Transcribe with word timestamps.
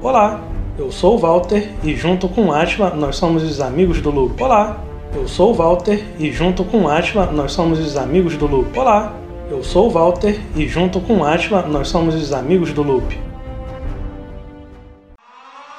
Olá, 0.00 0.40
eu 0.78 0.92
sou 0.92 1.16
o 1.16 1.18
Walter 1.18 1.72
e 1.82 1.96
junto 1.96 2.28
com 2.28 2.52
Atila 2.52 2.90
nós 2.90 3.16
somos 3.16 3.42
os 3.42 3.60
amigos 3.60 4.00
do 4.00 4.12
Loop. 4.12 4.40
Olá, 4.40 4.78
eu 5.12 5.26
sou 5.26 5.50
o 5.50 5.54
Walter 5.54 6.04
e 6.20 6.30
junto 6.30 6.62
com 6.62 6.88
Atila 6.88 7.26
nós 7.32 7.50
somos 7.50 7.80
os 7.80 7.96
amigos 7.96 8.36
do 8.36 8.46
Loop. 8.46 8.78
Olá, 8.78 9.12
eu 9.50 9.60
sou 9.64 9.88
o 9.88 9.90
Walter 9.90 10.40
e 10.54 10.68
junto 10.68 11.00
com 11.00 11.24
Atila 11.24 11.62
nós 11.62 11.88
somos 11.88 12.14
os 12.14 12.32
amigos 12.32 12.72
do 12.72 12.84
Loop. 12.84 13.20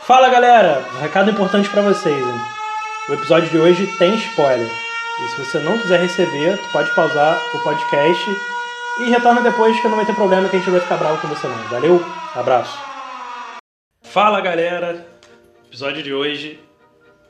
Fala 0.02 0.28
galera, 0.28 0.84
um 0.98 1.02
recado 1.02 1.32
importante 1.32 1.70
para 1.70 1.82
vocês. 1.82 2.20
Hein? 2.20 2.42
O 3.08 3.14
episódio 3.14 3.50
de 3.50 3.58
hoje 3.58 3.88
tem 3.98 4.16
spoiler. 4.16 4.68
E 4.68 5.28
se 5.30 5.46
você 5.46 5.60
não 5.60 5.78
quiser 5.78 6.02
receber, 6.02 6.58
tu 6.58 6.70
pode 6.74 6.94
pausar 6.94 7.38
o 7.54 7.60
podcast 7.60 8.38
e 9.00 9.12
retorna 9.12 9.40
depois 9.40 9.80
que 9.80 9.88
não 9.88 9.96
vai 9.96 10.06
ter 10.06 10.14
problema 10.14 10.50
que 10.50 10.58
a 10.58 10.60
gente 10.60 10.72
vai 10.72 10.82
ficar 10.82 10.98
bravo 10.98 11.22
com 11.22 11.30
você 11.30 11.48
não. 11.48 11.56
Valeu, 11.70 12.04
abraço. 12.36 12.89
Fala 14.10 14.42
galera! 14.42 15.06
Episódio 15.68 16.02
de 16.02 16.12
hoje 16.12 16.60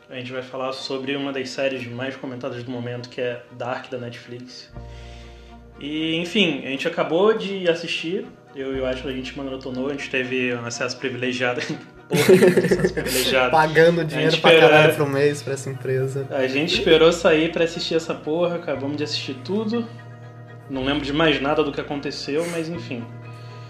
a 0.10 0.16
gente 0.16 0.32
vai 0.32 0.42
falar 0.42 0.72
sobre 0.72 1.14
uma 1.14 1.34
das 1.34 1.50
séries 1.50 1.86
mais 1.86 2.16
comentadas 2.16 2.64
do 2.64 2.72
momento, 2.72 3.10
que 3.10 3.20
é 3.20 3.44
Dark 3.58 3.92
da 3.92 3.98
Netflix. 3.98 4.72
E 5.78 6.16
enfim, 6.16 6.62
a 6.64 6.70
gente 6.70 6.88
acabou 6.88 7.38
de 7.38 7.70
assistir, 7.70 8.26
eu 8.56 8.78
e 8.78 8.80
o 8.80 8.86
Ashley 8.86 9.14
a 9.14 9.18
gente 9.18 9.38
maratonou, 9.38 9.88
a 9.88 9.92
gente 9.92 10.10
teve 10.10 10.56
um 10.56 10.66
acesso 10.66 10.98
privilegiado. 10.98 11.60
Porra, 12.08 12.22
acesso 12.66 12.94
privilegiado. 12.94 13.52
Pagando 13.52 14.06
dinheiro 14.06 14.38
pra 14.38 14.54
esperou... 14.54 14.70
caralho 14.70 14.96
pro 14.96 15.06
mês 15.06 15.44
pra 15.44 15.56
essa 15.56 15.70
empresa. 15.70 16.28
A 16.30 16.48
gente 16.48 16.76
esperou 16.76 17.12
sair 17.12 17.52
pra 17.52 17.66
assistir 17.66 17.96
essa 17.96 18.16
porra, 18.16 18.56
acabamos 18.56 18.96
de 18.96 19.04
assistir 19.04 19.34
tudo. 19.44 19.86
Não 20.70 20.86
lembro 20.86 21.04
de 21.04 21.12
mais 21.12 21.42
nada 21.42 21.62
do 21.62 21.74
que 21.74 21.82
aconteceu, 21.82 22.48
mas 22.52 22.70
enfim. 22.70 23.04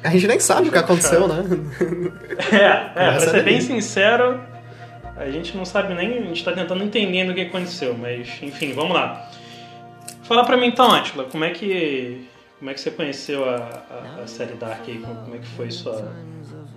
A 0.03 0.09
gente 0.09 0.27
nem 0.27 0.39
sabe 0.39 0.69
o 0.69 0.71
que 0.71 0.77
aconteceu, 0.77 1.27
né? 1.27 1.43
É, 2.51 3.07
é 3.07 3.11
pra 3.11 3.19
ser 3.19 3.43
bem 3.43 3.59
sincero, 3.59 4.39
a 5.17 5.29
gente 5.29 5.55
não 5.57 5.65
sabe 5.65 5.93
nem. 5.93 6.19
A 6.19 6.21
gente 6.21 6.43
tá 6.43 6.53
tentando 6.53 6.83
entender 6.83 7.29
o 7.29 7.35
que 7.35 7.41
aconteceu, 7.41 7.95
mas 7.97 8.29
enfim, 8.41 8.71
vamos 8.73 8.93
lá. 8.93 9.29
Fala 10.23 10.45
pra 10.45 10.55
mim 10.55 10.67
então, 10.67 10.91
Atila, 10.91 11.25
como 11.25 11.43
é 11.43 11.49
que. 11.51 12.25
Como 12.57 12.71
é 12.71 12.73
que 12.73 12.81
você 12.81 12.91
conheceu 12.91 13.43
a, 13.49 13.55
a, 13.55 14.23
a 14.23 14.27
série 14.27 14.53
Dark 14.53 14.81
aí? 14.87 14.99
Como 14.99 15.35
é 15.35 15.39
que 15.39 15.47
foi 15.47 15.71
sua, 15.71 16.11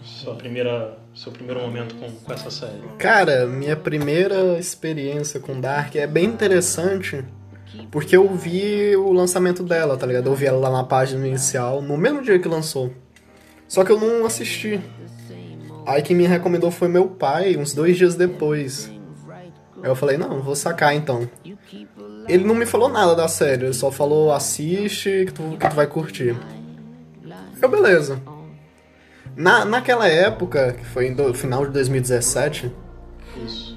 sua 0.03 0.35
primeira, 0.35 0.97
seu 1.15 1.33
primeiro 1.33 1.61
momento 1.61 1.95
com, 1.97 2.11
com 2.11 2.33
essa 2.33 2.51
série? 2.51 2.81
Cara, 2.99 3.47
minha 3.47 3.77
primeira 3.77 4.59
experiência 4.59 5.41
com 5.41 5.61
Dark 5.61 5.95
é 5.97 6.07
bem 6.07 6.25
interessante 6.25 7.25
porque 7.91 8.17
eu 8.17 8.29
vi 8.35 8.97
o 8.97 9.13
lançamento 9.13 9.63
dela, 9.63 9.97
tá 9.97 10.07
ligado? 10.07 10.27
Eu 10.27 10.35
vi 10.35 10.47
ela 10.47 10.59
lá 10.59 10.71
na 10.71 10.85
página 10.85 11.27
inicial, 11.27 11.81
no 11.81 11.97
mesmo 11.97 12.23
dia 12.23 12.39
que 12.39 12.49
lançou. 12.49 12.93
Só 13.73 13.83
que 13.85 13.91
eu 13.91 13.99
não 13.99 14.27
assisti. 14.27 14.79
Aí 15.87 16.03
quem 16.03 16.15
me 16.15 16.27
recomendou 16.27 16.71
foi 16.71 16.89
meu 16.89 17.07
pai, 17.09 17.57
uns 17.57 17.73
dois 17.73 17.97
dias 17.97 18.15
depois. 18.15 18.93
Aí 19.83 19.89
eu 19.89 19.97
falei, 19.97 20.19
não, 20.19 20.43
vou 20.43 20.55
sacar 20.55 20.95
então. 20.95 21.27
Ele 22.29 22.45
não 22.45 22.55
me 22.55 22.67
falou 22.67 22.91
nada 22.91 23.15
da 23.17 23.27
série, 23.29 23.65
ele 23.65 23.73
só 23.73 23.91
falou, 23.91 24.31
assiste 24.31 25.25
que 25.25 25.33
tu, 25.33 25.57
que 25.59 25.67
tu 25.71 25.75
vai 25.75 25.87
curtir. 25.87 26.37
Eu, 27.63 27.69
beleza. 27.71 28.21
Na, 29.35 29.65
naquela 29.65 30.07
época, 30.07 30.75
que 30.75 30.85
foi 30.85 31.09
no 31.09 31.33
final 31.33 31.65
de 31.65 31.73
2017, 31.73 32.71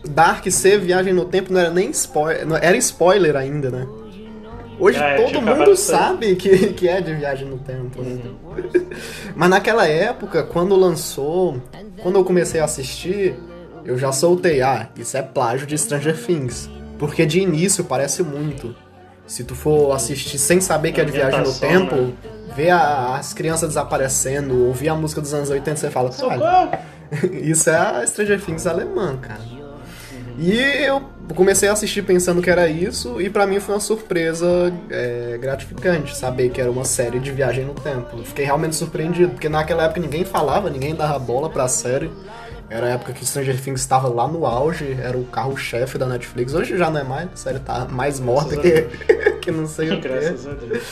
Dark 0.10 0.46
ser 0.52 0.78
Viagem 0.78 1.14
no 1.14 1.24
Tempo 1.24 1.54
não 1.54 1.62
era 1.62 1.70
nem 1.70 1.90
spoiler, 1.92 2.46
era 2.62 2.76
spoiler 2.76 3.38
ainda, 3.38 3.72
né? 3.72 3.88
Hoje 4.80 5.00
é, 5.00 5.16
todo 5.16 5.42
mundo 5.42 5.76
sabe 5.76 6.36
que, 6.36 6.74
que 6.74 6.88
é 6.88 7.02
de 7.02 7.14
viagem 7.14 7.48
no 7.48 7.58
tempo. 7.58 8.02
Né? 8.02 8.22
Uhum. 8.44 8.86
Mas 9.36 9.50
naquela 9.50 9.88
época, 9.88 10.44
quando 10.44 10.76
lançou, 10.76 11.62
quando 12.02 12.18
eu 12.18 12.26
comecei 12.26 12.60
a 12.60 12.66
assistir, 12.66 13.36
eu 13.86 13.98
já 13.98 14.12
soltei, 14.12 14.62
ah, 14.62 14.90
isso 14.98 15.16
é 15.16 15.22
plágio 15.22 15.66
de 15.66 15.78
Stranger 15.78 16.18
Things. 16.18 16.70
Porque 16.98 17.26
de 17.26 17.40
início 17.40 17.84
parece 17.84 18.24
muito. 18.24 18.76
Se 19.28 19.44
tu 19.44 19.56
for 19.56 19.94
assistir 19.94 20.38
sem 20.38 20.62
saber 20.62 20.92
que 20.92 21.02
é 21.02 21.06
de 21.06 21.12
viagem 21.12 21.42
no 21.42 21.54
tempo, 21.54 21.96
né? 21.96 22.14
ver 22.56 22.70
a, 22.70 23.16
as 23.18 23.34
crianças 23.34 23.70
desaparecendo, 23.70 24.66
ouvir 24.66 24.90
a 24.90 24.96
música 24.96 25.20
dos 25.20 25.34
anos 25.34 25.50
80, 25.50 25.78
você 25.78 25.90
fala, 25.90 26.10
cara, 26.12 26.80
isso 27.34 27.70
é 27.70 27.76
a 27.76 28.06
Stranger 28.06 28.42
Things 28.42 28.68
alemã, 28.68 29.18
cara. 29.18 29.42
E 30.38 30.58
eu 30.58 31.02
comecei 31.34 31.68
a 31.70 31.74
assistir 31.74 32.04
pensando 32.04 32.42
que 32.42 32.50
era 32.50 32.68
isso, 32.68 33.20
e 33.20 33.30
para 33.30 33.48
mim 33.48 33.60
foi 33.60 33.76
uma 33.76 33.82
surpresa 33.82 34.72
é, 34.90 35.38
gratificante 35.40 36.16
saber 36.16 36.50
que 36.50 36.62
era 36.62 36.70
uma 36.70 36.84
série 36.84 37.20
de 37.20 37.32
viagem 37.32 37.66
no 37.66 37.74
tempo. 37.74 38.18
fiquei 38.24 38.46
realmente 38.46 38.76
surpreendido, 38.76 39.32
porque 39.32 39.50
naquela 39.50 39.86
época 39.86 40.00
ninguém 40.00 40.24
falava, 40.24 40.70
ninguém 40.70 40.94
dava 40.94 41.18
bola 41.18 41.50
pra 41.50 41.68
série. 41.68 42.12
Era 42.70 42.88
a 42.88 42.90
época 42.90 43.14
que 43.14 43.26
Stranger 43.26 43.62
Things 43.62 43.82
estava 43.82 44.08
lá 44.08 44.28
no 44.28 44.46
auge, 44.46 44.98
era 45.00 45.16
o 45.16 45.24
carro-chefe 45.26 45.98
da 45.98 46.08
Netflix. 46.08 46.54
Hoje 46.54 46.78
já 46.78 46.90
não 46.90 47.00
é 47.00 47.04
mais, 47.04 47.30
a 47.32 47.36
série 47.36 47.60
tá 47.60 47.88
mais 47.90 48.20
morta 48.20 48.58
que, 48.58 48.82
que 49.40 49.52
não 49.52 49.68
sei 49.68 49.92
o 49.92 50.02
que. 50.02 50.08
Graças 50.08 50.48
a 50.48 50.54
Deus. 50.54 50.84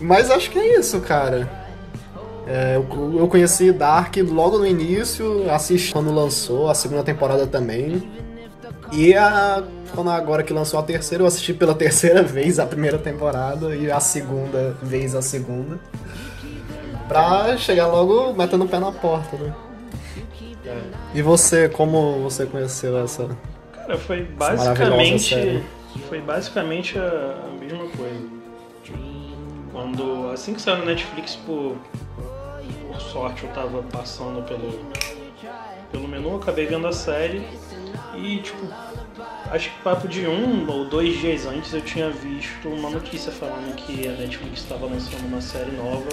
Mas 0.00 0.30
acho 0.30 0.50
que 0.50 0.58
é 0.58 0.78
isso, 0.78 1.00
cara. 1.00 1.48
É, 2.46 2.76
eu, 2.76 3.18
eu 3.18 3.28
conheci 3.28 3.72
Dark 3.72 4.16
logo 4.16 4.58
no 4.58 4.66
início, 4.66 5.50
assisti 5.50 5.92
quando 5.92 6.12
lançou, 6.12 6.68
a 6.70 6.74
segunda 6.74 7.02
temporada 7.02 7.46
também. 7.46 8.02
E 8.92 9.14
a, 9.14 9.62
quando 9.94 10.10
agora 10.10 10.42
que 10.42 10.52
lançou 10.52 10.80
a 10.80 10.82
terceira, 10.82 11.22
eu 11.22 11.26
assisti 11.26 11.52
pela 11.52 11.74
terceira 11.74 12.22
vez 12.24 12.58
a 12.58 12.66
primeira 12.66 12.98
temporada 12.98 13.74
e 13.74 13.90
a 13.90 14.00
segunda 14.00 14.76
vez 14.82 15.14
a 15.14 15.22
segunda. 15.22 15.78
Pra 17.06 17.56
chegar 17.56 17.86
logo 17.86 18.32
metendo 18.34 18.64
o 18.64 18.68
pé 18.68 18.78
na 18.78 18.92
porta, 18.92 19.36
né? 19.36 19.54
É. 20.66 20.82
E 21.14 21.22
você, 21.22 21.68
como 21.68 22.20
você 22.20 22.44
conheceu 22.44 22.98
essa. 22.98 23.28
Cara, 23.72 23.96
foi 23.96 24.22
basicamente. 24.22 25.64
Foi 26.08 26.20
basicamente 26.20 26.98
a, 26.98 27.46
a, 27.46 27.58
mesma 27.58 27.86
coisa. 27.88 28.38
Quando. 29.72 30.30
Assim 30.30 30.52
que 30.52 30.60
saiu 30.60 30.78
no 30.78 30.84
Netflix, 30.84 31.36
por, 31.36 31.76
por 32.86 33.00
sorte 33.00 33.44
eu 33.44 33.50
tava 33.50 33.82
passando 33.84 34.42
pelo, 34.42 34.78
pelo 35.90 36.06
menu, 36.06 36.36
acabei 36.36 36.66
vendo 36.66 36.86
a 36.86 36.92
série 36.92 37.46
e, 38.24 38.42
tipo, 38.42 38.66
acho 39.50 39.70
que 39.70 39.82
papo 39.82 40.08
de 40.08 40.26
um 40.26 40.68
ou 40.70 40.84
dois 40.84 41.18
dias 41.18 41.46
antes 41.46 41.72
eu 41.72 41.80
tinha 41.80 42.10
visto 42.10 42.68
uma 42.68 42.90
notícia 42.90 43.32
falando 43.32 43.74
que 43.74 44.06
a 44.06 44.12
Netflix 44.12 44.60
estava 44.60 44.86
lançando 44.86 45.26
uma 45.26 45.40
série 45.40 45.72
nova 45.72 46.08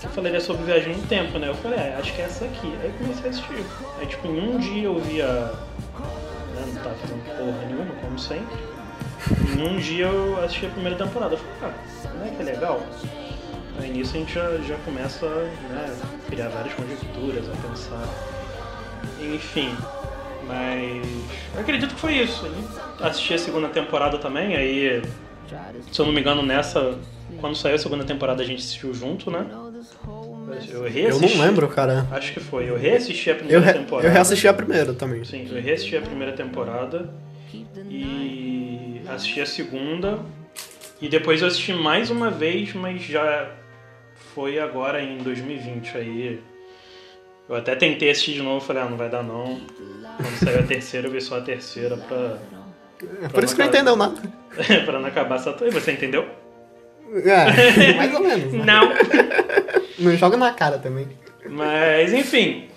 que 0.00 0.08
falaria 0.08 0.40
sobre 0.40 0.64
viagem 0.64 0.96
no 0.96 1.02
tempo, 1.06 1.38
né? 1.38 1.48
Eu 1.48 1.54
falei, 1.54 1.78
ah, 1.78 1.98
acho 1.98 2.14
que 2.14 2.22
é 2.22 2.24
essa 2.24 2.44
aqui. 2.44 2.72
Aí 2.82 2.92
comecei 2.98 3.26
a 3.26 3.30
assistir. 3.30 3.64
Aí, 3.98 4.06
tipo, 4.06 4.28
em 4.28 4.40
um 4.40 4.58
dia 4.58 4.84
eu 4.84 4.98
via. 5.00 5.26
Né, 5.26 6.64
não 6.66 6.82
tava 6.82 6.94
fazendo 6.96 7.24
porra 7.24 7.66
nenhuma, 7.66 7.94
como 8.00 8.18
sempre. 8.18 8.56
Em 9.56 9.62
um 9.62 9.76
dia 9.76 10.06
eu 10.06 10.44
assisti 10.44 10.66
a 10.66 10.70
primeira 10.70 10.96
temporada. 10.96 11.34
Eu 11.34 11.38
falei, 11.38 11.74
ah, 11.74 12.14
não 12.14 12.26
é 12.26 12.30
que 12.30 12.42
é 12.42 12.44
legal? 12.44 12.80
Aí 13.80 13.90
nisso 13.90 14.16
a 14.16 14.18
gente 14.18 14.34
já, 14.34 14.56
já 14.58 14.76
começa 14.84 15.26
né, 15.26 15.96
a 16.02 16.30
criar 16.30 16.48
várias 16.48 16.74
conjecturas, 16.74 17.44
a 17.48 17.68
pensar. 17.68 18.08
Enfim, 19.20 19.76
mas 20.48 21.06
eu 21.54 21.60
acredito 21.60 21.94
que 21.94 22.00
foi 22.00 22.14
isso. 22.14 22.44
Assisti 23.00 23.34
a 23.34 23.38
segunda 23.38 23.68
temporada 23.68 24.18
também, 24.18 24.56
aí, 24.56 25.02
se 25.92 26.00
eu 26.00 26.06
não 26.06 26.12
me 26.12 26.20
engano, 26.20 26.42
nessa. 26.42 26.98
Quando 27.40 27.54
saiu 27.54 27.76
a 27.76 27.78
segunda 27.78 28.04
temporada 28.04 28.42
a 28.42 28.46
gente 28.46 28.60
assistiu 28.60 28.92
junto, 28.92 29.30
né? 29.30 29.46
Eu, 30.70 30.88
eu 30.88 31.20
não 31.20 31.40
lembro, 31.40 31.68
cara. 31.68 32.06
Acho 32.10 32.32
que 32.32 32.40
foi. 32.40 32.68
Eu 32.68 32.76
reassisti 32.76 33.30
a 33.30 33.34
primeira 33.34 33.60
eu 33.60 33.64
re... 33.64 33.72
temporada. 33.74 34.08
Eu 34.08 34.12
reassisti 34.12 34.48
a 34.48 34.54
primeira 34.54 34.94
também. 34.94 35.24
Sim, 35.24 35.46
eu 35.50 35.62
reassisti 35.62 35.96
a 35.96 36.00
primeira 36.00 36.32
temporada 36.32 37.10
e 37.88 39.00
assisti 39.08 39.40
a 39.40 39.46
segunda. 39.46 40.18
E 41.00 41.08
depois 41.08 41.42
eu 41.42 41.46
assisti 41.46 41.72
mais 41.72 42.10
uma 42.10 42.30
vez, 42.30 42.74
mas 42.74 43.02
já 43.02 43.50
foi 44.34 44.58
agora 44.58 45.02
em 45.02 45.18
2020 45.18 45.96
aí. 45.96 46.40
Eu 47.48 47.54
até 47.54 47.74
tentei 47.74 48.10
assistir 48.10 48.34
de 48.34 48.42
novo, 48.42 48.64
falei, 48.64 48.82
ah, 48.82 48.88
não 48.88 48.96
vai 48.96 49.08
dar 49.08 49.22
não. 49.22 49.60
Quando 50.18 50.36
saiu 50.44 50.58
a 50.58 50.62
terceira, 50.62 51.06
eu 51.06 51.12
vi 51.12 51.20
só 51.20 51.38
a 51.38 51.40
terceira 51.40 51.96
pra. 51.96 52.38
É 53.22 53.28
por 53.28 53.44
isso 53.44 53.54
que 53.54 53.60
não 53.60 53.68
entendeu 53.68 53.96
nada. 53.96 54.20
pra 54.84 54.98
não 54.98 55.06
acabar 55.06 55.36
essa 55.36 55.52
tua. 55.52 55.68
E 55.68 55.70
você 55.70 55.92
entendeu? 55.92 56.26
É, 57.24 57.94
mais 57.94 58.14
ou 58.14 58.20
menos. 58.20 58.52
Né? 58.52 58.64
Não. 58.64 58.92
não 59.98 60.16
joga 60.16 60.36
na 60.36 60.52
cara 60.52 60.78
também. 60.78 61.06
Mas, 61.48 62.12
enfim. 62.12 62.68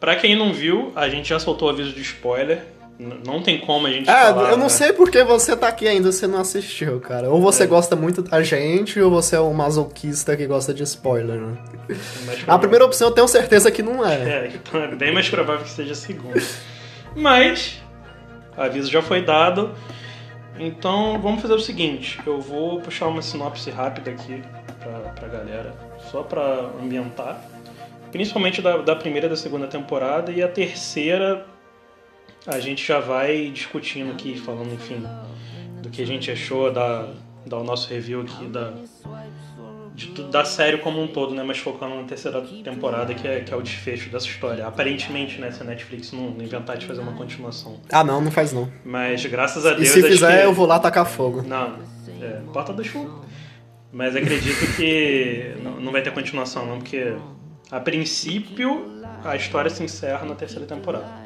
Pra 0.00 0.16
quem 0.16 0.34
não 0.36 0.52
viu, 0.52 0.92
a 0.96 1.08
gente 1.08 1.28
já 1.28 1.38
soltou 1.38 1.68
o 1.68 1.70
aviso 1.70 1.92
de 1.92 2.00
spoiler. 2.00 2.62
Não 2.98 3.42
tem 3.42 3.58
como 3.58 3.86
a 3.86 3.90
gente 3.90 4.08
ah, 4.08 4.32
falar, 4.34 4.50
eu 4.50 4.56
não 4.56 4.64
né? 4.64 4.70
sei 4.70 4.92
porque 4.94 5.22
você 5.22 5.54
tá 5.54 5.68
aqui 5.68 5.86
ainda, 5.86 6.10
você 6.10 6.26
não 6.26 6.40
assistiu, 6.40 6.98
cara. 6.98 7.28
Ou 7.28 7.42
você 7.42 7.64
é. 7.64 7.66
gosta 7.66 7.94
muito 7.94 8.22
da 8.22 8.42
gente, 8.42 8.98
ou 8.98 9.10
você 9.10 9.36
é 9.36 9.40
um 9.40 9.52
masoquista 9.52 10.34
que 10.34 10.46
gosta 10.46 10.72
de 10.72 10.82
spoiler, 10.82 11.38
né? 11.38 11.58
A 12.46 12.58
primeira 12.58 12.86
opção 12.86 13.08
eu 13.08 13.14
tenho 13.14 13.28
certeza 13.28 13.70
que 13.70 13.82
não 13.82 14.06
é. 14.06 14.14
É, 14.14 14.52
então 14.54 14.82
é 14.82 14.94
bem 14.94 15.12
mais 15.12 15.28
provável 15.28 15.64
que 15.64 15.70
seja 15.70 15.92
a 15.92 15.96
segunda. 15.96 16.42
Mas, 17.16 17.82
aviso 18.56 18.90
já 18.90 19.00
foi 19.00 19.22
dado. 19.22 19.74
Então, 20.58 21.18
vamos 21.20 21.40
fazer 21.40 21.54
o 21.54 21.60
seguinte. 21.60 22.20
Eu 22.26 22.40
vou 22.40 22.80
puxar 22.80 23.06
uma 23.08 23.22
sinopse 23.22 23.70
rápida 23.70 24.10
aqui 24.10 24.42
pra, 24.78 24.98
pra 25.12 25.28
galera, 25.28 25.74
só 26.10 26.22
pra 26.22 26.70
ambientar. 26.80 27.42
principalmente 28.12 28.62
da, 28.62 28.78
da 28.78 28.94
primeira 28.94 29.26
e 29.26 29.30
da 29.30 29.36
segunda 29.36 29.66
temporada, 29.66 30.30
e 30.30 30.42
a 30.42 30.48
terceira 30.48 31.46
a 32.46 32.60
gente 32.60 32.86
já 32.86 33.00
vai 33.00 33.48
discutindo 33.48 34.12
aqui, 34.12 34.38
falando, 34.38 34.72
enfim, 34.72 35.04
do 35.82 35.90
que 35.90 36.00
a 36.02 36.06
gente 36.06 36.30
achou, 36.30 36.70
da, 36.70 37.08
dar 37.44 37.58
o 37.58 37.64
nosso 37.64 37.88
review 37.88 38.20
aqui 38.20 38.46
da, 38.46 38.72
de, 39.96 40.24
da 40.24 40.44
série 40.44 40.78
como 40.78 41.02
um 41.02 41.08
todo, 41.08 41.34
né? 41.34 41.42
Mas 41.42 41.58
focando 41.58 41.96
na 41.96 42.02
terceira 42.02 42.42
temporada, 42.62 43.14
que 43.14 43.26
é, 43.26 43.40
que 43.40 43.52
é 43.52 43.56
o 43.56 43.62
desfecho 43.62 44.10
dessa 44.10 44.26
história. 44.26 44.66
Aparentemente, 44.66 45.40
né? 45.40 45.50
Se 45.50 45.62
a 45.62 45.64
Netflix 45.64 46.12
não, 46.12 46.28
inventar 46.38 46.76
de 46.76 46.84
fazer 46.84 47.00
uma 47.00 47.12
continuação. 47.12 47.80
Ah, 47.90 48.04
não, 48.04 48.20
não 48.20 48.30
faz 48.30 48.52
não. 48.52 48.70
Mas 48.84 49.24
graças 49.24 49.64
a 49.64 49.70
Deus. 49.70 49.88
E 49.88 49.92
se 49.92 50.02
fizer, 50.02 50.40
que... 50.40 50.46
eu 50.46 50.52
vou 50.52 50.66
lá 50.66 50.78
tacar 50.78 51.06
fogo. 51.06 51.42
Não, 51.42 51.78
é, 52.20 52.40
porta 52.52 52.72
do 52.72 52.84
fogo. 52.84 53.24
Mas 53.90 54.14
acredito 54.14 54.76
que 54.76 55.54
não, 55.62 55.80
não 55.80 55.92
vai 55.92 56.02
ter 56.02 56.12
continuação, 56.12 56.66
não, 56.66 56.78
porque 56.78 57.16
a 57.70 57.80
princípio 57.80 59.00
a 59.24 59.34
história 59.34 59.70
se 59.70 59.82
encerra 59.82 60.26
na 60.26 60.34
terceira 60.34 60.66
temporada. 60.66 61.25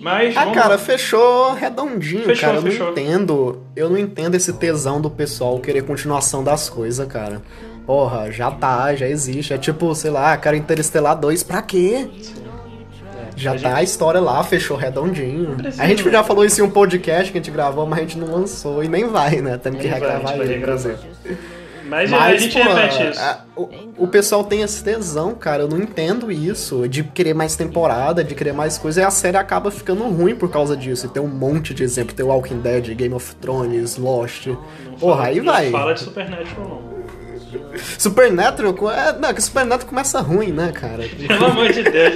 Mas, 0.00 0.36
ah, 0.36 0.50
cara, 0.50 0.76
fechou 0.76 1.54
redondinho, 1.54 2.24
fechou, 2.24 2.48
cara. 2.48 2.58
Eu 2.58 2.62
fechou. 2.62 2.86
não 2.86 2.92
entendo. 2.92 3.62
Eu 3.74 3.88
não 3.88 3.96
entendo 3.96 4.34
esse 4.34 4.52
tesão 4.52 5.00
do 5.00 5.08
pessoal 5.08 5.58
querer 5.60 5.82
continuação 5.82 6.42
das 6.42 6.68
coisas, 6.68 7.06
cara. 7.06 7.40
Porra, 7.86 8.30
já 8.30 8.50
tá, 8.50 8.94
já 8.94 9.08
existe. 9.08 9.52
É 9.52 9.58
tipo, 9.58 9.94
sei 9.94 10.10
lá, 10.10 10.36
cara, 10.36 10.56
Interestelar 10.56 11.18
2, 11.18 11.42
pra 11.42 11.62
quê? 11.62 12.08
Já 13.34 13.52
a 13.52 13.54
tá 13.54 13.58
gente... 13.58 13.78
a 13.78 13.82
história 13.82 14.20
lá, 14.20 14.42
fechou 14.44 14.76
redondinho. 14.76 15.56
A 15.78 15.86
gente 15.88 16.08
já 16.10 16.22
falou 16.22 16.44
isso 16.44 16.60
em 16.60 16.64
um 16.64 16.70
podcast 16.70 17.32
que 17.32 17.38
a 17.38 17.40
gente 17.40 17.50
gravou, 17.50 17.86
mas 17.86 17.98
a 17.98 18.02
gente 18.02 18.18
não 18.18 18.30
lançou 18.30 18.84
e 18.84 18.88
nem 18.88 19.06
vai, 19.06 19.40
né? 19.40 19.56
Temos 19.56 19.80
que 19.80 19.86
regravar 19.86 20.38
ele, 20.38 20.56
inclusive. 20.56 20.98
Mas, 21.92 22.08
Mas 22.08 22.22
a 22.22 22.36
gente 22.38 22.58
pô, 22.58 22.72
repete 22.72 23.10
isso. 23.10 23.20
A, 23.20 23.40
o, 23.54 23.68
o 23.98 24.08
pessoal 24.08 24.42
tem 24.42 24.62
esse 24.62 24.82
tesão, 24.82 25.34
cara. 25.34 25.64
Eu 25.64 25.68
não 25.68 25.76
entendo 25.76 26.32
isso. 26.32 26.88
De 26.88 27.04
querer 27.04 27.34
mais 27.34 27.54
temporada, 27.54 28.24
de 28.24 28.34
querer 28.34 28.54
mais 28.54 28.78
coisa. 28.78 29.02
E 29.02 29.04
a 29.04 29.10
série 29.10 29.36
acaba 29.36 29.70
ficando 29.70 30.04
ruim 30.04 30.34
por 30.34 30.50
causa 30.50 30.74
disso. 30.74 31.04
E 31.04 31.10
tem 31.10 31.22
um 31.22 31.28
monte 31.28 31.74
de 31.74 31.82
exemplo. 31.82 32.14
Tem 32.14 32.24
Walking 32.24 32.60
Dead, 32.60 32.94
Game 32.94 33.14
of 33.14 33.34
Thrones, 33.36 33.98
Lost. 33.98 34.46
Não 34.46 34.56
Porra, 34.98 35.16
fala, 35.16 35.28
aí 35.28 35.40
vai. 35.40 35.64
Não 35.66 35.72
fala 35.72 35.92
de 35.92 36.00
Supernatural, 36.00 36.66
não. 36.66 36.91
Supernatural, 37.98 38.74
é, 38.90 39.18
não, 39.18 39.34
que 39.34 39.42
Supernatural 39.42 39.88
começa 39.88 40.20
ruim, 40.20 40.52
né, 40.52 40.72
cara? 40.72 41.04
Pelo 41.26 41.46
amor 41.46 41.72
de 41.72 41.82
Deus. 41.82 42.14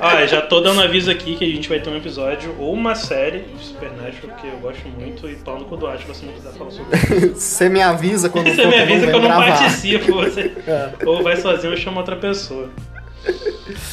Olha, 0.00 0.26
já 0.26 0.40
tô 0.40 0.60
dando 0.60 0.80
aviso 0.80 1.10
aqui 1.10 1.36
que 1.36 1.44
a 1.44 1.48
gente 1.48 1.68
vai 1.68 1.80
ter 1.80 1.90
um 1.90 1.96
episódio 1.96 2.54
ou 2.58 2.72
uma 2.72 2.94
série 2.94 3.40
de 3.40 3.64
Supernatural, 3.64 4.12
porque 4.20 4.46
eu 4.46 4.58
gosto 4.60 4.88
muito, 4.88 5.28
e 5.28 5.36
pau 5.36 5.58
no 5.58 5.64
cu 5.64 5.76
do 5.76 5.86
Atlas 5.86 6.16
se 6.16 6.24
não 6.24 6.32
quiser 6.32 6.52
falar 6.52 6.70
sobre 6.70 6.96
isso. 6.96 7.34
Você 7.34 7.68
me 7.68 7.82
avisa 7.82 8.28
quando 8.28 8.48
Você 8.48 8.66
me 8.66 8.78
avisa 8.78 9.06
que 9.06 9.14
eu 9.14 9.20
não 9.20 9.28
participo, 9.28 10.12
você. 10.14 10.52
É. 10.68 10.90
Ou 11.06 11.22
vai 11.22 11.36
sozinho 11.36 11.72
ou 11.72 11.78
chama 11.78 11.98
outra 11.98 12.16
pessoa. 12.16 12.68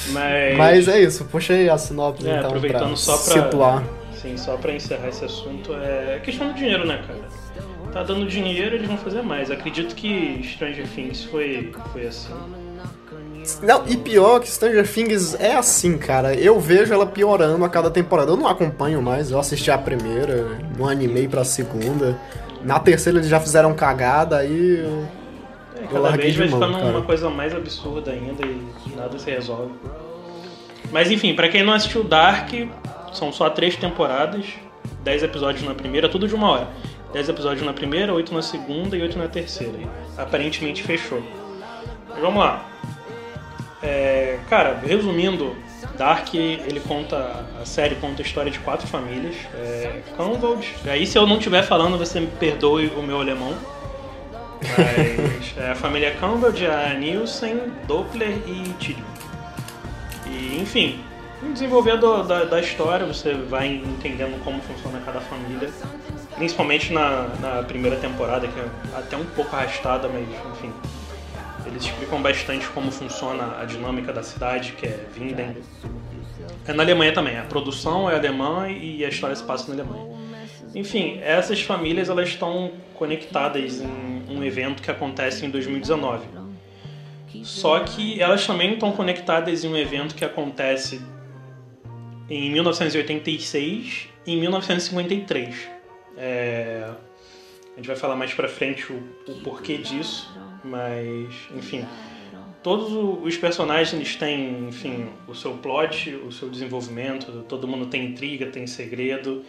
Mas... 0.09 0.57
Mas 0.57 0.87
é 0.87 1.01
isso, 1.01 1.25
puxei 1.25 1.69
a 1.69 1.77
sinopse 1.77 2.27
é, 2.27 2.37
então 2.37 2.47
aproveitando 2.47 2.87
pra 2.87 2.95
só 2.95 3.17
pra 3.17 3.43
situar. 3.43 3.83
Sim, 4.21 4.37
só 4.37 4.57
pra 4.57 4.73
encerrar 4.73 5.09
esse 5.09 5.23
assunto, 5.23 5.73
é 5.73 6.19
questão 6.23 6.47
do 6.47 6.53
dinheiro, 6.53 6.85
né, 6.85 7.01
cara? 7.05 7.19
Tá 7.95 8.03
dando 8.03 8.27
dinheiro, 8.27 8.75
eles 8.75 8.87
vão 8.89 8.97
fazer 8.97 9.21
mais. 9.21 9.49
Acredito 9.49 9.95
que 9.95 10.41
Stranger 10.43 10.85
Things 10.85 11.23
foi, 11.23 11.71
foi 11.93 12.05
assim. 12.05 12.33
Não, 13.63 13.87
e 13.87 13.95
pior 13.95 14.41
que 14.41 14.51
Stranger 14.51 14.85
Things 14.85 15.33
é 15.35 15.55
assim, 15.55 15.97
cara. 15.97 16.35
Eu 16.35 16.59
vejo 16.59 16.93
ela 16.93 17.05
piorando 17.05 17.63
a 17.63 17.69
cada 17.69 17.89
temporada. 17.89 18.31
Eu 18.31 18.35
não 18.35 18.47
acompanho 18.47 19.01
mais, 19.01 19.31
eu 19.31 19.39
assisti 19.39 19.71
a 19.71 19.77
primeira, 19.77 20.59
não 20.77 20.89
animei 20.89 21.25
pra 21.25 21.45
segunda. 21.45 22.19
Na 22.65 22.79
terceira 22.79 23.19
eles 23.19 23.29
já 23.29 23.39
fizeram 23.39 23.73
cagada, 23.73 24.39
aí 24.39 24.79
eu, 24.79 25.07
é, 25.81 25.87
cada 25.87 26.09
eu 26.09 26.17
vez 26.17 26.35
vai 26.35 26.47
ficando 26.49 26.73
cara. 26.73 26.85
uma 26.87 27.01
coisa 27.01 27.29
mais 27.29 27.55
absurda 27.55 28.11
ainda 28.11 28.45
e 28.45 28.93
nada 28.93 29.17
se 29.17 29.31
resolve. 29.31 29.71
Mas 30.91 31.09
enfim, 31.09 31.33
para 31.33 31.47
quem 31.47 31.63
não 31.63 31.71
assistiu 31.71 32.03
Dark, 32.03 32.51
são 33.13 33.31
só 33.31 33.49
três 33.49 33.77
temporadas, 33.77 34.45
dez 35.01 35.23
episódios 35.23 35.63
na 35.63 35.73
primeira, 35.73 36.09
tudo 36.09 36.27
de 36.27 36.35
uma 36.35 36.49
hora. 36.49 36.67
10 37.15 37.29
episódios 37.29 37.65
na 37.65 37.71
primeira, 37.71 38.13
8 38.13 38.33
na 38.33 38.41
segunda 38.41 38.97
e 38.97 39.01
8 39.01 39.17
na 39.17 39.29
terceira. 39.29 39.79
Aparentemente 40.17 40.83
fechou. 40.83 41.23
Mas 42.09 42.19
vamos 42.19 42.43
lá. 42.43 42.69
É, 43.81 44.37
cara, 44.49 44.81
resumindo, 44.85 45.55
Dark 45.97 46.33
ele 46.33 46.81
conta 46.81 47.45
a 47.61 47.65
série 47.65 47.95
conta 47.95 48.21
a 48.21 48.25
história 48.25 48.51
de 48.51 48.59
quatro 48.59 48.85
famílias. 48.85 49.33
É, 49.53 50.01
Aí 50.89 51.07
se 51.07 51.17
eu 51.17 51.25
não 51.25 51.37
estiver 51.37 51.63
falando, 51.63 51.97
você 51.97 52.19
me 52.19 52.27
perdoe 52.27 52.87
o 52.87 53.01
meu 53.01 53.21
alemão. 53.21 53.55
Mas 54.61 55.57
é 55.57 55.71
a 55.71 55.75
família 55.75 56.13
Convold, 56.19 56.67
a 56.67 56.95
Nielsen, 56.95 57.61
Doppler 57.87 58.41
e 58.45 58.73
Tidman. 58.77 59.05
E 60.27 60.59
enfim, 60.61 60.99
desenvolver 61.53 61.97
da, 61.97 62.43
da 62.43 62.59
história, 62.59 63.05
você 63.05 63.33
vai 63.35 63.67
entendendo 63.67 64.37
como 64.43 64.61
funciona 64.61 64.99
cada 65.05 65.21
família 65.21 65.69
principalmente 66.35 66.91
na, 66.91 67.27
na 67.39 67.63
primeira 67.63 67.95
temporada, 67.97 68.47
que 68.47 68.59
é 68.59 68.67
até 68.97 69.17
um 69.17 69.25
pouco 69.25 69.55
arrastada, 69.55 70.07
mas 70.07 70.27
enfim. 70.53 70.71
Eles 71.65 71.83
explicam 71.83 72.21
bastante 72.21 72.67
como 72.67 72.91
funciona 72.91 73.59
a 73.59 73.65
dinâmica 73.65 74.13
da 74.13 74.21
cidade, 74.21 74.73
que 74.73 74.85
é 74.85 75.07
Winden. 75.17 75.57
É 76.67 76.73
na 76.73 76.83
Alemanha 76.83 77.11
também, 77.11 77.37
a 77.37 77.43
produção 77.43 78.09
é 78.09 78.15
alemã 78.15 78.69
e 78.69 79.03
a 79.03 79.09
história 79.09 79.35
se 79.35 79.43
passa 79.43 79.73
na 79.73 79.81
Alemanha. 79.81 80.15
Enfim, 80.75 81.19
essas 81.23 81.61
famílias 81.61 82.09
elas 82.09 82.29
estão 82.29 82.71
conectadas 82.93 83.81
em 83.81 84.25
um 84.29 84.43
evento 84.43 84.83
que 84.83 84.91
acontece 84.91 85.45
em 85.45 85.49
2019. 85.49 86.27
Só 87.43 87.79
que 87.79 88.21
elas 88.21 88.45
também 88.45 88.73
estão 88.73 88.91
conectadas 88.91 89.63
em 89.63 89.67
um 89.67 89.77
evento 89.77 90.15
que 90.15 90.25
acontece 90.25 91.01
em 92.29 92.51
1986 92.51 94.09
e 94.25 94.33
em 94.33 94.39
1953. 94.39 95.74
É, 96.17 96.89
a 97.73 97.75
gente 97.77 97.87
vai 97.87 97.95
falar 97.95 98.15
mais 98.15 98.33
pra 98.33 98.47
frente 98.47 98.91
o, 98.91 99.03
o 99.27 99.41
porquê 99.43 99.77
disso, 99.77 100.33
mas, 100.63 101.33
enfim. 101.55 101.85
Todos 102.63 102.91
os 103.23 103.37
personagens 103.37 104.15
têm, 104.15 104.69
enfim, 104.69 105.07
o 105.27 105.35
seu 105.35 105.53
plot, 105.57 106.15
o 106.15 106.31
seu 106.31 106.49
desenvolvimento, 106.49 107.45
todo 107.47 107.67
mundo 107.67 107.85
tem 107.85 108.05
intriga, 108.05 108.47
tem 108.47 108.65
segredo. 108.65 109.43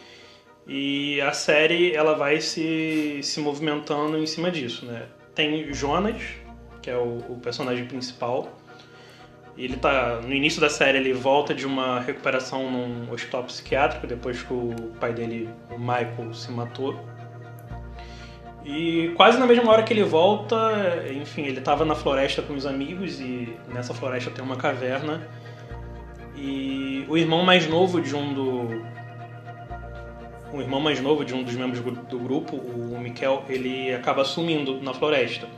E 0.67 1.21
a 1.23 1.33
série 1.33 1.95
ela 1.95 2.15
vai 2.15 2.41
se, 2.41 3.21
se 3.23 3.41
movimentando 3.41 4.19
em 4.19 4.27
cima 4.27 4.51
disso, 4.51 4.85
né? 4.85 5.07
Tem 5.35 5.73
Jonas, 5.73 6.21
que 6.83 6.91
é 6.91 6.97
o, 6.97 7.19
o 7.29 7.41
personagem 7.41 7.87
principal. 7.87 8.59
Ele 9.57 9.77
tá 9.77 10.21
no 10.21 10.35
início 10.35 10.61
da 10.61 10.69
série 10.69 10.99
ele 10.99 11.13
volta 11.13 11.55
de 11.55 11.67
uma 11.67 12.01
recuperação 12.01 12.71
num 12.71 13.11
hospital 13.11 13.45
psiquiátrico 13.45 14.07
depois 14.07 14.43
que 14.43 14.53
o 14.53 14.75
pai 15.01 15.13
dele, 15.13 15.49
o 15.71 15.79
Michael, 15.79 16.35
se 16.35 16.53
matou. 16.53 16.99
E 18.65 19.13
quase 19.17 19.39
na 19.39 19.47
mesma 19.47 19.71
hora 19.71 19.83
que 19.83 19.93
ele 19.93 20.03
volta, 20.03 20.57
enfim, 21.13 21.43
ele 21.43 21.61
estava 21.61 21.85
na 21.85 21.95
floresta 21.95 22.43
com 22.43 22.53
os 22.53 22.67
amigos 22.67 23.21
e 23.21 23.57
nessa 23.73 23.95
floresta 23.95 24.31
tem 24.31 24.45
uma 24.45 24.57
caverna. 24.57 25.27
E 26.37 27.07
o 27.09 27.17
irmão 27.17 27.45
mais 27.45 27.67
novo 27.67 28.01
de 28.01 28.15
um 28.15 28.35
do 28.35 28.85
o 30.53 30.61
irmão 30.61 30.81
mais 30.81 31.01
novo 31.01 31.25
de 31.25 31.35
um 31.35 31.43
dos 31.43 31.55
membros 31.55 31.81
do 31.81 32.19
grupo, 32.19 32.57
o 32.57 32.99
Mikel, 32.99 33.45
ele 33.49 33.93
acaba 33.93 34.25
sumindo 34.25 34.81
na 34.81 34.95
floresta. 34.95 35.49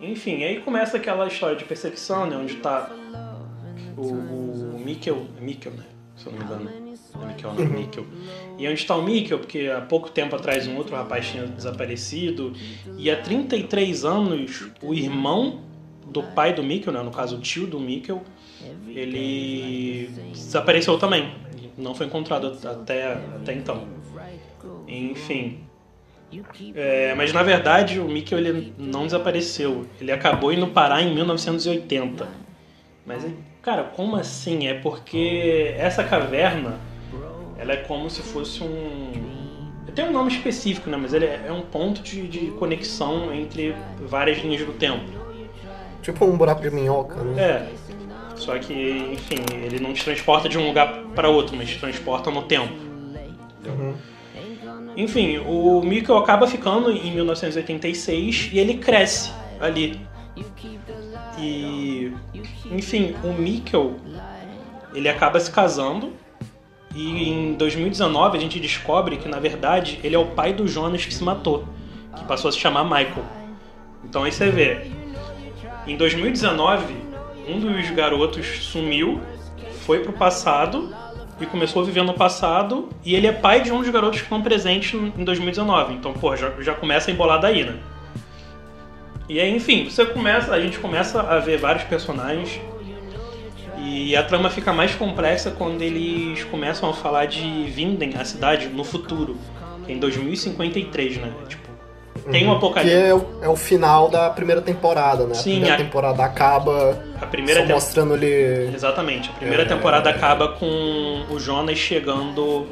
Enfim, 0.00 0.44
aí 0.44 0.60
começa 0.60 0.96
aquela 0.96 1.26
história 1.26 1.56
de 1.56 1.64
perseguição, 1.64 2.26
né? 2.26 2.36
Onde 2.36 2.56
tá 2.56 2.90
o, 3.96 4.02
o 4.02 4.82
Mikkel, 4.82 5.26
Mikkel, 5.40 5.72
né? 5.72 5.84
Se 6.16 6.26
eu 6.26 6.32
não 6.32 6.38
me 6.38 6.44
engano. 6.44 6.70
É 6.70 7.26
Mikkel, 7.26 7.54
não, 7.54 7.62
é 7.62 7.66
Mikkel. 7.66 8.06
E 8.58 8.66
onde 8.66 8.80
está 8.80 8.96
o 8.96 9.02
Mikkel? 9.02 9.38
Porque 9.38 9.68
há 9.68 9.80
pouco 9.80 10.10
tempo 10.10 10.34
atrás 10.36 10.66
um 10.66 10.76
outro 10.76 10.96
rapaz 10.96 11.28
tinha 11.28 11.46
desaparecido. 11.46 12.52
E 12.96 13.10
há 13.10 13.20
33 13.20 14.04
anos, 14.04 14.70
o 14.82 14.94
irmão 14.94 15.60
do 16.06 16.22
pai 16.22 16.52
do 16.54 16.62
Mikkel, 16.62 16.92
né? 16.92 17.02
No 17.02 17.10
caso, 17.10 17.36
o 17.36 17.40
tio 17.40 17.66
do 17.66 17.78
Mikkel, 17.78 18.22
ele 18.88 20.10
desapareceu 20.32 20.98
também. 20.98 21.32
Não 21.76 21.94
foi 21.94 22.06
encontrado 22.06 22.58
até, 22.66 23.12
até 23.12 23.54
então. 23.54 23.86
Enfim, 24.86 25.60
é, 26.74 27.14
mas 27.14 27.32
na 27.32 27.42
verdade 27.42 27.98
o 27.98 28.04
Mikkel 28.04 28.38
ele 28.38 28.74
não 28.78 29.04
desapareceu. 29.04 29.86
Ele 30.00 30.12
acabou 30.12 30.52
indo 30.52 30.66
parar 30.68 31.02
em 31.02 31.14
1980. 31.14 32.28
Mas, 33.04 33.26
cara, 33.62 33.84
como 33.84 34.16
assim? 34.16 34.68
É 34.68 34.74
porque 34.74 35.74
essa 35.76 36.04
caverna 36.04 36.78
ela 37.58 37.72
é 37.72 37.76
como 37.76 38.08
se 38.08 38.22
fosse 38.22 38.62
um. 38.62 39.12
Tem 39.94 40.04
um 40.04 40.12
nome 40.12 40.32
específico, 40.32 40.88
né? 40.88 40.96
Mas 40.96 41.12
ele 41.12 41.26
é, 41.26 41.46
é 41.48 41.52
um 41.52 41.62
ponto 41.62 42.00
de, 42.00 42.26
de 42.28 42.50
conexão 42.52 43.34
entre 43.34 43.74
várias 43.98 44.38
linhas 44.38 44.64
do 44.64 44.72
tempo. 44.72 45.04
Tipo 46.00 46.24
um 46.24 46.36
buraco 46.36 46.62
de 46.62 46.70
minhoca, 46.70 47.16
né? 47.22 47.42
É. 47.42 47.68
Só 48.36 48.58
que, 48.58 48.72
enfim, 49.12 49.44
ele 49.62 49.78
não 49.80 49.92
te 49.92 50.02
transporta 50.02 50.48
de 50.48 50.56
um 50.56 50.66
lugar 50.66 51.02
para 51.14 51.28
outro, 51.28 51.54
mas 51.56 51.68
te 51.68 51.78
transporta 51.78 52.30
no 52.30 52.42
tempo. 52.42 52.72
Uhum. 53.66 53.94
Enfim, 54.96 55.38
o 55.38 55.80
Mikkel 55.82 56.16
acaba 56.16 56.46
ficando 56.46 56.90
em 56.90 57.12
1986 57.14 58.50
e 58.52 58.58
ele 58.58 58.74
cresce 58.74 59.32
ali. 59.60 60.00
E 61.38 62.12
enfim, 62.70 63.14
o 63.24 63.32
Mikkel, 63.32 63.96
ele 64.94 65.08
acaba 65.08 65.40
se 65.40 65.50
casando 65.50 66.12
e 66.94 67.30
em 67.30 67.54
2019 67.54 68.36
a 68.36 68.40
gente 68.40 68.58
descobre 68.58 69.16
que, 69.16 69.28
na 69.28 69.38
verdade, 69.38 70.00
ele 70.02 70.14
é 70.14 70.18
o 70.18 70.26
pai 70.26 70.52
do 70.52 70.66
Jonas 70.66 71.04
que 71.04 71.14
se 71.14 71.22
matou, 71.22 71.64
que 72.16 72.24
passou 72.24 72.48
a 72.48 72.52
se 72.52 72.58
chamar 72.58 72.84
Michael. 72.84 73.24
Então 74.04 74.24
aí 74.24 74.32
você 74.32 74.50
vê, 74.50 74.90
em 75.86 75.96
2019, 75.96 76.94
um 77.48 77.60
dos 77.60 77.90
garotos 77.90 78.64
sumiu, 78.64 79.20
foi 79.86 80.00
pro 80.00 80.12
passado 80.12 80.94
e 81.40 81.46
começou 81.46 81.82
a 81.82 81.84
viver 81.84 82.02
no 82.02 82.14
passado, 82.14 82.88
e 83.04 83.14
ele 83.14 83.26
é 83.26 83.32
pai 83.32 83.62
de 83.62 83.72
um 83.72 83.80
dos 83.80 83.88
garotos 83.88 84.18
que 84.18 84.24
estão 84.24 84.42
presentes 84.42 84.92
em 84.94 85.24
2019. 85.24 85.94
Então, 85.94 86.12
pô, 86.12 86.36
já, 86.36 86.50
já 86.60 86.74
começa 86.74 87.10
a 87.10 87.14
embolar 87.14 87.40
daí, 87.40 87.64
né? 87.64 87.78
E 89.28 89.40
aí, 89.40 89.54
enfim, 89.54 89.88
você 89.88 90.04
começa, 90.04 90.52
a 90.52 90.60
gente 90.60 90.78
começa 90.78 91.22
a 91.22 91.38
ver 91.38 91.56
vários 91.56 91.84
personagens 91.84 92.60
e 93.78 94.14
a 94.14 94.22
trama 94.22 94.50
fica 94.50 94.72
mais 94.72 94.94
complexa 94.94 95.50
quando 95.50 95.80
eles 95.82 96.44
começam 96.44 96.90
a 96.90 96.92
falar 96.92 97.26
de 97.26 97.64
Vinden, 97.64 98.14
a 98.18 98.24
cidade, 98.24 98.68
no 98.68 98.84
futuro, 98.84 99.38
em 99.88 99.98
2053, 99.98 101.16
né? 101.16 101.32
Tipo, 101.48 101.69
tem 102.30 102.46
um 102.46 102.52
apocalipse. 102.52 102.96
Que 102.96 103.02
é 103.08 103.14
o, 103.14 103.26
é 103.42 103.48
o 103.48 103.56
final 103.56 104.08
da 104.08 104.30
primeira 104.30 104.60
temporada, 104.60 105.26
né? 105.26 105.34
Sim, 105.34 105.50
a 105.50 105.54
primeira 105.54 105.74
a- 105.74 105.78
temporada 105.78 106.24
acaba 106.24 106.98
A 107.20 107.26
primeira 107.26 107.60
só 107.60 107.66
tem- 107.66 107.74
mostrando 107.74 108.14
ele. 108.14 108.74
Exatamente. 108.74 109.30
A 109.30 109.32
primeira 109.34 109.62
É. 109.62 109.66
temporada 109.66 110.10
acaba 110.10 110.48
com 110.48 111.24
o 111.30 111.38
Jonas 111.38 111.78
chegando 111.78 112.66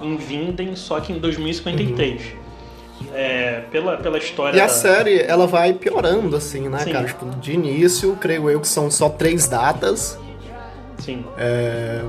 em 0.00 0.16
Vinden, 0.16 0.74
só 0.76 0.98
que 1.00 1.12
em 1.12 1.18
2053. 1.18 2.22
É, 3.12 3.62
pela, 3.70 3.96
pela 3.96 4.18
história. 4.18 4.56
E 4.56 4.60
a 4.60 4.64
da- 4.66 4.68
série, 4.72 5.20
ela 5.22 5.46
vai 5.46 5.72
piorando, 5.72 6.36
assim, 6.36 6.68
né, 6.68 6.78
Sim. 6.78 6.92
cara? 6.92 7.06
Tipo, 7.06 7.26
de 7.36 7.52
início, 7.52 8.16
creio 8.20 8.48
eu 8.50 8.60
que 8.60 8.68
são 8.68 8.90
só 8.90 9.08
três 9.08 9.46
datas. 9.48 10.18
Sim. 10.98 11.24
É, 11.36 12.00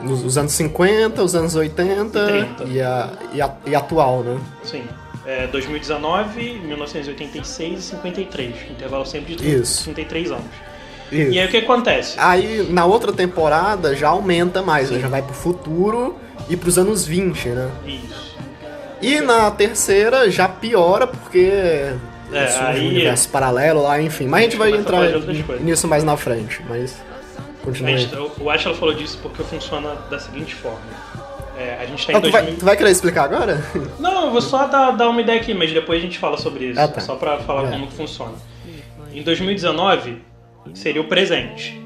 nos 0.00 0.24
os 0.24 0.36
anos 0.36 0.52
50, 0.52 1.22
os 1.22 1.34
anos 1.34 1.54
80 1.54 2.18
E 2.18 2.44
30. 2.44 2.64
e, 2.64 2.80
a, 2.82 3.08
e, 3.32 3.40
a, 3.42 3.50
e 3.66 3.74
atual, 3.74 4.22
né? 4.22 4.38
Sim. 4.62 4.82
É, 5.26 5.46
2019, 5.46 6.60
1986 6.60 7.78
e 7.78 7.82
53. 7.82 8.54
Intervalo 8.70 9.06
sempre 9.06 9.34
de 9.36 9.56
Isso. 9.56 9.84
33 9.84 10.30
anos. 10.32 10.44
Isso. 11.12 11.30
E 11.32 11.38
aí 11.38 11.46
o 11.46 11.50
que 11.50 11.56
acontece? 11.58 12.14
Aí, 12.18 12.66
na 12.70 12.84
outra 12.84 13.12
temporada, 13.12 13.94
já 13.94 14.08
aumenta 14.08 14.62
mais, 14.62 14.90
né? 14.90 14.98
Já 14.98 15.08
vai 15.08 15.22
pro 15.22 15.34
futuro 15.34 16.16
e 16.48 16.56
pros 16.56 16.78
anos 16.78 17.06
20, 17.06 17.48
né? 17.50 17.70
Isso. 17.86 18.34
E 19.00 19.20
na 19.20 19.50
terceira 19.50 20.30
já 20.30 20.48
piora 20.48 21.06
porque 21.06 21.50
É, 22.32 22.46
surge 22.46 22.64
aí- 22.66 22.86
um 22.86 22.88
universo 22.88 23.28
paralelo 23.28 23.82
lá, 23.82 24.00
enfim. 24.00 24.26
Mas 24.26 24.40
a 24.40 24.44
gente 24.44 24.56
vai 24.56 24.70
entrar 24.72 25.02
nisso 25.60 25.86
mais 25.86 26.02
na 26.02 26.16
frente, 26.16 26.60
mas 26.68 26.96
continua 27.62 27.96
gente, 27.96 28.14
o- 28.40 28.50
Ashla 28.50 28.74
falou 28.74 28.94
disso 28.94 29.18
porque 29.22 29.42
funciona 29.42 29.94
da 30.10 30.18
seguinte 30.18 30.54
forma. 30.54 30.80
É, 31.56 31.78
a 31.80 31.86
gente 31.86 32.06
tá 32.06 32.12
em 32.12 32.16
Ah, 32.16 32.20
tu, 32.20 32.30
vai, 32.30 32.42
2000... 32.42 32.58
tu 32.60 32.64
vai 32.64 32.76
querer 32.76 32.90
explicar 32.90 33.24
agora? 33.24 33.64
Não, 34.00 34.26
eu 34.26 34.30
vou 34.32 34.42
só 34.42 34.66
dar, 34.66 34.90
dar 34.92 35.08
uma 35.08 35.20
ideia 35.20 35.40
aqui, 35.40 35.54
mas 35.54 35.72
depois 35.72 36.00
a 36.00 36.02
gente 36.02 36.18
fala 36.18 36.36
sobre 36.36 36.66
isso. 36.70 36.80
Ah, 36.80 36.88
tá. 36.88 37.00
Só 37.00 37.14
pra 37.16 37.38
falar 37.38 37.68
É. 37.68 37.70
como 37.72 37.86
que 37.86 37.92
funciona. 37.94 38.32
Em 39.12 39.22
2019, 39.22 40.18
seria 40.74 41.00
o 41.00 41.04
presente. 41.04 41.80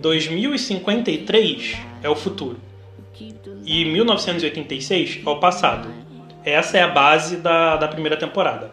2053 0.00 1.76
é 2.02 2.08
o 2.08 2.14
futuro. 2.16 2.56
E 3.64 3.84
1986 3.84 5.20
é 5.26 5.28
o 5.28 5.36
passado. 5.36 5.88
Essa 6.44 6.78
é 6.78 6.82
a 6.82 6.88
base 6.88 7.36
da, 7.36 7.76
da 7.76 7.88
primeira 7.88 8.16
temporada. 8.16 8.70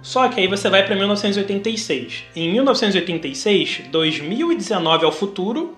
Só 0.00 0.26
que 0.28 0.40
aí 0.40 0.48
você 0.48 0.68
vai 0.68 0.84
pra 0.84 0.96
1986. 0.96 2.24
Em 2.34 2.50
1986, 2.52 3.82
2019 3.90 5.04
é 5.04 5.08
o 5.08 5.12
futuro 5.12 5.76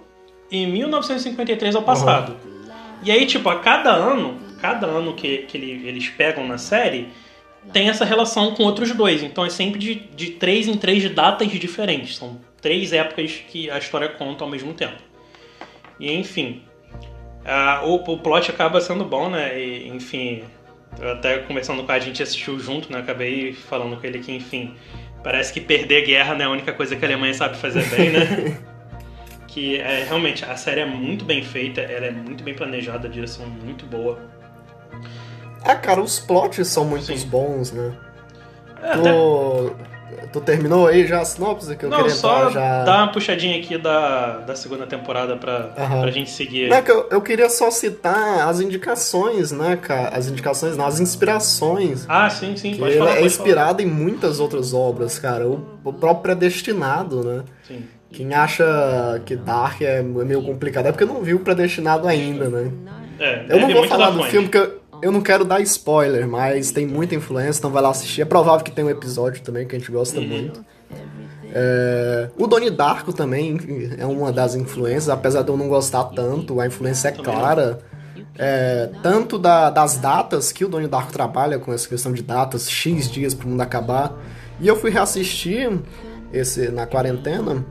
e 0.51 0.67
1953 0.67 1.75
é 1.75 1.79
o 1.79 1.83
passado. 1.83 2.37
E 3.05 3.11
aí, 3.11 3.27
tipo, 3.27 3.49
a 3.49 3.59
cada 3.61 3.91
ano, 3.93 4.39
cada 4.61 4.87
ano 4.87 5.13
que, 5.15 5.39
que 5.39 5.57
ele- 5.59 5.87
eles 5.87 6.09
pegam 6.09 6.47
na 6.47 6.57
série, 6.59 7.09
tem 7.73 7.89
essa 7.89 8.05
relação 8.05 8.55
com 8.55 8.63
outros 8.65 8.93
dois. 8.93 9.23
Então 9.23 9.45
é 9.45 9.51
sempre 9.51 9.79
de, 9.79 9.95
de 9.95 10.31
três 10.33 10.67
em 10.69 10.77
três 10.77 11.09
datas 11.11 11.49
diferentes. 11.51 12.17
São 12.17 12.41
três 12.61 12.93
épocas 12.93 13.43
que 13.49 13.71
a 13.71 13.79
história 13.79 14.09
conta 14.09 14.45
ao 14.45 14.51
mesmo 14.51 14.73
tempo. 14.73 14.97
E 16.01 16.13
enfim, 16.13 16.63
o, 17.85 18.13
o 18.13 18.19
plot 18.19 18.51
acaba 18.51 18.81
sendo 18.81 19.05
bom, 19.05 19.29
né? 19.29 19.59
E, 19.61 19.89
enfim, 19.89 20.43
até 21.13 21.39
conversando 21.39 21.83
com 21.85 21.93
a 21.93 21.99
gente 21.99 22.23
assistiu 22.23 22.59
junto, 22.59 22.91
né? 22.91 22.99
Acabei 22.99 23.53
falando 23.53 23.97
com 24.01 24.07
ele 24.07 24.19
que, 24.19 24.33
enfim, 24.33 24.75
parece 25.23 25.53
que 25.53 25.61
perder 25.61 26.07
guerra 26.07 26.35
não 26.35 26.41
é 26.43 26.45
a 26.45 26.51
única 26.51 26.73
coisa 26.73 26.97
que 26.97 27.05
a 27.05 27.09
Alemanha 27.09 27.35
sabe 27.35 27.57
fazer 27.57 27.85
bem, 27.91 28.11
né? 28.11 28.59
que 29.55 29.77
é, 29.81 30.03
realmente 30.03 30.45
a 30.45 30.57
série 30.57 30.81
é 30.81 30.85
muito 30.87 31.25
bem 31.25 31.41
feita, 31.45 31.81
ela 31.81 32.07
é 32.07 32.11
muito 32.11 32.43
bem 32.43 32.55
planejada, 32.55 33.07
a 33.07 33.11
direção 33.11 33.45
é 33.47 33.65
muito 33.65 33.87
boa. 33.87 34.19
Ah, 35.65 35.77
cara, 35.77 36.03
os 36.03 36.19
plots 36.19 36.67
são 36.67 36.85
muito 36.85 37.05
Sim. 37.17 37.29
bons, 37.29 37.71
né? 37.71 37.93
É, 38.83 38.91
até- 38.91 39.13
Tu, 39.13 39.77
tu 40.33 40.41
terminou 40.41 40.87
aí 40.89 41.07
já 41.07 41.21
a 41.21 41.25
sinopse 41.25 41.75
que 41.77 41.85
eu 41.85 41.89
não, 41.91 41.99
queria 41.99 42.13
só 42.15 42.51
já. 42.51 42.83
dar 42.85 42.99
uma 43.05 43.13
puxadinha 43.13 43.57
aqui 43.59 43.79
da, 43.79 44.39
da 44.39 44.57
segunda 44.57 44.87
temporada 44.87 45.37
pra, 45.37 45.71
Aham. 45.79 46.01
pra 46.03 46.11
gente 46.11 46.31
seguir. 46.31 46.69
Não, 46.69 46.77
é 46.77 46.83
que 46.83 46.91
eu, 46.91 47.09
eu 47.11 47.23
queria 47.23 47.49
só 47.49 47.71
citar 47.71 48.49
as 48.49 48.61
indicações, 48.61 49.53
né, 49.53 49.77
cara? 49.77 50.09
As 50.17 50.27
indicações, 50.29 50.77
não, 50.77 50.85
as 50.87 50.99
inspirações. 51.01 52.05
Ah, 52.09 52.29
sim, 52.29 52.57
sim, 52.57 52.73
Que 52.73 52.79
pode 52.81 52.99
falar. 52.99 53.11
é 53.13 53.15
pode 53.15 53.27
inspirado 53.27 53.83
em 53.83 53.87
muitas 53.87 54.41
outras 54.41 54.75
obras, 54.75 55.19
cara. 55.19 55.47
O, 55.47 55.65
o 55.85 55.93
próprio 55.93 56.23
Predestinado, 56.23 57.23
né? 57.25 57.37
falar. 57.37 57.45
Sim. 57.69 57.85
Quem 58.15 58.33
acha 58.33 59.21
que 59.27 59.35
Dark 59.37 59.81
é 59.83 60.01
meio 60.03 60.43
complicado 60.43 60.87
é 60.87 60.93
porque 60.93 61.05
não 61.05 61.21
viu 61.23 61.37
o 61.37 61.41
Predestinado 61.41 62.07
ainda, 62.07 62.49
né? 62.49 62.71
É, 63.19 63.47
Eu 63.49 63.61
não 63.61 63.71
vou 63.73 63.87
falar 63.89 64.11
do 64.11 64.23
filme 64.25 64.49
porque 64.49 64.59
eu, 64.59 64.81
eu 65.03 65.13
não 65.13 65.21
quero 65.21 65.45
dar 65.45 65.61
spoiler, 65.61 66.27
mas 66.29 66.71
tem 66.71 66.87
muita 66.87 67.15
influência, 67.15 67.59
então 67.59 67.71
vai 67.71 67.83
lá 67.83 67.91
assistir. 67.91 68.23
É 68.23 68.25
provável 68.25 68.65
que 68.65 68.71
tem 68.71 68.85
um 68.85 68.91
episódio 68.91 69.43
também 69.43 69.67
que 69.67 69.75
a 69.75 69.79
gente 69.79 69.91
gosta 69.91 70.21
Uhum. 70.21 70.27
muito. 70.29 70.65
É, 71.53 72.31
o 72.37 72.47
Donnie 72.47 72.71
Darko 72.71 73.13
também 73.13 73.59
é 73.99 74.05
uma 74.07 74.33
das 74.33 74.55
influências, 74.55 75.09
apesar 75.09 75.43
de 75.43 75.49
eu 75.51 75.57
não 75.57 75.69
gostar 75.69 76.05
tanto, 76.05 76.61
a 76.61 76.67
influência 76.67 77.09
é 77.09 77.13
clara. 77.13 77.79
É, 78.37 78.91
tanto 79.03 79.39
da- 79.39 79.71
das 79.71 79.97
datas 79.97 80.51
que 80.51 80.65
o 80.65 80.69
Donnie 80.69 80.89
Darko 80.89 81.13
trabalha 81.13 81.59
com 81.59 81.73
essa 81.73 81.89
questão 81.89 82.13
de 82.13 82.23
datas, 82.23 82.69
X 82.69 83.09
dias 83.11 83.33
pro 83.35 83.49
mundo 83.49 83.61
acabar. 83.61 84.13
E 84.61 84.67
eu 84.67 84.75
fui 84.75 84.91
reassistir 84.91 85.71
esse 86.33 86.69
na 86.71 86.85
quarentena 86.87 87.65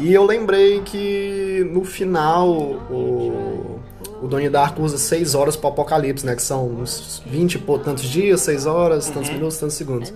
e 0.00 0.12
eu 0.14 0.24
lembrei 0.24 0.80
que 0.82 1.66
no 1.72 1.84
final 1.84 2.48
o, 2.48 3.80
o 4.22 4.26
Donnie 4.28 4.48
Darko 4.48 4.82
usa 4.82 4.98
6 4.98 5.34
horas 5.34 5.56
pro 5.56 5.68
apocalipse, 5.68 6.24
né? 6.26 6.34
Que 6.34 6.42
são 6.42 6.66
uns 6.68 7.22
20 7.26 7.54
e 7.54 7.58
tantos 7.84 8.04
dias, 8.04 8.40
6 8.40 8.66
horas, 8.66 9.08
tantos 9.10 9.30
minutos, 9.30 9.58
tantos 9.58 9.76
segundos. 9.76 10.12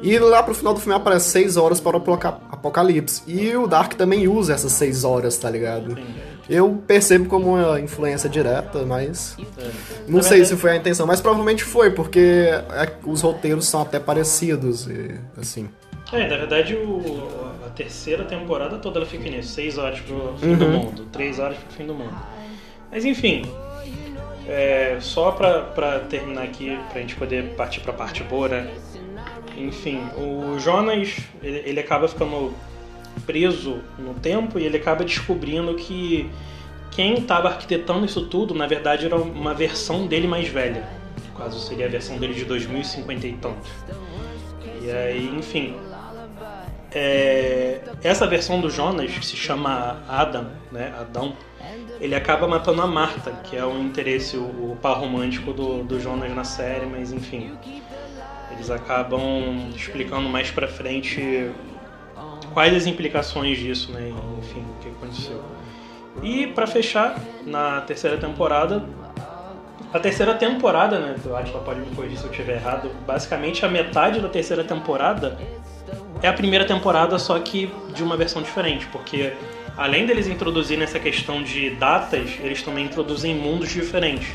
E 0.00 0.16
lá 0.18 0.42
pro 0.44 0.54
final 0.54 0.74
do 0.74 0.80
filme 0.80 0.94
aparece 0.94 1.28
6 1.30 1.56
horas 1.56 1.80
para 1.80 1.96
o 1.96 2.00
apoca- 2.00 2.38
apocalipse. 2.52 3.22
E 3.26 3.56
o 3.56 3.66
Dark 3.66 3.94
também 3.94 4.28
usa 4.28 4.54
essas 4.54 4.72
6 4.72 5.02
horas, 5.04 5.36
tá 5.36 5.50
ligado? 5.50 5.98
Eu 6.48 6.80
percebo 6.86 7.28
como 7.28 7.56
uma 7.56 7.78
influência 7.80 8.28
direta, 8.28 8.84
mas. 8.86 9.36
Não 10.06 10.18
Na 10.18 10.22
sei 10.22 10.44
se 10.44 10.56
foi 10.56 10.70
a 10.70 10.76
intenção, 10.76 11.06
mas 11.06 11.20
provavelmente 11.20 11.62
foi, 11.64 11.90
porque 11.90 12.20
é- 12.20 12.92
os 13.04 13.20
roteiros 13.22 13.66
são 13.66 13.82
até 13.82 13.98
parecidos, 13.98 14.86
e, 14.86 15.14
assim. 15.38 15.68
É, 16.12 16.26
na 16.26 16.36
verdade, 16.36 16.74
o, 16.74 17.22
a 17.66 17.70
terceira 17.70 18.24
temporada 18.24 18.78
toda 18.78 18.98
ela 18.98 19.06
fica 19.06 19.28
nisso. 19.28 19.50
Seis 19.50 19.76
horas 19.76 20.00
pro 20.00 20.34
fim 20.38 20.54
do 20.56 20.64
Uhum. 20.64 20.70
mundo, 20.72 21.04
três 21.12 21.38
horas 21.38 21.58
pro 21.58 21.72
fim 21.76 21.86
do 21.86 21.94
mundo. 21.94 22.16
Mas 22.90 23.04
enfim, 23.04 23.42
é, 24.46 24.96
só 25.00 25.30
pra, 25.32 25.60
pra 25.60 25.98
terminar 26.00 26.44
aqui, 26.44 26.78
pra 26.90 27.00
gente 27.02 27.14
poder 27.16 27.54
partir 27.54 27.80
pra 27.80 27.92
parte 27.92 28.22
boa, 28.24 28.48
né? 28.48 28.70
Enfim, 29.56 30.00
o 30.16 30.58
Jonas, 30.58 31.16
ele, 31.42 31.62
ele 31.66 31.80
acaba 31.80 32.08
ficando 32.08 32.54
preso 33.26 33.80
no 33.98 34.14
tempo 34.14 34.58
e 34.58 34.64
ele 34.64 34.76
acaba 34.78 35.04
descobrindo 35.04 35.74
que 35.74 36.30
quem 36.92 37.14
estava 37.18 37.48
arquitetando 37.48 38.06
isso 38.06 38.26
tudo, 38.26 38.54
na 38.54 38.66
verdade, 38.66 39.04
era 39.06 39.16
uma 39.16 39.52
versão 39.52 40.06
dele 40.06 40.26
mais 40.26 40.48
velha. 40.48 40.88
No 41.28 41.36
caso, 41.36 41.58
seria 41.60 41.84
a 41.86 41.88
versão 41.88 42.16
dele 42.16 42.32
de 42.34 42.44
2050 42.46 43.26
e 43.26 43.32
tantos. 43.34 43.70
E 44.82 44.90
aí, 44.90 45.26
enfim. 45.36 45.76
É, 46.92 47.80
essa 48.02 48.26
versão 48.26 48.60
do 48.60 48.70
Jonas, 48.70 49.10
que 49.10 49.24
se 49.24 49.36
chama 49.36 50.02
Adam, 50.08 50.46
né? 50.72 50.94
Adão, 50.98 51.34
ele 52.00 52.14
acaba 52.14 52.46
matando 52.46 52.80
a 52.80 52.86
Marta, 52.86 53.32
que 53.44 53.56
é 53.56 53.64
o 53.64 53.78
interesse, 53.80 54.36
o, 54.36 54.42
o 54.42 54.78
par 54.80 54.98
romântico 54.98 55.52
do, 55.52 55.82
do 55.82 56.00
Jonas 56.00 56.34
na 56.34 56.44
série, 56.44 56.86
mas 56.86 57.12
enfim. 57.12 57.56
Eles 58.52 58.70
acabam 58.70 59.70
explicando 59.74 60.28
mais 60.28 60.50
pra 60.50 60.66
frente 60.66 61.50
quais 62.52 62.74
as 62.74 62.86
implicações 62.86 63.58
disso, 63.58 63.92
né? 63.92 64.12
Enfim, 64.38 64.60
o 64.60 64.82
que 64.82 64.88
aconteceu. 64.88 65.42
E 66.22 66.46
pra 66.48 66.66
fechar, 66.66 67.20
na 67.46 67.80
terceira 67.82 68.16
temporada, 68.16 68.84
a 69.92 69.98
terceira 69.98 70.34
temporada, 70.34 70.98
né? 70.98 71.16
Eu 71.24 71.36
acho 71.36 71.50
que 71.50 71.56
ela 71.56 71.64
pode 71.64 71.80
me 71.80 71.94
corrigir 71.94 72.18
se 72.18 72.24
eu 72.24 72.30
estiver 72.30 72.56
errado. 72.56 72.90
Basicamente, 73.06 73.64
a 73.64 73.68
metade 73.68 74.20
da 74.20 74.28
terceira 74.28 74.64
temporada 74.64 75.38
é 76.22 76.28
a 76.28 76.32
primeira 76.32 76.64
temporada, 76.64 77.18
só 77.18 77.38
que 77.38 77.72
de 77.94 78.02
uma 78.02 78.16
versão 78.16 78.42
diferente, 78.42 78.86
porque 78.86 79.32
além 79.76 80.06
deles 80.06 80.26
introduzirem 80.26 80.84
essa 80.84 80.98
questão 80.98 81.42
de 81.42 81.70
datas, 81.70 82.30
eles 82.40 82.62
também 82.62 82.84
introduzem 82.84 83.34
mundos 83.34 83.70
diferentes 83.70 84.28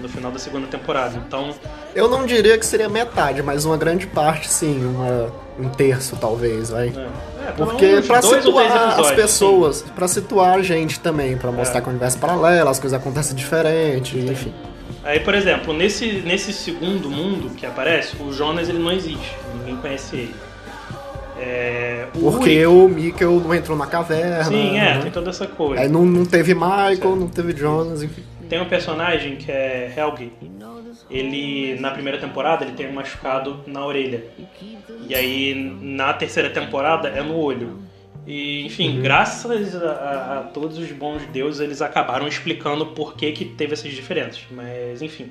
no 0.00 0.08
final 0.08 0.30
da 0.30 0.38
segunda 0.38 0.66
temporada. 0.66 1.16
Então. 1.26 1.54
Eu 1.94 2.08
não 2.08 2.26
diria 2.26 2.58
que 2.58 2.66
seria 2.66 2.88
metade, 2.88 3.42
mas 3.42 3.64
uma 3.64 3.76
grande 3.76 4.06
parte 4.06 4.48
sim, 4.48 4.84
uma, 4.84 5.32
um 5.58 5.70
terço 5.70 6.16
talvez, 6.16 6.70
vai. 6.70 6.88
É. 6.88 7.46
É, 7.48 7.52
Porque 7.52 8.02
pra 8.06 8.20
situar 8.20 9.00
as 9.00 9.10
pessoas, 9.12 9.82
para 9.82 10.08
situar 10.08 10.54
a 10.56 10.62
gente 10.62 10.98
também, 10.98 11.36
para 11.36 11.52
mostrar 11.52 11.78
é. 11.78 11.80
que 11.80 11.88
o 11.88 11.90
universo 11.90 12.18
é 12.18 12.20
paralelo, 12.20 12.68
as 12.68 12.78
coisas 12.78 12.98
acontecem 12.98 13.36
diferente, 13.36 14.18
enfim. 14.18 14.52
Aí, 15.04 15.20
por 15.20 15.34
exemplo, 15.34 15.72
nesse, 15.72 16.22
nesse 16.26 16.52
segundo 16.52 17.08
mundo 17.08 17.50
que 17.50 17.64
aparece, 17.64 18.16
o 18.20 18.32
Jonas 18.32 18.68
ele 18.68 18.80
não 18.80 18.90
existe, 18.90 19.36
ninguém 19.54 19.76
conhece 19.76 20.16
ele. 20.16 20.34
É, 21.38 22.06
o 22.14 22.32
Porque 22.32 22.64
o 22.66 22.88
Mikkel 22.88 23.40
não 23.40 23.54
entrou 23.54 23.76
na 23.76 23.86
caverna. 23.86 24.44
Sim, 24.44 24.78
é, 24.78 24.94
né? 24.94 25.00
tem 25.02 25.10
toda 25.10 25.30
essa 25.30 25.46
coisa. 25.46 25.82
Aí 25.82 25.88
não, 25.88 26.04
não 26.04 26.24
teve 26.24 26.54
Michael, 26.54 26.96
certo. 26.96 27.16
não 27.16 27.28
teve 27.28 27.56
Jonas, 27.56 28.02
enfim. 28.02 28.22
Tem 28.48 28.60
um 28.60 28.68
personagem 28.68 29.36
que 29.36 29.50
é 29.50 29.92
Helgi. 29.96 30.32
Ele, 31.10 31.78
na 31.80 31.90
primeira 31.90 32.18
temporada, 32.18 32.64
ele 32.64 32.72
tem 32.72 32.88
um 32.88 32.92
machucado 32.92 33.60
na 33.66 33.84
orelha. 33.84 34.24
E 35.08 35.14
aí, 35.14 35.54
na 35.80 36.12
terceira 36.14 36.50
temporada, 36.50 37.08
é 37.08 37.22
no 37.22 37.36
olho. 37.36 37.78
E, 38.26 38.64
enfim, 38.66 38.96
uhum. 38.96 39.02
graças 39.02 39.76
a, 39.76 39.90
a, 39.90 40.38
a, 40.38 40.42
todos 40.42 40.78
os 40.78 40.90
bons 40.90 41.24
deuses, 41.26 41.60
eles 41.60 41.80
acabaram 41.80 42.26
explicando 42.26 42.86
por 42.86 43.14
que, 43.14 43.30
que 43.32 43.44
teve 43.44 43.74
essas 43.74 43.92
diferenças. 43.92 44.42
Mas, 44.50 45.00
enfim. 45.02 45.30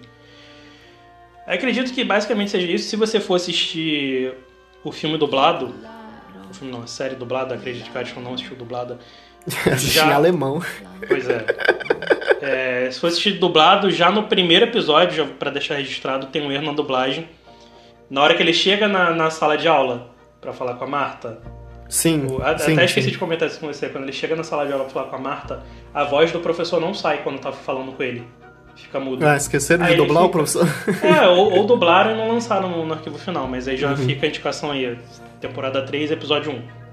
acredito 1.45 1.91
que 1.93 2.03
basicamente 2.03 2.51
seja 2.51 2.71
isso. 2.71 2.87
Se 2.87 2.95
você 2.95 3.19
for 3.19 3.35
assistir 3.35 4.33
o 4.83 4.91
filme 4.91 5.17
dublado, 5.17 5.73
filme 6.59 6.73
não, 6.73 6.83
a 6.83 6.87
série 6.87 7.15
dublada, 7.15 7.55
acredito 7.55 7.89
que 7.89 7.97
eu 7.97 8.23
não 8.23 8.33
assistiu 8.33 8.55
dublada. 8.55 8.99
Já... 9.77 10.07
em 10.07 10.11
alemão. 10.11 10.61
Pois 11.07 11.29
é. 11.29 11.45
é. 12.41 12.91
Se 12.91 12.99
for 12.99 13.07
assistir 13.07 13.33
dublado, 13.33 13.91
já 13.91 14.11
no 14.11 14.23
primeiro 14.23 14.65
episódio, 14.65 15.27
para 15.39 15.51
deixar 15.51 15.75
registrado, 15.75 16.27
tem 16.27 16.41
um 16.41 16.51
erro 16.51 16.65
na 16.65 16.73
dublagem. 16.73 17.29
Na 18.09 18.21
hora 18.21 18.35
que 18.35 18.41
ele 18.41 18.53
chega 18.53 18.87
na, 18.87 19.11
na 19.11 19.29
sala 19.29 19.57
de 19.57 19.67
aula 19.67 20.09
para 20.41 20.53
falar 20.53 20.75
com 20.75 20.83
a 20.83 20.87
Marta. 20.87 21.39
Sim. 21.89 22.27
O, 22.27 22.41
até 22.41 22.63
sim, 22.63 22.73
esqueci 22.73 23.07
sim. 23.07 23.11
de 23.11 23.17
comentar 23.17 23.47
isso 23.47 23.59
com 23.59 23.67
você. 23.67 23.89
Quando 23.89 24.03
ele 24.03 24.13
chega 24.13 24.35
na 24.35 24.43
sala 24.43 24.65
de 24.65 24.73
aula 24.73 24.85
pra 24.85 24.93
falar 24.93 25.07
com 25.07 25.15
a 25.15 25.19
Marta, 25.19 25.63
a 25.93 26.03
voz 26.03 26.31
do 26.31 26.39
professor 26.39 26.79
não 26.79 26.93
sai 26.93 27.23
quando 27.23 27.39
tá 27.39 27.51
falando 27.51 27.91
com 27.91 28.03
ele. 28.03 28.27
Fica 28.75 28.99
mudo. 28.99 29.25
Ah, 29.25 29.37
esqueceram 29.37 29.85
aí 29.85 29.91
de 29.91 29.97
dublar 29.97 30.23
fica... 30.23 30.27
o 30.27 30.31
professor? 30.31 30.67
É, 31.01 31.27
ou, 31.27 31.53
ou 31.53 31.65
dublaram 31.65 32.11
e 32.11 32.17
não 32.17 32.29
lançaram 32.29 32.69
no, 32.69 32.85
no, 32.85 32.93
arquivo 32.93 33.17
final, 33.17 33.47
mas 33.47 33.67
aí 33.67 33.77
já 33.77 33.91
uhum. 33.91 33.97
fica 33.97 34.25
a 34.25 34.29
indicação 34.29 34.71
aí. 34.71 34.97
Temporada 35.39 35.81
3, 35.83 36.11
episódio 36.11 36.51
1. 36.51 36.85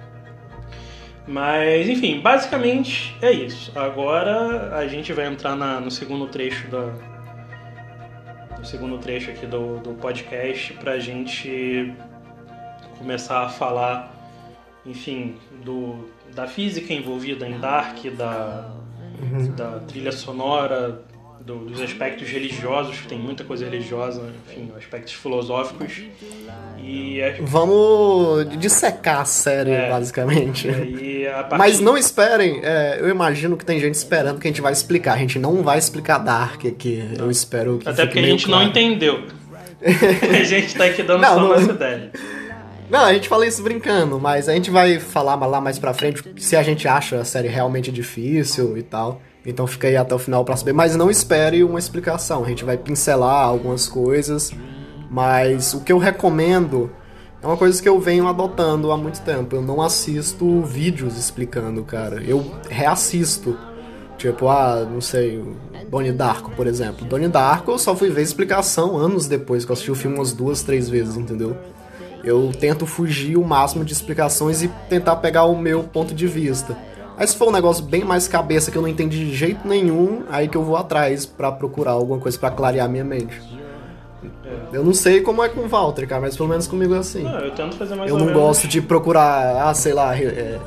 Mas, 1.27 1.89
enfim, 1.89 2.21
basicamente 2.21 3.17
é 3.23 3.31
isso. 3.31 3.73
Agora 3.79 4.77
a 4.77 4.87
gente 4.87 5.13
vai 5.13 5.27
entrar 5.27 5.57
na, 5.57 5.81
no 5.81 5.91
segundo 5.91 6.27
trecho 6.27 6.69
da. 6.69 6.93
No 8.59 8.65
segundo 8.65 8.99
trecho 8.99 9.31
aqui 9.31 9.47
do, 9.47 9.79
do 9.79 9.95
podcast 9.95 10.73
pra 10.75 10.99
gente 10.99 11.93
começar 12.99 13.43
a 13.43 13.49
falar, 13.49 14.13
enfim, 14.87 15.37
do, 15.65 16.09
da 16.33 16.47
física 16.47 16.93
envolvida 16.93 17.49
em 17.49 17.59
Dark, 17.59 18.05
da, 18.17 18.73
uhum. 19.21 19.55
da 19.55 19.81
trilha 19.81 20.13
sonora, 20.13 21.03
do, 21.45 21.57
dos 21.67 21.81
aspectos 21.81 22.29
religiosos, 22.29 22.99
tem 23.09 23.19
muita 23.19 23.45
coisa 23.45 23.65
religiosa, 23.65 24.23
enfim, 24.49 24.71
aspectos 24.77 25.13
filosóficos. 25.13 26.03
E 26.79 27.21
é... 27.21 27.39
Vamos 27.41 28.49
dissecar 28.59 29.21
a 29.21 29.25
série, 29.25 29.71
é, 29.71 29.91
basicamente. 29.91 30.69
Partir... 30.69 31.59
Mas 31.59 31.81
não 31.81 31.97
esperem, 31.97 32.61
é, 32.63 32.99
eu 33.01 33.09
imagino 33.09 33.57
que 33.57 33.65
tem 33.65 33.81
gente 33.81 33.95
esperando 33.95 34.39
que 34.39 34.47
a 34.47 34.51
gente 34.51 34.61
vai 34.61 34.73
explicar. 34.73 35.15
A 35.15 35.19
gente 35.19 35.39
não 35.39 35.63
vai 35.63 35.79
explicar 35.79 36.19
Dark 36.19 36.65
aqui, 36.65 37.03
não. 37.17 37.27
eu 37.27 37.31
espero 37.31 37.79
que 37.79 37.89
Até 37.89 38.07
porque 38.07 38.21
a 38.21 38.23
gente 38.23 38.47
claro. 38.47 38.63
não 38.63 38.71
entendeu. 38.71 39.27
a 39.83 40.45
gente 40.45 40.75
tá 40.77 40.85
aqui 40.85 41.03
dando 41.03 41.23
não, 41.23 41.35
só 41.35 41.41
não... 41.41 41.49
nossa 41.49 41.73
ideia. 41.73 42.13
Não, 42.89 43.05
a 43.07 43.15
gente 43.15 43.29
fala 43.29 43.47
isso 43.47 43.63
brincando, 43.63 44.21
mas 44.21 44.49
a 44.49 44.53
gente 44.53 44.71
vai 44.71 45.01
falar 45.01 45.35
lá 45.35 45.61
mais 45.61 45.79
pra 45.79 45.95
frente 45.95 46.23
se 46.37 46.55
a 46.55 46.63
gente 46.63 46.87
acha 46.87 47.17
a 47.17 47.25
série 47.25 47.49
realmente 47.49 47.91
difícil 47.91 48.77
e 48.77 48.83
tal. 48.83 49.21
Então 49.45 49.67
fica 49.67 49.89
aí 49.89 49.97
até 49.97 50.15
o 50.15 50.19
final 50.19 50.45
para 50.45 50.57
saber, 50.57 50.73
mas 50.73 50.95
não 50.95 51.11
espere 51.11 51.65
uma 51.65 51.79
explicação. 51.79 52.45
A 52.45 52.49
gente 52.49 52.65
vai 52.65 52.77
pincelar 52.77 53.47
algumas 53.47 53.89
coisas, 53.89 54.53
mas 55.11 55.75
o 55.75 55.81
que 55.81 55.93
eu 55.93 55.99
recomendo 55.99 56.91
é 57.43 57.47
uma 57.47 57.57
coisa 57.57 57.83
que 57.83 57.89
eu 57.89 57.99
venho 57.99 58.29
adotando 58.29 58.93
há 58.93 58.97
muito 58.97 59.21
tempo. 59.23 59.57
Eu 59.57 59.63
não 59.63 59.83
assisto 59.83 60.63
vídeos 60.63 61.19
explicando, 61.19 61.83
cara. 61.83 62.23
Eu 62.23 62.55
reassisto. 62.71 63.59
Tipo, 64.17 64.47
ah, 64.49 64.87
não 64.89 65.01
sei, 65.01 65.43
Donnie 65.91 66.13
Darko, 66.13 66.53
por 66.53 66.69
exemplo. 66.69 67.05
Donnie 67.05 67.27
Darko 67.27 67.73
eu 67.73 67.79
só 67.79 67.97
fui 67.97 68.09
ver 68.09 68.23
explicação 68.23 68.97
anos 68.97 69.27
depois, 69.27 69.65
que 69.65 69.73
eu 69.73 69.75
assisti 69.75 69.91
o 69.91 69.97
filme 69.97 70.17
umas 70.17 70.33
duas, 70.33 70.63
três 70.63 70.89
vezes, 70.89 71.17
entendeu? 71.17 71.57
Eu 72.23 72.53
tento 72.53 72.87
fugir 72.87 73.37
o 73.37 73.45
máximo 73.45 73.85
de 73.85 73.93
explicações 73.93 74.63
e 74.63 74.69
tentar 74.89 75.17
pegar 75.17 75.47
o 75.47 75.59
meu 75.59 75.83
ponto 75.83 76.15
de 76.15 76.29
vista. 76.29 76.79
Aí 77.23 77.29
se 77.29 77.37
for 77.37 77.47
um 77.47 77.53
negócio 77.53 77.85
bem 77.85 78.03
mais 78.03 78.27
cabeça 78.27 78.73
que 78.73 78.77
eu 78.77 78.83
não 78.83 78.89
entendi 78.89 79.25
de 79.27 79.33
jeito 79.33 79.61
nenhum, 79.65 80.25
aí 80.29 80.49
que 80.49 80.57
eu 80.57 80.65
vou 80.65 80.77
atrás 80.77 81.25
para 81.25 81.53
procurar 81.53 81.93
alguma 81.93 82.19
coisa 82.19 82.37
para 82.37 82.51
clarear 82.51 82.89
minha 82.89 83.05
mente. 83.05 83.41
É. 84.45 84.77
Eu 84.77 84.83
não 84.83 84.93
sei 84.93 85.21
como 85.21 85.41
é 85.41 85.49
com 85.49 85.61
o 85.61 85.69
Walter, 85.69 86.05
cara, 86.09 86.21
mas 86.21 86.37
pelo 86.37 86.49
menos 86.49 86.67
comigo 86.67 86.97
é 86.97 86.99
assim. 86.99 87.23
Não, 87.23 87.39
eu 87.39 87.53
tento 87.53 87.77
fazer 87.77 87.95
mais 87.95 88.11
Eu 88.11 88.19
não 88.19 88.27
menos. 88.27 88.43
gosto 88.43 88.67
de 88.67 88.83
procurar, 88.83 89.69
ah, 89.69 89.73
sei 89.73 89.93
lá, 89.93 90.17
é, 90.19 90.59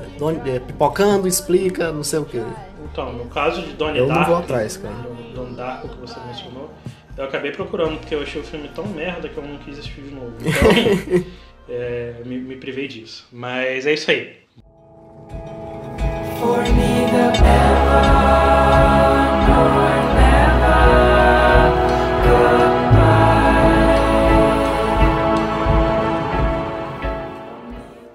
é, 0.45 0.59
pipocando, 0.59 1.27
explica, 1.27 1.91
não 1.91 2.03
sei 2.03 2.19
o 2.19 2.25
que. 2.25 2.41
Então, 2.89 3.11
no 3.11 3.25
caso 3.25 3.61
de 3.61 3.73
Donnie 3.73 3.99
eu 3.99 4.07
Darko... 4.07 4.21
Eu 4.21 4.25
não 4.25 4.35
vou 4.35 4.37
atrás, 4.37 4.77
cara. 4.77 4.95
Donnie 5.35 5.55
Darko 5.57 5.89
que 5.89 5.97
você 5.97 6.17
mencionou, 6.25 6.69
eu 7.17 7.25
acabei 7.25 7.51
procurando, 7.51 7.99
porque 7.99 8.15
eu 8.15 8.21
achei 8.21 8.39
o 8.39 8.45
filme 8.45 8.69
tão 8.73 8.87
merda 8.87 9.27
que 9.27 9.35
eu 9.35 9.43
não 9.43 9.57
quis 9.57 9.77
assistir 9.77 10.03
de 10.03 10.15
novo. 10.15 10.31
Então, 10.39 11.25
é, 11.67 12.13
me, 12.25 12.39
me 12.39 12.55
privei 12.55 12.87
disso. 12.87 13.27
Mas 13.29 13.85
é 13.85 13.93
isso 13.93 14.09
aí. 14.09 14.37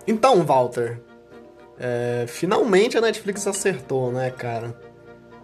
Então, 0.07 0.45
Walter, 0.45 1.01
é, 1.79 2.25
finalmente 2.29 2.99
a 2.99 3.01
Netflix 3.01 3.47
acertou, 3.47 4.13
né, 4.13 4.31
cara? 4.31 4.75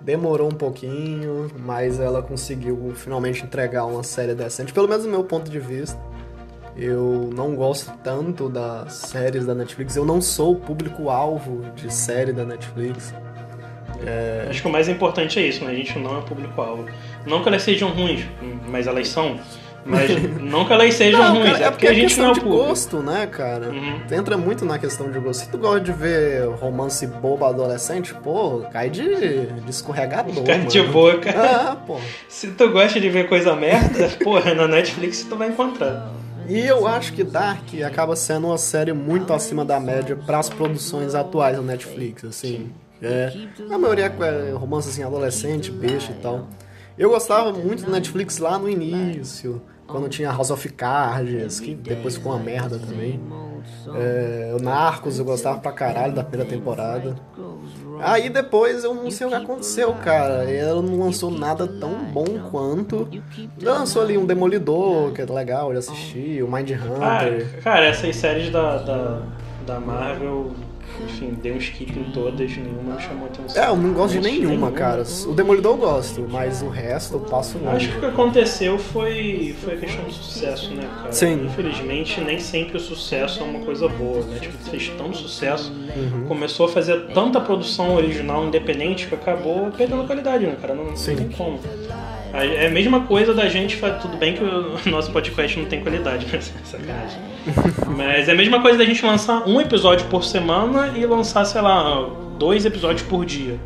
Demorou 0.00 0.48
um 0.48 0.54
pouquinho, 0.54 1.50
mas 1.58 1.98
ela 1.98 2.22
conseguiu 2.22 2.92
finalmente 2.94 3.42
entregar 3.42 3.86
uma 3.86 4.02
série 4.02 4.34
decente, 4.34 4.72
pelo 4.72 4.86
menos 4.86 5.04
do 5.04 5.10
meu 5.10 5.24
ponto 5.24 5.50
de 5.50 5.58
vista. 5.58 5.98
Eu 6.78 7.30
não 7.34 7.54
gosto 7.54 7.90
tanto 8.04 8.48
das 8.48 8.92
séries 8.92 9.46
da 9.46 9.54
Netflix. 9.54 9.96
Eu 9.96 10.04
não 10.04 10.20
sou 10.20 10.52
o 10.52 10.56
público-alvo 10.56 11.64
de 11.74 11.92
série 11.92 12.32
da 12.32 12.44
Netflix. 12.44 13.14
É... 14.04 14.46
Acho 14.50 14.60
que 14.60 14.68
o 14.68 14.70
mais 14.70 14.88
importante 14.88 15.38
é 15.38 15.46
isso, 15.46 15.64
né? 15.64 15.70
A 15.70 15.74
gente 15.74 15.98
não 15.98 16.18
é 16.18 16.20
público-alvo. 16.20 16.86
Não 17.24 17.42
que 17.42 17.48
elas 17.48 17.62
sejam 17.62 17.88
ruins, 17.90 18.26
mas 18.68 18.86
elas 18.86 19.08
são. 19.08 19.40
Mas 19.86 20.10
não 20.40 20.66
que 20.66 20.72
elas 20.72 20.92
sejam 20.92 21.18
não, 21.18 21.34
ruins, 21.36 21.52
cara, 21.52 21.64
é, 21.64 21.68
é 21.68 21.70
porque, 21.70 21.86
a 21.86 21.94
gente 21.94 22.18
não 22.18 22.30
é 22.30 22.34
de 22.34 22.40
gosto, 22.40 22.98
né, 22.98 23.26
cara? 23.26 23.70
Uhum. 23.70 24.00
Entra 24.10 24.36
muito 24.36 24.66
na 24.66 24.78
questão 24.78 25.10
de 25.10 25.18
gosto. 25.18 25.44
Se 25.44 25.50
tu 25.50 25.56
gosta 25.56 25.80
de 25.80 25.92
ver 25.92 26.46
romance 26.56 27.06
bobo 27.06 27.46
adolescente, 27.46 28.12
pô, 28.12 28.64
cai 28.70 28.90
de, 28.90 29.46
de 29.46 29.70
escorregador, 29.70 30.44
Cai 30.44 30.58
de 30.66 30.82
boca. 30.82 31.30
Ah, 31.30 31.76
pô. 31.86 31.98
Se 32.28 32.48
tu 32.48 32.68
gosta 32.68 33.00
de 33.00 33.08
ver 33.08 33.28
coisa 33.28 33.56
merda, 33.56 34.10
porra, 34.22 34.52
na 34.52 34.68
Netflix 34.68 35.24
tu 35.24 35.36
vai 35.36 35.48
encontrar. 35.48 36.12
E 36.48 36.58
eu 36.60 36.86
acho 36.86 37.12
que 37.12 37.24
Dark 37.24 37.64
acaba 37.84 38.14
sendo 38.16 38.48
uma 38.48 38.58
série 38.58 38.92
muito 38.92 39.32
acima 39.32 39.64
da 39.64 39.80
média 39.80 40.16
para 40.16 40.38
as 40.38 40.48
produções 40.48 41.14
atuais 41.14 41.56
da 41.56 41.62
Netflix, 41.62 42.24
assim. 42.24 42.70
É, 43.02 43.30
a 43.70 43.76
maioria 43.78 44.06
é 44.06 44.52
romance 44.52 44.88
assim, 44.88 45.02
adolescente, 45.02 45.70
beijo 45.70 46.12
e 46.12 46.14
tal. 46.22 46.48
Eu 46.96 47.10
gostava 47.10 47.52
muito 47.52 47.84
do 47.84 47.90
Netflix 47.90 48.38
lá 48.38 48.58
no 48.58 48.70
início, 48.70 49.60
quando 49.86 50.08
tinha 50.08 50.30
House 50.30 50.50
of 50.50 50.66
Cards, 50.70 51.60
que 51.60 51.74
depois 51.74 52.16
ficou 52.16 52.32
uma 52.32 52.42
merda 52.42 52.78
também. 52.78 53.20
É, 53.94 54.54
o 54.58 54.62
Narcos 54.62 55.18
eu 55.18 55.24
gostava 55.24 55.58
pra 55.58 55.72
caralho 55.72 56.14
da 56.14 56.24
primeira 56.24 56.48
temporada. 56.50 57.16
Aí 58.00 58.28
depois 58.28 58.84
eu 58.84 58.94
não 58.94 59.10
sei 59.10 59.26
o 59.26 59.30
que 59.30 59.36
aconteceu, 59.36 59.92
cara. 59.94 60.50
Ela 60.50 60.82
não 60.82 60.98
lançou 60.98 61.30
nada 61.30 61.66
tão 61.66 61.90
bom 62.12 62.24
quanto. 62.50 63.08
Lançou 63.60 64.02
ali 64.02 64.16
um 64.18 64.26
Demolidor, 64.26 65.12
que 65.12 65.22
é 65.22 65.24
legal 65.24 65.72
de 65.72 65.78
assistir, 65.78 66.42
o 66.42 66.50
Mind 66.50 66.70
Hunter. 66.70 67.46
Ah, 67.58 67.60
cara, 67.62 67.86
essas 67.86 68.16
séries 68.16 68.50
da, 68.50 68.78
da, 68.78 69.22
da 69.66 69.80
Marvel 69.80 70.52
enfim, 71.04 71.36
dei 71.42 71.52
um 71.52 71.58
skip 71.58 71.98
em 71.98 72.10
todas, 72.10 72.56
nenhuma 72.56 72.94
me 72.94 73.02
chamou 73.02 73.26
atenção. 73.26 73.62
É, 73.62 73.68
eu 73.68 73.76
não 73.76 73.92
gosto 73.92 74.14
de 74.14 74.20
nenhuma, 74.20 74.70
cara. 74.70 75.02
O 75.26 75.34
Demolidor 75.34 75.74
eu 75.74 75.78
gosto, 75.78 76.26
mas 76.30 76.62
o 76.62 76.68
resto 76.68 77.14
eu 77.14 77.20
passo 77.20 77.58
longe. 77.58 77.76
Acho 77.76 77.88
que 77.90 77.96
o 77.96 78.00
que 78.00 78.06
aconteceu 78.06 78.78
foi, 78.78 79.54
foi 79.62 79.74
a 79.74 79.76
questão 79.76 80.04
do 80.04 80.12
sucesso, 80.12 80.74
né, 80.74 80.88
cara? 80.96 81.12
Sim. 81.12 81.46
Infelizmente, 81.46 82.20
nem 82.20 82.38
sempre 82.38 82.76
o 82.76 82.80
sucesso 82.80 83.40
é 83.40 83.42
uma 83.44 83.60
coisa 83.60 83.88
boa, 83.88 84.24
né? 84.24 84.38
Tipo, 84.40 84.56
fez 84.70 84.90
tanto 84.96 85.16
sucesso, 85.16 85.72
uhum. 85.72 86.24
começou 86.26 86.66
a 86.66 86.68
fazer 86.68 87.06
tanta 87.12 87.40
produção 87.40 87.94
original 87.94 88.44
independente 88.46 89.06
que 89.06 89.14
acabou 89.14 89.70
perdendo 89.70 90.04
qualidade, 90.06 90.46
né, 90.46 90.56
cara? 90.60 90.74
Não, 90.74 90.96
Sim. 90.96 91.12
não 91.12 91.16
tem 91.18 91.28
como. 91.30 91.60
É 92.32 92.66
a 92.66 92.70
mesma 92.70 93.00
coisa 93.02 93.32
da 93.32 93.48
gente. 93.48 93.78
Tudo 94.00 94.16
bem 94.16 94.34
que 94.34 94.42
o 94.42 94.78
nosso 94.90 95.10
podcast 95.10 95.58
não 95.58 95.66
tem 95.66 95.80
qualidade, 95.80 96.26
né? 96.26 96.40
Sacanagem. 96.40 97.18
Mas 97.96 98.28
é 98.28 98.32
a 98.32 98.34
mesma 98.34 98.60
coisa 98.60 98.78
da 98.78 98.84
gente 98.84 99.04
lançar 99.04 99.46
um 99.46 99.60
episódio 99.60 100.06
por 100.08 100.24
semana 100.24 100.92
e 100.96 101.06
lançar, 101.06 101.44
sei 101.44 101.60
lá, 101.60 102.08
dois 102.38 102.64
episódios 102.64 103.02
por 103.02 103.24
dia. 103.24 103.58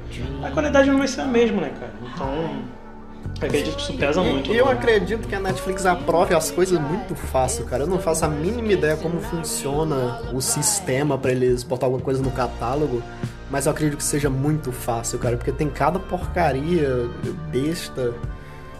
A 0.43 0.51
qualidade 0.51 0.91
não 0.91 0.99
vai 0.99 1.09
ser 1.09 1.23
a 1.23 1.27
mesma, 1.27 1.63
né, 1.63 1.73
cara? 1.79 1.93
Então. 2.15 3.47
acredito 3.47 3.77
que 3.77 3.83
isso 3.83 3.95
pesa 3.95 4.23
muito. 4.23 4.53
E 4.53 4.57
eu 4.57 4.69
acredito 4.69 5.27
que 5.27 5.35
a 5.35 5.41
Netflix 5.41 5.87
aprove 5.87 6.35
as 6.35 6.51
coisas 6.51 6.79
muito 6.79 7.15
fácil, 7.15 7.65
cara. 7.65 7.85
Eu 7.85 7.89
não 7.89 7.99
faço 7.99 8.25
a 8.25 8.29
mínima 8.29 8.73
ideia 8.73 8.97
como 8.97 9.21
funciona 9.21 10.21
o 10.33 10.41
sistema 10.41 11.17
para 11.17 11.33
eles 11.33 11.63
botar 11.63 11.87
alguma 11.87 12.03
coisa 12.03 12.23
no 12.23 12.31
catálogo. 12.31 13.03
Mas 13.51 13.67
eu 13.67 13.73
acredito 13.73 13.97
que 13.97 14.05
seja 14.05 14.31
muito 14.31 14.71
fácil, 14.71 15.19
cara, 15.19 15.37
porque 15.37 15.51
tem 15.51 15.69
cada 15.69 15.99
porcaria 15.99 17.09
besta 17.51 18.15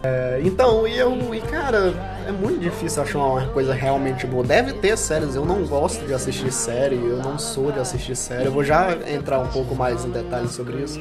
é, 0.03 0.41
então, 0.43 0.87
e 0.87 0.97
eu, 0.97 1.33
e 1.33 1.41
cara, 1.41 1.93
é 2.27 2.31
muito 2.31 2.59
difícil 2.59 3.03
achar 3.03 3.19
uma 3.19 3.47
coisa 3.47 3.73
realmente 3.73 4.25
boa. 4.25 4.43
Deve 4.43 4.73
ter 4.73 4.97
séries, 4.97 5.35
eu 5.35 5.45
não 5.45 5.63
gosto 5.65 6.05
de 6.05 6.13
assistir 6.13 6.51
série, 6.51 6.95
eu 6.95 7.17
não 7.17 7.37
sou 7.37 7.71
de 7.71 7.79
assistir 7.79 8.15
série. 8.15 8.45
Eu 8.45 8.51
vou 8.51 8.63
já 8.63 8.97
entrar 9.07 9.39
um 9.39 9.47
pouco 9.47 9.75
mais 9.75 10.03
em 10.03 10.09
detalhes 10.09 10.51
sobre 10.51 10.81
isso. 10.81 10.99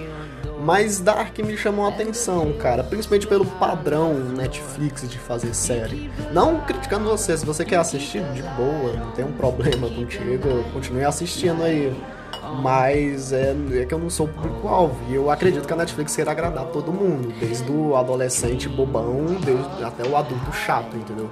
Mas 0.63 1.01
Dark 1.01 1.39
me 1.39 1.57
chamou 1.57 1.87
a 1.87 1.89
atenção, 1.89 2.53
cara, 2.53 2.85
principalmente 2.85 3.27
pelo 3.27 3.47
padrão 3.47 4.13
Netflix 4.13 5.09
de 5.09 5.19
fazer 5.19 5.55
série. 5.55 6.11
Não 6.33 6.61
criticando 6.61 7.07
você, 7.07 7.37
se 7.39 7.47
você 7.47 7.65
quer 7.65 7.77
assistir, 7.77 8.23
de 8.35 8.43
boa, 8.43 8.93
não 8.93 9.11
tem 9.13 9.25
um 9.25 9.33
problema 9.33 9.89
contigo, 9.89 10.63
continue 10.75 11.05
assistindo 11.05 11.63
aí. 11.63 11.91
Mas 12.63 13.33
é, 13.33 13.55
é 13.75 13.85
que 13.87 13.95
eu 13.95 13.99
não 13.99 14.11
sou 14.11 14.27
público-alvo. 14.29 14.97
E 15.09 15.15
eu 15.15 15.31
acredito 15.31 15.67
que 15.67 15.73
a 15.73 15.77
Netflix 15.77 16.15
queira 16.15 16.31
agradar 16.31 16.65
todo 16.67 16.93
mundo, 16.93 17.33
desde 17.39 17.71
o 17.71 17.97
adolescente 17.97 18.69
bobão 18.69 19.27
desde, 19.45 19.85
até 19.85 20.09
o 20.09 20.17
adulto 20.17 20.53
chato, 20.53 20.97
entendeu? 20.97 21.31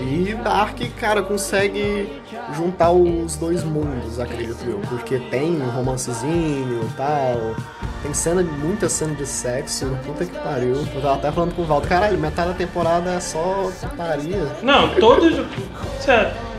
E 0.00 0.34
Dark, 0.42 0.78
cara, 0.98 1.22
consegue 1.22 2.10
juntar 2.54 2.90
os 2.90 3.36
dois 3.36 3.62
mundos, 3.62 4.18
acredito 4.18 4.64
eu. 4.66 4.78
Porque 4.88 5.18
tem 5.18 5.60
um 5.60 5.68
romancezinho 5.68 6.82
e 6.82 6.96
tal. 6.96 7.54
Tem 8.02 8.14
cena, 8.14 8.42
muita 8.42 8.88
cena 8.88 9.14
de 9.14 9.26
sexo. 9.26 9.86
Puta 10.06 10.24
que 10.24 10.38
pariu. 10.38 10.74
Eu 10.74 11.02
tava 11.02 11.14
até 11.14 11.30
falando 11.30 11.54
com 11.54 11.62
o 11.62 11.66
Valdo, 11.66 11.86
caralho, 11.86 12.18
metade 12.18 12.48
da 12.48 12.54
temporada 12.54 13.10
é 13.10 13.20
só 13.20 13.70
putaria. 13.78 14.56
Não, 14.62 14.88
todos. 14.94 15.44
Sério 16.00 16.49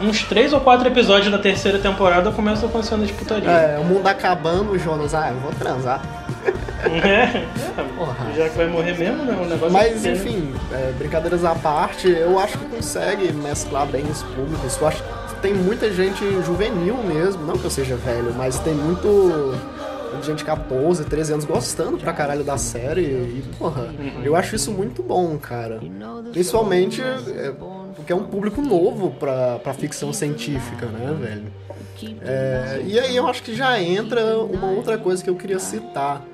uns 0.00 0.22
três 0.22 0.52
ou 0.52 0.60
quatro 0.60 0.86
episódios 0.88 1.30
da 1.30 1.38
terceira 1.38 1.78
temporada 1.78 2.30
começam 2.30 2.68
com 2.68 2.78
a 2.78 2.82
cena 2.82 3.04
de 3.04 3.12
putaria. 3.12 3.50
É, 3.50 3.78
o 3.78 3.84
mundo 3.84 4.06
acabando, 4.06 4.72
o 4.72 4.78
Jonas, 4.78 5.14
ah, 5.14 5.30
eu 5.30 5.40
vou 5.40 5.52
transar. 5.52 6.02
É, 6.84 7.46
já 8.36 8.48
que 8.48 8.56
vai 8.56 8.66
morrer 8.66 8.98
mesmo, 8.98 9.22
né? 9.22 9.38
O 9.40 9.46
negócio 9.46 9.72
Mas, 9.72 10.04
é 10.04 10.12
enfim, 10.12 10.52
é, 10.72 10.92
brincadeiras 10.98 11.44
à 11.44 11.54
parte, 11.54 12.08
eu 12.08 12.40
acho 12.40 12.58
que 12.58 12.64
consegue 12.66 13.32
mesclar 13.32 13.86
bem 13.86 14.04
os 14.04 14.22
públicos. 14.24 14.76
Eu 14.80 14.88
acho 14.88 15.00
que 15.00 15.34
tem 15.40 15.54
muita 15.54 15.92
gente 15.92 16.24
juvenil 16.42 16.96
mesmo, 17.04 17.46
não 17.46 17.56
que 17.56 17.64
eu 17.64 17.70
seja 17.70 17.94
velho, 17.94 18.34
mas 18.36 18.58
tem 18.58 18.74
muito 18.74 19.56
gente 20.22 20.38
de 20.38 20.44
14, 20.44 21.04
13 21.04 21.32
anos 21.32 21.44
gostando 21.44 21.98
pra 21.98 22.12
caralho 22.12 22.44
da 22.44 22.58
série. 22.58 23.02
E, 23.02 23.44
porra, 23.58 23.88
eu 24.22 24.36
acho 24.36 24.56
isso 24.56 24.70
muito 24.70 25.02
bom, 25.02 25.38
cara. 25.38 25.80
Principalmente. 26.32 27.00
É, 27.00 27.52
porque 28.02 28.12
é 28.12 28.16
um 28.16 28.24
público 28.24 28.60
novo 28.60 29.12
pra, 29.12 29.60
pra 29.60 29.72
ficção 29.72 30.12
científica, 30.12 30.86
né, 30.86 31.16
velho? 31.18 31.62
É, 32.20 32.82
e 32.84 32.98
aí 32.98 33.14
eu 33.14 33.28
acho 33.28 33.44
que 33.44 33.54
já 33.54 33.80
entra 33.80 34.38
uma 34.38 34.70
outra 34.70 34.98
coisa 34.98 35.22
que 35.22 35.30
eu 35.30 35.36
queria 35.36 35.60
citar. 35.60 36.26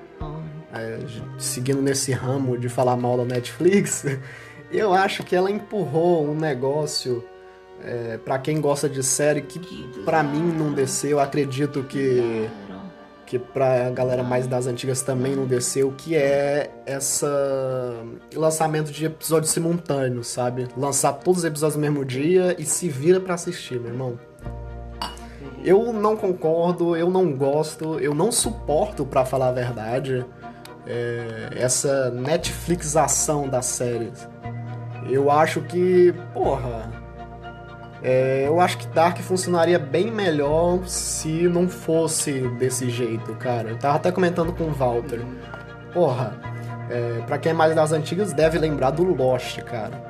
É, 0.72 0.98
seguindo 1.38 1.82
nesse 1.82 2.10
ramo 2.12 2.58
de 2.58 2.68
falar 2.68 2.96
mal 2.96 3.18
da 3.18 3.24
Netflix, 3.24 4.04
eu 4.72 4.94
acho 4.94 5.22
que 5.22 5.36
ela 5.36 5.50
empurrou 5.50 6.26
um 6.26 6.34
negócio 6.34 7.22
é, 7.84 8.18
para 8.18 8.38
quem 8.38 8.60
gosta 8.60 8.88
de 8.88 9.02
série 9.02 9.42
que 9.42 9.58
para 10.04 10.22
mim 10.22 10.40
não 10.40 10.72
desceu. 10.72 11.20
Acredito 11.20 11.82
que 11.84 12.48
que 13.28 13.38
pra 13.38 13.90
galera 13.90 14.22
mais 14.22 14.46
das 14.46 14.66
antigas 14.66 15.02
também 15.02 15.36
não 15.36 15.46
desceu, 15.46 15.92
que 15.94 16.16
é 16.16 16.70
essa 16.86 17.28
lançamento 18.34 18.90
de 18.90 19.04
episódios 19.04 19.52
simultâneos, 19.52 20.28
sabe? 20.28 20.66
Lançar 20.74 21.12
todos 21.12 21.40
os 21.40 21.44
episódios 21.44 21.76
no 21.76 21.82
mesmo 21.82 22.06
dia 22.06 22.56
e 22.58 22.64
se 22.64 22.88
vira 22.88 23.20
para 23.20 23.34
assistir, 23.34 23.78
meu 23.78 23.92
irmão. 23.92 24.18
Eu 25.62 25.92
não 25.92 26.16
concordo, 26.16 26.96
eu 26.96 27.10
não 27.10 27.36
gosto, 27.36 27.98
eu 28.00 28.14
não 28.14 28.32
suporto, 28.32 29.04
para 29.04 29.26
falar 29.26 29.48
a 29.48 29.52
verdade, 29.52 30.24
é, 30.86 31.50
essa 31.52 32.10
Netflixação 32.10 33.46
das 33.46 33.66
séries. 33.66 34.26
Eu 35.10 35.30
acho 35.30 35.60
que, 35.60 36.14
porra, 36.32 36.90
é, 38.02 38.44
eu 38.46 38.60
acho 38.60 38.78
que 38.78 38.86
Dark 38.88 39.18
funcionaria 39.18 39.78
bem 39.78 40.10
melhor 40.10 40.86
se 40.86 41.48
não 41.48 41.68
fosse 41.68 42.32
desse 42.58 42.88
jeito, 42.90 43.34
cara. 43.34 43.70
Eu 43.70 43.76
tava 43.76 43.96
até 43.96 44.12
comentando 44.12 44.52
com 44.52 44.64
o 44.64 44.72
Walter. 44.72 45.20
Porra, 45.92 46.40
é, 46.90 47.22
pra 47.26 47.38
quem 47.38 47.50
é 47.50 47.54
mais 47.54 47.74
das 47.74 47.92
antigas 47.92 48.32
deve 48.32 48.58
lembrar 48.58 48.90
do 48.90 49.02
Lost, 49.02 49.58
cara. 49.62 50.00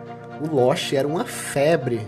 O 0.41 0.55
Lost 0.55 0.93
era 0.93 1.09
uma 1.09 1.25
febre. 1.25 2.01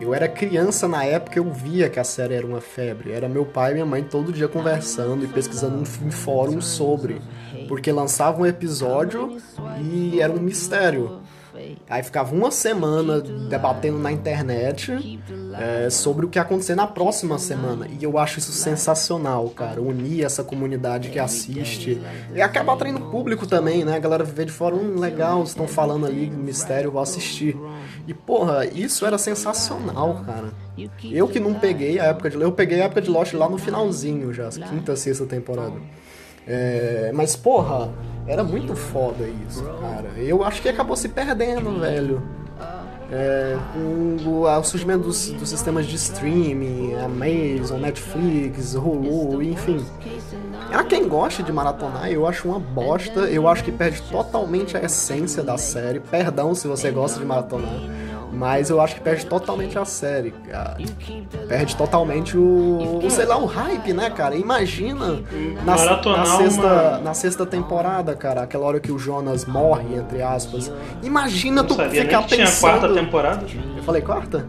Eu 0.00 0.12
era 0.12 0.26
criança 0.26 0.88
na 0.88 1.04
época, 1.04 1.38
eu 1.38 1.48
via 1.48 1.88
que 1.88 2.00
a 2.00 2.04
série 2.04 2.34
era 2.34 2.46
uma 2.46 2.60
febre. 2.60 3.12
Era 3.12 3.28
meu 3.28 3.44
pai 3.44 3.70
e 3.70 3.74
minha 3.74 3.86
mãe 3.86 4.02
todo 4.02 4.32
dia 4.32 4.48
conversando 4.48 5.24
e 5.24 5.28
pesquisando 5.28 5.84
em 6.04 6.10
fórum 6.10 6.60
sobre. 6.60 7.22
Porque 7.68 7.92
lançava 7.92 8.40
um 8.40 8.46
episódio 8.46 9.36
e 9.80 10.20
era 10.20 10.32
um 10.32 10.40
mistério. 10.40 11.21
Aí 11.88 12.02
ficava 12.02 12.34
uma 12.34 12.50
semana 12.50 13.20
debatendo 13.20 13.98
na 13.98 14.10
internet 14.10 15.20
é, 15.58 15.90
sobre 15.90 16.24
o 16.24 16.28
que 16.28 16.38
ia 16.38 16.42
acontecer 16.42 16.74
na 16.74 16.86
próxima 16.86 17.38
semana. 17.38 17.86
E 17.88 18.02
eu 18.02 18.18
acho 18.18 18.38
isso 18.38 18.52
sensacional, 18.52 19.48
cara. 19.50 19.80
Unir 19.80 20.24
essa 20.24 20.42
comunidade 20.42 21.10
que 21.10 21.18
assiste. 21.18 22.00
E 22.34 22.40
acaba 22.40 22.72
atraindo 22.72 23.00
público 23.10 23.46
também, 23.46 23.84
né? 23.84 23.96
A 23.96 23.98
galera 23.98 24.24
vê 24.24 24.44
de 24.44 24.52
fora, 24.52 24.74
um 24.74 24.98
legal, 24.98 25.42
estão 25.42 25.68
falando 25.68 26.06
ali, 26.06 26.30
mistério, 26.30 26.90
vou 26.90 27.02
assistir. 27.02 27.56
E 28.06 28.14
porra, 28.14 28.64
isso 28.66 29.04
era 29.06 29.18
sensacional, 29.18 30.22
cara. 30.26 30.52
Eu 31.04 31.28
que 31.28 31.38
não 31.38 31.54
peguei 31.54 32.00
a 32.00 32.06
época 32.06 32.30
de. 32.30 32.40
Eu 32.40 32.52
peguei 32.52 32.80
a 32.80 32.84
época 32.84 33.02
de 33.02 33.10
Lost 33.10 33.34
lá 33.34 33.48
no 33.48 33.58
finalzinho 33.58 34.32
já, 34.32 34.48
quinta, 34.48 34.96
sexta 34.96 35.26
temporada. 35.26 35.74
É, 36.46 37.10
mas, 37.14 37.36
porra, 37.36 37.90
era 38.26 38.44
muito 38.44 38.74
foda 38.74 39.24
isso, 39.48 39.64
cara. 39.80 40.10
Eu 40.16 40.44
acho 40.44 40.62
que 40.62 40.68
acabou 40.68 40.96
se 40.96 41.08
perdendo, 41.08 41.80
velho. 41.80 42.22
É, 43.14 43.58
com 43.74 44.16
o, 44.26 44.46
o 44.46 44.64
surgimento 44.64 45.04
dos, 45.04 45.28
dos, 45.32 45.50
sistemas 45.50 45.84
de 45.84 45.96
streaming, 45.96 46.94
Amazon, 46.94 47.78
Netflix, 47.82 48.74
Hulu, 48.74 49.42
enfim. 49.42 49.84
Há 50.72 50.82
quem 50.82 51.06
goste 51.06 51.42
de 51.42 51.52
maratonar, 51.52 52.10
eu 52.10 52.26
acho 52.26 52.48
uma 52.48 52.58
bosta. 52.58 53.20
Eu 53.20 53.46
acho 53.46 53.62
que 53.64 53.70
perde 53.70 54.00
totalmente 54.10 54.78
a 54.78 54.82
essência 54.82 55.42
da 55.42 55.58
série. 55.58 56.00
Perdão 56.00 56.54
se 56.54 56.66
você 56.66 56.90
gosta 56.90 57.20
de 57.20 57.26
maratonar. 57.26 57.82
Mas 58.42 58.70
eu 58.70 58.80
acho 58.80 58.96
que 58.96 59.00
perde 59.00 59.24
totalmente 59.24 59.78
a 59.78 59.84
série, 59.84 60.32
cara. 60.50 60.76
Perde 61.46 61.76
totalmente 61.76 62.36
o, 62.36 62.98
o 63.00 63.08
sei 63.08 63.24
lá, 63.24 63.38
o 63.38 63.46
hype, 63.46 63.92
né, 63.92 64.10
cara? 64.10 64.34
Imagina 64.34 65.22
na, 65.64 65.76
na, 66.16 66.26
sexta, 66.26 66.98
na 66.98 67.14
sexta 67.14 67.46
temporada, 67.46 68.16
cara, 68.16 68.42
aquela 68.42 68.66
hora 68.66 68.80
que 68.80 68.90
o 68.90 68.98
Jonas 68.98 69.44
morre, 69.44 69.94
entre 69.94 70.22
aspas. 70.22 70.72
Imagina 71.04 71.62
tu 71.62 71.74
sabia 71.74 72.02
ficar 72.02 72.22
pensando... 72.22 72.34
tinha 72.34 72.60
quarta 72.60 72.92
temporada? 72.92 73.46
Eu 73.76 73.82
falei 73.84 74.02
quarta? 74.02 74.44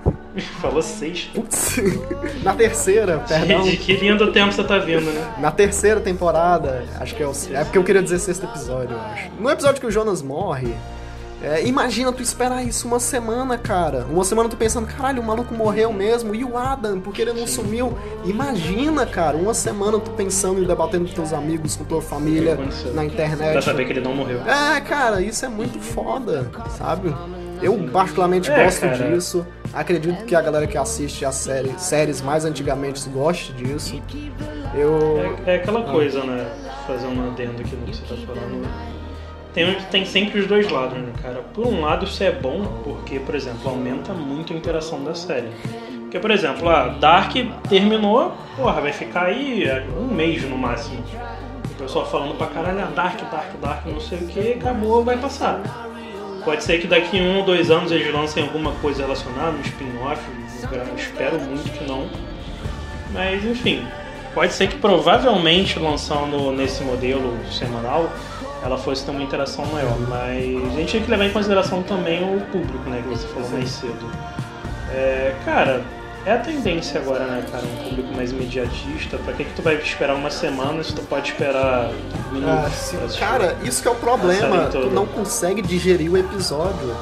Falou 0.60 0.82
sexta. 0.82 1.30
Putz, 1.32 1.80
na 2.44 2.52
terceira, 2.52 3.24
perdão. 3.26 3.62
De 3.62 3.78
que 3.78 3.96
linha 3.96 4.14
do 4.14 4.30
tempo 4.30 4.52
você 4.52 4.62
tá 4.62 4.76
vindo, 4.76 5.10
né? 5.10 5.34
Na 5.38 5.50
terceira 5.50 6.00
temporada, 6.00 6.84
acho 7.00 7.14
que 7.14 7.22
é 7.22 7.26
o. 7.26 7.32
É 7.54 7.64
porque 7.64 7.78
eu 7.78 7.82
queria 7.82 8.02
dizer 8.02 8.18
sexto 8.18 8.44
episódio, 8.44 8.94
eu 8.94 9.00
acho. 9.00 9.30
No 9.40 9.48
episódio 9.48 9.80
que 9.80 9.86
o 9.86 9.90
Jonas 9.90 10.20
morre, 10.20 10.74
é, 11.40 11.64
imagina 11.66 12.12
tu 12.12 12.20
esperar 12.20 12.64
isso 12.64 12.88
uma 12.88 12.98
semana, 12.98 13.56
cara. 13.56 14.04
Uma 14.10 14.24
semana 14.24 14.48
tu 14.48 14.56
pensando, 14.56 14.86
caralho, 14.86 15.22
o 15.22 15.24
maluco 15.24 15.54
morreu 15.54 15.92
mesmo. 15.92 16.34
E 16.34 16.44
o 16.44 16.56
Adam, 16.56 17.00
porque 17.00 17.22
ele 17.22 17.32
não 17.32 17.46
sumiu? 17.46 17.96
Imagina, 18.24 19.06
cara, 19.06 19.36
uma 19.36 19.54
semana 19.54 20.00
tu 20.00 20.10
pensando 20.10 20.62
e 20.62 20.66
debatendo 20.66 21.06
com 21.06 21.14
teus 21.14 21.32
amigos, 21.32 21.76
com 21.76 21.84
tua 21.84 22.02
família, 22.02 22.58
na 22.92 23.04
internet. 23.04 23.52
Pra 23.52 23.62
saber 23.62 23.84
que 23.84 23.92
ele 23.92 24.00
não 24.00 24.14
morreu. 24.14 24.40
É, 24.40 24.80
cara, 24.80 25.20
isso 25.20 25.44
é 25.44 25.48
muito 25.48 25.78
foda, 25.78 26.50
sabe? 26.76 27.14
Eu 27.62 27.88
particularmente 27.92 28.50
é, 28.50 28.64
gosto 28.64 28.80
cara. 28.80 28.96
disso. 28.96 29.46
Acredito 29.72 30.24
que 30.24 30.34
a 30.34 30.40
galera 30.40 30.66
que 30.66 30.78
assiste 30.78 31.24
as 31.24 31.34
série, 31.36 31.72
séries 31.78 32.20
mais 32.20 32.44
antigamente 32.44 33.08
goste 33.10 33.52
disso. 33.52 34.00
Eu... 34.74 35.36
É, 35.46 35.52
é 35.52 35.56
aquela 35.56 35.80
ah. 35.80 35.92
coisa, 35.92 36.24
né? 36.24 36.48
Fazer 36.86 37.06
um 37.06 37.30
adendo 37.30 37.60
aqui 37.60 37.76
no 37.76 37.86
que 37.86 37.96
você 37.96 38.02
tá 38.02 38.20
falando. 38.26 38.97
Tem, 39.58 39.74
tem 39.90 40.04
sempre 40.04 40.38
os 40.38 40.46
dois 40.46 40.70
lados, 40.70 40.96
né, 40.96 41.12
cara? 41.20 41.42
Por 41.52 41.66
um 41.66 41.80
lado, 41.80 42.04
isso 42.04 42.22
é 42.22 42.30
bom 42.30 42.64
porque, 42.84 43.18
por 43.18 43.34
exemplo, 43.34 43.68
aumenta 43.68 44.12
muito 44.12 44.52
a 44.52 44.56
interação 44.56 45.02
da 45.02 45.16
série. 45.16 45.48
Porque, 46.02 46.20
por 46.20 46.30
exemplo, 46.30 46.68
a 46.68 46.86
Dark 46.86 47.32
terminou, 47.68 48.36
porra, 48.56 48.80
vai 48.80 48.92
ficar 48.92 49.24
aí 49.26 49.66
um 49.98 50.14
mês 50.14 50.48
no 50.48 50.56
máximo. 50.56 51.02
O 51.72 51.74
pessoal 51.74 52.06
falando 52.06 52.38
pra 52.38 52.46
caralho, 52.46 52.82
ah, 52.82 52.92
Dark, 52.94 53.18
Dark, 53.28 53.60
Dark, 53.60 53.86
não 53.86 54.00
sei 54.00 54.18
o 54.18 54.28
que, 54.28 54.52
acabou, 54.52 55.02
vai 55.02 55.18
passar. 55.18 55.60
Pode 56.44 56.62
ser 56.62 56.78
que 56.80 56.86
daqui 56.86 57.20
um 57.20 57.38
ou 57.38 57.44
dois 57.44 57.68
anos 57.68 57.90
eles 57.90 58.14
lancem 58.14 58.44
alguma 58.44 58.70
coisa 58.74 59.02
relacionada, 59.02 59.56
um 59.56 59.60
spin-off, 59.62 60.22
espero 60.96 61.40
muito 61.40 61.68
que 61.76 61.82
não. 61.82 62.08
Mas 63.10 63.44
enfim, 63.44 63.84
pode 64.32 64.52
ser 64.52 64.68
que 64.68 64.76
provavelmente 64.76 65.80
lançando 65.80 66.52
nesse 66.52 66.84
modelo 66.84 67.36
semanal 67.50 68.08
ela 68.62 68.76
fosse 68.76 69.04
ter 69.04 69.10
uma 69.10 69.22
interação 69.22 69.64
maior, 69.66 69.98
mas 70.08 70.44
a 70.74 70.76
gente 70.76 70.92
tem 70.92 71.02
que 71.02 71.10
levar 71.10 71.24
em 71.24 71.32
consideração 71.32 71.82
também 71.82 72.22
o 72.22 72.40
público, 72.46 72.90
né, 72.90 73.02
que 73.02 73.08
você 73.08 73.26
falou 73.28 73.48
mais 73.50 73.68
cedo. 73.70 74.10
É, 74.90 75.34
cara, 75.44 75.82
é 76.26 76.32
a 76.32 76.38
tendência 76.38 77.00
agora, 77.00 77.24
né, 77.24 77.44
cara? 77.50 77.64
Um 77.64 77.88
público 77.88 78.14
mais 78.14 78.32
imediatista. 78.32 79.16
Pra 79.18 79.32
que, 79.32 79.44
que 79.44 79.54
tu 79.54 79.62
vai 79.62 79.76
esperar 79.76 80.14
uma 80.14 80.30
semana 80.30 80.82
se 80.82 80.94
tu 80.94 81.02
pode 81.02 81.30
esperar 81.30 81.90
minutos? 82.32 82.94
Ah, 82.94 83.18
cara, 83.18 83.56
isso 83.62 83.80
que 83.80 83.88
é 83.88 83.90
o 83.90 83.94
problema. 83.94 84.66
Tu 84.66 84.90
não 84.90 85.06
consegue 85.06 85.62
digerir 85.62 86.12
o 86.12 86.16
episódio. 86.16 86.94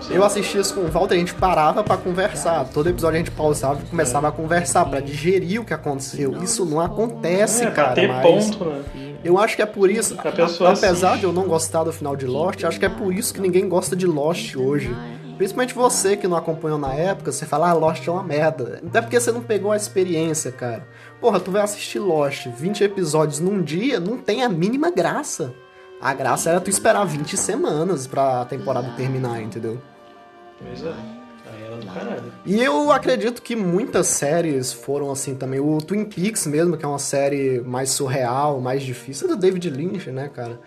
Sim. 0.00 0.14
Eu 0.14 0.24
assistia 0.24 0.60
isso 0.60 0.74
com 0.74 0.80
o 0.80 0.88
Walter, 0.88 1.14
a 1.14 1.18
gente 1.18 1.34
parava 1.34 1.84
para 1.84 1.96
conversar. 1.96 2.64
Todo 2.72 2.88
episódio 2.88 3.16
a 3.16 3.18
gente 3.18 3.30
pausava 3.30 3.80
e 3.84 3.88
começava 3.88 4.26
é. 4.26 4.30
a 4.30 4.32
conversar 4.32 4.84
para 4.86 5.00
digerir 5.00 5.60
o 5.60 5.64
que 5.64 5.74
aconteceu. 5.74 6.42
Isso 6.42 6.64
não 6.64 6.80
acontece, 6.80 7.64
é, 7.64 7.70
cara. 7.70 7.92
Pra 7.92 7.94
ter 7.94 8.08
mas... 8.08 8.22
ponto, 8.22 8.64
né? 8.64 9.09
Eu 9.22 9.38
acho 9.38 9.54
que 9.54 9.62
é 9.62 9.66
por 9.66 9.90
isso, 9.90 10.16
a, 10.18 10.70
apesar 10.70 11.18
de 11.18 11.24
eu 11.24 11.32
não 11.32 11.46
gostar 11.46 11.84
do 11.84 11.92
final 11.92 12.16
de 12.16 12.26
Lost, 12.26 12.64
acho 12.64 12.78
que 12.78 12.86
é 12.86 12.88
por 12.88 13.12
isso 13.12 13.34
que 13.34 13.40
ninguém 13.40 13.68
gosta 13.68 13.94
de 13.94 14.06
Lost 14.06 14.56
hoje. 14.56 14.94
Principalmente 15.36 15.74
você 15.74 16.16
que 16.16 16.28
não 16.28 16.36
acompanhou 16.36 16.78
na 16.78 16.94
época, 16.94 17.32
você 17.32 17.46
fala, 17.46 17.70
ah, 17.70 17.72
Lost 17.72 18.06
é 18.06 18.10
uma 18.10 18.22
merda. 18.22 18.80
Até 18.86 19.00
porque 19.00 19.18
você 19.18 19.32
não 19.32 19.42
pegou 19.42 19.72
a 19.72 19.76
experiência, 19.76 20.52
cara. 20.52 20.86
Porra, 21.20 21.40
tu 21.40 21.50
vai 21.50 21.62
assistir 21.62 21.98
Lost 21.98 22.46
20 22.46 22.84
episódios 22.84 23.40
num 23.40 23.62
dia, 23.62 24.00
não 24.00 24.18
tem 24.18 24.42
a 24.42 24.48
mínima 24.48 24.90
graça. 24.90 25.54
A 26.00 26.14
graça 26.14 26.50
era 26.50 26.60
tu 26.60 26.70
esperar 26.70 27.04
20 27.04 27.36
semanas 27.36 28.06
pra 28.06 28.44
temporada 28.46 28.92
terminar, 28.96 29.42
entendeu? 29.42 29.80
Pois 30.58 30.82
é. 30.82 31.19
Do 31.80 31.86
caralho. 31.86 32.32
E 32.44 32.60
eu 32.62 32.90
acredito 32.90 33.42
que 33.42 33.56
muitas 33.56 34.06
séries 34.06 34.72
foram 34.72 35.10
assim 35.10 35.34
também. 35.34 35.60
O 35.60 35.78
Twin 35.78 36.04
Peaks 36.04 36.46
mesmo, 36.46 36.76
que 36.76 36.84
é 36.84 36.88
uma 36.88 36.98
série 36.98 37.60
mais 37.60 37.90
surreal, 37.90 38.60
mais 38.60 38.82
difícil, 38.82 39.26
é 39.26 39.30
do 39.30 39.36
David 39.36 39.68
Lynch, 39.70 40.10
né, 40.10 40.30
cara? 40.32 40.60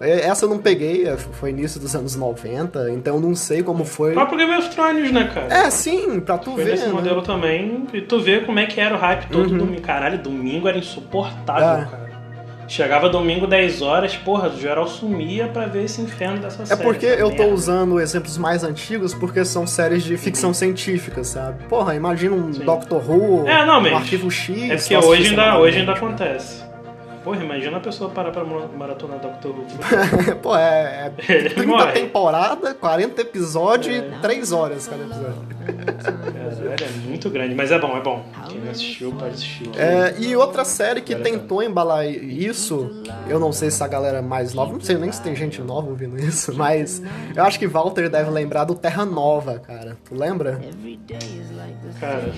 É, 0.00 0.26
essa 0.26 0.46
eu 0.46 0.48
não 0.48 0.58
peguei, 0.58 1.06
é, 1.06 1.16
foi 1.16 1.50
início 1.50 1.78
dos 1.78 1.94
anos 1.94 2.16
90, 2.16 2.90
então 2.90 3.16
eu 3.16 3.20
não 3.20 3.34
sei 3.34 3.62
como 3.62 3.84
foi. 3.84 4.12
O 4.12 4.14
próprio 4.14 4.38
Game 4.38 4.56
of 4.56 4.70
Thrones, 4.70 5.12
né, 5.12 5.30
cara? 5.32 5.52
É, 5.52 5.70
sim, 5.70 6.20
pra 6.20 6.38
tu 6.38 6.52
foi 6.52 6.64
ver. 6.64 6.70
Nesse 6.70 6.86
né? 6.86 6.92
modelo 6.92 7.22
também, 7.22 7.86
e 7.92 8.00
tu 8.00 8.20
vê 8.20 8.40
como 8.40 8.58
é 8.58 8.66
que 8.66 8.80
era 8.80 8.94
o 8.94 8.98
hype 8.98 9.26
todo 9.28 9.50
uhum. 9.50 9.58
domingo. 9.58 9.82
Caralho, 9.82 10.18
domingo 10.18 10.68
era 10.68 10.78
insuportável, 10.78 11.82
é. 11.82 11.90
cara. 11.90 12.09
Chegava 12.70 13.08
domingo 13.08 13.48
10 13.48 13.82
horas, 13.82 14.16
porra, 14.16 14.48
o 14.48 14.56
geral 14.56 14.86
sumia 14.86 15.48
pra 15.48 15.66
ver 15.66 15.86
esse 15.86 16.00
inferno 16.00 16.38
dessa 16.38 16.62
é 16.62 16.66
série. 16.66 16.80
É 16.80 16.84
porque 16.84 17.04
eu 17.04 17.26
merda. 17.26 17.42
tô 17.42 17.50
usando 17.50 17.98
exemplos 17.98 18.38
mais 18.38 18.62
antigos 18.62 19.12
porque 19.12 19.44
são 19.44 19.66
séries 19.66 20.04
de 20.04 20.16
ficção 20.16 20.50
uhum. 20.50 20.54
científica, 20.54 21.24
sabe? 21.24 21.64
Porra, 21.64 21.96
imagina 21.96 22.36
um 22.36 22.52
Sim. 22.52 22.64
Doctor 22.64 23.02
Who, 23.10 23.48
é, 23.48 23.66
não, 23.66 23.82
um 23.82 23.96
Arquivo 23.96 24.30
X. 24.30 24.70
É 24.70 24.76
porque 24.76 24.96
hoje 24.96 25.30
ainda, 25.30 25.58
hoje 25.58 25.78
ainda 25.80 25.94
acontece. 25.94 26.62
Porra, 27.24 27.42
imagina 27.42 27.76
a 27.76 27.80
pessoa 27.80 28.08
parar 28.08 28.30
pra 28.30 28.44
maratona 28.44 29.16
Doctor 29.16 29.50
Who. 29.50 30.36
Pô, 30.40 30.56
é, 30.56 31.12
é 31.28 31.48
30 31.50 31.86
temporada, 31.88 32.72
40 32.72 33.20
episódios 33.20 33.96
é. 33.96 33.98
e 33.98 34.20
3 34.22 34.52
horas 34.52 34.86
cada 34.86 35.02
episódio. 35.02 35.42
Caralho, 36.02 36.72
é 36.72 37.08
muito 37.08 37.30
grande, 37.30 37.54
mas 37.54 37.70
é 37.70 37.78
bom, 37.78 37.96
é 37.96 38.00
bom. 38.00 38.24
Quem 38.48 38.60
não 38.60 38.70
assistiu, 38.70 39.12
pode 39.12 39.34
assistir. 39.34 39.70
É, 39.76 40.14
e 40.18 40.34
outra 40.36 40.64
série 40.64 41.00
que 41.00 41.14
tentou 41.14 41.62
embalar 41.62 42.06
isso, 42.06 43.02
eu 43.28 43.38
não 43.38 43.52
sei 43.52 43.70
se 43.70 43.82
a 43.82 43.88
galera 43.88 44.18
é 44.18 44.22
mais 44.22 44.54
nova, 44.54 44.72
não 44.72 44.80
sei 44.80 44.96
nem 44.96 45.10
se 45.12 45.22
tem 45.22 45.34
gente 45.36 45.60
nova 45.60 45.88
ouvindo 45.88 46.18
isso, 46.18 46.54
mas 46.54 47.02
eu 47.34 47.42
acho 47.44 47.58
que 47.58 47.66
Walter 47.66 48.08
deve 48.08 48.30
lembrar 48.30 48.64
do 48.64 48.74
Terra 48.74 49.04
Nova, 49.04 49.58
cara. 49.58 49.96
Tu 50.04 50.14
lembra? 50.14 50.60
Cara, 51.98 52.32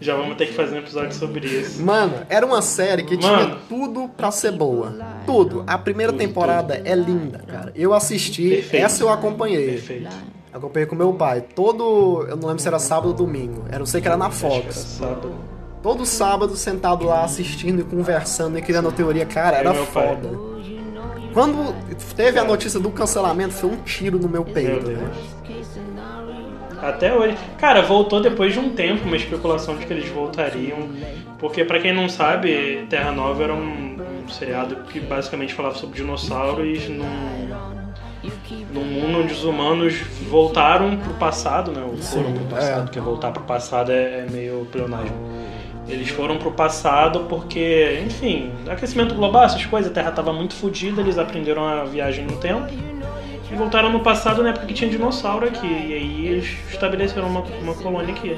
já 0.00 0.14
vamos 0.16 0.36
ter 0.36 0.46
que 0.46 0.52
fazer 0.54 0.76
um 0.76 0.78
episódio 0.78 1.12
sobre 1.14 1.46
isso. 1.46 1.82
Mano, 1.82 2.14
era 2.28 2.44
uma 2.46 2.62
série 2.62 3.02
que 3.02 3.16
Mano. 3.16 3.44
tinha 3.44 3.56
tudo 3.68 4.08
pra 4.16 4.30
ser 4.30 4.52
boa. 4.52 4.94
Tudo. 5.26 5.64
A 5.66 5.76
primeira 5.78 6.12
tudo, 6.12 6.20
temporada 6.20 6.76
tudo. 6.76 6.86
é 6.86 6.94
linda, 6.94 7.38
cara. 7.46 7.72
Eu 7.74 7.92
assisti, 7.92 8.48
Perfeito. 8.50 8.84
essa 8.84 9.02
eu 9.02 9.08
acompanhei. 9.10 9.72
Perfeito. 9.72 10.08
Acompanhei 10.52 10.86
com 10.86 10.96
meu 10.96 11.12
pai. 11.12 11.42
Todo. 11.54 12.26
Eu 12.28 12.36
não 12.36 12.48
lembro 12.48 12.60
se 12.60 12.68
era 12.68 12.78
sábado 12.78 13.08
ou 13.08 13.14
domingo. 13.14 13.64
Era, 13.68 13.82
eu 13.82 13.86
sei 13.86 14.00
que 14.00 14.08
era 14.08 14.16
na 14.16 14.30
Fox. 14.30 14.74
sábado. 14.74 15.34
Todo 15.82 16.04
sábado 16.04 16.54
sentado 16.56 17.06
lá 17.06 17.24
assistindo 17.24 17.80
e 17.80 17.84
conversando 17.84 18.58
e 18.58 18.62
criando 18.62 18.92
teoria, 18.92 19.24
cara, 19.24 19.56
era 19.56 19.72
foda. 19.72 20.28
Quando 21.32 21.74
teve 22.14 22.38
a 22.38 22.44
notícia 22.44 22.78
do 22.78 22.90
cancelamento, 22.90 23.54
foi 23.54 23.70
um 23.70 23.76
tiro 23.76 24.18
no 24.18 24.28
meu 24.28 24.44
peito. 24.44 24.90
Né? 24.90 25.10
Até 26.82 27.14
hoje. 27.14 27.36
Cara, 27.56 27.82
voltou 27.82 28.20
depois 28.20 28.52
de 28.52 28.58
um 28.58 28.70
tempo 28.70 29.06
uma 29.06 29.16
especulação 29.16 29.76
de 29.76 29.86
que 29.86 29.92
eles 29.92 30.08
voltariam. 30.08 30.88
Porque, 31.38 31.64
para 31.64 31.80
quem 31.80 31.94
não 31.94 32.08
sabe, 32.08 32.86
Terra 32.90 33.12
Nova 33.12 33.42
era 33.42 33.54
um, 33.54 33.96
um 34.24 34.28
seriado 34.28 34.76
que 34.84 35.00
basicamente 35.00 35.54
falava 35.54 35.76
sobre 35.76 35.96
dinossauros 35.96 36.88
num, 36.88 37.69
num 38.72 38.84
mundo 38.84 39.20
onde 39.20 39.32
os 39.32 39.44
humanos 39.44 39.94
voltaram 40.28 40.96
pro 40.96 41.14
passado, 41.14 41.72
né? 41.72 41.82
Ou 41.82 41.96
foram 41.96 42.32
pro 42.32 42.44
passado, 42.44 42.80
é. 42.80 42.82
porque 42.82 43.00
voltar 43.00 43.32
pro 43.32 43.42
passado 43.42 43.92
é, 43.92 44.20
é 44.20 44.26
meio 44.30 44.66
pleonasmo. 44.70 45.16
Eles 45.88 46.08
foram 46.08 46.38
pro 46.38 46.52
passado 46.52 47.26
porque, 47.28 48.00
enfim, 48.06 48.52
aquecimento 48.68 49.14
global, 49.14 49.44
essas 49.44 49.66
coisas, 49.66 49.90
a 49.90 49.94
Terra 49.94 50.10
estava 50.10 50.32
muito 50.32 50.54
fodida, 50.54 51.00
eles 51.00 51.18
aprenderam 51.18 51.66
a 51.66 51.84
viagem 51.84 52.24
no 52.24 52.36
tempo 52.36 52.68
e 53.50 53.54
voltaram 53.56 53.90
no 53.90 54.00
passado 54.00 54.42
na 54.42 54.50
época 54.50 54.66
que 54.66 54.74
tinha 54.74 54.88
dinossauro 54.88 55.46
aqui. 55.46 55.66
E 55.66 55.94
aí 55.94 56.26
eles 56.28 56.56
estabeleceram 56.70 57.28
uma, 57.28 57.40
uma 57.40 57.74
colônia 57.74 58.14
aqui. 58.14 58.36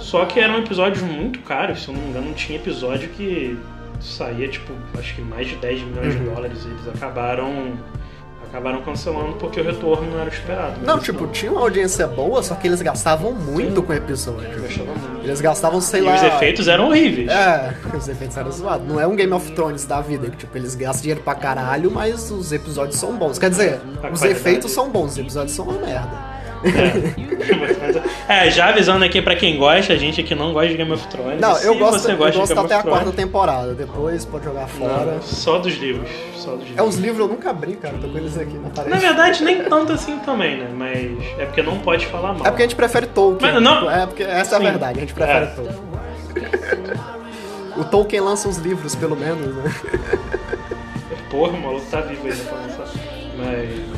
Só 0.00 0.24
que 0.24 0.40
eram 0.40 0.58
episódios 0.58 1.02
muito 1.02 1.38
caros, 1.40 1.82
se 1.82 1.88
eu 1.88 1.94
não 1.94 2.02
me 2.02 2.08
engano, 2.08 2.34
tinha 2.34 2.58
episódio 2.58 3.08
que 3.10 3.56
saía 4.00 4.48
tipo, 4.48 4.72
acho 4.98 5.14
que 5.14 5.22
mais 5.22 5.46
de 5.46 5.54
10 5.56 5.82
milhões 5.82 6.14
uhum. 6.14 6.24
de 6.24 6.30
dólares. 6.30 6.66
Eles 6.66 6.88
acabaram 6.88 7.78
acabaram 8.52 8.82
cancelando 8.82 9.32
porque 9.38 9.58
o 9.58 9.64
retorno 9.64 10.10
não 10.10 10.20
era 10.20 10.28
esperado. 10.28 10.80
Não, 10.84 10.98
tipo, 10.98 11.26
tinha 11.28 11.50
uma 11.50 11.62
audiência 11.62 12.06
boa, 12.06 12.42
só 12.42 12.54
que 12.54 12.68
eles 12.68 12.82
gastavam 12.82 13.32
muito 13.32 13.80
Sim. 13.80 13.86
com 13.86 13.92
o 13.92 13.96
episódio. 13.96 14.60
Muito. 14.60 15.24
Eles 15.24 15.40
gastavam, 15.40 15.80
sei 15.80 16.00
e 16.00 16.04
lá. 16.04 16.12
E 16.12 16.16
os 16.16 16.22
efeitos 16.34 16.68
eram 16.68 16.88
horríveis. 16.88 17.30
É, 17.30 17.74
os 17.96 18.06
efeitos 18.06 18.36
eram 18.36 18.52
zoados. 18.52 18.86
Não 18.86 19.00
é 19.00 19.06
um 19.06 19.16
Game 19.16 19.32
of 19.32 19.50
Thrones 19.52 19.86
da 19.86 20.02
vida, 20.02 20.28
que 20.28 20.36
tipo, 20.36 20.56
eles 20.58 20.74
gastam 20.74 21.00
dinheiro 21.00 21.22
pra 21.22 21.34
caralho, 21.34 21.90
mas 21.90 22.30
os 22.30 22.52
episódios 22.52 22.96
são 22.96 23.16
bons. 23.16 23.38
Quer 23.38 23.48
dizer, 23.48 23.80
a 24.02 24.10
os 24.10 24.22
efeitos 24.22 24.70
são 24.70 24.90
bons, 24.90 25.12
os 25.12 25.18
episódios 25.18 25.56
são 25.56 25.64
uma 25.64 25.78
merda. 25.78 26.31
É. 28.28 28.46
é, 28.46 28.50
já 28.50 28.68
avisando 28.68 29.04
aqui 29.04 29.20
pra 29.20 29.34
quem 29.34 29.58
gosta, 29.58 29.92
a 29.92 29.96
gente 29.96 30.20
aqui 30.20 30.34
não 30.34 30.52
gosta 30.52 30.68
de 30.68 30.76
Game 30.76 30.92
of 30.92 31.06
Thrones. 31.08 31.40
Não, 31.40 31.58
eu 31.58 31.76
gosto, 31.76 32.08
eu 32.08 32.16
gosto 32.16 32.58
até 32.58 32.76
a 32.76 32.82
quarta 32.82 33.10
temporada, 33.12 33.74
depois 33.74 34.24
pode 34.24 34.44
jogar 34.44 34.68
fora. 34.68 35.14
Não, 35.14 35.22
só 35.22 35.58
dos 35.58 35.74
livros. 35.74 36.08
Só 36.36 36.52
dos 36.52 36.60
livros. 36.60 36.78
É, 36.78 36.82
os 36.82 36.96
livros 36.96 37.20
eu 37.20 37.28
nunca 37.28 37.50
abri, 37.50 37.74
cara, 37.74 37.94
tô 38.00 38.08
com 38.08 38.18
eles 38.18 38.38
aqui 38.38 38.54
na 38.54 38.70
parede. 38.70 38.94
Na 38.94 39.00
verdade, 39.00 39.42
nem 39.42 39.64
tanto 39.64 39.92
assim 39.92 40.18
também, 40.20 40.58
né? 40.58 40.68
Mas 40.74 41.38
é 41.38 41.46
porque 41.46 41.62
não 41.62 41.78
pode 41.78 42.06
falar 42.06 42.34
mal. 42.34 42.46
É 42.46 42.50
porque 42.50 42.62
a 42.62 42.66
gente 42.66 42.76
prefere 42.76 43.06
Tolkien. 43.06 43.52
Mas, 43.52 43.62
não... 43.62 43.90
É 43.90 44.06
porque 44.06 44.22
essa 44.22 44.56
Sim. 44.56 44.64
é 44.64 44.68
a 44.68 44.70
verdade, 44.70 44.98
a 44.98 45.00
gente 45.00 45.14
prefere 45.14 45.44
é. 45.44 45.46
Tolkien. 45.46 45.82
o 47.76 47.84
Tolkien 47.84 48.22
lança 48.22 48.48
os 48.48 48.58
livros, 48.58 48.94
pelo 48.94 49.16
menos, 49.16 49.54
né? 49.56 49.74
Porra, 51.30 51.52
o 51.52 51.60
maluco 51.60 51.86
tá 51.90 52.00
vivo 52.02 52.26
ainda 52.26 52.44
pra 52.44 52.58
lançar. 52.58 52.86
Mas. 53.36 53.91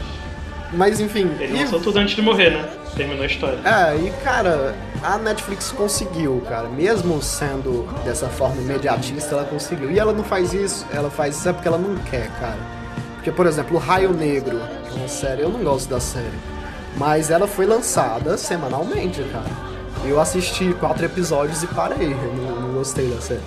Mas 0.77 1.01
enfim. 1.01 1.31
Ele 1.39 1.59
lançou 1.59 1.81
tudo 1.81 1.99
antes 1.99 2.15
de 2.15 2.23
morrer, 2.23 2.51
né? 2.51 2.69
Terminou 2.97 3.23
a 3.23 3.27
história. 3.27 3.59
É, 3.65 3.97
e 3.97 4.11
cara, 4.23 4.75
a 5.03 5.19
Netflix 5.19 5.73
conseguiu, 5.73 6.43
cara. 6.49 6.69
Mesmo 6.69 7.21
sendo 7.23 7.89
dessa 8.05 8.29
forma 8.29 8.61
imediatista, 8.61 9.35
ela 9.35 9.45
conseguiu. 9.45 9.91
E 9.91 9.99
ela 9.99 10.13
não 10.13 10.25
faz 10.25 10.53
isso, 10.53 10.87
ela 10.93 11.11
faz 11.11 11.37
isso 11.37 11.49
é 11.49 11.53
porque 11.53 11.69
ela 11.69 11.79
não 11.79 11.97
quer, 12.05 12.29
cara. 12.41 12.59
Porque, 13.15 13.33
por 13.33 13.47
exemplo, 13.47 13.77
o 13.77 13.81
Raio 13.81 14.13
Negro, 14.13 14.61
que 14.91 14.97
é 14.97 14.99
uma 14.99 15.09
série, 15.09 15.43
eu 15.43 15.49
não 15.49 15.65
gosto 15.65 15.89
da 15.89 15.99
série. 15.99 16.39
Mas 16.97 17.31
ela 17.31 17.47
foi 17.47 17.67
lançada 17.67 18.37
semanalmente, 18.37 19.23
cara. 19.33 19.75
Eu 20.07 20.21
assisti 20.21 20.75
quatro 20.75 21.07
episódios 21.07 21.63
e 21.63 21.67
parei, 21.69 22.11
não, 22.11 22.61
não 22.61 22.75
gostei 22.75 23.09
da 23.09 23.21
série. 23.21 23.41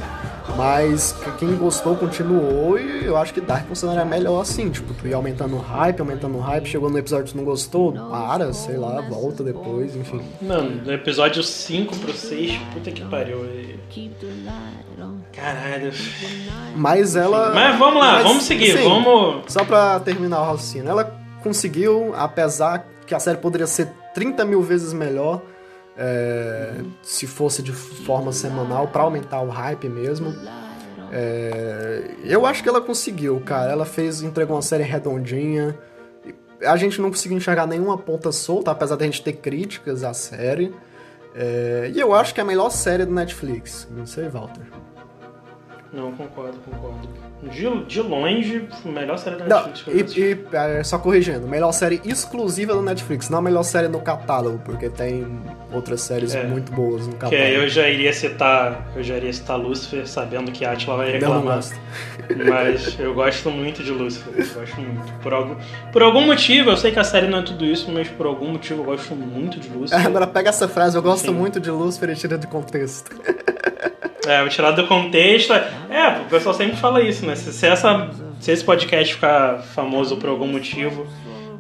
Mas 0.56 1.16
quem 1.38 1.56
gostou 1.56 1.96
continuou 1.96 2.80
e 2.80 3.06
eu 3.06 3.18
acho 3.18 3.34
que 3.34 3.42
Dark 3.42 3.68
funcionaria 3.68 4.06
melhor 4.06 4.42
assim. 4.42 4.70
Tipo, 4.70 4.94
tu 4.94 5.08
ia 5.08 5.16
aumentando 5.16 5.56
o 5.56 5.60
hype, 5.60 6.00
aumentando 6.00 6.38
o 6.38 6.42
hype, 6.42 6.68
chegou 6.68 6.90
no 6.90 6.98
episódio 6.98 7.26
que 7.26 7.32
tu 7.32 7.38
não 7.38 7.44
gostou, 7.44 7.92
para, 7.92 8.52
sei 8.54 8.78
lá, 8.78 9.02
volta 9.02 9.44
depois, 9.44 9.96
enfim. 9.96 10.22
Mano, 10.42 10.82
do 10.82 10.92
episódio 10.92 11.44
5 11.44 11.96
pro 11.98 12.14
6, 12.14 12.60
puta 12.74 12.92
que 12.92 13.04
pariu. 13.06 13.46
Caralho. 15.34 15.92
Mas 16.76 17.16
ela. 17.16 17.54
Mas 17.54 17.78
vamos 17.78 18.00
lá, 18.00 18.14
mas, 18.14 18.24
vamos 18.24 18.44
seguir, 18.44 18.78
sim, 18.78 18.84
vamos. 18.84 19.52
Só 19.52 19.64
pra 19.64 20.00
terminar 20.00 20.42
o 20.42 20.46
raciocínio. 20.46 20.90
Ela 20.90 21.16
conseguiu, 21.44 22.14
apesar 22.16 22.88
que 23.06 23.14
a 23.14 23.20
série 23.20 23.38
poderia 23.38 23.68
ser 23.68 23.88
30 24.14 24.44
mil 24.44 24.62
vezes 24.62 24.92
melhor 24.94 25.42
é, 25.98 26.76
se 27.02 27.26
fosse 27.26 27.64
de 27.64 27.72
forma 27.72 28.32
semanal 28.32 28.88
para 28.88 29.04
aumentar 29.04 29.42
o 29.42 29.50
hype 29.50 29.90
mesmo. 29.90 30.34
É, 31.12 32.12
eu 32.24 32.46
acho 32.46 32.62
que 32.62 32.70
ela 32.70 32.82
conseguiu, 32.82 33.42
cara. 33.42 33.72
Ela 33.72 33.86
fez, 33.86 34.22
entregou 34.22 34.56
uma 34.56 34.62
série 34.62 34.84
redondinha. 34.84 35.78
A 36.64 36.76
gente 36.76 37.02
não 37.02 37.10
conseguiu 37.10 37.38
enxergar 37.38 37.66
nenhuma 37.66 37.98
ponta 37.98 38.32
solta, 38.32 38.72
apesar 38.72 38.96
de 38.96 39.04
a 39.04 39.06
gente 39.06 39.24
ter 39.24 39.34
críticas 39.34 40.04
à 40.04 40.14
série. 40.14 40.74
É, 41.36 41.92
e 41.94 42.00
eu 42.00 42.14
acho 42.14 42.34
que 42.34 42.40
é 42.40 42.44
a 42.44 42.46
melhor 42.46 42.70
série 42.70 43.06
do 43.06 43.14
Netflix. 43.14 43.88
Não 43.92 44.06
sei, 44.06 44.28
Walter. 44.28 44.66
Não, 45.94 46.12
concordo, 46.12 46.58
concordo. 46.60 47.08
De, 47.44 47.86
de 47.86 48.02
longe, 48.02 48.68
melhor 48.84 49.18
série 49.20 49.36
da 49.36 49.46
Netflix. 49.46 50.16
Não, 50.16 50.24
e, 50.24 50.32
e 50.32 50.46
é, 50.54 50.84
só 50.84 50.98
corrigindo, 50.98 51.48
melhor 51.48 51.72
série 51.72 52.02
exclusiva 52.04 52.74
da 52.74 52.82
Netflix, 52.82 53.30
não 53.30 53.38
a 53.38 53.42
melhor 53.44 53.62
série 53.62 53.88
no 53.88 54.02
catálogo, 54.02 54.60
porque 54.66 54.90
tem 54.90 55.40
outras 55.72 56.02
séries 56.02 56.34
é, 56.34 56.46
muito 56.46 56.72
boas 56.72 57.06
no 57.06 57.14
catálogo. 57.14 57.38
Que 57.38 57.54
eu 57.54 57.70
já 57.70 57.88
iria 57.88 58.12
citar, 58.12 58.92
eu 58.96 59.04
já 59.04 59.18
iria 59.18 59.32
citar 59.32 59.56
Lucifer, 59.56 60.08
sabendo 60.08 60.52
que 60.52 60.66
a 60.66 60.72
Atila 60.72 60.98
vai 60.98 61.12
reclamar. 61.12 61.60
Mas 62.50 63.00
eu 63.00 63.14
gosto 63.14 63.52
muito 63.52 63.84
de 63.84 63.92
Lucifer, 63.92 64.34
eu 64.36 64.60
gosto 64.60 64.82
muito. 64.82 65.14
Por 65.22 65.34
algum, 65.34 65.56
por 65.94 66.02
algum 66.02 66.22
motivo, 66.26 66.72
eu 66.72 66.78
sei 66.78 66.92
que 66.92 67.00
a 67.00 67.04
série 67.04 67.28
não 67.28 67.40
é 67.40 67.44
tudo 67.44 67.64
isso, 67.66 67.90
mas 67.92 68.10
por 68.10 68.26
algum 68.26 68.50
motivo 68.50 68.82
eu 68.82 68.86
gosto 68.86 69.16
muito 69.16 69.60
de 69.60 69.70
Lucifer. 69.70 70.04
Agora 70.06 70.28
pega 70.28 70.50
essa 70.50 70.68
frase, 70.68 70.98
eu 70.98 71.02
gosto 71.02 71.28
Sim. 71.28 71.34
muito 71.34 71.60
de 71.60 71.70
Lucifer 71.70 72.10
e 72.10 72.16
tira 72.16 72.38
de 72.38 72.48
contexto. 72.48 73.12
É, 74.28 74.48
tirar 74.50 74.72
do 74.72 74.86
contexto. 74.88 75.54
É, 75.54 76.22
o 76.22 76.26
pessoal 76.26 76.54
sempre 76.54 76.78
fala 76.78 77.02
isso, 77.02 77.26
né? 77.26 77.36
Se, 77.36 77.52
se, 77.52 77.66
essa, 77.66 78.10
se 78.40 78.52
esse 78.52 78.64
podcast 78.64 79.14
ficar 79.14 79.60
famoso 79.74 80.18
por 80.18 80.30
algum 80.30 80.48
motivo, 80.48 81.08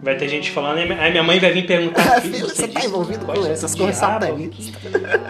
vai 0.01 0.15
ter 0.15 0.27
gente 0.27 0.51
falando, 0.51 0.77
aí 0.77 1.11
minha 1.11 1.23
mãe 1.23 1.39
vai 1.39 1.51
vir 1.51 1.65
perguntar. 1.65 2.21
Filho, 2.21 2.47
você 2.47 2.67
tá 2.67 2.83
envolvido 2.83 3.25
com 3.25 3.45
essas 3.45 3.73
coisas 3.75 3.95
satanistas? 3.95 4.71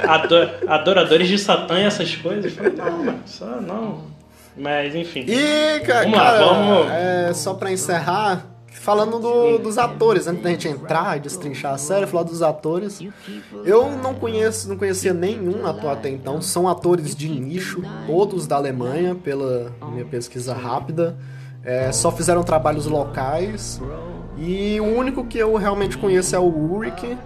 Ador, 0.08 0.50
adoradores 0.68 1.28
de 1.28 1.38
Satã 1.38 1.80
e 1.80 1.84
essas 1.84 2.16
coisas? 2.16 2.56
Não, 2.56 3.04
mano, 3.04 3.20
só 3.26 3.62
não. 3.62 4.06
Mas 4.56 4.96
enfim. 4.96 5.26
E, 5.28 5.80
cara, 5.82 6.04
vamos 6.04 6.18
lá, 6.18 6.38
vamos. 6.40 6.92
É, 6.92 7.34
só 7.34 7.54
pra 7.54 7.72
encerrar 7.72 8.44
falando 8.88 9.20
do, 9.20 9.58
dos 9.58 9.78
atores, 9.78 10.28
antes 10.28 10.42
da 10.42 10.50
gente 10.50 10.66
entrar 10.66 11.18
e 11.18 11.20
destrinchar 11.20 11.74
a 11.74 11.78
série, 11.78 12.08
falar 12.08 12.24
dos 12.24 12.42
atores. 12.42 13.02
Eu 13.66 13.92
não 13.92 14.14
conheço, 14.14 14.70
não 14.70 14.78
conhecia 14.78 15.14
nenhum 15.14 15.66
ator 15.66 15.92
até 15.92 16.08
então. 16.08 16.42
São 16.42 16.70
atores 16.70 17.14
de 17.14 17.28
nicho, 17.28 17.82
todos 18.06 18.48
da 18.48 18.56
Alemanha, 18.56 19.14
pela 19.14 19.74
minha 19.92 20.06
pesquisa 20.06 20.54
rápida. 20.54 21.18
É, 21.66 21.92
só 21.92 22.14
fizeram 22.14 22.44
trabalhos 22.44 22.86
locais. 22.86 23.82
E 24.38 24.80
o 24.80 24.86
único 24.86 25.26
que 25.26 25.38
eu 25.38 25.54
realmente 25.58 25.98
conheço 25.98 26.34
é 26.34 26.40
o 26.40 26.48
Ulrich, 26.48 27.18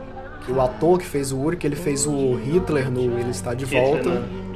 que 0.43 0.51
o 0.51 0.59
ator 0.59 0.97
que 0.97 1.05
fez 1.05 1.31
o 1.31 1.37
Ulrich, 1.37 1.63
ele 1.63 1.75
fez 1.75 2.07
o 2.07 2.33
Hitler 2.37 2.89
no 2.89 3.19
Ele 3.19 3.29
Está 3.29 3.53
de 3.53 3.65
Volta. 3.65 3.97
Hitler, 3.97 4.19
né? 4.19 4.51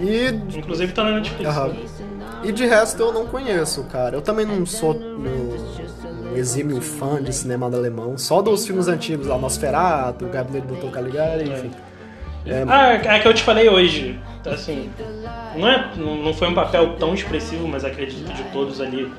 E... 0.00 0.58
Inclusive 0.58 0.92
tá 0.92 1.02
na 1.02 1.10
Netflix. 1.16 1.56
Uhum. 1.56 2.44
E 2.44 2.52
de 2.52 2.64
resto 2.66 3.02
eu 3.02 3.12
não 3.12 3.26
conheço, 3.26 3.82
cara. 3.84 4.16
Eu 4.16 4.22
também 4.22 4.46
não 4.46 4.64
sou 4.64 4.94
no, 4.94 5.89
um 6.32 6.36
exímio 6.36 6.80
fã 6.80 7.22
de 7.22 7.34
cinema 7.34 7.66
alemão, 7.66 8.16
só 8.16 8.40
dos 8.40 8.66
filmes 8.66 8.88
antigos 8.88 9.26
lá, 9.26 9.38
Nosferatu, 9.38 10.26
Gabinete 10.26 10.66
do 10.66 10.74
Dr. 10.76 10.90
Caligari, 10.90 11.50
enfim. 11.50 11.70
É... 12.46 12.64
Ah, 12.68 12.94
é 12.94 13.18
que 13.18 13.28
eu 13.28 13.34
te 13.34 13.42
falei 13.42 13.68
hoje. 13.68 14.18
Assim, 14.46 14.88
não, 15.56 15.68
é, 15.68 15.90
não 15.96 16.32
foi 16.32 16.48
um 16.48 16.54
papel 16.54 16.96
tão 16.96 17.12
expressivo, 17.12 17.68
mas 17.68 17.84
acredito 17.84 18.24
que 18.24 18.34
de 18.34 18.44
todos 18.50 18.80
ali 18.80 19.12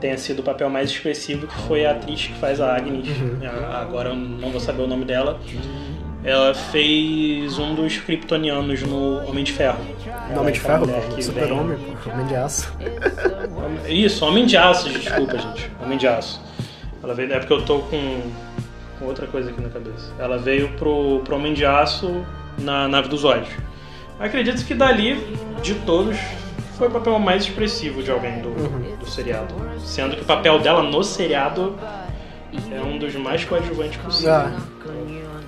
tenha 0.00 0.16
sido 0.16 0.40
o 0.40 0.42
papel 0.42 0.70
mais 0.70 0.90
expressivo, 0.90 1.46
que 1.46 1.54
foi 1.62 1.84
a 1.84 1.92
atriz 1.92 2.26
que 2.26 2.34
faz 2.34 2.60
a 2.60 2.74
Agnes. 2.74 3.06
Uhum. 3.08 3.38
Agora 3.72 4.10
eu 4.10 4.16
não 4.16 4.50
vou 4.50 4.60
saber 4.60 4.82
o 4.82 4.86
nome 4.86 5.04
dela. 5.04 5.38
Ela 6.24 6.54
fez 6.54 7.58
um 7.58 7.74
dos 7.74 7.98
kryptonianos 7.98 8.82
no 8.82 9.28
Homem 9.28 9.42
de 9.42 9.52
Ferro. 9.52 9.78
No 10.32 10.40
Homem 10.40 10.52
de 10.52 10.60
é 10.60 10.62
Ferro? 10.62 10.86
Super-Homem, 11.20 11.78
Homem 12.06 12.26
de 12.26 12.36
Aço. 12.36 12.72
Isso, 13.88 14.24
Homem 14.24 14.46
de 14.46 14.56
Aço, 14.56 14.88
desculpa, 14.88 15.36
gente. 15.36 15.70
Homem 15.82 15.98
de 15.98 16.06
Aço. 16.06 16.40
Ela 17.02 17.14
veio. 17.14 17.32
É 17.32 17.38
porque 17.38 17.52
eu 17.52 17.64
tô 17.64 17.80
com, 17.80 18.20
com 18.98 19.06
outra 19.06 19.26
coisa 19.26 19.50
aqui 19.50 19.60
na 19.60 19.68
cabeça. 19.68 20.12
Ela 20.18 20.38
veio 20.38 20.68
pro, 20.70 21.20
pro 21.24 21.36
Homem 21.36 21.52
de 21.52 21.64
Aço 21.64 22.24
na 22.58 22.86
Nave 22.88 23.08
dos 23.08 23.24
Olhos. 23.24 23.48
Acredito 24.18 24.64
que 24.64 24.74
dali, 24.74 25.16
de 25.62 25.74
todos, 25.86 26.16
foi 26.78 26.88
o 26.88 26.90
papel 26.90 27.18
mais 27.18 27.44
expressivo 27.44 28.02
de 28.02 28.10
alguém 28.10 28.40
do, 28.40 28.48
uhum. 28.48 28.96
do 28.98 29.06
seriado. 29.08 29.54
Sendo 29.80 30.16
que 30.16 30.22
o 30.22 30.24
papel 30.24 30.58
dela 30.60 30.82
no 30.82 31.02
seriado 31.02 31.76
é 32.70 32.80
um 32.80 32.98
dos 32.98 33.14
mais 33.16 33.44
coadjuvantes 33.44 33.96
possível. 33.98 34.32
Ah. 34.32 34.52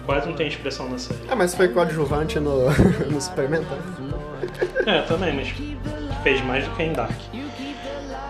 Quase 0.07 0.27
não 0.27 0.35
tem 0.35 0.47
expressão 0.49 0.89
na 0.89 0.99
série. 0.99 1.21
Ah, 1.29 1.37
mas 1.37 1.55
foi 1.55 1.69
coadjuvante 1.69 2.39
no, 2.39 2.69
no 3.11 3.21
Superman, 3.21 3.63
tá? 3.65 4.91
É, 4.91 5.03
também, 5.03 5.35
mas 5.35 5.55
fez 6.23 6.45
mais 6.45 6.67
do 6.67 6.75
que 6.77 6.83
em 6.83 6.93
Dark. 6.93 7.17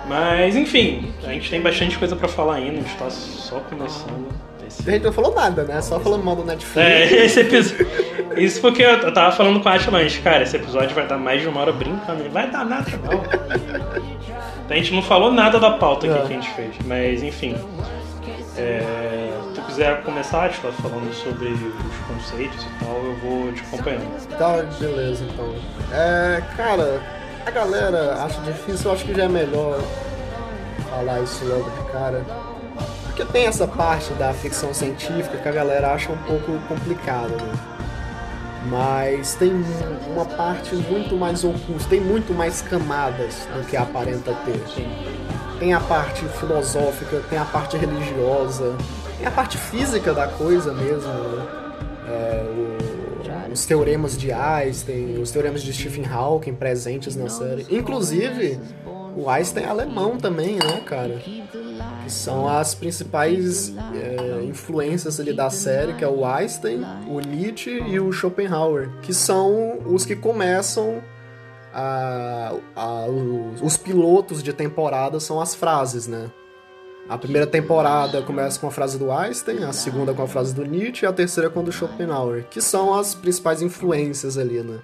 Mas 0.06 0.56
enfim, 0.56 1.12
a 1.24 1.28
gente 1.28 1.50
tem 1.50 1.60
bastante 1.60 1.98
coisa 1.98 2.14
para 2.14 2.28
falar 2.28 2.56
ainda, 2.56 2.72
a 2.72 2.82
gente 2.82 2.96
tá 2.96 3.10
só 3.10 3.60
começando. 3.60 4.28
A 4.86 4.90
gente 4.90 5.04
não 5.04 5.12
falou 5.12 5.34
nada, 5.34 5.62
né? 5.64 5.80
Só 5.80 6.00
falando 6.00 6.24
mal 6.24 6.36
do 6.36 6.44
Netflix. 6.44 6.76
É, 6.76 7.04
esse 7.24 7.40
episódio. 7.40 7.86
Isso 8.36 8.60
porque 8.60 8.82
eu 8.82 9.12
tava 9.12 9.32
falando 9.32 9.60
com 9.62 9.68
a 9.68 9.74
Atila 9.74 9.98
antes, 9.98 10.18
cara, 10.18 10.42
esse 10.42 10.56
episódio 10.56 10.94
vai 10.94 11.06
dar 11.06 11.16
mais 11.16 11.40
de 11.40 11.48
uma 11.48 11.60
hora 11.60 11.72
brincando. 11.72 12.28
Vai 12.30 12.50
dar 12.50 12.64
nada, 12.64 12.90
não. 13.04 13.22
a 14.68 14.74
gente 14.74 14.92
não 14.92 15.02
falou 15.02 15.30
nada 15.32 15.58
da 15.60 15.72
pauta 15.72 16.06
aqui 16.06 16.16
é. 16.16 16.26
que 16.26 16.32
a 16.32 16.36
gente 16.36 16.50
fez, 16.50 16.74
mas 16.84 17.22
enfim. 17.22 17.54
É, 18.56 19.32
se 19.48 19.54
tu 19.54 19.66
quiser 19.66 20.02
começar, 20.02 20.46
Atila, 20.46 20.72
falando 20.72 21.12
sobre 21.14 21.48
os 21.48 21.96
conceitos 22.06 22.64
e 22.64 22.84
tal, 22.84 22.96
eu 23.04 23.16
vou 23.16 23.52
te 23.52 23.62
acompanhando. 23.62 24.28
Tá, 24.36 24.62
beleza, 24.78 25.24
então. 25.24 25.54
É, 25.92 26.42
cara, 26.56 27.02
a 27.46 27.50
galera 27.50 28.22
acha 28.22 28.40
difícil, 28.40 28.90
eu 28.90 28.92
acho 28.94 29.04
que 29.04 29.14
já 29.14 29.24
é 29.24 29.28
melhor 29.28 29.80
falar 30.90 31.20
isso 31.20 31.44
logo 31.44 31.70
de 31.70 31.92
cara. 31.92 32.24
Porque 33.07 33.24
tem 33.26 33.46
essa 33.46 33.66
parte 33.66 34.12
da 34.14 34.33
ficção 34.33 34.72
científica 34.74 35.37
que 35.37 35.48
a 35.48 35.52
galera 35.52 35.92
acha 35.92 36.11
um 36.11 36.16
pouco 36.18 36.59
complicada, 36.66 37.37
né? 37.37 37.52
Mas 38.66 39.35
tem 39.35 39.52
uma 40.09 40.24
parte 40.24 40.74
muito 40.74 41.14
mais 41.16 41.44
oculta, 41.44 41.85
tem 41.88 42.00
muito 42.00 42.33
mais 42.33 42.62
camadas 42.62 43.46
do 43.54 43.64
que 43.66 43.76
aparenta 43.76 44.35
ter. 44.46 44.61
Tem 45.59 45.74
a 45.74 45.80
parte 45.80 46.24
filosófica, 46.40 47.20
tem 47.28 47.38
a 47.38 47.44
parte 47.44 47.76
religiosa, 47.76 48.74
tem 49.18 49.26
a 49.26 49.30
parte 49.30 49.59
física 49.59 50.14
da 50.14 50.26
coisa 50.26 50.72
mesmo, 50.72 51.12
né? 51.12 51.46
É, 52.09 52.44
o 52.57 52.73
os 53.54 53.64
teoremas 53.64 54.18
de 54.18 54.32
Einstein, 54.32 55.20
os 55.20 55.30
teoremas 55.30 55.62
de 55.62 55.72
Stephen 55.72 56.04
Hawking 56.04 56.54
presentes 56.54 57.14
na 57.14 57.28
série. 57.28 57.64
Inclusive, 57.70 58.58
o 59.16 59.30
Einstein 59.30 59.64
é 59.64 59.68
alemão 59.68 60.18
também, 60.18 60.56
né, 60.56 60.80
cara? 60.84 61.20
Que 62.02 62.10
são 62.10 62.48
as 62.48 62.74
principais 62.74 63.72
é, 63.94 64.42
influências 64.42 65.20
ali 65.20 65.32
da 65.32 65.50
série, 65.50 65.94
que 65.94 66.02
é 66.02 66.08
o 66.08 66.26
Einstein, 66.26 66.84
o 67.08 67.20
Nietzsche 67.20 67.70
e 67.70 68.00
o 68.00 68.10
Schopenhauer, 68.10 68.90
que 69.02 69.14
são 69.14 69.78
os 69.86 70.04
que 70.04 70.16
começam 70.16 71.00
a, 71.72 72.54
a, 72.74 73.06
os, 73.06 73.62
os 73.62 73.76
pilotos 73.76 74.42
de 74.42 74.52
temporada 74.52 75.20
são 75.20 75.40
as 75.40 75.54
frases, 75.54 76.08
né? 76.08 76.28
A 77.08 77.18
primeira 77.18 77.46
temporada 77.46 78.22
começa 78.22 78.58
com 78.58 78.66
a 78.66 78.70
frase 78.70 78.98
do 78.98 79.12
Einstein, 79.12 79.62
a 79.64 79.72
segunda 79.72 80.14
com 80.14 80.22
a 80.22 80.26
frase 80.26 80.54
do 80.54 80.64
Nietzsche 80.64 81.04
e 81.04 81.08
a 81.08 81.12
terceira 81.12 81.50
com 81.50 81.60
a 81.60 81.62
do 81.62 81.70
Schopenhauer, 81.70 82.44
que 82.50 82.62
são 82.62 82.94
as 82.94 83.14
principais 83.14 83.60
influências 83.60 84.38
ali, 84.38 84.62
né? 84.62 84.78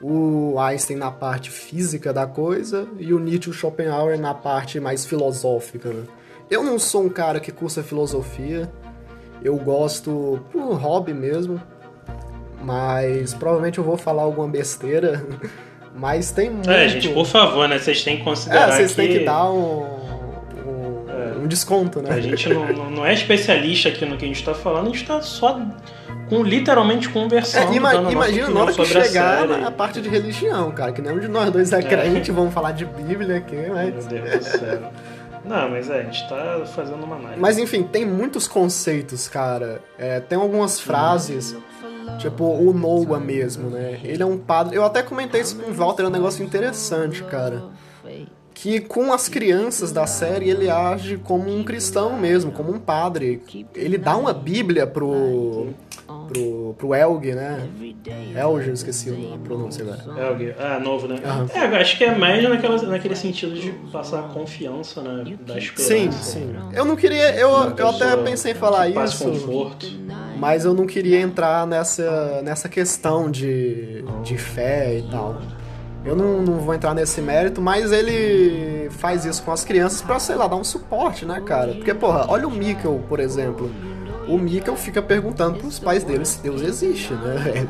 O 0.00 0.58
Einstein 0.58 0.96
na 0.96 1.10
parte 1.10 1.50
física 1.50 2.12
da 2.12 2.26
coisa 2.26 2.86
e 2.98 3.14
o 3.14 3.18
Nietzsche 3.18 3.48
e 3.48 3.52
o 3.52 3.54
Schopenhauer 3.54 4.20
na 4.20 4.34
parte 4.34 4.78
mais 4.80 5.06
filosófica, 5.06 5.88
né? 5.88 6.02
Eu 6.50 6.62
não 6.62 6.78
sou 6.78 7.04
um 7.04 7.08
cara 7.08 7.40
que 7.40 7.50
cursa 7.50 7.82
filosofia, 7.82 8.70
eu 9.42 9.56
gosto 9.56 10.40
por 10.52 10.74
hobby 10.74 11.14
mesmo, 11.14 11.60
mas 12.62 13.32
provavelmente 13.32 13.78
eu 13.78 13.84
vou 13.84 13.96
falar 13.96 14.24
alguma 14.24 14.46
besteira, 14.46 15.24
mas 15.96 16.30
tem 16.32 16.50
muito... 16.50 16.70
É, 16.70 16.86
gente, 16.86 17.08
por 17.08 17.24
favor, 17.24 17.66
né? 17.66 17.78
Vocês 17.78 18.04
têm 18.04 18.18
que 18.18 18.24
considerar 18.24 18.68
É, 18.68 18.72
vocês 18.76 18.90
que... 18.90 18.96
têm 18.96 19.18
que 19.18 19.24
dar 19.24 19.50
um 19.50 20.01
um 21.42 21.46
desconto, 21.46 22.00
né? 22.00 22.10
A 22.10 22.20
gente 22.20 22.48
não, 22.48 22.90
não 22.90 23.06
é 23.06 23.12
especialista 23.12 23.88
aqui 23.88 24.04
no 24.04 24.16
que 24.16 24.24
a 24.24 24.28
gente 24.28 24.38
está 24.40 24.54
falando, 24.54 24.84
a 24.84 24.88
gente 24.88 25.02
está 25.02 25.20
só 25.20 25.60
com, 26.28 26.42
literalmente 26.42 27.08
conversando. 27.08 27.72
É, 27.72 27.76
ima 27.76 27.94
imagina 27.94 28.48
na 28.48 28.60
hora 28.60 28.72
que 28.72 28.84
chegar 28.84 29.50
a, 29.50 29.68
a 29.68 29.70
parte 29.70 30.00
de 30.00 30.08
religião, 30.08 30.70
cara, 30.70 30.92
que 30.92 31.02
nenhum 31.02 31.18
de 31.18 31.28
nós 31.28 31.50
dois 31.50 31.72
é, 31.72 31.78
é. 31.78 31.82
crente, 31.82 32.30
vamos 32.30 32.54
falar 32.54 32.72
de 32.72 32.84
Bíblia 32.84 33.38
aqui, 33.38 33.56
mas. 33.68 34.06
Meu 34.06 34.22
Deus 34.22 34.38
do 34.38 34.44
céu. 34.44 34.92
Não, 35.44 35.68
mas 35.70 35.90
é, 35.90 36.00
a 36.00 36.02
gente 36.04 36.28
tá 36.28 36.62
fazendo 36.66 37.02
uma 37.02 37.16
análise. 37.16 37.40
Mas 37.40 37.58
enfim, 37.58 37.82
tem 37.82 38.06
muitos 38.06 38.46
conceitos, 38.46 39.28
cara. 39.28 39.80
É, 39.98 40.20
tem 40.20 40.38
algumas 40.38 40.78
frases. 40.78 41.56
Tipo, 42.18 42.44
o 42.44 42.72
Noah 42.72 43.18
mesmo, 43.18 43.70
né? 43.70 43.98
Ele 44.04 44.22
é 44.22 44.26
um 44.26 44.36
padre. 44.36 44.76
Eu 44.76 44.84
até 44.84 45.02
comentei 45.02 45.40
isso 45.40 45.56
com 45.56 45.70
o 45.70 45.74
Walter, 45.74 46.04
é 46.04 46.06
um 46.06 46.10
negócio 46.10 46.44
interessante, 46.44 47.22
cara 47.24 47.62
que 48.54 48.80
com 48.80 49.12
as 49.12 49.28
crianças 49.28 49.92
da 49.92 50.06
série 50.06 50.50
ele 50.50 50.70
age 50.70 51.16
como 51.18 51.54
um 51.54 51.64
cristão 51.64 52.18
mesmo, 52.18 52.52
como 52.52 52.72
um 52.72 52.78
padre. 52.78 53.42
Ele 53.74 53.98
dá 53.98 54.16
uma 54.16 54.32
Bíblia 54.32 54.86
pro 54.86 55.74
pro, 56.28 56.74
pro 56.78 56.94
Elg, 56.94 57.34
né? 57.34 57.68
Elg, 58.36 58.66
eu 58.66 58.74
esqueci 58.74 59.10
a 59.10 59.38
pronúncia 59.38 59.84
agora. 59.84 60.28
Elg, 60.28 60.54
ah, 60.58 60.80
novo, 60.80 61.06
né? 61.06 61.16
Uhum. 61.16 61.46
É, 61.54 61.80
acho 61.80 61.98
que 61.98 62.04
é 62.04 62.14
mais 62.14 62.42
naquela, 62.42 62.80
naquele 62.82 63.16
sentido 63.16 63.54
de 63.54 63.72
passar 63.90 64.22
confiança, 64.28 65.02
né? 65.02 65.36
Da 65.46 65.58
esperança. 65.58 65.94
Sim, 65.94 66.12
sim. 66.12 66.54
Eu 66.72 66.84
não 66.84 66.96
queria, 66.96 67.34
eu, 67.36 67.50
eu 67.76 67.88
até 67.88 68.16
pensei 68.18 68.52
em 68.52 68.54
falar 68.54 68.88
isso. 68.88 69.24
Conforto. 69.24 69.86
Mas 70.36 70.64
eu 70.64 70.74
não 70.74 70.86
queria 70.86 71.20
entrar 71.20 71.66
nessa, 71.66 72.42
nessa 72.42 72.68
questão 72.68 73.30
de, 73.30 74.04
de 74.24 74.36
fé 74.36 74.98
e 74.98 75.02
tal. 75.10 75.40
Eu 76.04 76.16
não, 76.16 76.42
não 76.42 76.58
vou 76.58 76.74
entrar 76.74 76.94
nesse 76.94 77.20
mérito, 77.20 77.60
mas 77.60 77.92
ele 77.92 78.90
faz 78.90 79.24
isso 79.24 79.42
com 79.42 79.52
as 79.52 79.64
crianças 79.64 80.02
pra, 80.02 80.18
sei 80.18 80.34
lá, 80.34 80.46
dar 80.46 80.56
um 80.56 80.64
suporte, 80.64 81.24
né, 81.24 81.40
cara? 81.44 81.72
Porque, 81.74 81.94
porra, 81.94 82.26
olha 82.28 82.46
o 82.46 82.50
Mikkel, 82.50 83.02
por 83.08 83.20
exemplo. 83.20 83.70
O 84.28 84.38
Mikkel 84.38 84.76
fica 84.76 85.02
perguntando 85.02 85.58
pros 85.58 85.78
pais 85.78 86.04
dele 86.04 86.24
se 86.24 86.40
Deus 86.40 86.62
existe, 86.62 87.12
né, 87.12 87.66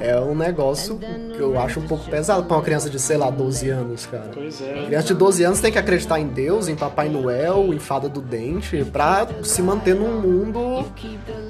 É 0.00 0.18
um 0.18 0.34
negócio 0.34 0.98
que 0.98 1.38
eu 1.38 1.58
acho 1.60 1.80
um 1.80 1.86
pouco 1.86 2.08
pesado 2.08 2.44
pra 2.44 2.56
uma 2.56 2.62
criança 2.62 2.88
de, 2.88 2.98
sei 2.98 3.16
lá, 3.16 3.30
12 3.30 3.68
anos, 3.68 4.06
cara. 4.06 4.30
Pois 4.32 4.60
é. 4.62 4.84
Criança 4.86 5.08
de 5.08 5.14
12 5.14 5.44
anos 5.44 5.60
tem 5.60 5.72
que 5.72 5.78
acreditar 5.78 6.18
em 6.20 6.26
Deus, 6.26 6.68
em 6.68 6.76
Papai 6.76 7.08
Noel, 7.08 7.72
em 7.74 7.78
Fada 7.78 8.08
do 8.08 8.20
Dente, 8.20 8.84
pra 8.84 9.26
se 9.42 9.60
manter 9.60 9.94
num 9.94 10.20
mundo 10.20 10.86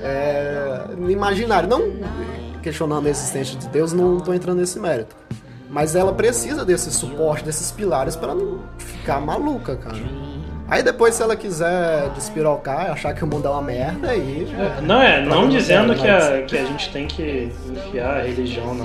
é, 0.02 0.80
imaginário. 1.08 1.68
Não 1.68 1.82
questionando 2.62 3.06
a 3.06 3.10
existência 3.10 3.56
de 3.58 3.68
Deus, 3.68 3.92
não 3.92 4.18
tô 4.18 4.32
entrando 4.34 4.58
nesse 4.58 4.78
mérito. 4.78 5.14
Mas 5.68 5.94
ela 5.94 6.12
precisa 6.12 6.64
desse 6.64 6.90
suporte, 6.90 7.44
desses 7.44 7.70
pilares 7.70 8.16
para 8.16 8.34
não 8.34 8.60
ficar 8.78 9.20
maluca, 9.20 9.76
cara. 9.76 9.98
Aí 10.66 10.82
depois, 10.82 11.14
se 11.14 11.22
ela 11.22 11.34
quiser 11.34 12.10
despirocar, 12.10 12.90
achar 12.90 13.14
que 13.14 13.24
o 13.24 13.26
mundo 13.26 13.48
é 13.48 13.50
uma 13.50 13.62
merda, 13.62 14.10
aí. 14.10 14.46
É, 14.52 14.80
não 14.82 15.02
é, 15.02 15.24
não 15.24 15.48
dizendo 15.48 15.94
que 15.94 16.06
a, 16.06 16.42
que 16.42 16.58
a 16.58 16.64
gente 16.64 16.90
tem 16.90 17.06
que 17.06 17.50
enfiar 17.70 18.18
a 18.18 18.22
religião 18.22 18.74
na, 18.74 18.84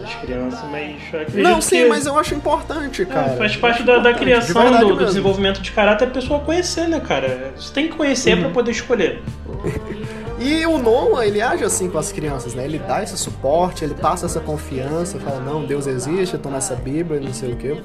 nas 0.00 0.14
crianças, 0.16 0.60
mas 0.70 1.34
Não, 1.34 1.60
sim, 1.60 1.82
que, 1.82 1.88
mas 1.88 2.06
eu 2.06 2.18
acho 2.18 2.34
importante, 2.34 3.04
cara. 3.04 3.32
É, 3.32 3.36
faz 3.36 3.56
parte 3.56 3.84
da, 3.84 3.98
da, 3.98 4.12
criação, 4.12 4.72
de 4.72 4.78
do, 4.78 4.96
do, 4.96 5.04
desenvolvimento 5.04 5.60
de 5.60 5.70
caráter, 5.70 6.08
a 6.08 6.10
pessoa 6.10 6.40
conhecer, 6.40 6.88
né, 6.88 6.98
cara? 6.98 7.52
Você 7.56 7.72
tem 7.72 7.86
que 7.86 7.96
conhecer 7.96 8.34
uhum. 8.34 8.42
para 8.42 8.50
poder 8.50 8.72
escolher. 8.72 9.22
E 10.40 10.64
o 10.64 10.78
Noah, 10.78 11.26
ele 11.26 11.42
age 11.42 11.62
assim 11.64 11.90
com 11.90 11.98
as 11.98 12.10
crianças, 12.10 12.54
né? 12.54 12.64
Ele 12.64 12.78
dá 12.78 13.02
esse 13.02 13.16
suporte, 13.18 13.84
ele 13.84 13.92
passa 13.92 14.24
essa 14.24 14.40
confiança, 14.40 15.20
fala, 15.20 15.38
não, 15.38 15.66
Deus 15.66 15.86
existe, 15.86 16.38
toma 16.38 16.56
essa 16.56 16.74
Bíblia, 16.74 17.20
não 17.20 17.34
sei 17.34 17.52
o 17.52 17.56
quê. 17.56 17.82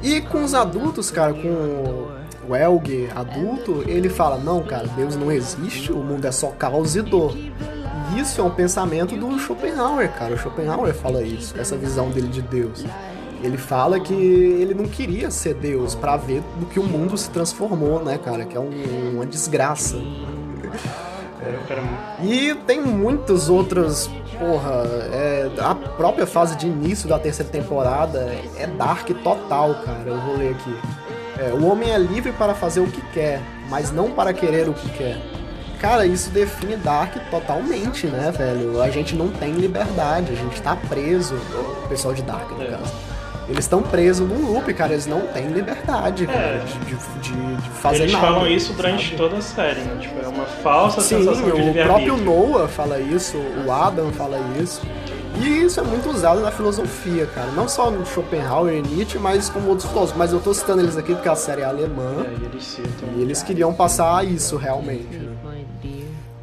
E 0.00 0.20
com 0.20 0.44
os 0.44 0.54
adultos, 0.54 1.10
cara, 1.10 1.34
com 1.34 2.06
o 2.48 2.54
Elg 2.54 3.10
adulto, 3.16 3.82
ele 3.88 4.08
fala, 4.08 4.38
não, 4.38 4.62
cara, 4.62 4.86
Deus 4.96 5.16
não 5.16 5.32
existe, 5.32 5.92
o 5.92 5.96
mundo 5.96 6.24
é 6.24 6.30
só 6.30 6.50
causa 6.50 7.00
e 7.00 7.02
dor. 7.02 7.36
E 7.36 8.20
isso 8.20 8.40
é 8.40 8.44
um 8.44 8.50
pensamento 8.50 9.16
do 9.16 9.36
Schopenhauer, 9.36 10.08
cara. 10.12 10.34
O 10.34 10.38
Schopenhauer 10.38 10.94
fala 10.94 11.22
isso, 11.22 11.58
essa 11.58 11.76
visão 11.76 12.10
dele 12.10 12.28
de 12.28 12.42
Deus. 12.42 12.84
Ele 13.42 13.58
fala 13.58 13.98
que 13.98 14.14
ele 14.14 14.72
não 14.72 14.86
queria 14.86 15.32
ser 15.32 15.54
Deus 15.54 15.96
para 15.96 16.16
ver 16.16 16.42
do 16.60 16.66
que 16.66 16.78
o 16.78 16.84
mundo 16.84 17.16
se 17.18 17.28
transformou, 17.28 18.04
né, 18.04 18.18
cara? 18.18 18.44
Que 18.44 18.56
é 18.56 18.60
um, 18.60 18.70
uma 19.14 19.26
desgraça. 19.26 19.96
E 22.22 22.54
tem 22.66 22.80
muitos 22.80 23.48
outros. 23.48 24.10
Porra, 24.38 24.84
é, 25.12 25.50
a 25.58 25.74
própria 25.74 26.26
fase 26.26 26.56
de 26.56 26.66
início 26.66 27.08
da 27.08 27.18
terceira 27.18 27.50
temporada 27.50 28.30
é 28.56 28.66
dark 28.66 29.08
total, 29.22 29.74
cara. 29.84 30.04
Eu 30.06 30.20
vou 30.20 30.36
ler 30.36 30.50
aqui. 30.50 30.76
É, 31.38 31.52
o 31.52 31.66
homem 31.66 31.90
é 31.90 31.98
livre 31.98 32.32
para 32.32 32.54
fazer 32.54 32.80
o 32.80 32.86
que 32.86 33.00
quer, 33.12 33.40
mas 33.68 33.90
não 33.90 34.10
para 34.10 34.32
querer 34.32 34.68
o 34.68 34.74
que 34.74 34.88
quer. 34.90 35.20
Cara, 35.80 36.04
isso 36.04 36.30
define 36.30 36.76
Dark 36.76 37.14
totalmente, 37.30 38.08
né, 38.08 38.32
velho? 38.36 38.82
A 38.82 38.90
gente 38.90 39.14
não 39.14 39.28
tem 39.28 39.52
liberdade, 39.52 40.32
a 40.32 40.34
gente 40.34 40.60
tá 40.60 40.74
preso. 40.74 41.36
O 41.84 41.88
pessoal 41.88 42.12
de 42.12 42.22
Dark, 42.22 42.50
no 42.50 42.62
é. 42.62 42.66
caso 42.66 43.07
eles 43.48 43.64
estão 43.64 43.82
presos 43.82 44.28
num 44.28 44.52
loop, 44.52 44.72
cara. 44.74 44.92
Eles 44.92 45.06
não 45.06 45.20
têm 45.28 45.48
liberdade, 45.48 46.26
cara, 46.26 46.38
é. 46.38 46.64
de, 46.64 46.96
de, 47.20 47.56
de, 47.56 47.70
fazer 47.70 48.02
eles 48.02 48.12
nada. 48.12 48.26
Eles 48.26 48.36
falam 48.36 48.46
isso 48.46 48.72
durante 48.74 49.04
sabe? 49.04 49.16
toda 49.16 49.36
a 49.36 49.42
série, 49.42 49.80
né? 49.80 49.96
Tipo, 50.00 50.24
é 50.24 50.28
uma 50.28 50.44
falsa 50.44 51.00
Sim, 51.00 51.18
sensação 51.18 51.50
de 51.50 51.70
o 51.70 51.84
próprio 51.84 52.16
Noah 52.18 52.68
fala 52.68 53.00
isso, 53.00 53.38
o 53.66 53.72
Adam 53.72 54.12
fala 54.12 54.38
isso. 54.60 54.82
E 55.40 55.64
isso 55.64 55.78
é 55.78 55.82
muito 55.82 56.10
usado 56.10 56.40
na 56.40 56.50
filosofia, 56.50 57.26
cara. 57.26 57.50
Não 57.52 57.68
só 57.68 57.90
no 57.90 58.04
Schopenhauer 58.04 58.74
e 58.74 58.82
Nietzsche, 58.82 59.18
mas 59.18 59.48
como 59.48 59.68
outros 59.68 59.88
filósofos. 59.88 60.18
Mas 60.18 60.32
eu 60.32 60.40
tô 60.40 60.52
citando 60.52 60.82
eles 60.82 60.96
aqui 60.96 61.14
porque 61.14 61.28
a 61.28 61.36
série 61.36 61.62
é 61.62 61.64
alemã. 61.64 62.26
É, 62.26 62.42
e 62.42 62.44
eles 62.44 62.64
citam. 62.64 63.08
E 63.16 63.22
eles 63.22 63.42
queriam 63.42 63.72
passar 63.72 64.26
isso 64.26 64.56
realmente. 64.56 65.16
Né? 65.16 65.28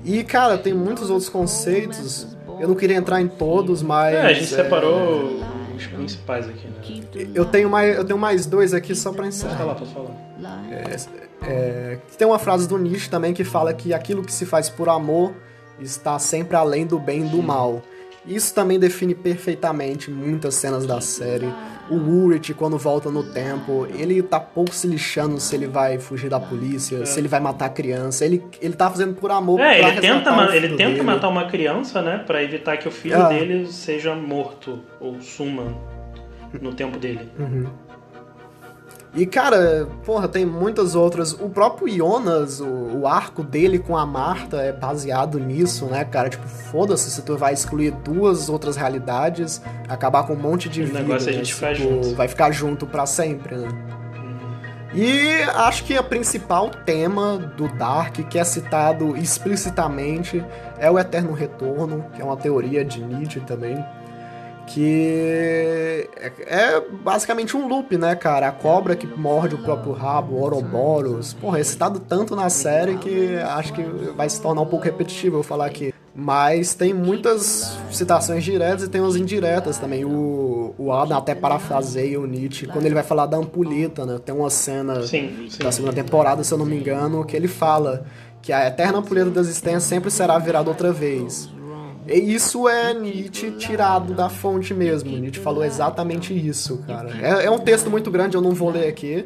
E, 0.06 0.24
cara, 0.24 0.58
tem 0.58 0.74
muitos 0.74 1.10
outros 1.10 1.30
conceitos. 1.30 2.28
Eu 2.60 2.68
não 2.68 2.76
queria 2.76 2.96
entrar 2.96 3.20
em 3.22 3.28
todos, 3.28 3.82
mas. 3.82 4.16
É, 4.16 4.22
a 4.22 4.34
gente 4.34 4.54
é... 4.54 4.64
separou 4.64 5.42
os 5.76 5.88
principais 5.88 6.48
aqui, 6.48 6.68
né? 6.68 6.75
Eu 7.34 7.46
tenho 7.46 7.70
mais, 7.70 7.96
eu 7.96 8.04
tenho 8.04 8.20
mais 8.20 8.46
dois 8.46 8.74
aqui 8.74 8.96
só 8.96 9.12
pra 9.12 9.28
encerrar. 9.28 9.58
Falar, 9.58 9.76
pode 9.76 9.94
falar. 9.94 10.12
É, 10.72 10.96
é, 11.42 11.98
tem 12.18 12.28
uma 12.28 12.40
frase 12.40 12.68
do 12.68 12.78
Nietzsche 12.78 13.10
também 13.10 13.34
que 13.34 13.44
fala 13.44 13.74
que 13.74 13.94
aquilo 13.94 14.24
que 14.24 14.34
se 14.34 14.46
faz 14.46 14.70
por 14.70 14.90
amor 14.90 15.34
está 15.80 16.18
sempre 16.20 16.56
além 16.56 16.86
do 16.86 17.00
bem 17.00 17.26
e 17.26 17.30
do 17.30 17.42
mal. 17.42 17.82
Isso 18.28 18.56
também 18.56 18.80
define 18.80 19.14
perfeitamente 19.14 20.10
muitas 20.10 20.56
cenas 20.56 20.86
da 20.86 21.00
série. 21.00 21.48
O 21.88 21.96
Urit, 21.96 22.56
quando 22.56 22.76
volta 22.76 23.12
no 23.12 23.22
tempo, 23.22 23.88
ele 23.94 24.24
tá 24.24 24.40
pouco 24.40 24.74
se 24.74 24.88
lixando 24.88 25.40
se 25.40 25.56
ele 25.56 25.68
vai 25.68 26.00
fugir 26.00 26.28
da 26.28 26.40
polícia, 26.40 26.98
é. 27.04 27.06
se 27.06 27.20
ele 27.20 27.28
vai 27.28 27.40
matar 27.40 27.68
a 27.68 27.70
criança. 27.70 28.26
Ele, 28.26 28.44
ele 28.60 28.74
tá 28.74 28.90
fazendo 28.90 29.14
por 29.14 29.30
amor. 29.30 29.60
É, 29.60 29.80
ele 29.80 30.02
tenta, 30.02 30.56
ele 30.56 30.76
tenta 30.76 31.04
matar 31.04 31.30
uma 31.30 31.46
criança, 31.46 32.02
né? 32.02 32.24
Pra 32.26 32.42
evitar 32.42 32.78
que 32.78 32.88
o 32.88 32.92
filho 32.92 33.16
é. 33.16 33.30
dele 33.30 33.72
seja 33.72 34.16
morto 34.16 34.80
ou 35.00 35.22
suma 35.22 35.95
no 36.62 36.74
tempo 36.74 36.98
dele. 36.98 37.32
Uhum. 37.40 37.68
E, 39.16 39.26
cara, 39.26 39.88
porra, 40.06 40.28
tem 40.28 40.46
muitas 40.46 40.94
outras. 40.94 41.32
O 41.32 41.50
próprio 41.50 41.88
Jonas, 41.88 42.60
o, 42.60 42.66
o, 42.66 43.08
arco 43.08 43.42
dele 43.42 43.80
com 43.80 43.96
a 43.96 44.06
Marta 44.06 44.58
é 44.58 44.74
baseado 44.74 45.40
nisso, 45.40 45.86
né, 45.86 46.04
cara? 46.04 46.30
Tipo, 46.30 46.46
foda-se 46.46 47.10
se 47.10 47.22
tu 47.22 47.38
vai 47.38 47.54
excluir 47.54 47.92
duas 47.92 48.50
outras 48.50 48.76
realidades, 48.76 49.62
acabar 49.88 50.24
com 50.24 50.34
um 50.34 50.38
monte 50.38 50.68
de 50.68 50.82
o 50.82 50.88
vida. 50.88 51.00
negócio 51.00 51.30
é 51.30 51.32
a 51.32 51.34
gente 51.34 51.48
né? 51.48 51.56
ficar 51.56 51.74
junto. 51.74 52.14
Vai 52.14 52.28
ficar 52.28 52.52
junto 52.52 52.86
para 52.86 53.06
sempre, 53.06 53.56
né? 53.56 53.70
Uhum. 53.70 55.00
E 55.00 55.44
acho 55.44 55.86
que 55.86 55.98
o 55.98 56.04
principal 56.04 56.70
tema 56.70 57.38
do 57.56 57.70
Dark, 57.70 58.16
que 58.16 58.38
é 58.38 58.44
citado 58.44 59.16
explicitamente, 59.16 60.44
é 60.78 60.92
o 60.92 61.00
Eterno 61.00 61.32
Retorno, 61.32 62.06
que 62.14 62.22
é 62.22 62.26
uma 62.26 62.36
teoria 62.36 62.84
de 62.84 63.02
Nietzsche 63.02 63.40
também 63.40 63.82
que 64.68 66.10
é, 66.16 66.32
é, 66.46 66.82
basicamente 67.04 67.56
um 67.56 67.68
loop, 67.68 67.98
né, 67.98 68.16
cara? 68.16 68.48
A 68.48 68.52
cobra 68.52 68.96
que 68.96 69.08
morde 69.08 69.56
o 69.56 69.58
próprio 69.60 69.94
rabo, 69.94 70.36
Ouroboros. 70.36 71.34
Porra, 71.34 71.60
é 71.60 71.64
citado 71.64 72.00
tanto 72.00 72.36
na 72.36 72.50
série 72.50 72.98
que 72.98 73.38
acho 73.38 73.74
que 73.74 73.82
vai 74.16 74.30
se 74.30 74.42
tornar 74.42 74.62
um 74.62 74.66
pouco 74.66 74.86
repetitivo 74.86 75.38
eu 75.38 75.44
falar 75.44 75.68
aqui. 75.68 75.94
Mas 76.18 76.74
tem 76.74 76.94
muitas 76.94 77.78
citações 77.92 78.42
diretas 78.42 78.84
e 78.84 78.90
tem 78.90 79.02
umas 79.02 79.18
indiretas 79.18 79.78
também. 79.78 80.06
O, 80.06 80.74
o 80.78 80.92
Adam 80.92 81.18
até 81.18 81.36
parafraseia 81.36 82.20
o 82.20 82.26
Nietzsche 82.26 82.66
quando 82.68 82.86
ele 82.86 82.96
vai 82.96 83.04
falar 83.04 83.26
da 83.26 83.36
ampulheta, 83.36 84.06
né? 84.06 84.18
Tem 84.24 84.34
uma 84.34 84.50
cena 84.50 85.04
sim, 85.04 85.48
sim. 85.50 85.62
da 85.62 85.74
segunda 85.74 85.92
temporada, 85.92 86.42
se 86.42 86.54
eu 86.54 86.58
não 86.58 86.66
me 86.66 86.78
engano, 86.78 87.26
que 87.26 87.36
ele 87.36 87.50
fala 87.50 88.06
que 88.42 88.54
a 88.54 88.66
eterna 88.68 89.00
ampulheta 89.00 89.30
da 89.30 89.42
existência 89.42 89.82
sempre 89.82 90.10
será 90.10 90.38
virada 90.38 90.70
outra 90.70 90.94
vez. 90.94 91.50
Isso 92.08 92.68
é 92.70 92.94
Nietzsche 92.94 93.52
tirado 93.52 94.14
da 94.14 94.30
fonte 94.30 94.74
mesmo. 94.74 95.18
Nietzsche 95.18 95.40
falou 95.40 95.64
exatamente 95.64 96.34
isso, 96.34 96.84
cara. 96.86 97.10
É, 97.22 97.46
é 97.46 97.52
um 97.52 97.60
texto 97.60 97.90
muito 97.90 98.12
grande, 98.12 98.36
eu 98.36 98.42
não 98.42 98.52
vou 98.52 98.70
ler 98.70 98.88
aqui 98.88 99.26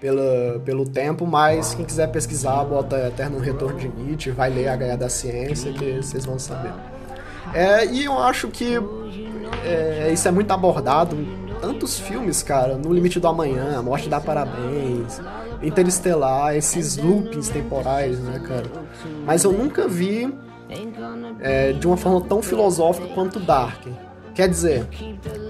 pela, 0.00 0.60
pelo 0.64 0.88
tempo, 0.88 1.26
mas 1.26 1.74
quem 1.74 1.84
quiser 1.84 2.08
pesquisar, 2.08 2.64
bota 2.64 2.96
Eterno 3.08 3.38
Retorno 3.38 3.78
de 3.78 3.88
Nietzsche, 3.88 4.30
vai 4.30 4.50
ler 4.50 4.68
a 4.68 4.76
Gaia 4.76 4.96
da 4.96 5.08
Ciência, 5.08 5.72
que 5.72 5.96
vocês 5.96 6.24
vão 6.24 6.38
saber. 6.38 6.72
É, 7.52 7.84
e 7.86 8.04
eu 8.04 8.18
acho 8.18 8.48
que 8.48 8.78
é, 9.64 10.10
isso 10.12 10.26
é 10.26 10.30
muito 10.30 10.50
abordado 10.52 11.16
tantos 11.60 11.98
filmes, 11.98 12.42
cara. 12.42 12.76
No 12.76 12.92
Limite 12.92 13.20
do 13.20 13.28
Amanhã, 13.28 13.78
A 13.78 13.82
Morte 13.82 14.08
dá 14.08 14.20
Parabéns, 14.20 15.20
Interestelar, 15.62 16.56
esses 16.56 16.96
loopings 16.96 17.50
temporais, 17.50 18.18
né, 18.18 18.40
cara? 18.46 18.66
Mas 19.26 19.44
eu 19.44 19.52
nunca 19.52 19.86
vi 19.86 20.32
é, 21.40 21.72
de 21.72 21.86
uma 21.86 21.96
forma 21.96 22.20
tão 22.20 22.42
filosófica 22.42 23.08
quanto 23.08 23.40
Dark. 23.40 23.86
Quer 24.34 24.48
dizer, 24.48 24.86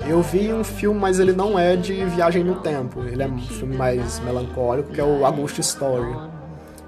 eu 0.09 0.23
vi 0.23 0.53
um 0.53 0.65
filme, 0.65 0.99
mas 0.99 1.21
ele 1.21 1.33
não 1.33 1.59
é 1.59 1.77
de 1.77 2.05
viagem 2.07 2.43
no 2.43 2.57
tempo. 2.57 3.03
Ele 3.03 3.23
é 3.23 3.27
um 3.27 3.39
filme 3.39 3.77
mais 3.77 4.19
melancólico, 4.21 4.91
que 4.91 5.01
é 5.01 5.05
o 5.05 5.25
August 5.25 5.59
Story. 5.59 6.13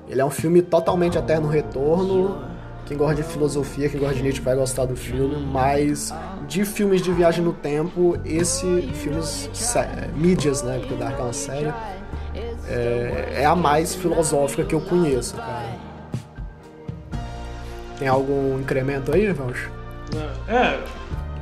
Ele 0.09 0.21
é 0.21 0.25
um 0.25 0.31
filme 0.31 0.63
totalmente 0.63 1.17
eterno 1.17 1.49
retorno. 1.49 2.45
Quem 2.87 2.97
gosta 2.97 3.15
de 3.15 3.23
filosofia, 3.23 3.89
quem 3.89 4.01
gosta 4.01 4.17
de 4.17 4.23
Nietzsche 4.23 4.41
vai 4.41 4.57
gostar 4.57 4.87
do 4.87 4.97
filme, 4.97 5.37
mas 5.37 6.13
de 6.49 6.65
filmes 6.65 7.01
de 7.01 7.13
viagem 7.13 7.45
no 7.45 7.53
tempo, 7.53 8.19
esse 8.25 8.83
filmes 8.95 9.49
mídias, 10.17 10.63
né, 10.63 10.79
porque 10.79 10.95
o 10.95 10.97
Dark 10.97 11.19
é 11.19 11.23
uma 11.23 11.33
série, 11.33 11.73
é, 12.69 13.35
é 13.37 13.45
a 13.47 13.55
mais 13.55 13.95
filosófica 13.95 14.65
que 14.65 14.75
eu 14.75 14.81
conheço, 14.81 15.37
cara. 15.37 15.82
Tem 18.03 18.09
algum 18.09 18.59
incremento 18.59 19.15
aí, 19.15 19.33
Valch? 19.33 19.71
É, 20.49 20.77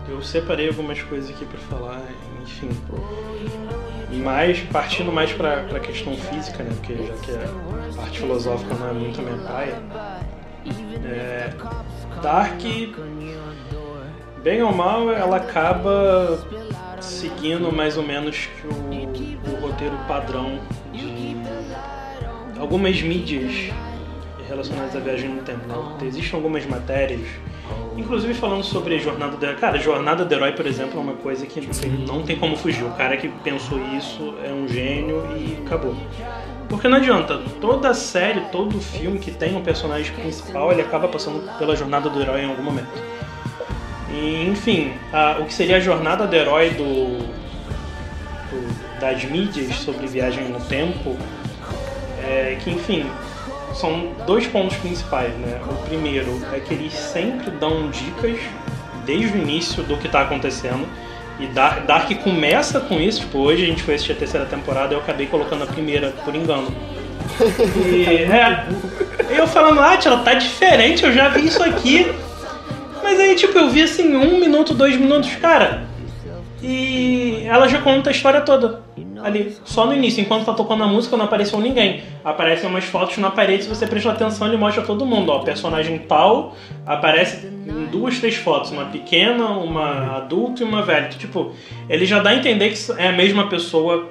eu 0.07 0.23
separei 0.23 0.69
algumas 0.69 1.01
coisas 1.01 1.31
aqui 1.31 1.47
para 1.47 1.59
falar, 1.59 2.03
enfim. 2.43 2.69
Mas 4.23 4.61
partindo 4.71 5.11
mais 5.11 5.33
para 5.33 5.63
a 5.75 5.81
questão 5.81 6.15
física, 6.15 6.63
né? 6.63 6.71
Porque 6.75 6.97
já 6.97 7.15
que 7.15 7.31
a 7.33 7.97
parte 7.97 8.19
filosófica 8.19 8.75
não 8.75 8.91
é 8.91 8.93
muito 8.93 9.19
a 9.23 9.25
minha 9.25 9.39
praia. 9.39 9.75
É, 11.07 11.51
Dark, 12.21 12.61
bem 14.43 14.63
ou 14.63 14.75
mal, 14.75 15.11
ela 15.11 15.39
acaba 15.39 16.47
seguindo 17.01 17.73
mais 17.73 17.97
ou 17.97 18.03
menos 18.03 18.51
o, 18.67 19.51
o 19.51 19.61
roteiro 19.63 19.97
padrão 20.07 20.61
de 20.93 21.35
algumas 22.61 23.01
mídias 23.01 23.73
relacionadas 24.51 24.95
à 24.95 25.01
viagem 25.01 25.31
no 25.31 25.43
tempo. 25.43 25.67
Né? 25.67 26.07
Existem 26.07 26.37
algumas 26.37 26.67
matérias 26.67 27.27
Inclusive 27.97 28.35
falando 28.35 28.63
sobre 28.63 28.99
jornada 28.99 29.37
do 29.37 29.45
herói. 29.45 29.57
Cara, 29.57 29.79
jornada 29.79 30.25
do 30.25 30.35
herói, 30.35 30.53
por 30.53 30.67
exemplo, 30.67 30.99
é 30.99 31.03
uma 31.03 31.15
coisa 31.15 31.47
que 31.47 31.61
Sim. 31.73 32.05
não 32.07 32.23
tem 32.23 32.37
como 32.37 32.57
fugir. 32.57 32.85
O 32.85 32.93
cara 32.93 33.17
que 33.17 33.29
pensou 33.29 33.79
isso 33.97 34.35
é 34.45 34.51
um 34.51 34.67
gênio 34.67 35.27
e 35.37 35.59
acabou. 35.67 35.95
Porque 36.69 36.89
não 36.89 36.97
adianta, 36.97 37.39
toda 37.61 37.93
série, 37.93 38.41
todo 38.53 38.81
filme 38.81 39.19
que 39.19 39.31
tem 39.31 39.57
um 39.57 39.63
personagem 39.63 40.15
principal, 40.15 40.73
ele 40.73 40.83
acaba 40.83 41.09
passando 41.09 41.43
pela 41.59 41.75
jornada 41.75 42.09
do 42.09 42.21
herói 42.21 42.43
em 42.43 42.49
algum 42.49 42.63
momento. 42.63 42.89
E, 44.13 44.49
enfim, 44.49 44.93
a, 45.13 45.39
o 45.41 45.47
que 45.47 45.53
seria 45.53 45.77
a 45.77 45.81
jornada 45.81 46.27
do 46.27 46.35
herói 46.35 46.71
do, 46.71 47.19
do, 48.51 49.01
das 49.01 49.25
mídias 49.25 49.75
sobre 49.77 50.07
viagem 50.07 50.49
no 50.49 50.61
tempo 50.61 51.17
é 52.23 52.57
que, 52.63 52.71
enfim, 52.71 53.05
são 53.75 54.13
dois 54.27 54.47
pontos 54.47 54.77
principais, 54.77 55.33
né? 55.35 55.61
O 55.71 55.87
primeiro 55.87 56.41
é 56.53 56.61
que 56.61 56.75
eles 56.75 56.93
sempre 56.93 57.51
dão 57.51 57.91
dicas 57.91 58.39
desde 59.05 59.37
o 59.37 59.41
início 59.41 59.83
do 59.83 59.97
que 59.97 60.07
está 60.07 60.23
acontecendo. 60.23 60.87
E 61.39 61.47
Dark, 61.47 61.87
Dark 61.87 62.11
começa 62.23 62.81
com 62.81 63.01
isso, 63.01 63.21
tipo, 63.21 63.39
hoje 63.39 63.65
a 63.65 63.67
gente 63.67 63.83
foi 63.83 63.95
assistir 63.95 64.13
a 64.13 64.17
terceira 64.17 64.47
temporada 64.47 64.93
e 64.93 64.97
eu 64.97 65.01
acabei 65.01 65.27
colocando 65.27 65.65
a 65.65 65.67
primeira 65.67 66.11
por 66.25 66.35
engano. 66.35 66.69
E 67.87 68.05
é, 68.31 68.67
eu 69.31 69.47
falando, 69.47 69.81
ah, 69.81 69.99
ela 70.05 70.19
tá 70.19 70.35
diferente, 70.35 71.05
eu 71.05 71.13
já 71.13 71.29
vi 71.29 71.47
isso 71.47 71.63
aqui. 71.63 72.13
Mas 73.03 73.19
aí, 73.19 73.35
tipo, 73.35 73.59
eu 73.59 73.71
vi 73.71 73.83
assim, 73.83 74.15
um 74.15 74.39
minuto, 74.39 74.75
dois 74.75 74.97
minutos, 74.97 75.35
cara. 75.37 75.85
E 76.63 77.43
ela 77.47 77.67
já 77.69 77.81
conta 77.81 78.11
a 78.11 78.13
história 78.13 78.43
toda 78.43 78.83
ali, 79.23 79.57
só 79.65 79.87
no 79.87 79.95
início, 79.95 80.21
enquanto 80.21 80.45
tá 80.45 80.53
tocando 80.53 80.85
a 80.85 80.87
música, 80.87 81.17
não 81.17 81.25
apareceu 81.25 81.61
ninguém. 81.61 82.03
Aparecem 82.25 82.69
umas 82.69 82.85
fotos 82.85 83.19
na 83.19 83.31
parede, 83.31 83.65
se 83.65 83.69
você 83.69 83.87
prestar 83.87 84.13
atenção, 84.13 84.47
ele 84.47 84.57
mostra 84.57 84.83
todo 84.83 85.05
mundo, 85.07 85.31
ó, 85.31 85.41
personagem 85.41 85.99
tal, 85.99 86.57
aparece 86.87 87.47
em 87.47 87.87
duas, 87.87 88.19
três 88.19 88.37
fotos, 88.37 88.71
uma 88.71 88.87
pequena, 88.87 89.47
uma 89.49 90.17
adulta 90.17 90.63
e 90.63 90.65
uma 90.65 90.83
velha. 90.83 91.09
Tipo, 91.09 91.55
ele 91.89 92.05
já 92.05 92.21
dá 92.21 92.31
a 92.31 92.37
entender 92.37 92.71
que 92.71 92.93
é 92.99 93.09
a 93.09 93.13
mesma 93.13 93.49
pessoa, 93.49 94.11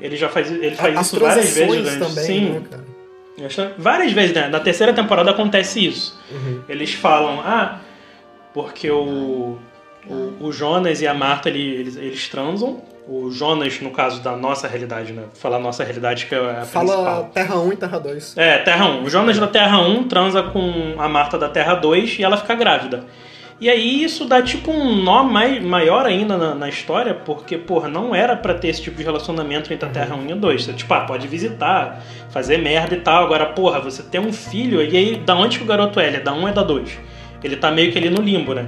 ele 0.00 0.16
já 0.16 0.28
faz, 0.28 0.50
ele 0.50 0.76
faz 0.76 0.96
As 0.96 1.06
isso 1.06 1.20
várias 1.20 1.54
vezes 1.54 1.76
durante. 1.76 1.98
Também, 1.98 2.24
Sim. 2.24 2.50
Né, 2.50 2.62
cara? 2.70 3.74
Várias 3.78 4.12
vezes, 4.12 4.34
né? 4.34 4.48
Na 4.48 4.60
terceira 4.60 4.92
temporada 4.92 5.30
acontece 5.30 5.84
isso. 5.84 6.20
Uhum. 6.30 6.60
Eles 6.68 6.92
falam, 6.92 7.40
ah, 7.40 7.80
porque 8.52 8.90
o, 8.90 9.56
o, 10.06 10.46
o 10.46 10.52
Jonas 10.52 11.00
e 11.00 11.06
a 11.06 11.14
Marta 11.14 11.48
eles, 11.48 11.96
eles 11.96 12.28
transam 12.28 12.82
o 13.08 13.30
Jonas, 13.30 13.80
no 13.80 13.90
caso 13.90 14.20
da 14.20 14.36
nossa 14.36 14.68
realidade, 14.68 15.12
né? 15.12 15.24
Falar 15.34 15.58
nossa 15.58 15.82
realidade 15.82 16.26
que 16.26 16.34
é 16.34 16.38
a 16.38 16.64
Fala 16.64 16.92
principal. 16.92 17.30
Terra 17.32 17.58
1 17.58 17.72
e 17.72 17.76
Terra 17.76 17.98
2. 17.98 18.36
É, 18.36 18.58
Terra 18.58 18.86
1. 18.86 19.04
O 19.04 19.10
Jonas 19.10 19.38
da 19.38 19.46
Terra 19.46 19.80
1 19.80 20.08
transa 20.08 20.42
com 20.42 20.94
a 20.98 21.08
Marta 21.08 21.38
da 21.38 21.48
Terra 21.48 21.74
2 21.74 22.18
e 22.18 22.24
ela 22.24 22.36
fica 22.36 22.54
grávida. 22.54 23.04
E 23.60 23.68
aí 23.68 24.02
isso 24.02 24.24
dá 24.24 24.40
tipo 24.40 24.70
um 24.70 25.02
nó 25.02 25.22
mai, 25.22 25.60
maior 25.60 26.06
ainda 26.06 26.38
na, 26.38 26.54
na, 26.54 26.68
história, 26.68 27.12
porque, 27.12 27.58
porra, 27.58 27.88
não 27.88 28.14
era 28.14 28.34
para 28.34 28.54
ter 28.54 28.68
esse 28.68 28.80
tipo 28.80 28.96
de 28.96 29.02
relacionamento 29.02 29.70
entre 29.70 29.86
a 29.86 29.92
Terra 29.92 30.16
1 30.16 30.26
e 30.28 30.32
a 30.32 30.36
2. 30.36 30.64
Você, 30.64 30.72
tipo, 30.72 30.94
ah, 30.94 31.00
pode 31.00 31.28
visitar, 31.28 32.02
fazer 32.30 32.56
merda 32.56 32.94
e 32.94 33.00
tal. 33.00 33.24
Agora, 33.24 33.46
porra, 33.46 33.78
você 33.80 34.02
tem 34.02 34.20
um 34.20 34.32
filho, 34.32 34.82
e 34.82 34.96
aí, 34.96 35.16
da 35.16 35.34
onde 35.34 35.58
que 35.58 35.64
o 35.64 35.66
garoto 35.66 36.00
é? 36.00 36.06
Ele 36.06 36.16
é 36.16 36.20
da 36.20 36.32
1 36.32 36.40
ou 36.40 36.48
é 36.48 36.52
da 36.52 36.62
2? 36.62 36.98
Ele 37.44 37.56
tá 37.56 37.70
meio 37.70 37.92
que 37.92 37.98
ali 37.98 38.08
no 38.08 38.22
limbo, 38.22 38.54
né? 38.54 38.66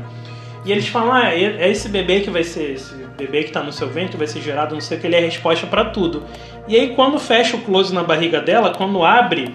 E 0.64 0.70
eles 0.70 0.87
falam, 0.87 1.12
ah, 1.12 1.35
é 1.35 1.70
esse 1.70 1.89
bebê 1.89 2.20
que 2.20 2.30
vai 2.30 2.45
ser, 2.45 2.72
esse 2.72 3.02
bebê 3.17 3.43
que 3.43 3.49
está 3.49 3.63
no 3.63 3.73
seu 3.73 3.89
ventre 3.89 4.17
vai 4.17 4.27
ser 4.27 4.41
gerado, 4.41 4.75
não 4.75 4.81
sei 4.81 4.99
o 4.99 5.01
que, 5.01 5.07
ele 5.07 5.17
é 5.17 5.19
a 5.19 5.23
resposta 5.23 5.67
para 5.67 5.87
tudo. 5.87 6.25
E 6.67 6.77
aí 6.77 6.95
quando 6.95 7.19
fecha 7.19 7.57
o 7.57 7.61
close 7.61 7.95
na 7.95 8.03
barriga 8.03 8.41
dela, 8.41 8.73
quando 8.75 9.05
abre, 9.05 9.55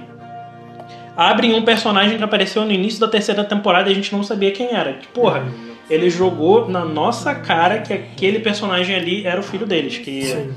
abre 1.15 1.53
um 1.53 1.63
personagem 1.63 2.17
que 2.17 2.23
apareceu 2.23 2.63
no 2.63 2.71
início 2.71 2.99
da 2.99 3.07
terceira 3.07 3.43
temporada 3.43 3.89
e 3.89 3.91
a 3.91 3.95
gente 3.95 4.13
não 4.13 4.23
sabia 4.23 4.51
quem 4.51 4.75
era. 4.75 4.93
Que, 4.93 5.07
porra, 5.07 5.45
ele 5.89 6.09
jogou 6.09 6.69
na 6.69 6.83
nossa 6.83 7.33
cara 7.33 7.79
que 7.79 7.93
aquele 7.93 8.39
personagem 8.39 8.95
ali 8.95 9.25
era 9.25 9.39
o 9.39 9.43
filho 9.43 9.65
deles, 9.65 9.97
que 9.97 10.23
Sim. 10.23 10.53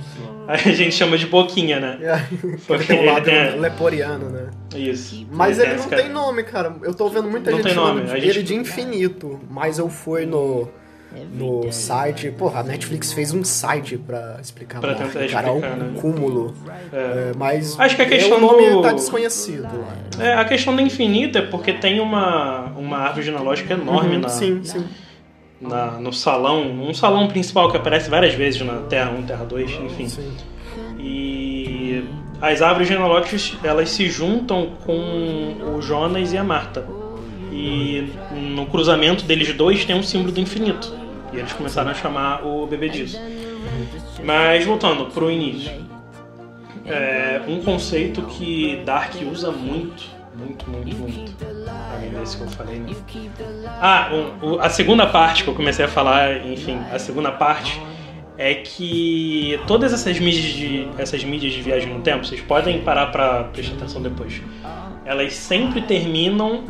a 0.47 0.57
gente 0.57 0.95
chama 0.95 1.17
de 1.17 1.27
Boquinha, 1.27 1.79
né? 1.79 1.99
É, 2.03 2.23
porque 2.67 2.85
tem 2.85 3.01
um 3.01 3.07
lado 3.07 3.25
tem... 3.25 3.59
leporiano, 3.59 4.29
né? 4.29 4.51
Isso. 4.75 5.27
Mas 5.33 5.59
ele, 5.59 5.71
ele 5.71 5.81
não 5.81 5.89
tem 5.89 6.09
nome, 6.09 6.43
cara. 6.43 6.75
Eu 6.83 6.95
tô 6.95 7.09
vendo 7.09 7.29
muita 7.29 7.51
não 7.51 7.59
gente 7.59 7.73
chamando 7.73 8.07
gente... 8.09 8.27
ele 8.27 8.43
de 8.43 8.55
infinito, 8.55 9.41
mas 9.49 9.79
eu 9.79 9.89
fui 9.89 10.27
no 10.27 10.69
no 11.33 11.73
site. 11.73 12.31
Porra, 12.31 12.61
a 12.61 12.63
Netflix 12.63 13.13
fez 13.13 13.33
um 13.33 13.45
site 13.45 13.97
pra 13.99 14.39
explicar 14.41 14.81
pra 14.81 14.95
tentar 14.95 15.07
explicar, 15.07 15.43
cara, 15.43 15.53
um 15.53 15.61
né? 15.61 16.01
cúmulo. 16.01 16.55
É. 16.93 16.97
É, 16.97 17.33
mas 17.37 17.79
Acho 17.79 17.97
que 17.97 18.03
a 18.03 18.09
questão 18.09 18.39
o 18.39 18.41
nome 18.41 18.71
do... 18.71 18.83
tá 18.83 18.93
desconhecido. 18.93 19.69
É, 20.19 20.35
a 20.35 20.45
questão 20.45 20.75
do 20.75 20.83
infinito 20.83 21.39
é 21.39 21.43
porque 21.43 21.73
tem 21.73 22.01
uma, 22.01 22.67
uma 22.77 22.99
árvore 22.99 23.25
genealógica 23.25 23.75
enorme 23.75 24.17
uhum, 24.17 24.23
na, 24.23 24.29
sim, 24.29 24.61
sim. 24.65 24.85
Na, 25.61 25.93
no 25.99 26.13
salão, 26.13 26.63
um 26.63 26.95
salão 26.95 27.29
principal 27.29 27.71
que 27.71 27.77
aparece 27.77 28.09
várias 28.09 28.35
vezes 28.35 28.61
na 28.63 28.79
Terra 28.83 29.11
1, 29.11 29.23
Terra 29.23 29.45
2, 29.45 29.71
enfim. 29.71 30.09
Sim. 30.09 30.33
E 30.99 32.05
as 32.41 32.63
árvores 32.63 32.89
genealógicas 32.89 33.57
elas 33.63 33.91
se 33.91 34.09
juntam 34.09 34.71
com 34.85 35.77
o 35.77 35.83
Jonas 35.83 36.33
e 36.33 36.39
a 36.39 36.45
Marta. 36.45 36.87
E 37.51 38.13
no 38.33 38.67
cruzamento 38.67 39.25
deles 39.25 39.53
dois 39.55 39.85
tem 39.85 39.97
um 39.97 40.03
símbolo 40.03 40.33
do 40.33 40.41
infinito. 40.41 40.93
E 41.33 41.39
eles 41.39 41.53
começaram 41.53 41.91
a 41.91 41.95
chamar 41.95 42.47
o 42.47 42.67
bebê 42.67 42.89
disso. 42.89 43.21
Mas 44.25 44.65
voltando 44.65 45.07
pro 45.07 45.31
início. 45.31 45.73
É 46.87 47.41
um 47.47 47.61
conceito 47.63 48.23
que 48.23 48.83
Dark 48.85 49.15
usa 49.31 49.53
muito, 49.53 50.05
muito, 50.37 50.69
muito, 50.69 50.97
muito. 50.97 51.33
Além 51.95 52.11
desse 52.11 52.37
que 52.37 52.43
eu 52.43 52.49
falei, 52.49 52.79
né? 52.81 52.95
Ah, 53.81 54.11
um, 54.43 54.59
a 54.59 54.69
segunda 54.69 55.07
parte 55.07 55.45
que 55.45 55.51
eu 55.51 55.55
comecei 55.55 55.85
a 55.85 55.89
falar, 55.89 56.45
enfim, 56.47 56.79
a 56.93 56.99
segunda 56.99 57.31
parte 57.31 57.81
é 58.37 58.55
que 58.55 59.61
todas 59.67 59.93
essas 59.93 60.19
mídias 60.19 60.45
de 60.55 60.89
essas 60.99 61.23
mídias 61.23 61.53
de 61.53 61.63
viagem 61.63 61.93
no 61.93 62.01
tempo, 62.01 62.25
vocês 62.25 62.41
podem 62.41 62.81
parar 62.81 63.07
para 63.13 63.45
prestar 63.45 63.77
atenção 63.77 64.03
depois. 64.03 64.41
Elas 65.05 65.35
sempre 65.35 65.83
terminam 65.83 66.65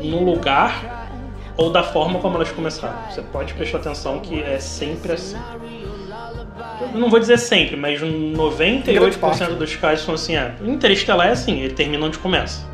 no 0.00 0.22
lugar 0.22 1.08
ou 1.56 1.70
da 1.70 1.82
forma 1.82 2.20
como 2.20 2.36
elas 2.36 2.50
começaram. 2.52 2.96
Você 3.10 3.20
pode 3.20 3.52
prestar 3.54 3.78
atenção 3.78 4.20
que 4.20 4.40
é 4.40 4.58
sempre 4.58 5.12
assim. 5.12 5.36
Eu 6.80 6.98
não 6.98 7.10
vou 7.10 7.18
dizer 7.18 7.38
sempre, 7.38 7.76
mas 7.76 8.00
98% 8.00 9.56
dos 9.56 9.76
casos 9.76 10.04
são 10.04 10.14
assim. 10.14 10.36
É, 10.36 10.54
Interestelar 10.62 11.28
é 11.28 11.32
assim, 11.32 11.60
ele 11.60 11.74
termina 11.74 12.06
onde 12.06 12.18
começa. 12.18 12.66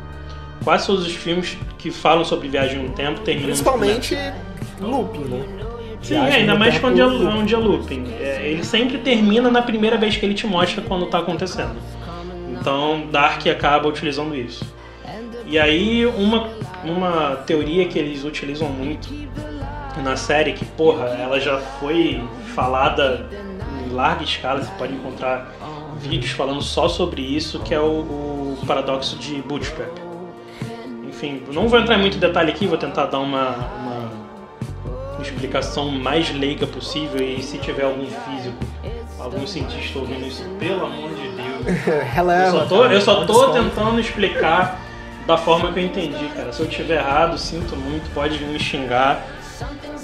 Quase 0.63 0.85
todos 0.87 1.05
os 1.05 1.13
filmes 1.13 1.57
que 1.77 1.91
falam 1.91 2.23
sobre 2.23 2.47
viagem 2.47 2.81
no 2.81 2.89
tempo 2.89 3.19
terminam 3.21 3.49
Principalmente 3.49 4.17
looping, 4.79 5.25
né? 5.25 5.43
Sim, 6.01 6.15
é, 6.15 6.35
ainda 6.35 6.55
mais 6.55 6.77
quando 6.77 6.99
é, 6.99 7.05
onde 7.05 7.55
é 7.55 7.57
looping. 7.57 8.05
É, 8.19 8.47
ele 8.47 8.63
sempre 8.63 8.99
termina 8.99 9.49
na 9.49 9.61
primeira 9.61 9.97
vez 9.97 10.15
que 10.15 10.25
ele 10.25 10.35
te 10.35 10.45
mostra 10.45 10.83
quando 10.83 11.05
está 11.05 11.19
acontecendo. 11.19 11.75
Então 12.51 13.07
Dark 13.11 13.45
acaba 13.47 13.87
utilizando 13.87 14.35
isso. 14.35 14.63
E 15.45 15.59
aí 15.59 16.05
uma 16.05 16.49
uma 16.85 17.37
teoria 17.47 17.87
que 17.87 17.97
eles 17.97 18.23
utilizam 18.23 18.69
muito 18.69 19.09
na 20.03 20.15
série, 20.15 20.53
que 20.53 20.65
porra, 20.65 21.05
ela 21.05 21.39
já 21.39 21.57
foi 21.57 22.21
falada 22.53 23.27
em 23.85 23.93
larga 23.93 24.23
escala, 24.23 24.61
você 24.61 24.71
pode 24.77 24.93
encontrar 24.93 25.51
vídeos 25.99 26.31
falando 26.31 26.61
só 26.61 26.87
sobre 26.87 27.21
isso, 27.21 27.59
que 27.59 27.73
é 27.73 27.79
o, 27.79 28.01
o 28.01 28.57
paradoxo 28.67 29.17
de 29.17 29.41
Bootstrap. 29.41 29.97
Enfim, 31.07 31.41
não 31.51 31.67
vou 31.67 31.79
entrar 31.79 31.97
em 31.97 32.01
muito 32.01 32.17
detalhe 32.17 32.51
aqui, 32.51 32.67
vou 32.67 32.77
tentar 32.77 33.05
dar 33.05 33.19
uma, 33.19 33.51
uma 33.79 34.11
explicação 35.21 35.89
mais 35.89 36.29
leiga 36.35 36.67
possível 36.67 37.25
e 37.25 37.41
se 37.41 37.57
tiver 37.57 37.85
algum 37.85 38.05
físico, 38.05 38.57
algum 39.17 39.47
cientista 39.47 39.97
ouvindo 39.97 40.27
isso, 40.27 40.43
pelo 40.59 40.85
amor 40.85 41.09
de 41.11 41.29
Deus. 41.29 41.45
eu 42.45 42.51
só 42.51 42.65
tô, 42.65 42.85
eu 42.85 43.01
só 43.01 43.25
tô 43.25 43.51
tentando 43.51 43.99
explicar 43.99 44.84
da 45.25 45.37
forma 45.37 45.71
que 45.71 45.79
eu 45.79 45.83
entendi, 45.83 46.27
cara. 46.35 46.51
Se 46.53 46.61
eu 46.61 46.67
tiver 46.67 46.97
errado, 46.97 47.37
sinto 47.37 47.75
muito, 47.75 48.09
pode 48.13 48.43
me 48.43 48.59
xingar. 48.59 49.25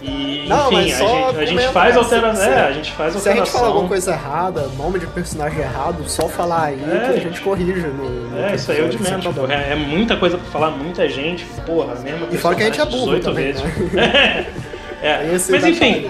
E, 0.01 0.45
não, 0.47 0.72
enfim, 0.72 0.91
a 0.91 0.97
gente, 0.97 1.38
a 1.38 1.45
gente 1.45 1.67
faz 1.67 1.95
alteração. 1.95 2.43
É, 2.51 2.67
a 2.67 2.72
gente 2.72 2.91
faz 2.93 3.15
alteração. 3.15 3.22
Se 3.22 3.30
a 3.30 3.36
gente 3.36 3.51
falar 3.51 3.67
alguma 3.67 3.88
coisa 3.88 4.11
errada, 4.11 4.67
nome 4.76 4.97
de 4.97 5.05
personagem 5.05 5.59
errado, 5.59 6.03
só 6.09 6.28
falar 6.28 6.65
aí 6.65 6.84
é, 6.84 6.99
que 6.99 7.19
a 7.19 7.19
gente 7.19 7.39
corrige 7.41 7.82
no. 7.82 8.30
no 8.30 8.39
é, 8.39 8.55
isso 8.55 8.72
aí 8.72 8.80
é 8.80 8.84
o 8.84 8.89
de 8.89 8.99
menos, 8.99 9.26
É, 9.49 9.74
é, 9.74 9.76
muita 9.76 10.17
coisa 10.17 10.39
pra 10.39 10.47
falar, 10.47 10.72
muita 10.72 11.07
gente, 11.07 11.45
porra, 11.67 11.93
mesmo. 11.95 12.28
E 12.32 12.38
fora 12.38 12.55
que 12.55 12.63
a 12.63 12.65
gente 12.65 12.82
é 12.82 12.86
burro 12.86 13.19
também, 13.19 13.53
vezes. 13.53 13.61
Né? 13.93 14.47
é. 15.03 15.24
Mas 15.32 15.65
enfim. 15.65 16.09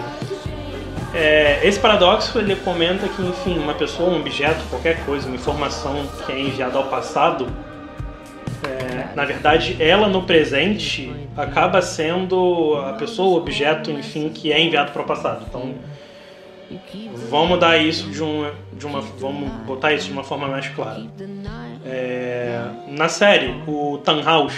É, 1.14 1.60
esse 1.64 1.78
paradoxo 1.78 2.40
ele 2.40 2.56
comenta 2.56 3.06
que, 3.10 3.22
enfim, 3.22 3.60
uma 3.60 3.74
pessoa, 3.74 4.10
um 4.10 4.22
objeto, 4.22 4.64
qualquer 4.70 5.04
coisa, 5.04 5.28
uma 5.28 5.36
informação 5.36 6.08
que 6.26 6.32
é 6.32 6.40
enviada 6.40 6.78
ao 6.78 6.86
passado, 6.86 7.48
na 9.16 9.26
verdade, 9.26 9.76
ela 9.80 10.08
no 10.08 10.24
presente 10.24 11.12
acaba 11.36 11.82
sendo 11.82 12.76
a 12.78 12.94
pessoa, 12.94 13.30
o 13.30 13.38
objeto, 13.38 13.92
enfim, 13.92 14.30
que 14.30 14.52
é 14.52 14.60
enviado 14.60 14.92
para 14.92 15.02
o 15.02 15.06
passado. 15.06 15.46
Então, 15.48 15.76
vamos 17.30 17.60
dar 17.60 17.78
isso 17.78 18.10
de, 18.10 18.24
um, 18.24 18.50
de 18.74 18.86
uma, 18.86 19.02
vamos 19.02 19.50
botar 19.66 19.94
isso 19.94 20.08
de 20.08 20.14
uma 20.14 20.24
forma 20.24 20.48
mais 20.48 20.68
clara. 20.70 21.06
É, 21.86 22.64
na 22.88 23.10
série, 23.10 23.62
o 23.68 23.98
Tannhaus, 24.00 24.54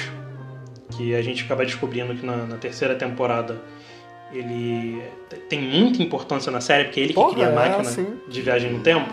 que 0.95 1.15
a 1.15 1.21
gente 1.21 1.43
acaba 1.43 1.65
descobrindo 1.65 2.13
que 2.13 2.25
na, 2.25 2.37
na, 2.37 2.57
terceira 2.57 2.95
temporada 2.95 3.61
ele 4.31 5.01
tem 5.49 5.61
muita 5.61 6.01
importância 6.01 6.51
na 6.51 6.61
série, 6.61 6.85
porque 6.85 6.99
é 6.99 7.03
ele 7.03 7.13
que 7.13 7.19
Porra, 7.19 7.33
cria 7.33 7.47
a 7.47 7.51
é, 7.51 7.55
máquina 7.55 7.89
é, 7.89 8.31
de 8.31 8.41
viagem 8.41 8.71
no 8.71 8.79
tempo. 8.79 9.09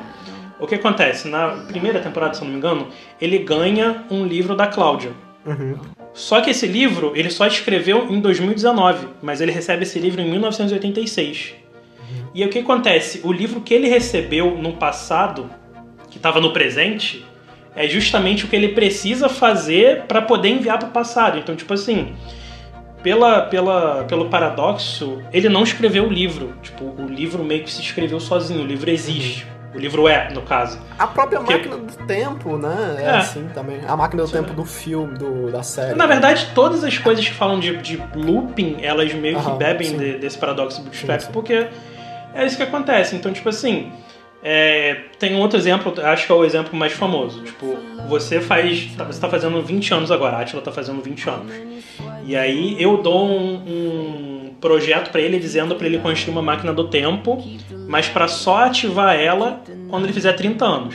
O 0.60 0.66
que 0.66 0.74
acontece? 0.74 1.28
Na 1.28 1.48
primeira 1.68 2.00
temporada, 2.00 2.34
se 2.34 2.42
eu 2.42 2.44
não 2.44 2.52
me 2.52 2.58
engano, 2.58 2.88
ele 3.20 3.38
ganha 3.38 4.04
um 4.10 4.26
livro 4.26 4.54
da 4.54 4.66
Cláudia. 4.66 5.12
Uhum. 5.46 5.78
Só 6.12 6.40
que 6.40 6.50
esse 6.50 6.66
livro 6.66 7.12
ele 7.14 7.30
só 7.30 7.46
escreveu 7.46 8.06
em 8.10 8.20
2019, 8.20 9.08
mas 9.22 9.40
ele 9.40 9.52
recebe 9.52 9.84
esse 9.84 9.98
livro 9.98 10.20
em 10.20 10.30
1986. 10.30 11.54
Uhum. 11.98 12.24
E 12.34 12.44
o 12.44 12.48
que 12.48 12.58
acontece? 12.58 13.20
O 13.24 13.32
livro 13.32 13.60
que 13.60 13.72
ele 13.72 13.88
recebeu 13.88 14.56
no 14.56 14.74
passado, 14.74 15.48
que 16.10 16.18
estava 16.18 16.40
no 16.40 16.52
presente, 16.52 17.24
é 17.74 17.88
justamente 17.88 18.44
o 18.44 18.48
que 18.48 18.56
ele 18.56 18.68
precisa 18.68 19.28
fazer 19.28 20.02
para 20.02 20.20
poder 20.20 20.48
enviar 20.48 20.78
para 20.78 20.88
o 20.88 20.90
passado. 20.90 21.38
Então, 21.38 21.56
tipo 21.56 21.72
assim, 21.72 22.12
pela, 23.02 23.42
pela, 23.42 24.04
pelo 24.04 24.28
paradoxo, 24.28 25.22
ele 25.32 25.48
não 25.48 25.62
escreveu 25.62 26.04
o 26.04 26.12
livro. 26.12 26.54
Tipo, 26.62 26.84
o 26.84 27.06
livro 27.06 27.42
meio 27.44 27.62
que 27.62 27.70
se 27.70 27.80
escreveu 27.80 28.20
sozinho, 28.20 28.62
o 28.62 28.66
livro 28.66 28.90
existe. 28.90 29.46
O 29.74 29.78
livro 29.78 30.08
é, 30.08 30.30
no 30.32 30.42
caso. 30.42 30.78
A 30.98 31.06
própria 31.06 31.38
Porque... 31.38 31.54
máquina 31.54 31.76
do 31.76 32.06
tempo, 32.06 32.56
né? 32.58 32.96
É, 32.98 33.02
é, 33.02 33.10
assim 33.10 33.48
também. 33.54 33.80
A 33.86 33.96
máquina 33.96 34.22
do 34.22 34.28
Sim. 34.28 34.38
tempo 34.38 34.52
do 34.52 34.64
filme, 34.64 35.16
do, 35.16 35.50
da 35.50 35.62
série. 35.62 35.94
Na 35.94 36.06
verdade, 36.06 36.48
todas 36.54 36.82
as 36.82 36.98
coisas 36.98 37.26
que 37.26 37.34
falam 37.34 37.60
de, 37.60 37.76
de 37.76 38.02
looping, 38.14 38.78
elas 38.82 39.12
meio 39.14 39.38
Aham, 39.38 39.52
que 39.52 39.58
bebem 39.58 39.96
de, 39.96 40.18
desse 40.18 40.36
paradoxo 40.36 40.82
bootstrap, 40.82 41.22
porque 41.32 41.68
é 42.34 42.44
isso 42.44 42.56
que 42.56 42.62
acontece. 42.64 43.14
Então, 43.14 43.32
tipo 43.32 43.48
assim, 43.48 43.92
é, 44.42 45.02
tem 45.18 45.34
um 45.34 45.40
outro 45.40 45.58
exemplo, 45.58 45.94
acho 46.02 46.26
que 46.26 46.32
é 46.32 46.34
o 46.34 46.44
exemplo 46.44 46.76
mais 46.76 46.92
famoso. 46.92 47.42
Tipo, 47.42 47.76
você 48.08 48.40
faz. 48.40 48.86
Tá, 48.96 49.04
você 49.04 49.20
tá 49.20 49.28
fazendo 49.28 49.62
20 49.62 49.94
anos 49.94 50.10
agora, 50.10 50.38
a 50.38 50.40
Atila 50.40 50.62
tá 50.62 50.72
fazendo 50.72 51.02
20 51.02 51.28
anos. 51.28 51.52
E 52.24 52.36
aí 52.36 52.80
eu 52.82 52.96
dou 52.98 53.28
um, 53.28 53.54
um 53.66 54.29
projeto 54.60 55.10
para 55.10 55.20
ele 55.20 55.38
dizendo 55.38 55.74
para 55.74 55.86
ele 55.86 55.98
construir 55.98 56.32
uma 56.32 56.42
máquina 56.42 56.72
do 56.72 56.88
tempo, 56.88 57.42
mas 57.88 58.08
para 58.08 58.28
só 58.28 58.64
ativar 58.64 59.14
ela 59.14 59.62
quando 59.88 60.04
ele 60.04 60.12
fizer 60.12 60.32
30 60.32 60.64
anos. 60.64 60.94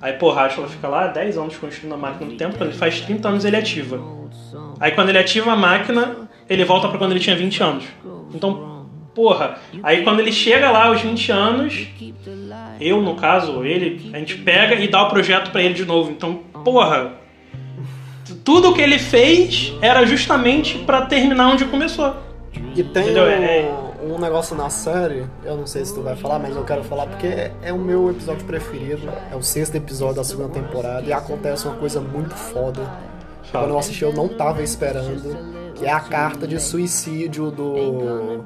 Aí, 0.00 0.12
porra, 0.12 0.42
a 0.42 0.44
Atila 0.46 0.68
fica 0.68 0.86
lá 0.88 1.06
10 1.06 1.38
anos 1.38 1.56
construindo 1.56 1.94
a 1.94 1.96
máquina 1.96 2.30
do 2.30 2.36
tempo, 2.36 2.56
quando 2.56 2.70
ele 2.70 2.78
faz 2.78 3.00
30 3.00 3.28
anos 3.28 3.44
ele 3.44 3.56
ativa. 3.56 3.98
Aí 4.78 4.92
quando 4.92 5.08
ele 5.08 5.18
ativa 5.18 5.52
a 5.52 5.56
máquina, 5.56 6.28
ele 6.48 6.64
volta 6.64 6.88
para 6.88 6.98
quando 6.98 7.12
ele 7.12 7.20
tinha 7.20 7.34
20 7.34 7.62
anos. 7.62 7.84
Então, 8.34 8.86
porra, 9.14 9.58
aí 9.82 10.02
quando 10.04 10.20
ele 10.20 10.32
chega 10.32 10.70
lá 10.70 10.86
aos 10.86 11.00
20 11.00 11.32
anos, 11.32 11.86
eu, 12.78 13.00
no 13.00 13.14
caso, 13.14 13.64
ele, 13.64 14.10
a 14.12 14.18
gente 14.18 14.36
pega 14.36 14.74
e 14.74 14.88
dá 14.88 15.02
o 15.02 15.08
projeto 15.08 15.50
para 15.50 15.62
ele 15.62 15.74
de 15.74 15.86
novo. 15.86 16.10
Então, 16.10 16.42
porra, 16.62 17.14
tudo 18.44 18.74
que 18.74 18.82
ele 18.82 18.98
fez 18.98 19.72
era 19.80 20.04
justamente 20.04 20.78
para 20.78 21.02
terminar 21.06 21.48
onde 21.48 21.64
começou. 21.64 22.25
E 22.76 22.84
tem 22.84 23.14
um, 23.14 23.26
é, 23.26 23.74
um, 24.02 24.18
negócio 24.18 24.54
na 24.54 24.68
série, 24.68 25.24
eu 25.42 25.56
não 25.56 25.66
sei 25.66 25.82
se 25.82 25.94
tu 25.94 26.02
vai 26.02 26.14
falar, 26.14 26.38
mas 26.38 26.54
eu 26.54 26.62
quero 26.62 26.84
falar 26.84 27.06
porque 27.06 27.26
é, 27.26 27.52
é, 27.62 27.72
o 27.72 27.78
meu 27.78 28.10
episódio 28.10 28.44
preferido. 28.44 29.08
É 29.32 29.34
o 29.34 29.42
sexto 29.42 29.76
episódio 29.76 30.16
da 30.16 30.24
segunda 30.24 30.50
temporada 30.50 31.06
e 31.06 31.12
acontece 31.12 31.66
uma 31.66 31.76
coisa 31.76 32.00
muito 32.00 32.34
foda. 32.34 32.82
Quando 33.50 33.70
eu 33.70 33.78
assisti, 33.78 34.02
eu 34.02 34.12
não 34.12 34.28
tava 34.28 34.62
esperando. 34.62 35.72
Que 35.74 35.86
é 35.86 35.90
a 35.90 36.00
carta 36.00 36.46
de 36.46 36.60
suicídio 36.60 37.50
do 37.50 38.44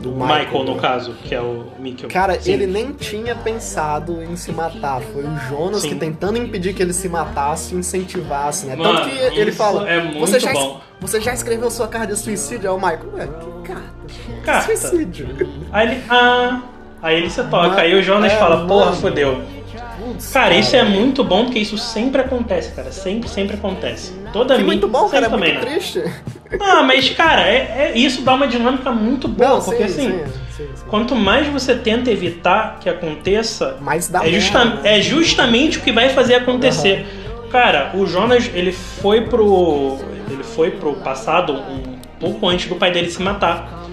do 0.00 0.10
Michael, 0.10 0.44
Michael 0.46 0.64
no 0.64 0.76
caso, 0.76 1.14
que 1.24 1.34
é 1.34 1.40
o 1.40 1.66
Mikkel. 1.78 2.08
Cara, 2.08 2.40
Sim. 2.40 2.52
ele 2.52 2.66
nem 2.66 2.92
tinha 2.92 3.34
pensado 3.34 4.22
em 4.22 4.36
se 4.36 4.52
matar. 4.52 5.00
Foi 5.00 5.24
o 5.24 5.36
Jonas 5.48 5.82
Sim. 5.82 5.90
que 5.90 5.94
tentando 5.96 6.38
impedir 6.38 6.74
que 6.74 6.82
ele 6.82 6.92
se 6.92 7.08
matasse, 7.08 7.74
incentivasse, 7.74 8.66
né? 8.66 8.76
Mano, 8.76 9.00
Tanto 9.00 9.10
que 9.10 9.38
ele 9.38 9.52
fala. 9.52 9.88
É 9.88 10.02
muito 10.02 10.20
você 10.20 10.38
já, 10.38 10.52
bom. 10.52 10.80
Você 11.00 11.20
já 11.20 11.32
escreveu 11.32 11.70
sua 11.70 11.88
carta 11.88 12.14
de 12.14 12.18
suicídio? 12.18 12.68
É 12.68 12.70
o 12.70 12.76
Michael. 12.76 13.12
Ué, 13.14 13.26
que 13.26 13.68
carta? 13.68 13.84
Carta. 14.44 14.76
Suicídio. 14.76 15.28
Aí 15.72 15.88
ele. 15.88 16.02
Ah. 16.08 16.62
Aí 17.02 17.16
ele 17.18 17.30
se 17.30 17.42
toca. 17.44 17.68
Mas, 17.68 17.78
aí 17.78 17.94
o 17.94 18.02
Jonas 18.02 18.32
é, 18.32 18.36
fala, 18.36 18.66
porra, 18.66 18.92
fodeu. 18.92 19.42
Putz, 19.98 20.32
cara, 20.32 20.46
cara, 20.46 20.60
isso 20.60 20.76
é 20.76 20.84
muito 20.84 21.24
bom 21.24 21.44
porque 21.44 21.58
isso 21.58 21.76
sempre 21.76 22.20
acontece, 22.20 22.72
cara. 22.72 22.92
Sempre, 22.92 23.28
sempre 23.28 23.56
acontece. 23.56 24.12
Toda 24.36 24.56
que 24.56 24.62
muito 24.64 24.86
bom, 24.86 25.08
cara. 25.08 25.26
É 25.26 25.28
também, 25.30 25.54
muito 25.54 25.64
né? 25.64 25.72
triste. 25.72 26.02
Ah, 26.60 26.82
mas, 26.82 27.08
cara, 27.10 27.42
é, 27.42 27.92
é, 27.94 27.98
isso 27.98 28.22
dá 28.22 28.34
uma 28.34 28.46
dinâmica 28.46 28.90
muito 28.92 29.26
boa. 29.26 29.50
Não, 29.50 29.62
porque 29.62 29.88
sim, 29.88 30.08
assim, 30.08 30.24
sim, 30.56 30.68
sim, 30.74 30.84
quanto 30.88 31.14
mais 31.14 31.46
você 31.48 31.74
tenta 31.74 32.10
evitar 32.10 32.78
que 32.80 32.88
aconteça, 32.88 33.78
mais 33.80 34.08
dá 34.08 34.24
é, 34.24 34.30
justa 34.30 34.64
né? 34.64 34.80
é 34.84 35.00
justamente 35.00 35.78
o 35.78 35.80
que 35.80 35.90
vai 35.90 36.10
fazer 36.10 36.34
acontecer. 36.34 37.06
Uhum. 37.42 37.48
Cara, 37.48 37.92
o 37.94 38.06
Jonas, 38.06 38.50
ele 38.54 38.72
foi 38.72 39.22
pro. 39.22 39.98
Ele 40.30 40.42
foi 40.42 40.70
pro 40.72 40.94
passado 40.94 41.54
um 41.54 41.98
pouco 42.20 42.48
antes 42.48 42.68
do 42.68 42.76
pai 42.76 42.90
dele 42.90 43.10
se 43.10 43.22
matar. 43.22 43.84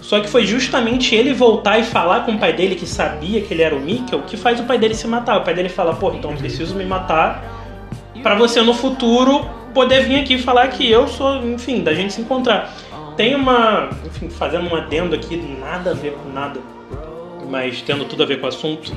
Só 0.00 0.18
que 0.20 0.28
foi 0.28 0.44
justamente 0.44 1.14
ele 1.14 1.32
voltar 1.32 1.78
e 1.78 1.84
falar 1.84 2.26
com 2.26 2.32
o 2.32 2.38
pai 2.38 2.52
dele, 2.52 2.74
que 2.74 2.86
sabia 2.86 3.40
que 3.40 3.54
ele 3.54 3.62
era 3.62 3.74
o 3.74 3.80
Mikkel, 3.80 4.22
que 4.22 4.36
faz 4.36 4.58
o 4.58 4.64
pai 4.64 4.76
dele 4.76 4.94
se 4.94 5.06
matar. 5.06 5.38
O 5.38 5.44
pai 5.44 5.54
dele 5.54 5.68
fala, 5.68 5.94
pô, 5.94 6.12
então 6.12 6.32
eu 6.32 6.36
preciso 6.36 6.74
me 6.74 6.84
matar 6.84 7.51
para 8.22 8.34
você 8.34 8.62
no 8.62 8.74
futuro 8.74 9.48
poder 9.74 10.04
vir 10.04 10.20
aqui 10.20 10.38
falar 10.38 10.68
que 10.68 10.90
eu 10.90 11.08
sou, 11.08 11.36
enfim, 11.44 11.82
da 11.82 11.94
gente 11.94 12.12
se 12.12 12.20
encontrar. 12.20 12.72
Tem 13.16 13.34
uma, 13.34 13.90
enfim, 14.06 14.30
fazendo 14.30 14.72
um 14.72 14.76
adendo 14.76 15.14
aqui, 15.14 15.36
nada 15.36 15.90
a 15.90 15.94
ver 15.94 16.12
com 16.12 16.30
nada, 16.30 16.60
mas 17.48 17.82
tendo 17.82 18.04
tudo 18.04 18.22
a 18.22 18.26
ver 18.26 18.40
com 18.40 18.46
o 18.46 18.48
assunto. 18.48 18.92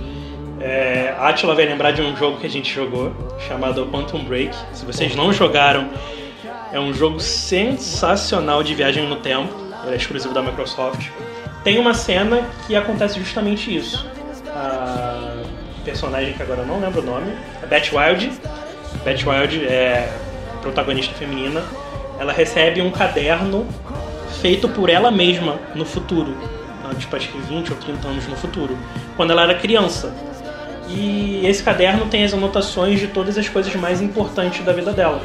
É, 0.60 1.14
a 1.18 1.30
Atila 1.30 1.54
vai 1.54 1.66
lembrar 1.66 1.92
de 1.92 2.02
um 2.02 2.16
jogo 2.16 2.38
que 2.38 2.46
a 2.48 2.50
gente 2.50 2.74
jogou, 2.74 3.12
chamado 3.48 3.86
Quantum 3.88 4.24
Break. 4.24 4.56
Se 4.74 4.86
vocês 4.86 5.16
não 5.16 5.34
jogaram, 5.34 5.90
é 6.72 6.80
um 6.80 6.94
jogo 6.94 7.20
sensacional 7.20 8.64
de 8.64 8.74
viagem 8.74 9.08
no 9.08 9.18
tempo. 9.18 9.54
Ele 9.84 9.94
é 9.94 9.98
exclusivo 9.98 10.34
da 10.34 10.42
Microsoft. 10.42 11.10
Tem 11.64 11.78
uma 11.78 11.94
cena 11.94 12.48
que 12.66 12.76
acontece 12.76 13.20
justamente 13.20 13.76
isso. 13.76 14.06
A 14.48 15.44
personagem 15.84 16.34
que 16.34 16.42
agora 16.42 16.62
eu 16.62 16.66
não 16.66 16.80
lembro 16.80 17.02
o 17.02 17.06
nome, 17.06 17.32
a 17.62 17.66
Beth 17.66 17.90
Wild. 17.92 18.32
Beth 19.04 19.26
Wild 19.26 19.66
é 19.66 20.12
protagonista 20.62 21.14
feminina, 21.14 21.64
ela 22.20 22.34
recebe 22.34 22.82
um 22.82 22.92
caderno 22.92 23.68
feito 24.42 24.68
por 24.70 24.90
ela 24.90 25.12
mesma 25.12 25.60
no 25.76 25.86
futuro, 25.86 26.36
tipo 26.98 27.16
acho 27.16 27.30
que 27.30 27.38
20 27.38 27.72
ou 27.72 27.78
30 27.78 28.08
anos 28.08 28.28
no 28.28 28.36
futuro, 28.36 28.78
quando 29.16 29.32
ela 29.32 29.44
era 29.44 29.56
criança. 29.56 30.14
E 30.88 31.46
esse 31.46 31.64
caderno 31.64 32.06
tem 32.06 32.24
as 32.24 32.34
anotações 32.34 33.00
de 33.00 33.08
todas 33.08 33.38
as 33.38 33.50
coisas 33.50 33.74
mais 33.76 34.02
importantes 34.02 34.64
da 34.64 34.72
vida 34.72 34.92
dela. 34.92 35.22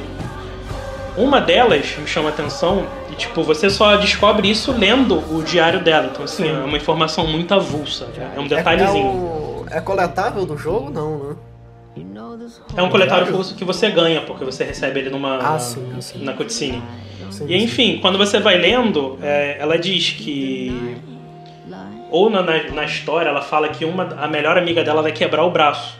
Uma 1.17 1.41
delas 1.41 1.97
me 1.99 2.07
chama 2.07 2.31
a 2.31 2.33
atenção 2.33 2.87
e 3.11 3.15
tipo, 3.15 3.43
você 3.43 3.69
só 3.69 3.97
descobre 3.97 4.51
isso 4.51 4.73
lendo 4.73 5.19
o 5.35 5.43
diário 5.43 5.81
dela. 5.83 6.09
Então 6.11 6.25
assim, 6.25 6.45
Sim. 6.45 6.51
é 6.51 6.65
uma 6.65 6.77
informação 6.77 7.27
muito 7.27 7.53
avulsa, 7.53 8.09
é 8.35 8.41
um 8.41 8.47
detalhezinho. 8.47 9.67
É, 9.71 9.75
é, 9.75 9.77
o... 9.77 9.79
é 9.79 9.81
coletável 9.81 10.47
do 10.47 10.57
jogo? 10.57 10.91
Não, 10.91 11.19
né? 11.19 11.37
É 12.77 12.83
um 12.83 12.89
coletável 12.89 13.45
que 13.57 13.65
você 13.65 13.91
ganha, 13.91 14.23
porque 14.23 14.45
você 14.45 14.65
recebe 14.65 15.01
ele 15.01 15.11
numa 15.11 15.39
ah, 15.39 15.59
sim, 15.59 16.01
sim. 16.01 16.25
na 16.25 16.33
cutscene. 16.33 16.83
Sim, 17.31 17.47
e 17.47 17.63
enfim, 17.63 17.99
quando 18.01 18.19
você 18.19 18.39
vai 18.41 18.59
lendo, 18.59 19.19
é, 19.23 19.57
ela 19.59 19.79
diz 19.79 20.11
que 20.11 20.99
ou 22.11 22.29
na, 22.29 22.43
na, 22.43 22.63
na, 22.71 22.85
história 22.85 23.29
ela 23.29 23.41
fala 23.41 23.69
que 23.69 23.85
uma, 23.85 24.05
a 24.21 24.27
melhor 24.27 24.59
amiga 24.59 24.83
dela 24.83 25.01
vai 25.01 25.13
quebrar 25.13 25.45
o 25.45 25.51
braço 25.51 25.97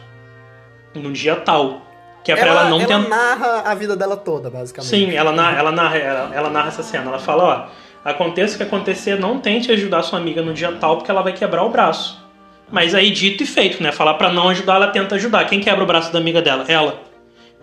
no 0.93 1.11
dia 1.11 1.35
tal. 1.37 1.81
Que 2.23 2.31
é 2.31 2.35
pra 2.35 2.47
ela, 2.47 2.61
ela 2.61 2.69
não 2.69 2.81
ela 2.81 2.93
ela 2.93 3.09
narra 3.09 3.61
a 3.65 3.73
vida 3.73 3.95
dela 3.95 4.15
toda, 4.15 4.49
basicamente. 4.49 4.89
Sim, 4.89 5.15
ela 5.15 5.31
narra, 5.31 5.57
ela, 5.57 5.71
narra, 5.71 5.97
ela, 5.97 6.35
ela 6.35 6.49
narra 6.49 6.67
essa 6.67 6.83
cena. 6.83 7.05
Ela 7.07 7.17
fala, 7.17 7.43
ó, 8.05 8.09
aconteça 8.09 8.55
o 8.55 8.57
que 8.57 8.63
acontecer, 8.63 9.17
não 9.19 9.39
tente 9.39 9.71
ajudar 9.71 10.03
sua 10.03 10.19
amiga 10.19 10.41
no 10.41 10.53
dia 10.53 10.71
tal, 10.73 10.97
porque 10.97 11.09
ela 11.09 11.23
vai 11.23 11.33
quebrar 11.33 11.63
o 11.63 11.69
braço. 11.69 12.20
Mas 12.71 12.95
aí, 12.95 13.11
dito 13.11 13.43
e 13.43 13.45
feito, 13.45 13.83
né? 13.83 13.91
Falar 13.91 14.13
para 14.13 14.31
não 14.31 14.49
ajudar, 14.49 14.75
ela 14.75 14.87
tenta 14.87 15.15
ajudar. 15.15 15.45
Quem 15.45 15.59
quebra 15.59 15.83
o 15.83 15.87
braço 15.87 16.11
da 16.11 16.19
amiga 16.19 16.41
dela? 16.41 16.65
Ela. 16.67 17.11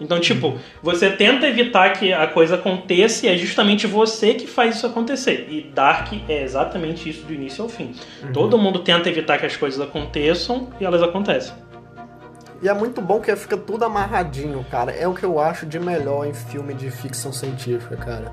Então, 0.00 0.20
tipo, 0.20 0.56
você 0.82 1.10
tenta 1.10 1.46
evitar 1.48 1.92
que 1.92 2.12
a 2.12 2.26
coisa 2.26 2.54
aconteça 2.54 3.26
e 3.26 3.28
é 3.28 3.36
justamente 3.36 3.86
você 3.86 4.34
que 4.34 4.46
faz 4.46 4.76
isso 4.76 4.86
acontecer. 4.86 5.48
E 5.50 5.62
Dark 5.62 6.12
é 6.28 6.42
exatamente 6.42 7.08
isso 7.08 7.26
do 7.26 7.32
início 7.32 7.64
ao 7.64 7.68
fim. 7.68 7.94
Uhum. 8.22 8.32
Todo 8.32 8.58
mundo 8.58 8.80
tenta 8.80 9.08
evitar 9.08 9.38
que 9.38 9.46
as 9.46 9.56
coisas 9.56 9.80
aconteçam 9.80 10.68
e 10.80 10.84
elas 10.84 11.02
acontecem. 11.02 11.52
E 12.62 12.68
é 12.68 12.74
muito 12.74 13.00
bom 13.00 13.20
que 13.20 13.34
fica 13.36 13.56
tudo 13.56 13.84
amarradinho, 13.84 14.64
cara. 14.70 14.92
É 14.92 15.06
o 15.06 15.14
que 15.14 15.24
eu 15.24 15.40
acho 15.40 15.66
de 15.66 15.78
melhor 15.78 16.26
em 16.26 16.34
filme 16.34 16.74
de 16.74 16.90
ficção 16.90 17.32
científica, 17.32 17.96
cara. 17.96 18.32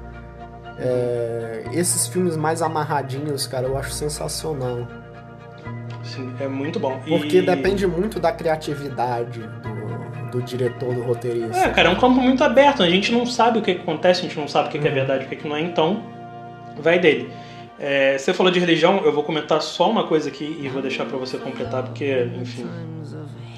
É... 0.78 1.64
Esses 1.74 2.08
filmes 2.08 2.36
mais 2.36 2.62
amarradinhos, 2.62 3.48
cara, 3.48 3.68
eu 3.68 3.78
acho 3.78 3.92
sensacional. 3.92 4.88
Sim, 6.06 6.32
é 6.40 6.48
muito 6.48 6.80
bom. 6.80 7.00
Porque 7.08 7.38
e... 7.38 7.42
depende 7.42 7.86
muito 7.88 8.20
da 8.20 8.32
criatividade 8.32 9.40
do, 9.40 10.32
do, 10.32 10.42
diretor, 10.44 10.94
do 10.94 11.02
roteirista. 11.02 11.58
É, 11.58 11.70
cara, 11.70 11.90
é 11.90 11.92
um 11.92 11.96
campo 11.96 12.22
muito 12.22 12.44
aberto. 12.44 12.84
A 12.84 12.90
gente 12.90 13.12
não 13.12 13.26
sabe 13.26 13.60
o 13.60 13.62
que 13.62 13.72
acontece, 13.72 14.22
a 14.22 14.24
gente 14.24 14.40
não 14.40 14.48
sabe 14.48 14.70
o 14.70 14.72
que 14.72 14.78
é 14.78 14.82
uhum. 14.82 14.94
verdade 14.94 15.24
e 15.24 15.28
o 15.28 15.38
que 15.38 15.48
não 15.48 15.56
é, 15.56 15.62
então 15.62 16.04
vai 16.78 17.00
dele. 17.00 17.30
É, 17.80 18.18
você 18.18 18.34
falou 18.34 18.52
de 18.52 18.60
religião, 18.60 19.02
eu 19.04 19.12
vou 19.12 19.24
comentar 19.24 19.62
só 19.62 19.90
uma 19.90 20.06
coisa 20.08 20.30
aqui 20.30 20.60
e 20.62 20.70
vou 20.70 20.82
deixar 20.82 21.06
para 21.06 21.18
você 21.18 21.38
completar, 21.38 21.84
porque, 21.84 22.30
enfim, 22.40 22.66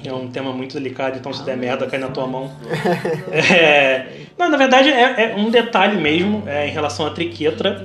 é 0.04 0.12
um 0.12 0.28
tema 0.28 0.52
muito 0.52 0.74
delicado, 0.74 1.16
então 1.18 1.32
se 1.32 1.44
der 1.44 1.56
merda, 1.56 1.86
cai 1.86 2.00
na 2.00 2.08
tua 2.08 2.26
mão. 2.26 2.50
É, 3.30 4.06
não, 4.36 4.48
na 4.48 4.56
verdade 4.56 4.88
é, 4.88 5.32
é 5.32 5.36
um 5.36 5.50
detalhe 5.50 6.00
mesmo 6.00 6.44
é, 6.46 6.66
em 6.66 6.70
relação 6.70 7.06
à 7.06 7.10
triquetra 7.10 7.84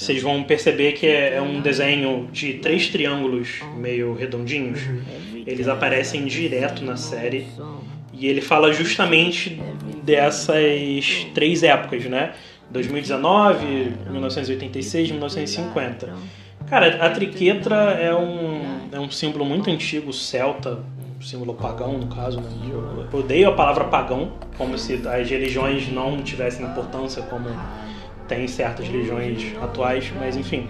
vocês 0.00 0.22
vão 0.22 0.42
perceber 0.42 0.92
que 0.92 1.06
é, 1.06 1.34
é 1.34 1.42
um 1.42 1.60
desenho 1.60 2.26
de 2.32 2.54
três 2.54 2.88
triângulos 2.88 3.60
meio 3.76 4.14
redondinhos. 4.14 4.80
Eles 5.46 5.68
aparecem 5.68 6.24
direto 6.24 6.82
na 6.82 6.96
série. 6.96 7.46
E 8.10 8.26
ele 8.26 8.40
fala 8.40 8.72
justamente 8.72 9.60
dessas 10.02 11.26
três 11.34 11.62
épocas, 11.62 12.06
né? 12.06 12.32
2019, 12.70 13.92
1986, 14.10 15.10
1950. 15.10 16.14
Cara, 16.66 17.04
a 17.04 17.10
triquetra 17.10 17.74
é 17.74 18.14
um, 18.14 18.62
é 18.92 18.98
um 18.98 19.10
símbolo 19.10 19.44
muito 19.44 19.68
antigo, 19.68 20.14
celta, 20.14 20.78
símbolo 21.20 21.52
pagão, 21.52 21.98
no 21.98 22.06
caso. 22.06 22.40
Né? 22.40 22.48
Eu 23.12 23.18
odeio 23.18 23.50
a 23.50 23.52
palavra 23.52 23.84
pagão, 23.84 24.32
como 24.56 24.78
se 24.78 24.94
as 25.06 25.28
religiões 25.28 25.92
não 25.92 26.22
tivessem 26.22 26.64
importância 26.64 27.20
como 27.22 27.50
tem 28.30 28.46
certas 28.46 28.86
religiões 28.86 29.52
atuais, 29.60 30.10
mas 30.18 30.36
enfim. 30.36 30.68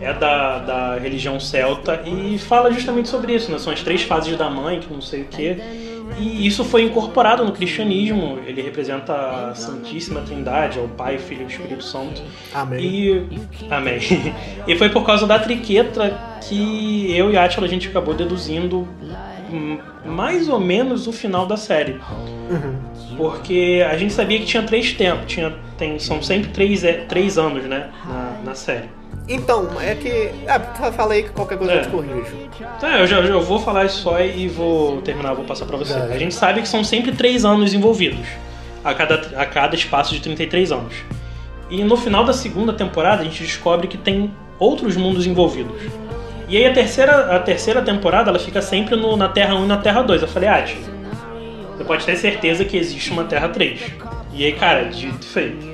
É 0.00 0.14
da, 0.14 0.58
da 0.60 0.98
religião 0.98 1.38
celta 1.38 2.02
e 2.06 2.38
fala 2.38 2.72
justamente 2.72 3.06
sobre 3.10 3.34
isso, 3.34 3.52
né? 3.52 3.58
São 3.58 3.70
as 3.70 3.82
três 3.82 4.02
fases 4.02 4.34
da 4.34 4.48
mãe, 4.48 4.80
que 4.80 4.90
não 4.90 5.02
sei 5.02 5.20
o 5.20 5.24
quê. 5.26 5.58
E 6.18 6.46
isso 6.46 6.64
foi 6.64 6.84
incorporado 6.84 7.44
no 7.44 7.52
cristianismo. 7.52 8.38
Ele 8.46 8.62
representa 8.62 9.12
a 9.12 9.54
Santíssima 9.54 10.22
Trindade, 10.22 10.78
é 10.78 10.82
o 10.82 10.88
Pai, 10.88 11.18
Filho 11.18 11.42
e 11.42 11.46
Espírito 11.52 11.84
Santo. 11.84 12.22
Amém. 12.54 12.80
E, 12.80 13.40
amém. 13.70 14.00
e 14.66 14.74
foi 14.74 14.88
por 14.88 15.04
causa 15.04 15.26
da 15.26 15.38
triqueta 15.38 16.18
que 16.48 17.14
eu 17.14 17.30
e 17.30 17.36
Átila 17.36 17.66
a 17.66 17.68
gente 17.68 17.86
acabou 17.88 18.14
deduzindo 18.14 18.88
mais 20.04 20.48
ou 20.48 20.58
menos 20.58 21.06
o 21.06 21.12
final 21.12 21.46
da 21.46 21.58
série. 21.58 22.00
Uhum. 22.50 22.89
Porque 23.16 23.84
a 23.88 23.96
gente 23.96 24.12
sabia 24.12 24.38
que 24.38 24.46
tinha 24.46 24.62
três 24.62 24.92
tempos, 24.92 25.32
tinha, 25.32 25.52
tem, 25.76 25.98
são 25.98 26.22
sempre 26.22 26.50
três, 26.50 26.84
é, 26.84 26.92
três 26.92 27.38
anos, 27.38 27.64
né, 27.64 27.90
na, 28.06 28.36
na 28.44 28.54
série. 28.54 28.88
Então, 29.28 29.68
é 29.80 29.94
que. 29.94 30.08
É, 30.08 30.92
falei 30.92 31.22
que 31.22 31.30
qualquer 31.30 31.56
coisa 31.56 31.72
é. 31.72 31.78
eu 31.78 31.82
te 31.82 31.88
corrijo. 31.88 32.36
Tá, 32.80 32.98
eu 32.98 33.06
já, 33.06 33.22
já 33.22 33.36
vou 33.38 33.60
falar 33.60 33.84
isso 33.84 34.02
só 34.02 34.20
e 34.20 34.48
vou 34.48 35.00
terminar, 35.02 35.34
vou 35.34 35.44
passar 35.44 35.66
para 35.66 35.76
você. 35.76 35.94
É. 35.94 36.12
A 36.12 36.18
gente 36.18 36.34
sabe 36.34 36.60
que 36.60 36.68
são 36.68 36.82
sempre 36.82 37.12
três 37.12 37.44
anos 37.44 37.72
envolvidos, 37.72 38.26
a 38.82 38.92
cada, 38.92 39.14
a 39.40 39.46
cada 39.46 39.74
espaço 39.74 40.14
de 40.14 40.20
33 40.20 40.72
anos. 40.72 40.94
E 41.70 41.84
no 41.84 41.96
final 41.96 42.24
da 42.24 42.32
segunda 42.32 42.72
temporada 42.72 43.22
a 43.22 43.24
gente 43.24 43.42
descobre 43.44 43.86
que 43.86 43.96
tem 43.96 44.32
outros 44.58 44.96
mundos 44.96 45.26
envolvidos. 45.26 45.80
E 46.48 46.56
aí 46.56 46.66
a 46.66 46.72
terceira, 46.72 47.36
a 47.36 47.38
terceira 47.38 47.80
temporada 47.80 48.28
ela 48.28 48.38
fica 48.38 48.60
sempre 48.60 48.96
no, 48.96 49.16
na 49.16 49.28
Terra 49.28 49.54
1 49.54 49.64
e 49.64 49.68
na 49.68 49.76
Terra 49.76 50.02
2. 50.02 50.22
Eu 50.22 50.28
falei, 50.28 50.48
ah, 50.48 50.60
tio, 50.62 50.78
você 51.80 51.84
pode 51.84 52.04
ter 52.04 52.16
certeza 52.16 52.62
que 52.62 52.76
existe 52.76 53.10
uma 53.10 53.24
Terra 53.24 53.48
3. 53.48 53.80
E 54.34 54.44
aí, 54.44 54.52
cara, 54.52 54.84
dito 54.84 55.24
feito. 55.24 55.66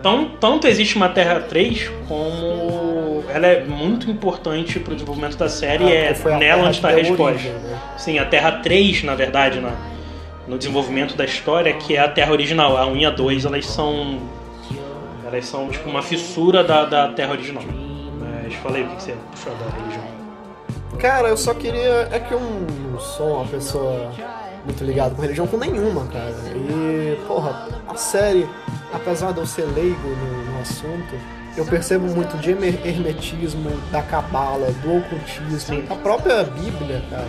Então, 0.00 0.32
tanto 0.40 0.66
existe 0.66 0.96
uma 0.96 1.08
Terra 1.08 1.38
3 1.40 1.90
como 2.08 3.22
ela 3.28 3.46
é 3.46 3.62
muito 3.62 4.10
importante 4.10 4.80
para 4.80 4.92
o 4.92 4.94
desenvolvimento 4.96 5.36
da 5.36 5.48
série 5.48 5.84
ah, 5.84 5.90
é 5.90 6.38
nela 6.38 6.64
onde 6.64 6.76
está 6.76 6.88
a 6.88 6.92
resposta. 6.92 7.48
Né? 7.48 7.80
Sim, 7.96 8.18
a 8.18 8.24
Terra 8.24 8.52
3, 8.62 9.04
na 9.04 9.14
verdade, 9.14 9.60
na, 9.60 9.72
no 10.48 10.58
desenvolvimento 10.58 11.16
da 11.16 11.24
história, 11.24 11.72
que 11.74 11.94
é 11.94 12.00
a 12.00 12.08
Terra 12.08 12.32
original. 12.32 12.76
A 12.76 12.86
1 12.86 12.96
e 12.96 13.06
a 13.06 13.10
2, 13.10 13.44
elas 13.44 13.66
são 13.66 14.18
elas 15.24 15.44
são 15.46 15.68
tipo 15.68 15.88
uma 15.88 16.02
fissura 16.02 16.64
da, 16.64 16.84
da 16.84 17.08
Terra 17.10 17.32
original. 17.32 17.62
Mas 18.18 18.54
falei 18.54 18.82
o 18.82 18.88
que 18.88 19.02
você 19.02 19.14
puxou 19.30 19.52
da 19.54 19.70
religião. 19.78 20.04
Cara, 20.98 21.28
eu 21.28 21.36
só 21.36 21.54
queria. 21.54 22.08
É 22.10 22.18
que 22.18 22.32
eu 22.32 22.40
não 22.40 22.98
sou 22.98 23.36
uma 23.36 23.46
pessoa 23.46 24.10
muito 24.68 24.84
ligada 24.84 25.14
com 25.14 25.22
religião 25.22 25.46
com 25.46 25.56
nenhuma, 25.56 26.06
cara. 26.06 26.34
E, 26.54 27.18
porra, 27.26 27.66
a 27.88 27.96
série, 27.96 28.46
apesar 28.92 29.32
de 29.32 29.38
eu 29.38 29.46
ser 29.46 29.64
leigo 29.74 30.08
no, 30.08 30.52
no 30.52 30.60
assunto, 30.60 31.14
eu 31.56 31.64
percebo 31.64 32.06
muito 32.06 32.36
de 32.36 32.50
hermetismo, 32.50 33.70
da 33.90 34.02
cabala, 34.02 34.70
do 34.82 34.98
ocultismo, 34.98 35.82
da 35.82 35.96
própria 35.96 36.44
Bíblia, 36.44 37.02
cara. 37.10 37.26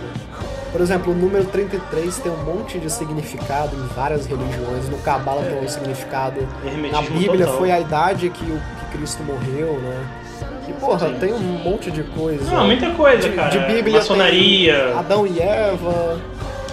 Por 0.70 0.80
exemplo, 0.80 1.12
o 1.12 1.16
número 1.16 1.44
33 1.46 2.18
tem 2.18 2.30
um 2.30 2.44
monte 2.44 2.78
de 2.78 2.88
significado 2.92 3.74
em 3.74 3.86
várias 3.88 4.26
religiões. 4.26 4.88
No 4.88 4.98
Cabala 4.98 5.42
tem 5.42 5.58
um 5.58 5.68
significado. 5.68 6.46
Hermetismo 6.64 6.92
Na 6.92 7.02
Bíblia 7.02 7.46
total. 7.46 7.58
foi 7.58 7.70
a 7.72 7.80
idade 7.80 8.30
que, 8.30 8.44
o, 8.44 8.54
que 8.56 8.96
Cristo 8.96 9.20
morreu, 9.24 9.80
né? 9.80 10.06
E, 10.68 10.72
porra, 10.74 11.08
Sim. 11.08 11.16
tem 11.18 11.32
um 11.32 11.40
monte 11.40 11.90
de 11.90 12.04
coisa. 12.04 12.48
Não, 12.48 12.66
muita 12.66 12.88
coisa, 12.90 13.28
de, 13.28 13.34
cara. 13.34 13.50
De 13.50 13.58
Bíblia. 13.58 13.96
Maçonaria. 13.96 14.96
Adão 14.96 15.26
e 15.26 15.40
Eva. 15.40 16.20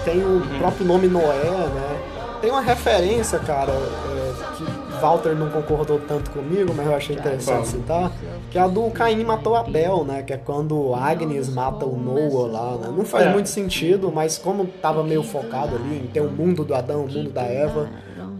Tem 0.08 0.24
o 0.24 0.36
uhum. 0.36 0.60
próprio 0.60 0.88
nome 0.88 1.08
Noé, 1.08 1.44
né? 1.44 2.00
Tem 2.40 2.50
uma 2.50 2.62
referência, 2.62 3.40
cara, 3.40 3.74
é, 3.74 4.56
que 4.56 5.02
Walter 5.02 5.36
não 5.36 5.50
concordou 5.50 6.00
tanto 6.00 6.32
comigo, 6.32 6.74
mas 6.74 6.86
eu 6.86 6.96
achei 6.96 7.18
interessante 7.18 7.68
citar, 7.68 8.10
que 8.50 8.58
é 8.58 8.62
a 8.62 8.68
do 8.68 8.90
Caim 8.92 9.22
matou 9.26 9.54
Abel, 9.54 10.06
né? 10.06 10.22
Que 10.22 10.32
é 10.32 10.38
quando 10.38 10.96
Agnes 10.96 11.50
mata 11.50 11.86
o 11.86 11.98
Noah 11.98 12.48
lá, 12.50 12.78
né? 12.78 12.94
Não 12.96 13.04
faz 13.04 13.28
é. 13.28 13.34
muito 13.34 13.50
sentido, 13.50 14.10
mas 14.10 14.38
como 14.38 14.66
tava 14.82 15.04
meio 15.04 15.24
focado 15.24 15.76
ali 15.76 15.98
em 15.98 16.08
ter 16.08 16.22
o 16.22 16.32
mundo 16.32 16.64
do 16.64 16.74
Adão, 16.74 17.04
o 17.04 17.12
mundo 17.12 17.30
da 17.30 17.44
Eva, 17.44 17.90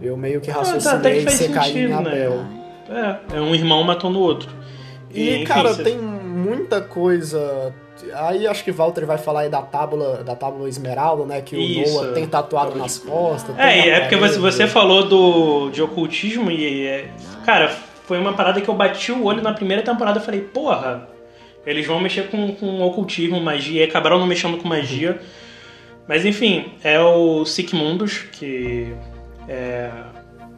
eu 0.00 0.16
meio 0.16 0.40
que 0.40 0.50
raciocinei 0.50 1.20
ah, 1.20 1.24
tá, 1.26 1.30
ser 1.30 1.52
Caim 1.52 1.88
e 1.88 1.92
Abel. 1.92 2.30
Né? 2.88 3.20
É, 3.30 3.36
é 3.36 3.40
um 3.42 3.54
irmão 3.54 3.84
matando 3.84 4.18
o 4.18 4.22
outro. 4.22 4.48
E, 5.10 5.34
Enfim, 5.34 5.44
cara, 5.44 5.74
você... 5.74 5.82
tem 5.82 5.98
muita 5.98 6.80
coisa. 6.80 7.74
Aí 8.14 8.46
acho 8.46 8.64
que 8.64 8.70
Walter 8.72 9.04
vai 9.04 9.18
falar 9.18 9.40
aí 9.40 9.48
da 9.48 9.62
tábua, 9.62 10.22
da 10.24 10.34
tábua 10.34 10.68
esmeralda, 10.68 11.24
né? 11.24 11.40
Que 11.40 11.56
Isso. 11.56 11.98
o 11.98 12.02
Noah 12.02 12.14
tem 12.14 12.26
tatuado 12.26 12.76
nas 12.76 12.98
costas. 12.98 13.58
É, 13.58 13.88
é 13.88 14.00
porque 14.00 14.16
você, 14.16 14.38
você 14.38 14.66
falou 14.66 15.08
do, 15.08 15.70
de 15.70 15.82
ocultismo 15.82 16.50
e, 16.50 16.86
é, 16.86 17.10
cara, 17.44 17.68
foi 18.06 18.18
uma 18.18 18.32
parada 18.32 18.60
que 18.60 18.68
eu 18.68 18.74
bati 18.74 19.12
o 19.12 19.24
olho 19.24 19.42
na 19.42 19.52
primeira 19.52 19.82
temporada 19.82 20.18
e 20.18 20.22
falei, 20.22 20.40
porra, 20.40 21.08
eles 21.66 21.86
vão 21.86 22.00
mexer 22.00 22.28
com, 22.28 22.54
com 22.54 22.80
ocultismo, 22.82 23.40
magia, 23.40 23.82
e 23.82 23.84
acabaram 23.84 24.18
não 24.18 24.26
mexendo 24.26 24.56
com 24.58 24.68
magia. 24.68 25.20
Mas 26.06 26.24
enfim, 26.24 26.72
é 26.82 26.98
o 26.98 27.44
Sic 27.44 27.74
Mundus, 27.74 28.24
que 28.32 28.94
é 29.46 29.90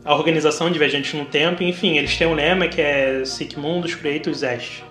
a 0.05 0.15
organização 0.15 0.71
de 0.71 0.79
viajantes 0.79 1.13
no 1.15 1.25
tempo, 1.25 1.63
enfim, 1.63 1.99
eles 1.99 2.17
têm 2.17 2.27
um 2.27 2.35
lema 2.35 2.69
que 2.69 2.81
é 2.81 3.25
Sic 3.25 3.57
Mundus 3.57 3.95
Creatus 3.95 4.43
Est, 4.43 4.83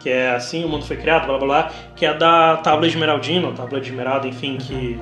que 0.00 0.10
é 0.10 0.30
assim 0.30 0.64
o 0.64 0.68
mundo 0.68 0.84
foi 0.84 0.96
criado, 0.96 1.26
blá 1.26 1.38
blá 1.38 1.46
blá, 1.46 1.72
que 1.94 2.06
é 2.06 2.14
da 2.14 2.56
Tábua 2.58 2.86
Esmeraldina, 2.86 3.52
Tábua 3.52 3.80
de 3.80 3.90
Esmeralda, 3.90 4.26
enfim, 4.26 4.56
que 4.58 5.00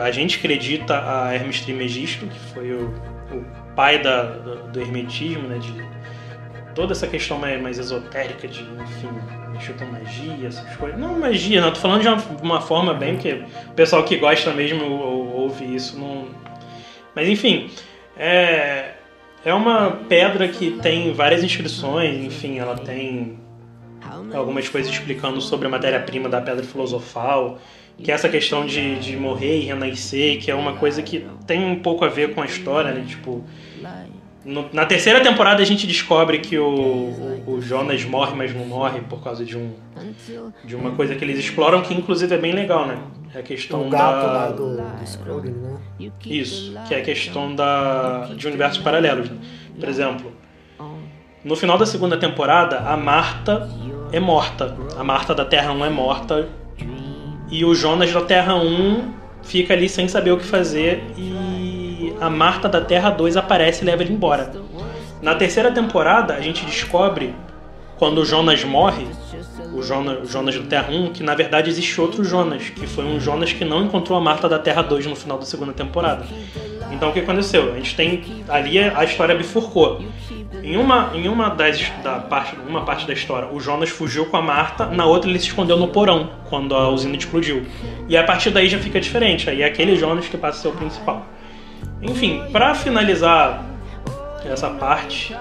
a 0.00 0.10
gente 0.10 0.38
acredita 0.38 0.98
a 0.98 1.34
Hermes 1.34 1.60
Trismegisto, 1.60 2.26
que 2.26 2.38
foi 2.52 2.72
o, 2.72 2.88
o 3.32 3.44
pai 3.74 4.00
da, 4.02 4.22
do, 4.22 4.68
do, 4.68 4.80
hermetismo, 4.80 5.48
né, 5.48 5.58
de 5.58 5.72
toda 6.74 6.92
essa 6.92 7.06
questão 7.06 7.38
mais, 7.38 7.60
mais 7.60 7.78
esotérica 7.78 8.46
de, 8.46 8.62
enfim, 8.62 9.08
com 9.78 9.84
magia, 9.86 10.46
essas 10.46 10.76
coisas. 10.76 10.98
Não 10.98 11.18
magia, 11.18 11.60
não, 11.60 11.72
tô 11.72 11.80
falando 11.80 12.02
de 12.02 12.08
uma, 12.08 12.22
uma 12.42 12.60
forma 12.60 12.92
bem, 12.92 13.14
porque 13.14 13.44
o 13.68 13.72
pessoal 13.72 14.04
que 14.04 14.16
gosta 14.16 14.52
mesmo 14.52 14.84
ouve 14.84 15.74
isso, 15.74 15.98
não... 15.98 16.28
Mas 17.14 17.28
enfim, 17.28 17.70
é, 18.16 18.94
é 19.44 19.54
uma 19.54 20.00
pedra 20.08 20.48
que 20.48 20.72
tem 20.82 21.12
várias 21.12 21.42
inscrições, 21.44 22.24
enfim, 22.24 22.58
ela 22.58 22.76
tem 22.76 23.38
algumas 24.32 24.68
coisas 24.68 24.90
explicando 24.90 25.40
sobre 25.40 25.66
a 25.66 25.70
matéria-prima 25.70 26.28
da 26.28 26.40
pedra 26.40 26.64
filosofal, 26.64 27.58
que 27.98 28.10
é 28.10 28.14
essa 28.14 28.28
questão 28.28 28.66
de, 28.66 28.98
de 28.98 29.16
morrer 29.16 29.60
e 29.60 29.64
renascer, 29.64 30.40
que 30.40 30.50
é 30.50 30.54
uma 30.54 30.74
coisa 30.74 31.02
que 31.02 31.26
tem 31.46 31.64
um 31.64 31.80
pouco 31.80 32.04
a 32.04 32.08
ver 32.08 32.34
com 32.34 32.42
a 32.42 32.46
história, 32.46 32.92
né? 32.92 33.04
Tipo, 33.06 33.44
no, 34.44 34.68
na 34.72 34.84
terceira 34.84 35.22
temporada 35.22 35.62
a 35.62 35.64
gente 35.64 35.86
descobre 35.86 36.38
que 36.38 36.58
o, 36.58 36.66
o, 36.66 37.54
o, 37.54 37.62
Jonas 37.62 38.04
morre, 38.04 38.34
mas 38.36 38.54
não 38.54 38.66
morre 38.66 39.00
por 39.00 39.22
causa 39.22 39.44
de 39.44 39.56
um 39.56 39.72
de 40.64 40.76
uma 40.76 40.90
coisa 40.90 41.14
que 41.14 41.24
eles 41.24 41.38
exploram 41.38 41.82
que 41.82 41.94
inclusive 41.94 42.34
é 42.34 42.38
bem 42.38 42.52
legal, 42.52 42.86
né? 42.86 42.98
É 43.34 43.38
a 43.38 43.42
questão 43.42 43.86
o 43.86 43.90
gato 43.90 44.26
da 44.26 44.32
lá 44.32 44.50
do, 44.50 44.56
do 44.56 44.70
né? 44.74 45.78
Isso, 46.26 46.74
que 46.86 46.94
é 46.94 46.98
a 46.98 47.02
questão 47.02 47.54
da 47.54 48.30
de 48.36 48.46
universos 48.46 48.82
paralelos. 48.82 49.30
Né? 49.30 49.36
Por 49.80 49.88
exemplo, 49.88 50.32
no 51.44 51.54
final 51.54 51.76
da 51.76 51.84
segunda 51.84 52.16
temporada, 52.16 52.78
a 52.78 52.96
Marta 52.96 53.68
é 54.10 54.18
morta. 54.18 54.74
A 54.96 55.04
Marta 55.04 55.34
da 55.34 55.44
Terra 55.44 55.72
1 55.72 55.84
é 55.84 55.90
morta 55.90 56.48
e 57.50 57.64
o 57.64 57.74
Jonas 57.74 58.10
da 58.12 58.22
Terra 58.22 58.54
1 58.54 59.12
fica 59.42 59.74
ali 59.74 59.88
sem 59.88 60.08
saber 60.08 60.32
o 60.32 60.38
que 60.38 60.44
fazer 60.46 61.04
e 61.18 62.14
a 62.18 62.30
Marta 62.30 62.68
da 62.68 62.80
Terra 62.80 63.10
2 63.10 63.36
aparece 63.36 63.82
e 63.82 63.84
leva 63.84 64.02
ele 64.02 64.14
embora. 64.14 64.50
Na 65.20 65.34
terceira 65.34 65.70
temporada, 65.70 66.34
a 66.34 66.40
gente 66.40 66.64
descobre, 66.64 67.34
quando 67.98 68.18
o 68.18 68.24
Jonas 68.24 68.64
morre, 68.64 69.06
o 69.74 69.82
Jonas, 69.82 70.22
o 70.22 70.32
Jonas 70.32 70.56
da 70.56 70.64
Terra 70.64 70.88
1, 70.90 71.12
que 71.12 71.22
na 71.22 71.34
verdade 71.34 71.68
existe 71.68 72.00
outro 72.00 72.24
Jonas, 72.24 72.70
que 72.70 72.86
foi 72.86 73.04
um 73.04 73.20
Jonas 73.20 73.52
que 73.52 73.64
não 73.64 73.84
encontrou 73.84 74.16
a 74.16 74.20
Marta 74.20 74.48
da 74.48 74.58
Terra 74.58 74.80
2 74.80 75.06
no 75.06 75.16
final 75.16 75.38
da 75.38 75.44
segunda 75.44 75.72
temporada. 75.72 76.24
Então 76.90 77.10
o 77.10 77.12
que 77.12 77.20
aconteceu? 77.20 77.72
A 77.72 77.76
gente 77.76 77.94
tem. 77.96 78.44
Ali 78.48 78.78
a 78.78 79.04
história 79.04 79.34
bifurcou. 79.34 80.02
Em 80.64 80.78
uma, 80.78 81.10
em 81.12 81.28
uma 81.28 81.50
das 81.50 81.92
da 82.02 82.20
parte, 82.20 82.56
uma 82.66 82.86
parte 82.86 83.06
da 83.06 83.12
história, 83.12 83.46
o 83.52 83.60
Jonas 83.60 83.90
fugiu 83.90 84.24
com 84.24 84.38
a 84.38 84.40
Marta, 84.40 84.86
na 84.86 85.04
outra 85.04 85.28
ele 85.28 85.38
se 85.38 85.48
escondeu 85.48 85.76
no 85.76 85.88
porão, 85.88 86.30
quando 86.48 86.74
a 86.74 86.88
usina 86.88 87.14
explodiu. 87.14 87.66
E 88.08 88.16
a 88.16 88.24
partir 88.24 88.48
daí 88.48 88.66
já 88.66 88.78
fica 88.78 88.98
diferente. 88.98 89.50
Aí 89.50 89.60
é 89.60 89.66
aquele 89.66 89.94
Jonas 89.94 90.26
que 90.26 90.38
passa 90.38 90.58
a 90.58 90.62
ser 90.62 90.68
o 90.68 90.72
principal. 90.72 91.26
Enfim, 92.00 92.42
para 92.50 92.74
finalizar 92.74 93.62
essa 94.42 94.70
parte, 94.70 95.36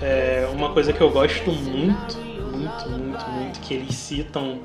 é 0.00 0.48
uma 0.50 0.70
coisa 0.70 0.90
que 0.90 1.02
eu 1.02 1.10
gosto 1.10 1.52
muito, 1.52 2.16
muito, 2.16 2.88
muito, 2.88 3.30
muito, 3.30 3.60
que 3.60 3.74
eles 3.74 3.94
citam 3.94 4.58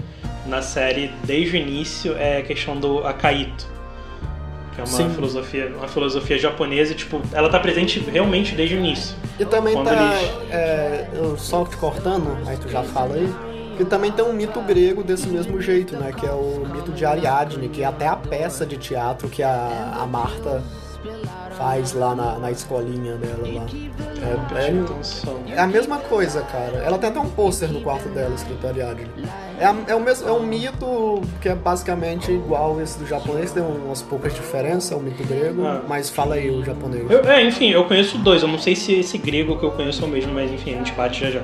na 0.45 0.62
série 0.62 1.12
desde 1.26 1.58
o 1.58 1.60
início 1.60 2.16
é 2.18 2.38
a 2.38 2.43
questão 2.43 2.78
do 2.78 3.05
Akaito. 3.05 3.76
Que 4.78 4.82
é 4.82 4.84
uma 4.84 4.95
Sim. 4.95 5.09
filosofia, 5.09 5.73
uma 5.75 5.88
filosofia 5.88 6.38
japonesa, 6.38 6.93
tipo, 6.93 7.19
ela 7.34 7.49
tá 7.49 7.59
presente 7.59 7.99
realmente 7.99 8.53
desde 8.53 8.75
o 8.75 8.78
início. 8.78 9.15
E 9.39 9.43
também 9.43 9.73
tá. 9.84 9.91
Eles... 9.91 10.51
É, 10.51 11.07
eu 11.15 11.36
só 11.36 11.65
te 11.65 11.75
cortando, 11.78 12.38
aí 12.45 12.57
tu 12.57 12.69
já 12.69 12.84
fala 12.84 13.15
aí. 13.15 13.28
Que 13.75 13.84
também 13.84 14.11
tem 14.11 14.23
um 14.23 14.34
mito 14.34 14.61
grego 14.61 15.03
desse 15.03 15.28
mesmo 15.30 15.59
jeito, 15.59 15.95
né? 15.95 16.11
Que 16.11 16.28
é 16.28 16.32
o 16.32 16.63
mito 16.71 16.91
de 16.91 17.03
Ariadne, 17.05 17.69
que 17.69 17.82
é 17.82 17.86
até 17.88 18.07
a 18.07 18.15
peça 18.15 18.67
de 18.67 18.78
teatro 18.78 19.28
que 19.30 19.41
a, 19.41 19.97
a 19.99 20.05
Marta 20.05 20.63
faz 21.58 21.93
lá 21.93 22.16
na, 22.16 22.38
na 22.38 22.51
escolinha 22.51 23.16
dela 23.16 23.47
lá. 23.53 23.66
É, 24.22 25.51
é, 25.51 25.55
é, 25.55 25.60
a 25.60 25.68
mesma 25.68 25.97
coisa, 25.97 26.41
cara. 26.43 26.78
Ela 26.78 26.97
tem 26.97 27.10
até 27.10 27.20
um 27.20 27.30
pôster 27.30 27.72
no 27.72 27.82
quarto 27.82 28.08
dela, 28.10 28.34
escrito 28.34 28.66
Ariadne. 28.68 29.08
É, 29.60 29.91
é, 29.91 29.95
o 29.95 29.99
mesmo, 29.99 30.28
é 30.28 30.32
um 30.32 30.43
mito 30.43 31.22
que 31.41 31.49
é 31.49 31.55
basicamente 31.55 32.32
igual 32.32 32.80
esse 32.80 32.99
do 32.99 33.08
japonês, 33.08 33.51
tem 33.51 33.64
umas 33.64 34.01
poucas 34.01 34.34
diferenças, 34.34 34.91
é 34.91 34.95
o 34.95 34.99
um 34.99 35.01
mito 35.01 35.24
grego, 35.24 35.66
ah. 35.66 35.82
mas 35.88 36.10
fala 36.10 36.36
aí 36.36 36.49
o 36.49 36.64
japonês. 36.64 37.10
Eu, 37.10 37.20
é, 37.22 37.43
enfim, 37.43 37.70
eu 37.70 37.84
conheço 37.86 38.18
dois, 38.20 38.43
eu 38.43 38.47
não 38.47 38.60
sei 38.60 38.76
se 38.76 38.93
esse 38.93 39.18
grego 39.18 39.58
que 39.58 39.66
eu 39.66 39.72
conheço 39.72 40.03
é 40.03 40.08
o 40.08 40.10
mesmo, 40.10 40.34
mas 40.34 40.51
enfim, 40.51 40.76
a 40.76 40.78
gente 40.78 40.91
bate 40.93 41.20
já 41.20 41.32
já. 41.32 41.41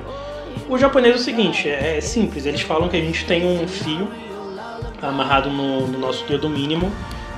O 0.68 0.78
japonês 0.78 1.16
é 1.16 1.18
o 1.18 1.20
seguinte, 1.20 1.68
é, 1.68 1.98
é 1.98 2.00
simples, 2.00 2.46
eles 2.46 2.60
falam 2.60 2.88
que 2.88 2.96
a 2.96 3.00
gente 3.00 3.26
tem 3.26 3.44
um 3.44 3.66
fio 3.66 4.08
amarrado 5.02 5.50
no, 5.50 5.86
no 5.86 5.98
nosso 5.98 6.26
dedo 6.26 6.48
mínimo 6.48 6.90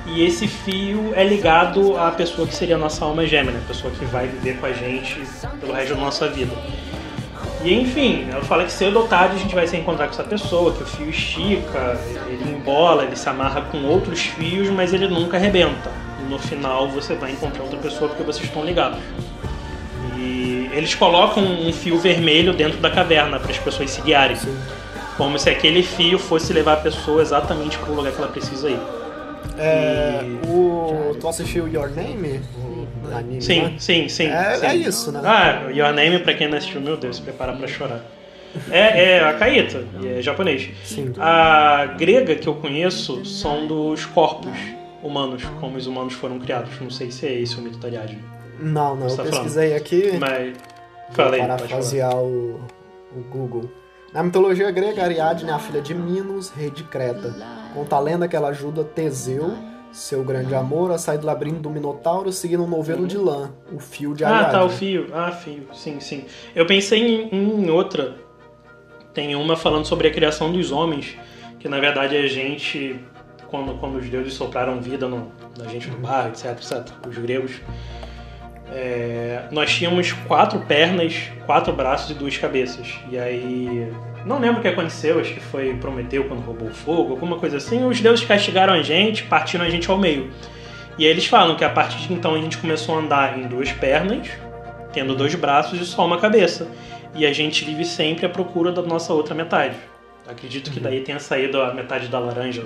e 0.07 0.25
esse 0.25 0.47
fio 0.47 1.13
é 1.15 1.23
ligado 1.23 1.97
à 1.97 2.11
pessoa 2.11 2.47
que 2.47 2.55
seria 2.55 2.75
a 2.75 2.77
nossa 2.77 3.03
alma 3.03 3.25
gêmea, 3.25 3.51
né? 3.51 3.61
a 3.63 3.67
pessoa 3.67 3.91
que 3.93 4.05
vai 4.05 4.27
viver 4.27 4.57
com 4.57 4.65
a 4.65 4.71
gente 4.71 5.21
pelo 5.59 5.73
resto 5.73 5.95
da 5.95 5.99
nossa 5.99 6.29
vida. 6.29 6.53
E 7.63 7.73
enfim, 7.73 8.27
ela 8.31 8.43
fala 8.43 8.63
que 8.63 8.71
cedo 8.71 8.99
ou 8.99 9.07
tarde 9.07 9.35
a 9.35 9.39
gente 9.39 9.53
vai 9.53 9.67
se 9.67 9.75
encontrar 9.75 10.07
com 10.07 10.13
essa 10.13 10.23
pessoa, 10.23 10.71
que 10.71 10.83
o 10.83 10.85
fio 10.85 11.09
estica, 11.09 11.99
ele 12.27 12.51
embola, 12.51 13.03
ele 13.03 13.15
se 13.15 13.27
amarra 13.27 13.61
com 13.63 13.83
outros 13.83 14.21
fios, 14.21 14.69
mas 14.69 14.93
ele 14.93 15.07
nunca 15.07 15.37
arrebenta. 15.37 15.91
No 16.29 16.39
final 16.39 16.87
você 16.87 17.15
vai 17.15 17.31
encontrar 17.31 17.63
outra 17.63 17.79
pessoa 17.79 18.09
porque 18.09 18.23
vocês 18.23 18.45
estão 18.45 18.63
ligados. 18.63 18.99
E 20.15 20.69
eles 20.71 20.95
colocam 20.95 21.43
um 21.43 21.73
fio 21.73 21.97
vermelho 21.97 22.53
dentro 22.53 22.79
da 22.79 22.89
caverna 22.89 23.39
para 23.39 23.51
as 23.51 23.57
pessoas 23.57 23.89
se 23.89 24.01
guiarem. 24.01 24.37
Como 25.17 25.37
se 25.37 25.49
aquele 25.49 25.83
fio 25.83 26.17
fosse 26.17 26.53
levar 26.53 26.73
a 26.73 26.77
pessoa 26.77 27.21
exatamente 27.21 27.77
para 27.77 27.91
o 27.91 27.95
lugar 27.95 28.11
que 28.13 28.19
ela 28.19 28.31
precisa 28.31 28.69
ir. 28.69 28.96
É, 29.57 30.21
o, 30.47 31.15
tu 31.19 31.27
assistiu 31.27 31.67
Your 31.67 31.89
Name? 31.89 32.41
Anime, 33.13 33.41
sim, 33.41 33.61
né? 33.61 33.75
sim, 33.79 34.09
sim, 34.09 34.27
é, 34.27 34.55
sim. 34.55 34.65
É 34.65 34.75
isso, 34.75 35.11
né? 35.11 35.21
Ah, 35.23 35.69
Your 35.71 35.93
Name, 35.93 36.19
pra 36.19 36.33
quem 36.33 36.47
não 36.49 36.57
assistiu, 36.57 36.81
meu 36.81 36.97
Deus, 36.97 37.17
se 37.17 37.21
prepara 37.21 37.53
pra 37.53 37.67
chorar. 37.67 38.03
É, 38.69 39.17
é 39.17 39.23
a 39.23 39.33
Kaita, 39.33 39.85
é 40.03 40.21
japonês. 40.21 40.69
Sim. 40.83 41.13
A 41.17 41.95
grega 41.97 42.35
que 42.35 42.47
eu 42.47 42.55
conheço 42.55 43.23
são 43.25 43.67
dos 43.67 44.05
corpos 44.05 44.51
humanos, 45.03 45.43
como 45.59 45.77
os 45.77 45.87
humanos 45.87 46.13
foram 46.13 46.39
criados. 46.39 46.79
Não 46.81 46.89
sei 46.89 47.11
se 47.11 47.25
é 47.25 47.33
esse 47.39 47.57
o 47.57 47.61
mito 47.61 47.77
da 47.77 47.87
Ariadne. 47.87 48.23
Não, 48.59 48.95
não, 48.95 49.07
eu 49.07 49.15
tá 49.15 49.23
pesquisei 49.23 49.69
falando. 49.69 49.81
aqui. 49.81 50.17
Mas. 50.19 50.57
Falei. 51.11 51.39
Para 51.39 51.55
parafrasear 51.55 52.15
o, 52.15 52.59
o 53.15 53.21
Google. 53.29 53.69
Na 54.13 54.23
mitologia 54.23 54.71
grega, 54.71 55.03
Ariadne 55.03 55.49
é 55.49 55.53
a 55.53 55.59
filha 55.59 55.81
de 55.81 55.93
Minos, 55.93 56.49
rei 56.49 56.69
de 56.69 56.83
Creta. 56.83 57.35
Conta 57.77 57.95
a 57.95 57.99
lenda 57.99 58.27
que 58.27 58.35
ela 58.35 58.47
ajuda 58.47 58.83
Teseu, 58.83 59.55
seu 59.91 60.23
grande 60.23 60.55
amor, 60.55 60.89
a 60.89 60.97
sair 60.97 61.19
do 61.19 61.27
labirinto 61.27 61.59
do 61.59 61.69
Minotauro 61.69 62.31
seguindo 62.31 62.63
um 62.63 62.67
novelo 62.67 63.05
de 63.05 63.19
lã, 63.19 63.51
o 63.71 63.77
fio 63.77 64.15
de 64.15 64.25
Ariadne. 64.25 64.47
Ah, 64.47 64.51
tá, 64.51 64.65
o 64.65 64.69
fio. 64.69 65.07
Ah, 65.13 65.31
fio. 65.31 65.67
Sim, 65.73 65.99
sim. 65.99 66.25
Eu 66.55 66.65
pensei 66.65 67.29
em, 67.31 67.35
em 67.35 67.69
outra. 67.69 68.15
Tem 69.13 69.35
uma 69.35 69.55
falando 69.55 69.85
sobre 69.85 70.07
a 70.07 70.11
criação 70.11 70.51
dos 70.51 70.71
homens, 70.71 71.15
que 71.59 71.69
na 71.69 71.79
verdade 71.79 72.17
a 72.17 72.25
gente, 72.25 72.99
quando, 73.45 73.77
quando 73.79 73.99
os 73.99 74.09
deuses 74.09 74.33
sopraram 74.33 74.81
vida 74.81 75.07
no, 75.07 75.31
na 75.55 75.67
gente 75.67 75.87
no 75.87 75.99
barro, 75.99 76.29
etc, 76.29 76.53
etc, 76.53 76.91
os 77.07 77.15
gregos, 77.19 77.61
é, 78.71 79.43
nós 79.51 79.71
tínhamos 79.71 80.13
quatro 80.13 80.61
pernas, 80.61 81.29
quatro 81.45 81.71
braços 81.73 82.09
e 82.09 82.15
duas 82.15 82.35
cabeças. 82.39 82.95
E 83.11 83.19
aí. 83.19 83.93
Não 84.27 84.39
lembro 84.39 84.59
o 84.59 84.61
que 84.61 84.67
aconteceu, 84.67 85.21
acho 85.21 85.33
que 85.33 85.39
foi 85.39 85.73
Prometeu 85.75 86.25
quando 86.25 86.41
roubou 86.41 86.67
o 86.67 86.73
fogo, 86.73 87.13
alguma 87.13 87.37
coisa 87.37 87.57
assim. 87.57 87.85
Os 87.85 88.01
deuses 88.01 88.25
castigaram 88.25 88.73
a 88.73 88.81
gente, 88.81 89.23
partindo 89.23 89.61
a 89.63 89.69
gente 89.69 89.89
ao 89.89 89.97
meio. 89.97 90.29
E 90.97 91.05
aí 91.05 91.09
eles 91.09 91.25
falam 91.27 91.55
que 91.55 91.63
a 91.63 91.69
partir 91.69 91.97
de 91.99 92.13
então 92.13 92.35
a 92.35 92.37
gente 92.39 92.57
começou 92.57 92.95
a 92.95 92.99
andar 92.99 93.39
em 93.39 93.47
duas 93.47 93.71
pernas, 93.71 94.27
tendo 94.91 95.15
dois 95.15 95.33
braços 95.35 95.79
e 95.79 95.85
só 95.85 96.05
uma 96.05 96.17
cabeça. 96.17 96.67
E 97.15 97.25
a 97.25 97.31
gente 97.31 97.63
vive 97.63 97.85
sempre 97.85 98.25
à 98.25 98.29
procura 98.29 98.69
da 98.71 98.81
nossa 98.81 99.13
outra 99.13 99.33
metade. 99.33 99.77
Acredito 100.27 100.71
que 100.71 100.79
daí 100.79 101.01
tenha 101.01 101.19
saído 101.19 101.61
a 101.61 101.73
metade 101.73 102.09
da 102.09 102.19
laranja. 102.19 102.63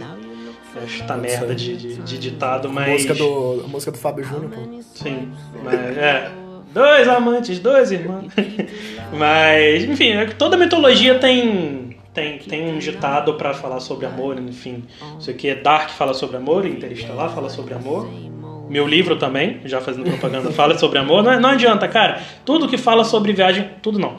Esta 0.84 1.16
merda 1.16 1.54
de, 1.54 1.78
de, 1.78 1.96
de, 1.98 2.18
ditado, 2.18 2.70
mas. 2.70 2.88
A 2.88 2.92
música 2.92 3.14
do, 3.14 3.62
a 3.66 3.68
música 3.68 3.92
do 3.92 3.98
Fábio 3.98 4.24
Júnior, 4.24 4.50
pô. 4.50 4.62
Sim, 4.96 5.32
mas 5.64 5.98
é. 5.98 6.32
Dois 6.74 7.08
amantes, 7.08 7.60
dois 7.60 7.92
irmãos. 7.92 8.32
mas, 9.14 9.84
enfim, 9.84 10.12
é 10.12 10.26
toda 10.26 10.58
mitologia 10.58 11.20
tem, 11.20 11.98
tem, 12.14 12.38
tem 12.40 12.74
um 12.74 12.78
ditado 12.78 13.34
para 13.36 13.54
falar 13.54 13.80
sobre 13.80 14.06
amor, 14.06 14.40
enfim. 14.40 14.84
Isso 15.20 15.30
aqui 15.30 15.50
é 15.50 15.56
Dark 15.56 15.90
fala 15.90 16.14
sobre 16.14 16.38
amor, 16.38 16.66
Interestelar 16.66 17.34
fala 17.34 17.50
sobre 17.50 17.74
amor. 17.74 18.10
Meu 18.70 18.88
livro 18.88 19.18
também, 19.18 19.60
já 19.66 19.82
fazendo 19.82 20.10
propaganda, 20.10 20.50
fala 20.52 20.78
sobre 20.78 20.98
amor. 20.98 21.22
Não, 21.22 21.38
não 21.42 21.50
adianta, 21.50 21.90
cara. 21.90 22.22
Tudo 22.46 22.70
que 22.70 22.78
fala 22.78 23.04
sobre 23.04 23.34
viagem, 23.34 23.70
tudo 23.82 24.00
não. 24.00 24.16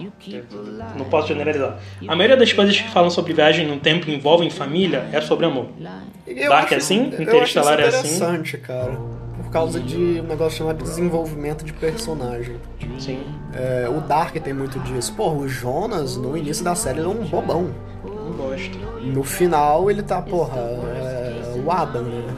Não 0.94 1.06
posso 1.06 1.28
generalizar. 1.28 1.78
A 2.06 2.14
maioria 2.14 2.36
das 2.36 2.52
coisas 2.52 2.78
que 2.78 2.90
falam 2.90 3.08
sobre 3.08 3.32
viagem 3.32 3.66
no 3.66 3.78
tempo 3.78 4.10
envolvem 4.10 4.50
família 4.50 5.08
é 5.10 5.22
sobre 5.22 5.46
amor. 5.46 5.68
Eu 6.26 6.50
Dark 6.50 6.70
é 6.70 6.76
assim, 6.76 7.10
Interestelar 7.18 7.80
é 7.80 7.86
assim. 7.86 8.14
interessante, 8.14 8.58
cara. 8.58 9.21
Por 9.52 9.58
causa 9.58 9.80
de 9.80 10.18
um 10.18 10.22
negócio 10.22 10.56
chamado 10.56 10.82
desenvolvimento 10.82 11.62
de 11.62 11.74
personagem. 11.74 12.56
Sim. 12.98 13.22
É, 13.52 13.86
o 13.86 14.00
Dark 14.00 14.34
tem 14.36 14.54
muito 14.54 14.80
disso. 14.80 15.12
Pô, 15.14 15.30
o 15.30 15.46
Jonas, 15.46 16.16
no 16.16 16.34
início 16.34 16.64
da 16.64 16.74
série, 16.74 17.00
ele 17.00 17.06
é 17.06 17.10
um 17.10 17.26
bobão. 17.26 17.70
Não 18.02 18.32
gosto. 18.32 18.78
No 19.02 19.22
final, 19.22 19.90
ele 19.90 20.02
tá, 20.02 20.22
porra, 20.22 20.58
é, 20.58 21.52
o 21.62 21.70
Adam, 21.70 22.02
né? 22.04 22.34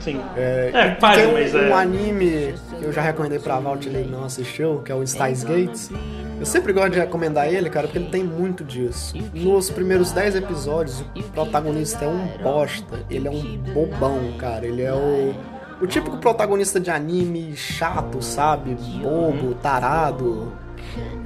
Sim. 0.00 0.18
É, 0.34 0.70
é 0.72 0.90
quase, 0.94 1.20
tem 1.20 1.30
um, 1.30 1.32
mas 1.34 1.54
é... 1.54 1.68
um 1.68 1.76
anime 1.76 2.54
que 2.78 2.84
eu 2.84 2.92
já 2.92 3.02
recomendei 3.02 3.38
pra 3.38 3.60
Valt 3.60 3.84
ele 3.84 4.10
não 4.10 4.24
assistiu, 4.24 4.80
que 4.82 4.90
é 4.90 4.94
o 4.94 5.02
Styles 5.02 5.44
Gates. 5.44 5.90
Eu 6.40 6.46
sempre 6.46 6.72
gosto 6.72 6.92
de 6.92 6.98
recomendar 6.98 7.46
ele, 7.46 7.68
cara, 7.68 7.86
porque 7.86 7.98
ele 7.98 8.08
tem 8.08 8.24
muito 8.24 8.64
disso. 8.64 9.14
Nos 9.34 9.68
primeiros 9.68 10.12
10 10.12 10.36
episódios, 10.36 11.04
o 11.14 11.22
protagonista 11.24 12.06
é 12.06 12.08
um 12.08 12.26
bosta. 12.42 13.00
Ele 13.10 13.28
é 13.28 13.30
um 13.30 13.58
bobão, 13.58 14.32
cara. 14.38 14.66
Ele 14.66 14.82
é 14.82 14.92
o, 14.92 15.34
o 15.80 15.86
típico 15.86 16.16
protagonista 16.18 16.78
de 16.78 16.90
anime 16.90 17.56
chato, 17.56 18.22
sabe? 18.22 18.74
Bobo, 19.02 19.54
tarado. 19.54 20.52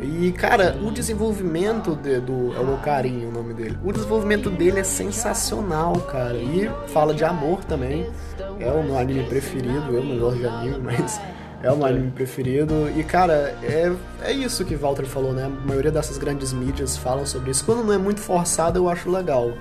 E, 0.00 0.32
cara, 0.32 0.76
o 0.82 0.90
desenvolvimento 0.90 1.94
de, 1.94 2.20
do. 2.20 2.54
É 2.54 2.60
o 2.60 2.78
Carinho 2.78 3.28
o 3.28 3.32
nome 3.32 3.52
dele. 3.52 3.78
O 3.84 3.92
desenvolvimento 3.92 4.48
dele 4.48 4.80
é 4.80 4.84
sensacional, 4.84 5.94
cara. 6.02 6.36
E 6.36 6.70
fala 6.88 7.12
de 7.12 7.24
amor 7.24 7.64
também. 7.64 8.08
É 8.60 8.70
o 8.70 8.82
meu 8.82 8.96
anime 8.96 9.24
preferido. 9.24 9.92
Eu 9.92 10.04
não 10.04 10.18
gosto 10.18 10.38
de 10.38 10.46
anime, 10.46 10.78
mas 10.82 11.20
é 11.62 11.70
o 11.70 11.76
meu 11.76 11.86
anime 11.86 12.10
preferido. 12.12 12.88
E, 12.96 13.02
cara, 13.02 13.54
é, 13.62 13.92
é 14.22 14.32
isso 14.32 14.64
que 14.64 14.76
Walter 14.76 15.04
falou, 15.04 15.32
né? 15.32 15.44
A 15.44 15.66
maioria 15.66 15.90
dessas 15.90 16.16
grandes 16.16 16.52
mídias 16.52 16.96
falam 16.96 17.26
sobre 17.26 17.50
isso. 17.50 17.64
Quando 17.64 17.84
não 17.84 17.92
é 17.92 17.98
muito 17.98 18.20
forçado, 18.20 18.78
eu 18.78 18.88
acho 18.88 19.10
legal. 19.10 19.52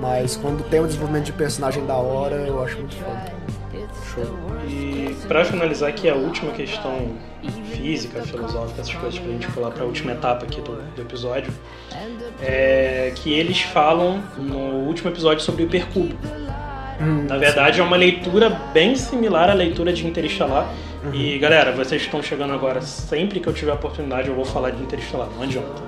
Mas 0.00 0.36
quando 0.36 0.68
tem 0.68 0.80
um 0.80 0.86
desenvolvimento 0.86 1.26
de 1.26 1.32
personagem 1.32 1.86
da 1.86 1.94
hora, 1.94 2.36
eu 2.36 2.62
acho 2.62 2.76
muito 2.76 2.96
foda. 2.96 3.38
Show. 4.26 4.38
E 4.68 5.16
pra 5.26 5.44
finalizar 5.44 5.88
aqui 5.88 6.08
a 6.08 6.14
última 6.14 6.52
questão 6.52 7.12
física, 7.72 8.22
filosófica, 8.22 8.80
essas 8.80 8.94
coisas 8.94 9.18
pra 9.18 9.30
gente 9.30 9.46
pular 9.48 9.70
pra 9.70 9.84
última 9.84 10.12
etapa 10.12 10.44
aqui 10.44 10.60
do, 10.60 10.76
do 10.94 11.02
episódio, 11.02 11.52
é 12.42 13.12
que 13.14 13.32
eles 13.32 13.60
falam 13.62 14.22
no 14.36 14.58
último 14.86 15.10
episódio 15.10 15.42
sobre 15.42 15.62
o 15.62 15.66
hipercubo. 15.66 16.14
Hum, 17.00 17.26
Na 17.28 17.36
verdade, 17.36 17.76
sim. 17.76 17.80
é 17.82 17.84
uma 17.84 17.96
leitura 17.96 18.50
bem 18.72 18.96
similar 18.96 19.48
à 19.48 19.54
leitura 19.54 19.92
de 19.92 20.06
Interestelar. 20.06 20.68
Uhum. 21.04 21.14
E 21.14 21.38
galera, 21.38 21.70
vocês 21.72 22.02
estão 22.02 22.20
chegando 22.22 22.52
agora, 22.52 22.80
sempre 22.80 23.38
que 23.38 23.48
eu 23.48 23.52
tiver 23.52 23.72
oportunidade 23.72 24.28
eu 24.28 24.34
vou 24.34 24.44
falar 24.44 24.70
de 24.70 24.82
Interestelar, 24.82 25.28
não 25.36 25.42
adianta. 25.44 25.80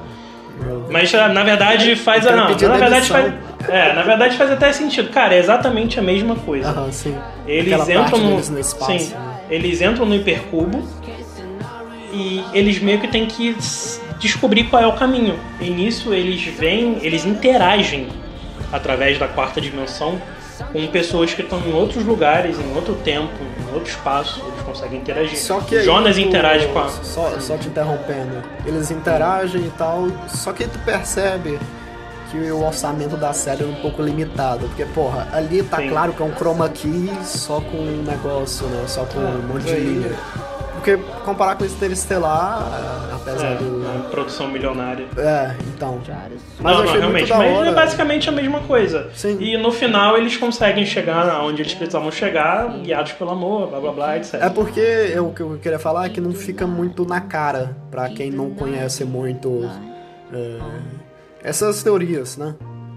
Mas 0.91 1.15
ah, 1.15 1.29
na 1.29 1.45
verdade 1.45 1.97
faz. 1.97 2.25
Não, 2.25 2.37
na 2.37 2.77
verdade 2.77 3.09
faz. 3.09 3.33
É, 3.69 3.93
na 3.93 4.03
verdade 4.03 4.37
faz 4.37 4.51
até 4.51 4.73
sentido. 4.73 5.11
Cara, 5.11 5.35
é 5.35 5.39
exatamente 5.39 5.99
a 5.99 6.03
mesma 6.03 6.35
coisa. 6.35 6.69
Aham, 6.69 6.91
sim. 6.91 7.17
Eles 7.47 7.73
Aquela 7.73 8.03
entram 8.03 8.19
no. 8.19 8.41
no 8.41 8.59
espaço, 8.59 8.99
sim. 8.99 9.15
Né? 9.15 9.41
Eles 9.51 9.81
entram 9.81 10.07
no 10.07 10.15
hipercubo 10.15 10.83
e 12.13 12.43
eles 12.53 12.81
meio 12.81 12.99
que 12.99 13.09
têm 13.09 13.27
que 13.27 13.57
descobrir 14.19 14.65
qual 14.65 14.83
é 14.83 14.87
o 14.87 14.93
caminho. 14.93 15.39
E 15.61 15.71
nisso 15.71 16.13
eles 16.13 16.43
vêm, 16.43 16.99
eles 17.03 17.25
interagem 17.25 18.09
através 18.73 19.19
da 19.19 19.27
quarta 19.27 19.61
dimensão 19.61 20.21
com 20.73 20.87
pessoas 20.89 21.33
que 21.35 21.43
estão 21.43 21.61
em 21.61 21.73
outros 21.73 22.05
lugares, 22.05 22.59
em 22.59 22.75
outro 22.75 22.95
tempo, 22.97 23.33
em 23.61 23.75
outro 23.75 23.91
espaço, 23.91 24.43
eles 24.47 24.63
conseguem 24.63 25.01
interagir. 25.01 25.39
Só 25.39 25.61
que 25.61 25.83
Jonas 25.83 26.17
tu, 26.17 26.23
interage 26.23 26.69
com 26.69 26.79
a. 26.79 26.89
Só, 26.89 27.39
só 27.41 27.57
te 27.57 27.69
interrompendo. 27.69 28.43
Eles 28.67 28.91
interagem 28.91 29.63
e 29.63 29.71
tal, 29.71 30.09
só 30.29 30.53
que 30.53 30.67
tu 30.67 30.79
percebe 30.81 31.59
que 32.31 32.39
o 32.51 32.65
orçamento 32.65 33.17
da 33.17 33.33
série 33.33 33.65
é 33.65 33.67
um 33.67 33.75
pouco 33.75 34.03
limitado. 34.03 34.67
Porque, 34.69 34.85
porra, 34.87 35.29
ali 35.33 35.63
tá 35.63 35.79
Sim. 35.79 35.89
claro 35.89 36.13
que 36.13 36.23
é 36.23 36.25
um 36.25 36.33
chroma 36.33 36.69
key 36.69 37.11
só 37.25 37.61
com 37.61 37.77
um 37.77 38.03
negócio, 38.03 38.67
né? 38.67 38.85
Só 38.87 39.05
com 39.05 39.19
um 39.19 39.43
monte 39.49 39.65
de 39.65 39.75
linha. 39.75 40.17
Porque 40.81 40.97
comparar 41.26 41.57
com 41.57 41.64
Interestelar, 41.64 43.11
é, 43.11 43.14
apesar 43.14 43.53
é, 43.53 43.55
do. 43.57 43.64
Uma 43.64 44.05
produção 44.05 44.49
milionária. 44.49 45.07
É, 45.16 45.55
então. 45.74 46.01
Mas 46.59 46.76
não, 46.76 46.85
não, 46.85 46.93
realmente. 46.93 47.31
Mas 47.31 47.59
hora. 47.59 47.68
é 47.68 47.74
basicamente 47.74 48.28
a 48.31 48.33
mesma 48.33 48.61
coisa. 48.61 49.11
Sim. 49.14 49.37
E 49.41 49.59
no 49.59 49.70
final 49.70 50.16
eles 50.16 50.39
conseguem 50.39 50.87
chegar 50.87 51.43
onde 51.43 51.61
eles 51.61 51.74
precisavam 51.74 52.11
chegar, 52.11 52.68
guiados 52.78 53.12
pelo 53.12 53.31
amor, 53.31 53.68
blá 53.68 53.78
blá 53.81 53.93
blá, 53.93 54.16
etc. 54.16 54.35
É 54.35 54.49
porque 54.49 54.81
eu, 54.81 55.28
o 55.28 55.35
que 55.35 55.43
eu 55.43 55.59
queria 55.62 55.78
falar 55.78 56.07
é 56.07 56.09
que 56.09 56.20
não 56.20 56.33
fica 56.33 56.66
muito 56.66 57.05
na 57.05 57.20
cara, 57.20 57.76
pra 57.91 58.09
quem 58.09 58.31
não 58.31 58.51
conhece 58.51 59.05
muito. 59.05 59.70
É, 60.33 60.59
essas 61.43 61.83
teorias, 61.83 62.39
né? 62.39 62.55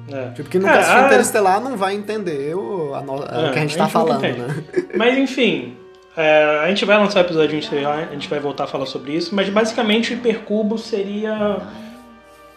É. 0.10 0.30
Tipo, 0.32 0.50
quem 0.50 0.62
nunca 0.62 0.76
é, 0.76 0.80
assistiu 0.80 1.02
a... 1.02 1.06
Interestelar 1.08 1.62
não 1.62 1.76
vai 1.76 1.96
entender 1.96 2.56
o, 2.56 2.94
a 2.94 3.02
no... 3.02 3.16
é, 3.24 3.50
o 3.50 3.52
que 3.52 3.60
a 3.60 3.62
gente 3.62 3.76
a 3.76 3.84
tá 3.84 3.90
falando, 3.90 4.22
né? 4.22 4.64
Mas 4.96 5.18
enfim, 5.18 5.78
é, 6.16 6.60
a 6.64 6.68
gente 6.70 6.86
vai 6.86 6.98
lançar 6.98 7.20
o 7.20 7.26
episódio 7.26 7.60
a 7.60 8.14
gente 8.14 8.28
vai 8.30 8.40
voltar 8.40 8.66
a 8.66 8.68
falar 8.68 8.86
sobre 8.86 9.14
isso, 9.14 9.34
mas 9.34 9.50
basicamente 9.50 10.12
o 10.12 10.14
hipercubo 10.14 10.78
seria 10.78 11.58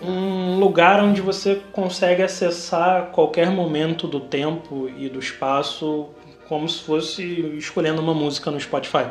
um 0.00 0.58
lugar 0.58 1.02
onde 1.02 1.22
você 1.22 1.62
consegue 1.72 2.22
acessar 2.22 3.06
qualquer 3.12 3.50
momento 3.50 4.06
do 4.06 4.20
tempo 4.20 4.90
e 4.98 5.08
do 5.08 5.18
espaço 5.18 6.08
como 6.46 6.68
se 6.68 6.82
fosse 6.82 7.22
escolhendo 7.56 8.00
uma 8.00 8.12
música 8.14 8.50
no 8.50 8.60
Spotify. 8.60 9.06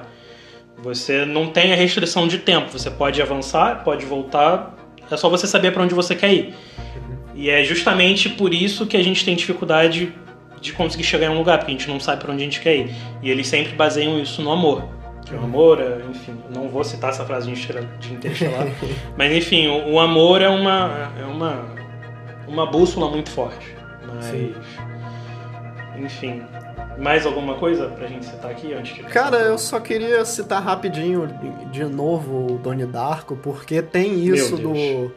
Você 0.77 1.25
não 1.25 1.47
tem 1.47 1.73
a 1.73 1.75
restrição 1.75 2.27
de 2.27 2.37
tempo, 2.37 2.69
você 2.69 2.91
pode 2.91 3.21
avançar, 3.21 3.83
pode 3.83 4.05
voltar, 4.05 4.75
é 5.09 5.17
só 5.17 5.27
você 5.27 5.47
saber 5.47 5.71
para 5.71 5.83
onde 5.83 5.95
você 5.95 6.15
quer 6.15 6.31
ir. 6.31 6.53
E 7.33 7.49
é 7.49 7.63
justamente 7.63 8.29
por 8.29 8.53
isso 8.53 8.85
que 8.85 8.95
a 8.95 9.03
gente 9.03 9.25
tem 9.25 9.35
dificuldade 9.35 10.13
de 10.65 10.73
conseguir 10.73 11.03
chegar 11.03 11.27
em 11.27 11.29
um 11.29 11.37
lugar, 11.37 11.59
porque 11.59 11.71
a 11.71 11.75
gente 11.75 11.87
não 11.87 11.99
sabe 11.99 12.23
para 12.23 12.33
onde 12.33 12.41
a 12.41 12.45
gente 12.45 12.59
quer 12.59 12.75
ir. 12.75 12.95
E 13.21 13.29
eles 13.29 13.47
sempre 13.47 13.73
baseiam 13.73 14.19
isso 14.19 14.41
no 14.41 14.51
amor. 14.51 14.83
Que 15.25 15.33
o 15.33 15.39
amor, 15.39 15.79
é, 15.79 16.01
enfim, 16.09 16.37
não 16.53 16.69
vou 16.69 16.83
citar 16.83 17.09
essa 17.09 17.25
frase 17.25 17.51
de 17.51 18.13
Interestelar, 18.13 18.67
mas 19.17 19.31
enfim, 19.31 19.67
o, 19.67 19.93
o, 19.93 19.99
amor 19.99 20.41
é 20.41 20.49
uma, 20.49 21.11
é 21.19 21.25
uma, 21.25 21.65
uma 22.47 22.65
bússola 22.65 23.09
muito 23.09 23.31
forte. 23.31 23.75
Mas, 24.05 24.25
Sim. 24.25 24.53
enfim, 25.97 26.43
mais 26.99 27.25
alguma 27.25 27.55
coisa 27.55 27.87
pra 27.87 28.07
gente 28.07 28.25
citar 28.25 28.51
aqui 28.51 28.73
antes 28.73 28.95
de... 28.95 29.03
Cara, 29.03 29.37
eu 29.37 29.57
só 29.57 29.79
queria 29.79 30.23
citar 30.25 30.61
rapidinho 30.61 31.27
de 31.71 31.83
novo 31.85 32.53
o 32.53 32.57
Donnie 32.59 32.85
Darko, 32.85 33.35
porque 33.35 33.81
tem 33.81 34.23
isso 34.25 34.57
do. 34.57 35.11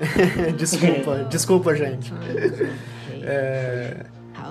desculpa, 0.56 1.26
desculpa, 1.28 1.74
gente. 1.74 2.14
É... 3.22 4.06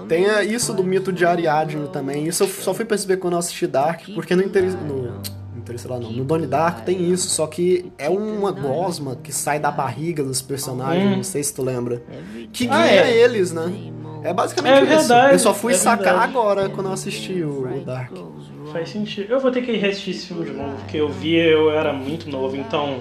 Tem 0.07 0.25
isso 0.51 0.73
do 0.73 0.83
mito 0.83 1.11
de 1.11 1.25
Ariadne 1.25 1.87
também. 1.89 2.27
Isso 2.27 2.43
eu 2.43 2.47
só 2.47 2.73
fui 2.73 2.85
perceber 2.85 3.17
quando 3.17 3.33
eu 3.33 3.39
assisti 3.39 3.67
Dark, 3.67 4.01
porque 4.13 4.35
no, 4.35 4.43
inter... 4.43 4.63
no... 4.63 5.19
Interestelar 5.57 5.99
não. 5.99 6.11
No 6.11 6.23
Donnie 6.23 6.47
Darko 6.47 6.81
tem 6.81 7.11
isso, 7.11 7.29
só 7.29 7.45
que 7.45 7.91
é 7.97 8.09
uma 8.09 8.51
gosma 8.51 9.17
que 9.21 9.31
sai 9.31 9.59
da 9.59 9.69
barriga 9.69 10.23
dos 10.23 10.41
personagens, 10.41 11.05
hum. 11.05 11.15
não 11.17 11.23
sei 11.23 11.43
se 11.43 11.53
tu 11.53 11.61
lembra. 11.61 12.01
Que 12.51 12.65
guia 12.65 12.75
ah, 12.75 12.87
é. 12.87 13.17
eles, 13.17 13.51
né? 13.51 13.71
É 14.23 14.33
basicamente 14.33 14.89
é 14.89 14.95
isso. 14.95 15.13
Eu 15.13 15.39
só 15.39 15.53
fui 15.53 15.73
é 15.73 15.77
sacar 15.77 16.17
agora 16.19 16.69
quando 16.69 16.87
eu 16.87 16.93
assisti 16.93 17.41
o, 17.43 17.63
o, 17.63 17.81
Dark. 17.81 18.11
Faz 18.71 18.89
sentido. 18.89 19.31
Eu 19.31 19.39
vou 19.39 19.51
ter 19.51 19.61
que 19.61 19.71
reassistir 19.75 20.15
esse 20.15 20.27
filme 20.27 20.45
de 20.45 20.51
novo, 20.51 20.75
porque 20.77 20.97
eu 20.97 21.09
vi, 21.09 21.35
eu 21.35 21.71
era 21.71 21.93
muito 21.93 22.29
novo, 22.29 22.55
então. 22.55 22.99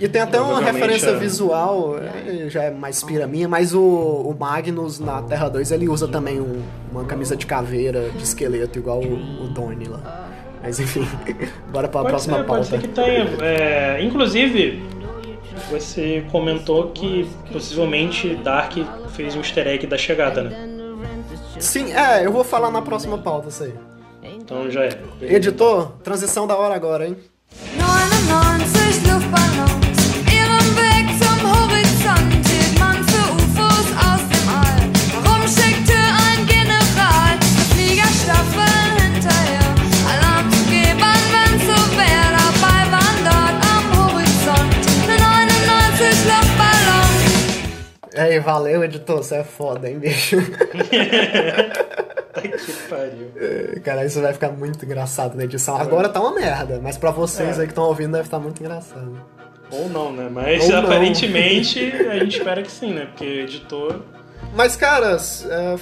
E 0.00 0.08
tem 0.08 0.22
até 0.22 0.40
uma 0.40 0.60
referência 0.60 1.10
é... 1.10 1.16
visual, 1.18 1.98
é, 1.98 2.48
já 2.48 2.64
é 2.64 2.70
mais 2.70 3.04
pira 3.04 3.26
minha, 3.26 3.46
mas 3.46 3.74
o, 3.74 3.82
o 3.82 4.34
Magnus 4.38 4.98
na 4.98 5.20
Terra 5.20 5.50
2 5.50 5.72
ele 5.72 5.88
usa 5.90 6.08
também 6.08 6.40
um, 6.40 6.62
uma 6.90 7.04
camisa 7.04 7.36
de 7.36 7.44
caveira, 7.44 8.08
de 8.08 8.22
esqueleto, 8.22 8.78
igual 8.78 9.00
o, 9.00 9.44
o 9.44 9.48
Donnie 9.48 9.88
lá. 9.88 10.30
Mas 10.62 10.80
enfim, 10.80 11.06
bora 11.70 11.86
pra 11.86 12.00
pode 12.00 12.12
próxima 12.12 12.38
ser, 12.38 12.44
pauta. 12.44 12.68
Pode 12.68 12.68
ser 12.68 12.80
que 12.80 12.88
tenha. 12.88 13.26
É, 13.42 14.02
inclusive, 14.02 14.82
você 15.70 16.24
comentou 16.32 16.88
que 16.92 17.28
possivelmente 17.52 18.36
Dark 18.36 18.72
fez 19.10 19.36
um 19.36 19.40
easter 19.40 19.66
egg 19.68 19.86
da 19.86 19.98
chegada, 19.98 20.44
né? 20.44 20.68
Sim, 21.58 21.92
é, 21.92 22.24
eu 22.24 22.32
vou 22.32 22.42
falar 22.42 22.70
na 22.70 22.80
próxima 22.80 23.18
pauta 23.18 23.48
isso 23.48 23.64
aí. 23.64 23.74
Então 24.22 24.70
já 24.70 24.84
é. 24.84 24.98
Editor, 25.20 25.92
transição 26.02 26.46
da 26.46 26.56
hora 26.56 26.74
agora, 26.74 27.06
hein? 27.06 27.16
99 27.76 28.20
Luftballons, 28.30 28.69
Aí, 48.30 48.38
valeu, 48.38 48.84
editor, 48.84 49.16
você 49.16 49.38
é 49.38 49.44
foda, 49.44 49.90
hein, 49.90 49.98
bicho? 49.98 50.36
que 52.40 52.72
pariu. 52.88 53.32
É, 53.34 53.80
cara, 53.80 54.04
isso 54.04 54.20
vai 54.20 54.32
ficar 54.32 54.50
muito 54.50 54.84
engraçado 54.84 55.36
na 55.36 55.42
edição. 55.42 55.76
Agora 55.76 56.08
tá 56.08 56.20
uma 56.20 56.32
merda, 56.32 56.78
mas 56.80 56.96
pra 56.96 57.10
vocês 57.10 57.58
é. 57.58 57.62
aí 57.62 57.66
que 57.66 57.72
estão 57.72 57.82
ouvindo 57.82 58.12
deve 58.12 58.26
estar 58.26 58.38
tá 58.38 58.42
muito 58.42 58.60
engraçado. 58.60 59.20
Ou 59.72 59.88
não, 59.88 60.12
né? 60.12 60.28
Mas 60.30 60.70
Ou 60.70 60.76
aparentemente 60.76 61.92
não. 61.92 62.06
a 62.12 62.18
gente 62.20 62.38
espera 62.38 62.62
que 62.62 62.70
sim, 62.70 62.94
né? 62.94 63.06
Porque 63.06 63.24
editor. 63.24 64.00
Mas, 64.54 64.76
caras, 64.76 65.44
é, 65.50 65.76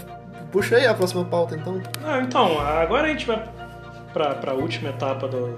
puxa 0.50 0.76
aí 0.76 0.86
a 0.86 0.94
próxima 0.94 1.26
pauta 1.26 1.54
então. 1.54 1.82
Ah, 2.02 2.20
então, 2.20 2.58
agora 2.58 3.08
a 3.08 3.10
gente 3.10 3.26
vai 3.26 3.44
pra, 4.14 4.34
pra 4.36 4.54
última 4.54 4.88
etapa 4.88 5.28
do, 5.28 5.54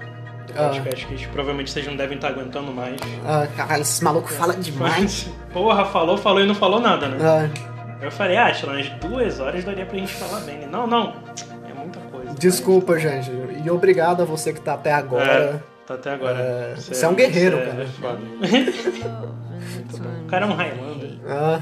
do 0.51 0.59
ah. 0.59 0.69
podcast, 0.69 1.05
ah. 1.05 1.15
que 1.15 1.27
provavelmente 1.27 1.71
vocês 1.71 1.85
não 1.85 1.95
devem 1.95 2.15
estar 2.15 2.29
aguentando 2.29 2.71
mais. 2.71 2.99
Ah, 3.25 3.47
caralho, 3.55 3.81
esse 3.81 4.03
maluco 4.03 4.29
fala 4.29 4.55
demais. 4.55 5.29
Porra, 5.53 5.85
falou, 5.85 6.17
falou 6.17 6.41
e 6.41 6.45
não 6.45 6.55
falou 6.55 6.79
nada, 6.79 7.07
né? 7.07 7.17
Ah. 7.21 7.71
Eu 8.01 8.11
falei, 8.11 8.35
ah, 8.35 8.45
acho 8.45 8.65
umas 8.65 8.89
duas 8.89 9.39
horas 9.39 9.63
daria 9.63 9.85
pra 9.85 9.97
gente 9.97 10.13
falar 10.13 10.39
bem. 10.41 10.65
Não, 10.67 10.87
não, 10.87 11.13
é 11.69 11.73
muita 11.73 11.99
coisa. 12.11 12.33
Desculpa, 12.33 12.97
gente. 12.97 13.31
E 13.63 13.69
obrigado 13.69 14.21
a 14.21 14.25
você 14.25 14.51
que 14.51 14.61
tá 14.61 14.73
até 14.73 14.91
agora. 14.91 15.31
É, 15.31 15.59
tá 15.85 15.93
até 15.93 16.11
agora. 16.11 16.39
É, 16.39 16.73
você, 16.75 16.95
você, 16.95 17.05
é 17.05 17.07
um 17.07 17.13
guerreiro, 17.13 17.57
você 17.57 17.65
cara. 17.65 17.83
É 17.83 17.87
foda. 17.87 18.19
o 20.23 20.27
cara 20.27 20.45
é 20.45 20.49
um 20.49 20.53
Highlander. 20.53 21.11
Ah. 21.27 21.61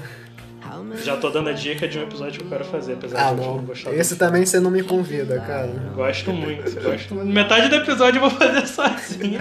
Já 1.03 1.17
tô 1.17 1.29
dando 1.29 1.49
a 1.49 1.53
dica 1.53 1.87
de 1.87 1.97
um 1.99 2.03
episódio 2.03 2.39
que 2.39 2.45
eu 2.45 2.49
quero 2.49 2.65
fazer, 2.65 2.93
apesar 2.93 3.29
Ah, 3.29 3.33
de 3.33 3.41
não. 3.41 3.57
não 3.57 3.63
gostar 3.65 3.93
Esse 3.93 4.15
do 4.15 4.19
também 4.19 4.45
você 4.45 4.59
não 4.59 4.71
me 4.71 4.83
convida, 4.83 5.39
cara. 5.41 5.67
Gosto 5.95 6.31
muito, 6.33 6.81
gosto 6.81 7.15
muito. 7.15 7.27
Metade 7.31 7.69
do 7.69 7.75
episódio 7.75 8.17
eu 8.17 8.29
vou 8.29 8.31
fazer 8.31 8.65
sozinho. 8.67 9.39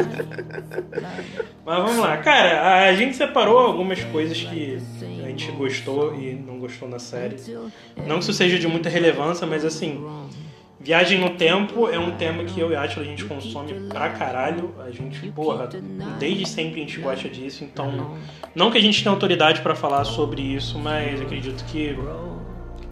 Mas 1.65 1.83
vamos 1.83 1.99
lá. 1.99 2.17
Cara, 2.19 2.85
a 2.89 2.95
gente 2.95 3.17
separou 3.17 3.59
algumas 3.59 4.03
coisas 4.05 4.39
que 4.43 4.79
a 5.25 5.29
gente 5.29 5.51
gostou 5.53 6.15
e 6.15 6.35
não 6.35 6.59
gostou 6.59 6.89
na 6.89 6.99
série. 6.99 7.37
Não 8.07 8.19
que 8.19 8.25
isso 8.25 8.33
seja 8.33 8.59
de 8.59 8.67
muita 8.67 8.89
relevância, 8.89 9.47
mas 9.47 9.65
assim. 9.65 10.05
Viagem 10.81 11.19
no 11.21 11.31
tempo 11.31 11.89
é 11.89 11.99
um 11.99 12.13
tema 12.13 12.45
que 12.45 12.61
eu 12.61 12.71
e 12.71 12.77
a 12.77 12.83
Atila 12.85 13.05
a 13.05 13.09
gente 13.09 13.25
consome 13.25 13.73
pra 13.89 14.11
caralho. 14.11 14.73
A 14.87 14.91
gente, 14.91 15.19
porra, 15.33 15.69
desde 16.21 16.49
sempre 16.49 16.81
a 16.81 16.85
gente 16.85 17.01
gosta 17.01 17.29
disso. 17.29 17.65
Então, 17.65 18.17
não 18.55 18.71
que 18.71 18.79
a 18.79 18.81
gente 18.81 19.03
tenha 19.03 19.13
autoridade 19.13 19.61
pra 19.61 19.75
falar 19.75 20.05
sobre 20.05 20.41
isso, 20.41 20.79
mas 20.79 21.21
acredito 21.21 21.65
que 21.65 21.99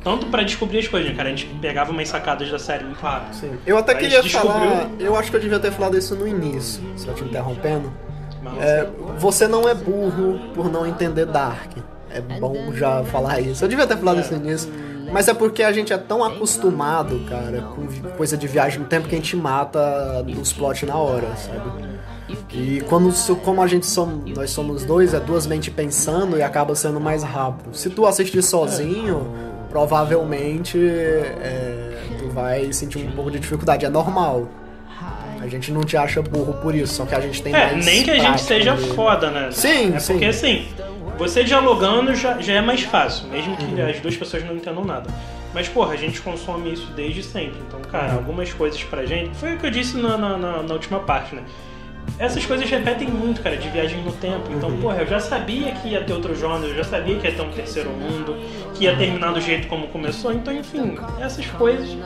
tanto 0.02 0.26
pra 0.26 0.42
descobrir 0.42 0.78
as 0.80 0.88
coisas, 0.88 1.10
né, 1.10 1.16
cara, 1.16 1.28
a 1.28 1.30
gente 1.32 1.46
pegava 1.60 1.90
umas 1.92 2.08
sacadas 2.08 2.50
da 2.50 2.58
série 2.58 2.84
muito 2.84 2.98
rápido. 3.00 3.34
Sim. 3.34 3.56
Eu 3.64 3.78
até 3.78 3.94
queria 3.94 4.20
descobriu- 4.22 4.50
falar. 4.52 4.90
Eu 4.98 5.16
acho 5.16 5.30
que 5.30 5.36
eu 5.36 5.40
devia 5.40 5.58
ter 5.60 5.70
falado 5.72 5.96
isso 5.96 6.14
no 6.16 6.26
início, 6.26 6.82
só 6.96 7.12
te 7.12 7.22
interrompendo. 7.24 7.92
É, 8.60 8.86
você 9.18 9.46
não 9.48 9.68
é 9.68 9.74
burro 9.74 10.40
por 10.54 10.70
não 10.70 10.86
entender 10.86 11.26
Dark. 11.26 11.72
É 12.10 12.20
bom 12.20 12.72
já 12.72 13.02
falar 13.04 13.40
isso. 13.40 13.64
Eu 13.64 13.68
devia 13.68 13.86
ter 13.86 13.96
falado 13.96 14.20
isso 14.20 14.32
no 14.36 14.44
início. 14.44 14.72
Mas 15.12 15.28
é 15.28 15.34
porque 15.34 15.62
a 15.62 15.72
gente 15.72 15.92
é 15.92 15.98
tão 15.98 16.22
acostumado, 16.24 17.20
cara, 17.28 17.62
com 17.74 17.86
coisa 18.16 18.36
de 18.36 18.46
viagem 18.46 18.78
no 18.80 18.86
tempo 18.86 19.08
que 19.08 19.14
a 19.14 19.18
gente 19.18 19.36
mata 19.36 20.24
os 20.40 20.52
plots 20.52 20.82
na 20.82 20.96
hora, 20.96 21.28
sabe? 21.36 21.96
E 22.52 22.80
quando, 22.88 23.12
como 23.44 23.62
a 23.62 23.66
gente 23.66 23.86
somos, 23.86 24.30
nós 24.36 24.50
somos 24.50 24.84
dois, 24.84 25.14
é 25.14 25.20
duas 25.20 25.46
mentes 25.46 25.72
pensando 25.72 26.36
e 26.36 26.42
acaba 26.42 26.74
sendo 26.74 26.98
mais 26.98 27.22
rápido. 27.22 27.74
Se 27.76 27.88
tu 27.90 28.04
assistir 28.06 28.42
sozinho, 28.42 29.30
provavelmente 29.70 30.78
é, 30.78 31.96
tu 32.18 32.28
vai 32.30 32.72
sentir 32.72 32.98
um 32.98 33.12
pouco 33.12 33.30
de 33.30 33.38
dificuldade. 33.38 33.84
É 33.84 33.88
normal. 33.88 34.48
A 35.40 35.48
gente 35.48 35.70
não 35.70 35.82
te 35.82 35.96
acha 35.96 36.20
burro 36.20 36.54
por 36.54 36.74
isso, 36.74 36.94
só 36.94 37.04
que 37.06 37.14
a 37.14 37.20
gente 37.20 37.40
tem 37.40 37.54
É, 37.54 37.72
mais. 37.72 37.84
nem 37.84 38.02
que 38.02 38.10
a 38.10 38.18
gente 38.18 38.40
seja 38.40 38.74
de- 38.74 38.88
foda, 38.94 39.30
né? 39.30 39.48
Sim, 39.52 39.94
é 39.94 39.98
sim. 40.00 40.14
porque 40.14 40.24
assim, 40.26 40.66
você 41.16 41.42
dialogando 41.44 42.14
já, 42.14 42.40
já 42.40 42.54
é 42.54 42.60
mais 42.60 42.82
fácil, 42.82 43.28
mesmo 43.28 43.56
que 43.56 43.64
Uhum. 43.64 43.88
as 43.88 44.00
duas 44.00 44.16
pessoas 44.16 44.44
não 44.44 44.54
entendam 44.54 44.84
nada. 44.84 45.08
Mas, 45.54 45.68
porra, 45.68 45.94
a 45.94 45.96
gente 45.96 46.20
consome 46.20 46.72
isso 46.72 46.88
desde 46.94 47.22
sempre. 47.22 47.58
Então, 47.66 47.80
cara, 47.80 48.12
Uhum. 48.12 48.18
algumas 48.18 48.52
coisas 48.52 48.82
pra 48.84 49.06
gente. 49.06 49.34
Foi 49.36 49.54
o 49.54 49.58
que 49.58 49.66
eu 49.66 49.70
disse 49.70 49.96
na, 49.96 50.18
na, 50.18 50.36
na- 50.36 50.62
na 50.62 50.74
última 50.74 51.00
parte, 51.00 51.34
né? 51.34 51.42
Essas 52.18 52.44
coisas 52.46 52.68
repetem 52.70 53.08
muito, 53.08 53.40
cara, 53.40 53.56
de 53.56 53.68
viagem 53.68 54.00
no 54.02 54.12
tempo. 54.12 54.44
Então, 54.52 54.68
Uhum. 54.68 54.80
porra, 54.80 54.98
eu 54.98 55.06
já 55.06 55.18
sabia 55.18 55.72
que 55.72 55.88
ia 55.88 56.02
ter 56.02 56.12
outro 56.12 56.36
Jonas, 56.36 56.68
eu 56.70 56.76
já 56.76 56.84
sabia 56.84 57.16
que 57.16 57.26
ia 57.26 57.32
ter 57.32 57.42
um 57.42 57.50
terceiro 57.50 57.90
mundo, 57.90 58.36
que 58.74 58.84
ia 58.84 58.94
terminar 58.96 59.32
do 59.32 59.40
jeito 59.40 59.66
como 59.66 59.88
começou. 59.88 60.32
Então, 60.32 60.54
enfim, 60.54 60.96
essas 61.20 61.46
coisas, 61.46 61.96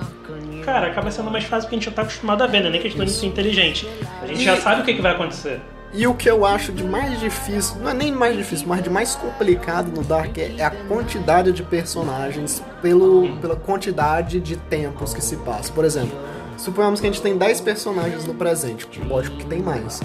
cara, 0.64 0.86
acaba 0.86 1.10
sendo 1.10 1.30
mais 1.30 1.44
fácil 1.44 1.64
porque 1.68 1.74
a 1.74 1.78
gente 1.78 1.84
já 1.86 1.90
tá 1.94 2.02
acostumado 2.02 2.42
a 2.42 2.46
ver, 2.46 2.62
né? 2.62 2.70
Nem 2.70 2.80
questão 2.80 3.04
de 3.04 3.10
ser 3.10 3.26
inteligente. 3.26 3.86
A 4.22 4.26
gente 4.26 4.40
E- 4.40 4.44
já 4.44 4.56
sabe 4.56 4.80
o 4.82 4.84
que, 4.84 4.94
que 4.94 5.02
vai 5.02 5.12
acontecer. 5.12 5.60
E 5.92 6.06
o 6.06 6.14
que 6.14 6.30
eu 6.30 6.46
acho 6.46 6.70
de 6.72 6.84
mais 6.84 7.18
difícil, 7.18 7.76
não 7.80 7.90
é 7.90 7.94
nem 7.94 8.12
mais 8.12 8.36
difícil, 8.36 8.66
mas 8.68 8.82
de 8.82 8.88
mais 8.88 9.16
complicado 9.16 9.90
no 9.90 10.04
Dark 10.04 10.38
é 10.38 10.54
é 10.56 10.64
a 10.64 10.70
quantidade 10.70 11.50
de 11.50 11.64
personagens 11.64 12.62
pelo, 12.80 13.36
pela 13.38 13.56
quantidade 13.56 14.38
de 14.38 14.56
tempos 14.56 15.12
que 15.12 15.22
se 15.22 15.36
passa. 15.38 15.72
Por 15.72 15.84
exemplo, 15.84 16.16
suponhamos 16.56 17.00
que 17.00 17.08
a 17.08 17.10
gente 17.10 17.20
tem 17.20 17.36
10 17.36 17.60
personagens 17.62 18.24
no 18.24 18.34
presente, 18.34 18.86
lógico 19.04 19.36
que 19.36 19.46
tem 19.46 19.60
mais. 19.60 20.00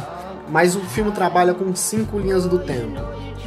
Mas 0.50 0.76
o 0.76 0.80
filme 0.80 1.12
trabalha 1.12 1.54
com 1.54 1.76
5 1.76 2.18
linhas 2.18 2.46
do 2.48 2.58
tempo. 2.58 3.00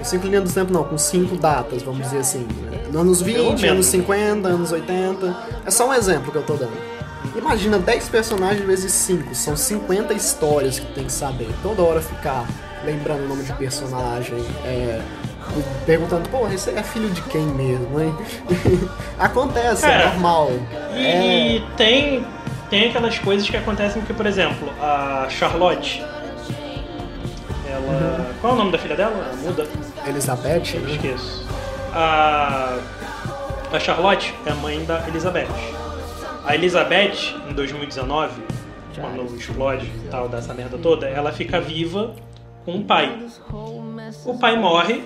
5 0.03 0.27
linhas 0.27 0.45
do 0.45 0.53
tempo 0.53 0.73
não, 0.73 0.85
com 0.85 0.97
5 0.97 1.37
datas, 1.37 1.83
vamos 1.83 2.03
dizer 2.03 2.19
assim. 2.19 2.47
Anos 2.95 3.21
20, 3.21 3.37
menos. 3.37 3.65
anos 3.65 3.87
50, 3.87 4.49
anos 4.49 4.73
80. 4.73 5.37
É 5.67 5.71
só 5.71 5.89
um 5.89 5.95
exemplo 5.95 6.31
que 6.31 6.39
eu 6.39 6.43
tô 6.43 6.55
dando. 6.55 6.98
Imagina 7.39 7.79
10 7.79 8.09
personagens 8.09 8.67
vezes 8.67 8.93
5, 8.93 9.35
são 9.35 9.57
50 9.57 10.13
histórias 10.13 10.79
que 10.79 10.87
tu 10.87 10.93
tem 10.95 11.05
que 11.05 11.13
saber. 11.13 11.49
Toda 11.63 11.83
hora 11.83 12.01
ficar 12.01 12.45
lembrando 12.85 13.25
o 13.25 13.29
nome 13.29 13.45
de 13.45 13.53
personagem, 13.53 14.45
é, 14.65 15.01
perguntando, 15.87 16.29
pô, 16.29 16.49
esse 16.49 16.71
é 16.71 16.83
filho 16.83 17.09
de 17.11 17.23
quem 17.23 17.47
mesmo, 17.47 18.01
hein? 18.01 18.15
Acontece, 19.19 19.87
é 19.87 19.89
Cara, 19.89 20.11
normal. 20.11 20.51
E, 20.95 20.97
É, 20.97 21.57
e 21.57 21.61
tem, 21.77 22.27
tem 22.69 22.89
aquelas 22.89 23.19
coisas 23.19 23.49
que 23.49 23.57
acontecem 23.57 24.03
que, 24.03 24.13
por 24.13 24.27
exemplo, 24.27 24.69
a 24.81 25.27
Charlotte. 25.31 26.05
Ela. 27.71 28.31
Qual 28.41 28.53
é 28.53 28.57
o 28.57 28.59
nome 28.59 28.73
da 28.73 28.79
filha 28.79 28.97
dela? 28.97 29.13
Ela 29.15 29.37
muda? 29.37 29.67
Elizabeth, 30.07 30.75
Eu 30.75 30.81
né? 30.81 30.91
esqueço. 30.93 31.47
A. 31.95 32.79
A 33.71 33.79
Charlotte 33.79 34.35
é 34.47 34.51
a 34.51 34.55
mãe 34.55 34.83
da 34.85 35.07
Elizabeth. 35.07 35.47
A 36.49 36.55
Elizabeth, 36.55 37.35
em 37.47 37.53
2019, 37.53 38.41
quando 38.99 39.37
explode 39.37 39.85
e 39.85 40.09
tal, 40.11 40.31
dessa 40.31 40.55
merda 40.55 40.79
toda, 40.79 41.07
ela 41.07 41.31
fica 41.31 41.61
viva 41.61 42.15
com 42.65 42.77
o 42.77 42.85
pai. 42.85 43.19
O 44.25 44.39
pai 44.39 44.57
morre, 44.57 45.05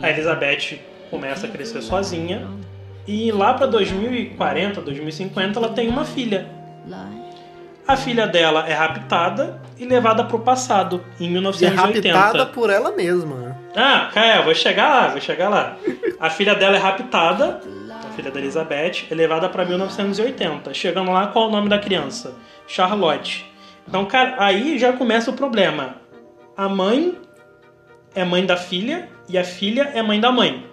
a 0.00 0.08
Elizabeth 0.08 0.78
começa 1.10 1.46
a 1.46 1.50
crescer 1.50 1.82
sozinha, 1.82 2.48
e 3.06 3.30
lá 3.30 3.52
pra 3.52 3.66
2040, 3.66 4.80
2050, 4.80 5.58
ela 5.58 5.68
tem 5.68 5.90
uma 5.90 6.06
filha. 6.06 6.48
A 7.86 7.94
filha 7.94 8.26
dela 8.26 8.66
é 8.66 8.72
raptada 8.72 9.60
e 9.78 9.84
levada 9.84 10.24
pro 10.24 10.38
passado, 10.38 11.04
em 11.20 11.24
E 11.24 11.26
é 11.26 11.30
1980. 11.32 12.18
raptada 12.18 12.46
por 12.46 12.70
ela 12.70 12.92
mesma. 12.92 13.58
Ah, 13.76 14.10
Caio, 14.14 14.44
vou 14.44 14.54
chegar 14.54 14.88
lá, 14.88 15.08
vou 15.08 15.20
chegar 15.20 15.50
lá. 15.50 15.76
A 16.18 16.30
filha 16.30 16.54
dela 16.54 16.76
é 16.76 16.78
raptada, 16.78 17.60
filha 18.18 18.32
da 18.32 18.40
Elizabeth, 18.40 19.06
é 19.08 19.14
levada 19.14 19.48
pra 19.48 19.64
1980. 19.64 20.74
Chegando 20.74 21.12
lá, 21.12 21.28
qual 21.28 21.44
é 21.44 21.48
o 21.48 21.50
nome 21.52 21.68
da 21.68 21.78
criança? 21.78 22.34
Charlotte. 22.66 23.46
Então, 23.86 24.04
cara, 24.06 24.34
aí 24.38 24.76
já 24.76 24.92
começa 24.92 25.30
o 25.30 25.34
problema. 25.34 25.94
A 26.56 26.68
mãe 26.68 27.16
é 28.14 28.24
mãe 28.24 28.44
da 28.44 28.56
filha 28.56 29.08
e 29.28 29.38
a 29.38 29.44
filha 29.44 29.92
é 29.94 30.02
mãe 30.02 30.20
da 30.20 30.32
mãe. 30.32 30.66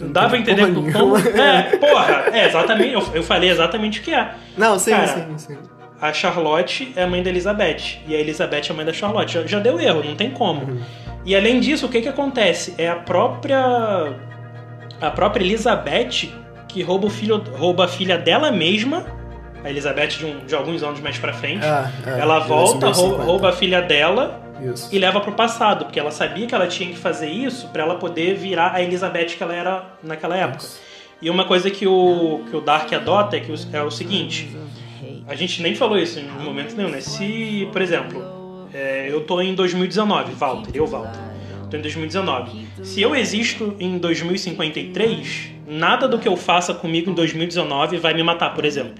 Não 0.00 0.10
dá 0.10 0.28
pra 0.28 0.38
entender 0.38 0.72
como. 0.72 1.16
É, 1.18 1.76
porra, 1.76 2.24
é 2.32 2.46
exatamente. 2.46 2.94
Eu, 2.94 3.02
eu 3.14 3.22
falei 3.22 3.50
exatamente 3.50 4.00
o 4.00 4.02
que 4.02 4.14
é. 4.14 4.34
Não, 4.56 4.78
sim, 4.78 4.92
Cara, 4.92 5.06
sim, 5.06 5.38
sim. 5.38 5.58
A 6.00 6.12
Charlotte 6.12 6.92
é 6.96 7.04
mãe 7.06 7.22
da 7.22 7.28
Elizabeth. 7.28 8.00
E 8.08 8.16
a 8.16 8.18
Elizabeth 8.18 8.70
é 8.70 8.72
mãe 8.72 8.84
da 8.84 8.92
Charlotte. 8.92 9.34
Já, 9.34 9.46
já 9.46 9.58
deu 9.60 9.78
erro, 9.78 10.02
não 10.02 10.16
tem 10.16 10.30
como. 10.30 10.80
E 11.24 11.36
além 11.36 11.60
disso, 11.60 11.86
o 11.86 11.88
que 11.88 12.00
que 12.00 12.08
acontece? 12.08 12.74
É 12.78 12.88
a 12.88 12.96
própria. 12.96 14.31
A 15.02 15.10
própria 15.10 15.44
Elizabeth 15.44 16.30
que 16.68 16.82
rouba 16.82 17.06
o 17.06 17.10
filho. 17.10 17.42
rouba 17.56 17.84
a 17.84 17.88
filha 17.88 18.16
dela 18.16 18.50
mesma. 18.50 19.04
A 19.64 19.68
Elizabeth 19.70 20.08
de, 20.08 20.26
um- 20.26 20.38
de 20.46 20.54
alguns 20.54 20.82
anos 20.82 21.00
mais 21.00 21.18
pra 21.18 21.32
frente. 21.32 21.64
É, 21.64 22.10
é, 22.10 22.20
ela 22.20 22.38
volta, 22.40 22.86
rou- 22.86 22.94
2050. 22.94 23.22
rouba 23.24 23.48
a 23.50 23.52
filha 23.52 23.80
dela 23.82 24.40
Isso. 24.60 24.88
e 24.90 24.98
leva 24.98 25.20
pro 25.20 25.32
passado, 25.32 25.84
porque 25.84 26.00
ela 26.00 26.10
sabia 26.10 26.46
que 26.46 26.54
ela 26.54 26.66
tinha 26.66 26.88
que 26.90 26.98
fazer 26.98 27.28
isso 27.28 27.68
pra 27.68 27.82
ela 27.82 27.94
poder 27.96 28.34
virar 28.36 28.72
a 28.74 28.82
Elizabeth 28.82 29.26
que 29.36 29.42
ela 29.42 29.54
era 29.54 29.84
naquela 30.02 30.36
época. 30.36 30.64
E 31.20 31.30
uma 31.30 31.44
coisa 31.44 31.70
que 31.70 31.86
o, 31.86 32.40
que 32.50 32.56
o 32.56 32.60
Dark 32.60 32.92
adota 32.92 33.36
é, 33.36 33.40
que 33.40 33.52
o- 33.52 33.56
é 33.72 33.82
o 33.82 33.90
seguinte: 33.90 34.50
a 35.28 35.34
gente 35.36 35.62
nem 35.62 35.74
falou 35.74 35.96
isso 35.98 36.18
em 36.18 36.24
momento 36.44 36.74
nenhum, 36.74 36.88
né? 36.90 37.00
Se, 37.00 37.68
por 37.70 37.80
exemplo, 37.80 38.68
é, 38.74 39.06
eu 39.08 39.20
tô 39.20 39.40
em 39.40 39.54
2019, 39.54 40.32
Walter, 40.34 40.70
eu, 40.74 40.86
Walter, 40.86 41.20
tô 41.72 41.76
em 41.78 41.80
2019. 41.80 42.68
Se 42.82 43.00
eu 43.00 43.14
existo 43.14 43.74
em 43.80 43.98
2053, 43.98 45.52
nada 45.66 46.06
do 46.06 46.18
que 46.18 46.28
eu 46.28 46.36
faça 46.36 46.74
comigo 46.74 47.10
em 47.10 47.14
2019 47.14 47.96
vai 47.96 48.12
me 48.12 48.22
matar, 48.22 48.54
por 48.54 48.64
exemplo. 48.64 48.94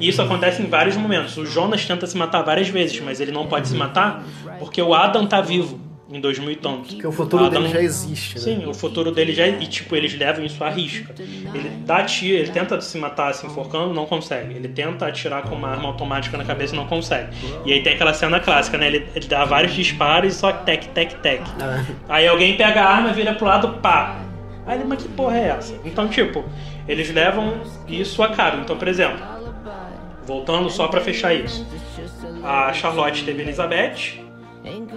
E 0.00 0.08
isso 0.08 0.20
acontece 0.20 0.60
em 0.60 0.66
vários 0.66 0.96
momentos. 0.96 1.36
O 1.36 1.46
Jonas 1.46 1.84
tenta 1.84 2.06
se 2.06 2.16
matar 2.16 2.42
várias 2.42 2.68
vezes, 2.68 2.98
mas 3.00 3.20
ele 3.20 3.30
não 3.30 3.46
pode 3.46 3.68
se 3.68 3.74
matar 3.74 4.24
porque 4.58 4.82
o 4.82 4.94
Adam 4.94 5.26
tá 5.26 5.40
vivo 5.40 5.78
em 6.12 6.20
2000 6.20 6.50
e 6.50 6.56
tanto. 6.56 6.88
Porque 6.88 7.06
o 7.06 7.12
futuro 7.12 7.44
Adam- 7.44 7.62
dele 7.62 7.72
já 7.74 7.80
existe, 7.82 8.34
né? 8.34 8.40
Sim, 8.40 8.66
o 8.66 8.74
futuro 8.74 9.12
dele 9.12 9.32
já. 9.32 9.46
E 9.46 9.66
tipo, 9.66 9.94
eles 9.94 10.12
levam 10.18 10.44
isso 10.44 10.62
à 10.64 10.68
risca. 10.68 11.14
Ele 11.18 11.70
dá 11.86 12.02
tiro, 12.04 12.36
ele 12.38 12.50
tenta 12.50 12.80
se 12.80 12.98
matar 12.98 13.32
se 13.32 13.46
enforcando, 13.46 13.94
não 13.94 14.06
consegue. 14.06 14.54
Ele 14.54 14.68
tenta 14.68 15.06
atirar 15.06 15.42
com 15.42 15.54
uma 15.54 15.68
arma 15.68 15.86
automática 15.88 16.36
na 16.36 16.44
cabeça 16.44 16.74
e 16.74 16.76
não 16.76 16.86
consegue. 16.86 17.28
E 17.64 17.72
aí 17.72 17.82
tem 17.82 17.92
aquela 17.94 18.12
cena 18.12 18.40
clássica, 18.40 18.76
né? 18.76 18.88
Ele, 18.88 19.06
ele 19.14 19.26
dá 19.26 19.44
vários 19.44 19.72
disparos 19.72 20.34
e 20.34 20.36
só 20.36 20.52
tec, 20.52 20.86
tec, 20.88 21.14
tec. 21.20 21.42
É. 21.42 21.84
Aí 22.08 22.26
alguém 22.26 22.56
pega 22.56 22.82
a 22.82 22.88
arma, 22.88 23.12
vira 23.12 23.34
pro 23.34 23.46
lado, 23.46 23.68
pá. 23.80 24.16
Aí 24.66 24.78
ele, 24.78 24.84
mas 24.88 25.02
que 25.02 25.08
porra 25.10 25.38
é 25.38 25.48
essa? 25.48 25.74
Então, 25.84 26.08
tipo, 26.08 26.44
eles 26.88 27.12
levam 27.14 27.60
isso 27.88 28.22
a 28.22 28.28
cabo. 28.30 28.58
Então, 28.62 28.76
por 28.76 28.88
exemplo, 28.88 29.18
voltando 30.26 30.68
só 30.70 30.88
pra 30.88 31.00
fechar 31.00 31.32
isso. 31.34 31.66
A 32.44 32.72
Charlotte 32.72 33.24
teve 33.24 33.42
Elizabeth, 33.42 34.20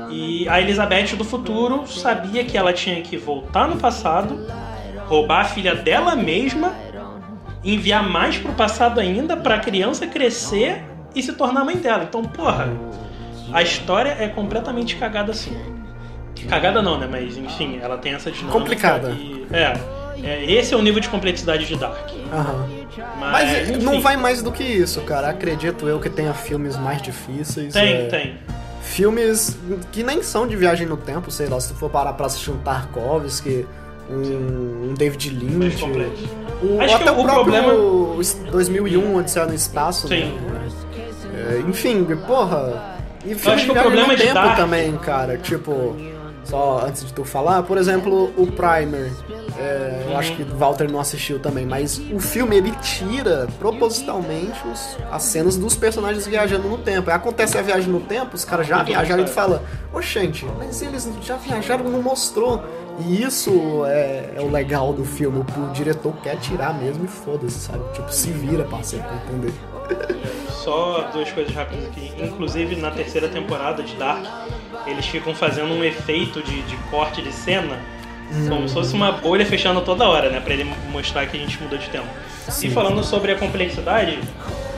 e 0.10 0.48
a 0.50 0.60
Elizabeth 0.60 1.16
do 1.16 1.24
futuro 1.24 1.88
sabia 1.88 2.44
que 2.44 2.58
ela 2.58 2.74
tinha 2.74 3.02
que 3.02 3.18
voltar 3.18 3.68
no 3.68 3.78
passado, 3.78 4.46
roubar 5.08 5.42
a 5.42 5.46
filha 5.46 5.74
dela 5.76 6.16
mesma, 6.16 6.74
enviar 7.64 8.08
mais 8.08 8.38
pro 8.38 8.52
passado 8.54 9.00
ainda 9.00 9.38
pra 9.38 9.60
criança 9.60 10.06
crescer 10.06 10.84
e 11.16 11.24
se 11.24 11.34
tornar 11.34 11.64
mãe 11.64 11.78
dela. 11.78 12.04
Então, 12.04 12.24
porra, 12.24 12.70
a 13.54 13.62
história 13.62 14.16
é 14.20 14.28
completamente 14.28 14.96
cagada 14.98 15.32
assim. 15.32 15.56
Cagada 16.50 16.82
não, 16.82 17.00
né? 17.00 17.08
Mas 17.10 17.38
enfim, 17.38 17.80
ela 17.82 17.98
tem 17.98 18.14
essa 18.14 18.30
dinâmica. 18.30 18.60
Complicada. 18.60 19.12
E, 19.12 19.48
é, 19.52 19.74
é, 20.22 20.52
esse 20.52 20.74
é 20.74 20.78
o 20.78 20.82
nível 20.82 21.00
de 21.00 21.08
complexidade 21.08 21.66
de 21.66 21.76
Dark. 21.76 22.10
Aham. 22.32 22.68
Mas, 23.20 23.32
Mas 23.32 23.70
enfim, 23.70 23.84
não 23.84 24.02
vai 24.02 24.18
mais 24.18 24.42
do 24.44 24.52
que 24.52 24.64
isso, 24.64 25.02
cara. 25.02 25.30
Acredito 25.30 25.88
eu 25.88 26.00
que 26.00 26.10
tenha 26.10 26.34
filmes 26.34 26.78
mais 26.78 27.02
difíceis. 27.02 27.74
Tem, 27.74 27.94
é, 27.94 28.06
tem. 28.06 28.36
Filmes 28.84 29.58
que 29.94 30.04
nem 30.04 30.22
são 30.22 30.46
de 30.46 30.56
viagem 30.58 30.86
no 30.86 30.98
tempo, 30.98 31.32
sei 31.32 31.48
lá, 31.48 31.60
se 31.60 31.70
tu 31.70 31.76
for 31.76 31.90
parar 31.90 32.14
pra 32.14 32.26
assistir 32.26 32.52
um 32.52 32.58
Tarkovsky, 32.58 33.66
um, 34.10 34.90
um 34.90 34.94
David 34.94 35.30
Lynch. 35.30 35.84
O, 36.62 36.80
Acho 36.82 36.98
que 36.98 37.04
até 37.04 37.12
o 37.12 37.20
o 37.22 37.24
próprio 37.24 37.44
problema- 37.54 37.74
2001, 38.52 39.16
Odisseia 39.16 39.46
no 39.46 39.54
Espaço. 39.54 40.08
Sim. 40.10 40.26
né? 40.38 40.68
É, 41.34 41.60
enfim, 41.70 42.06
porra. 42.28 42.94
E 43.26 43.34
filme 43.36 43.56
acho 43.56 43.66
que 43.66 43.72
o 43.72 43.74
problema 43.74 44.08
no 44.10 44.16
de 44.18 44.22
tempo 44.22 44.34
Dark- 44.34 44.58
também, 44.58 44.96
cara. 44.98 45.38
Tipo, 45.38 45.96
só 46.44 46.84
antes 46.86 47.06
de 47.06 47.14
tu 47.14 47.24
falar, 47.24 47.64
por 47.64 47.78
exemplo, 47.78 48.34
o 48.38 48.48
Primer. 48.48 49.12
É, 49.58 50.08
eu 50.10 50.18
acho 50.18 50.36
que 50.36 50.44
Walter 50.44 50.92
não 50.92 51.00
assistiu 51.00 51.38
também, 51.40 51.66
mas 51.66 52.02
o 52.12 52.20
filme 52.20 52.56
ele 52.58 52.72
tira 52.82 53.48
propositalmente 53.60 54.60
os- 54.68 54.98
as 55.12 55.24
cenas 55.24 55.58
dos 55.58 55.76
personagens 55.76 56.26
viajando 56.26 56.68
no 56.68 56.78
tempo. 56.78 57.10
Aí 57.10 57.16
acontece 57.16 57.58
a 57.58 57.62
viagem 57.62 57.90
no 57.92 58.00
tempo, 58.00 58.36
os 58.36 58.44
caras 58.44 58.66
já 58.68 58.82
viajaram 58.84 59.22
e 59.22 59.26
tu 59.26 59.32
fala, 59.32 59.64
ô 59.94 60.02
gente, 60.02 60.46
mas 60.58 60.82
eles 60.82 61.08
já 61.22 61.36
viajaram 61.38 61.86
não 61.86 62.02
mostrou. 62.02 62.64
E 63.00 63.24
isso 63.24 63.84
é, 63.86 64.34
é 64.36 64.42
o 64.42 64.50
legal 64.50 64.94
do 64.94 65.04
filme, 65.04 65.40
o, 65.40 65.62
o 65.62 65.72
diretor 65.72 66.14
quer 66.22 66.38
tirar 66.38 66.74
mesmo 66.74 67.06
e 67.06 67.08
foda-se, 67.08 67.60
sabe? 67.60 67.84
Tipo, 67.94 68.12
se 68.12 68.30
vira, 68.32 68.64
parceiro, 68.64 69.04
pra 69.06 69.16
entender. 69.16 69.54
Só 70.50 71.10
duas 71.12 71.32
coisas 71.32 71.54
rápidas 71.54 71.86
aqui. 71.86 72.12
Inclusive, 72.18 72.76
na 72.76 72.92
terceira 72.92 73.28
temporada 73.28 73.84
de 73.84 73.96
Dark, 73.96 74.26
eles 74.86 75.06
ficam 75.06 75.34
fazendo 75.34 75.74
um 75.74 75.84
efeito 75.84 76.42
de, 76.42 76.62
de 76.62 76.76
corte 76.90 77.22
de 77.22 77.32
cena, 77.32 77.78
como 78.48 78.68
se 78.68 78.74
fosse 78.74 78.94
uma 78.94 79.12
bolha 79.12 79.46
fechando 79.46 79.82
toda 79.82 80.08
hora, 80.08 80.30
né? 80.30 80.40
Pra 80.40 80.54
ele 80.54 80.72
mostrar 80.92 81.26
que 81.26 81.36
a 81.36 81.40
gente 81.40 81.62
mudou 81.62 81.78
de 81.78 81.90
tempo. 81.90 82.08
E 82.62 82.70
falando 82.70 83.04
sobre 83.04 83.32
a 83.32 83.38
complexidade, 83.38 84.20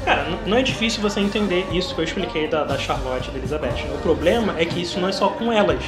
cara, 0.04 0.26
não 0.46 0.58
é 0.58 0.62
difícil 0.62 1.02
você 1.02 1.20
entender 1.20 1.68
isso 1.72 1.94
que 1.94 2.02
eu 2.02 2.06
expliquei 2.06 2.48
da, 2.48 2.64
da 2.64 2.78
Charlotte 2.78 3.30
e 3.30 3.32
da 3.32 3.38
Elizabeth. 3.38 3.86
O 3.94 3.98
problema 4.00 4.56
é 4.58 4.66
que 4.66 4.82
isso 4.82 5.00
não 5.00 5.10
é 5.10 5.12
só 5.12 5.30
com 5.30 5.52
elas. 5.54 5.84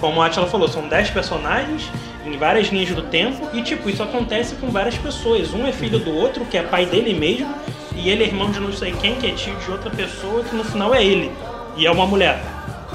Como 0.00 0.22
a 0.22 0.26
Atila 0.26 0.46
falou, 0.46 0.68
são 0.68 0.88
10 0.88 1.10
personagens 1.10 1.90
em 2.24 2.36
várias 2.36 2.68
linhas 2.68 2.94
do 2.94 3.02
tempo 3.02 3.48
e, 3.52 3.62
tipo, 3.62 3.88
isso 3.88 4.02
acontece 4.02 4.54
com 4.56 4.70
várias 4.70 4.96
pessoas. 4.96 5.52
Um 5.52 5.66
é 5.66 5.72
filho 5.72 5.98
do 5.98 6.14
outro, 6.14 6.44
que 6.44 6.56
é 6.56 6.62
pai 6.62 6.86
dele 6.86 7.14
mesmo, 7.14 7.52
e 7.94 8.08
ele 8.10 8.24
é 8.24 8.26
irmão 8.26 8.50
de 8.50 8.60
não 8.60 8.72
sei 8.72 8.92
quem, 8.92 9.14
que 9.16 9.26
é 9.26 9.30
tio 9.32 9.56
de 9.56 9.70
outra 9.70 9.90
pessoa, 9.90 10.44
que 10.44 10.54
no 10.54 10.64
final 10.64 10.94
é 10.94 11.04
ele. 11.04 11.32
E 11.76 11.86
é 11.86 11.90
uma 11.90 12.06
mulher. 12.06 12.40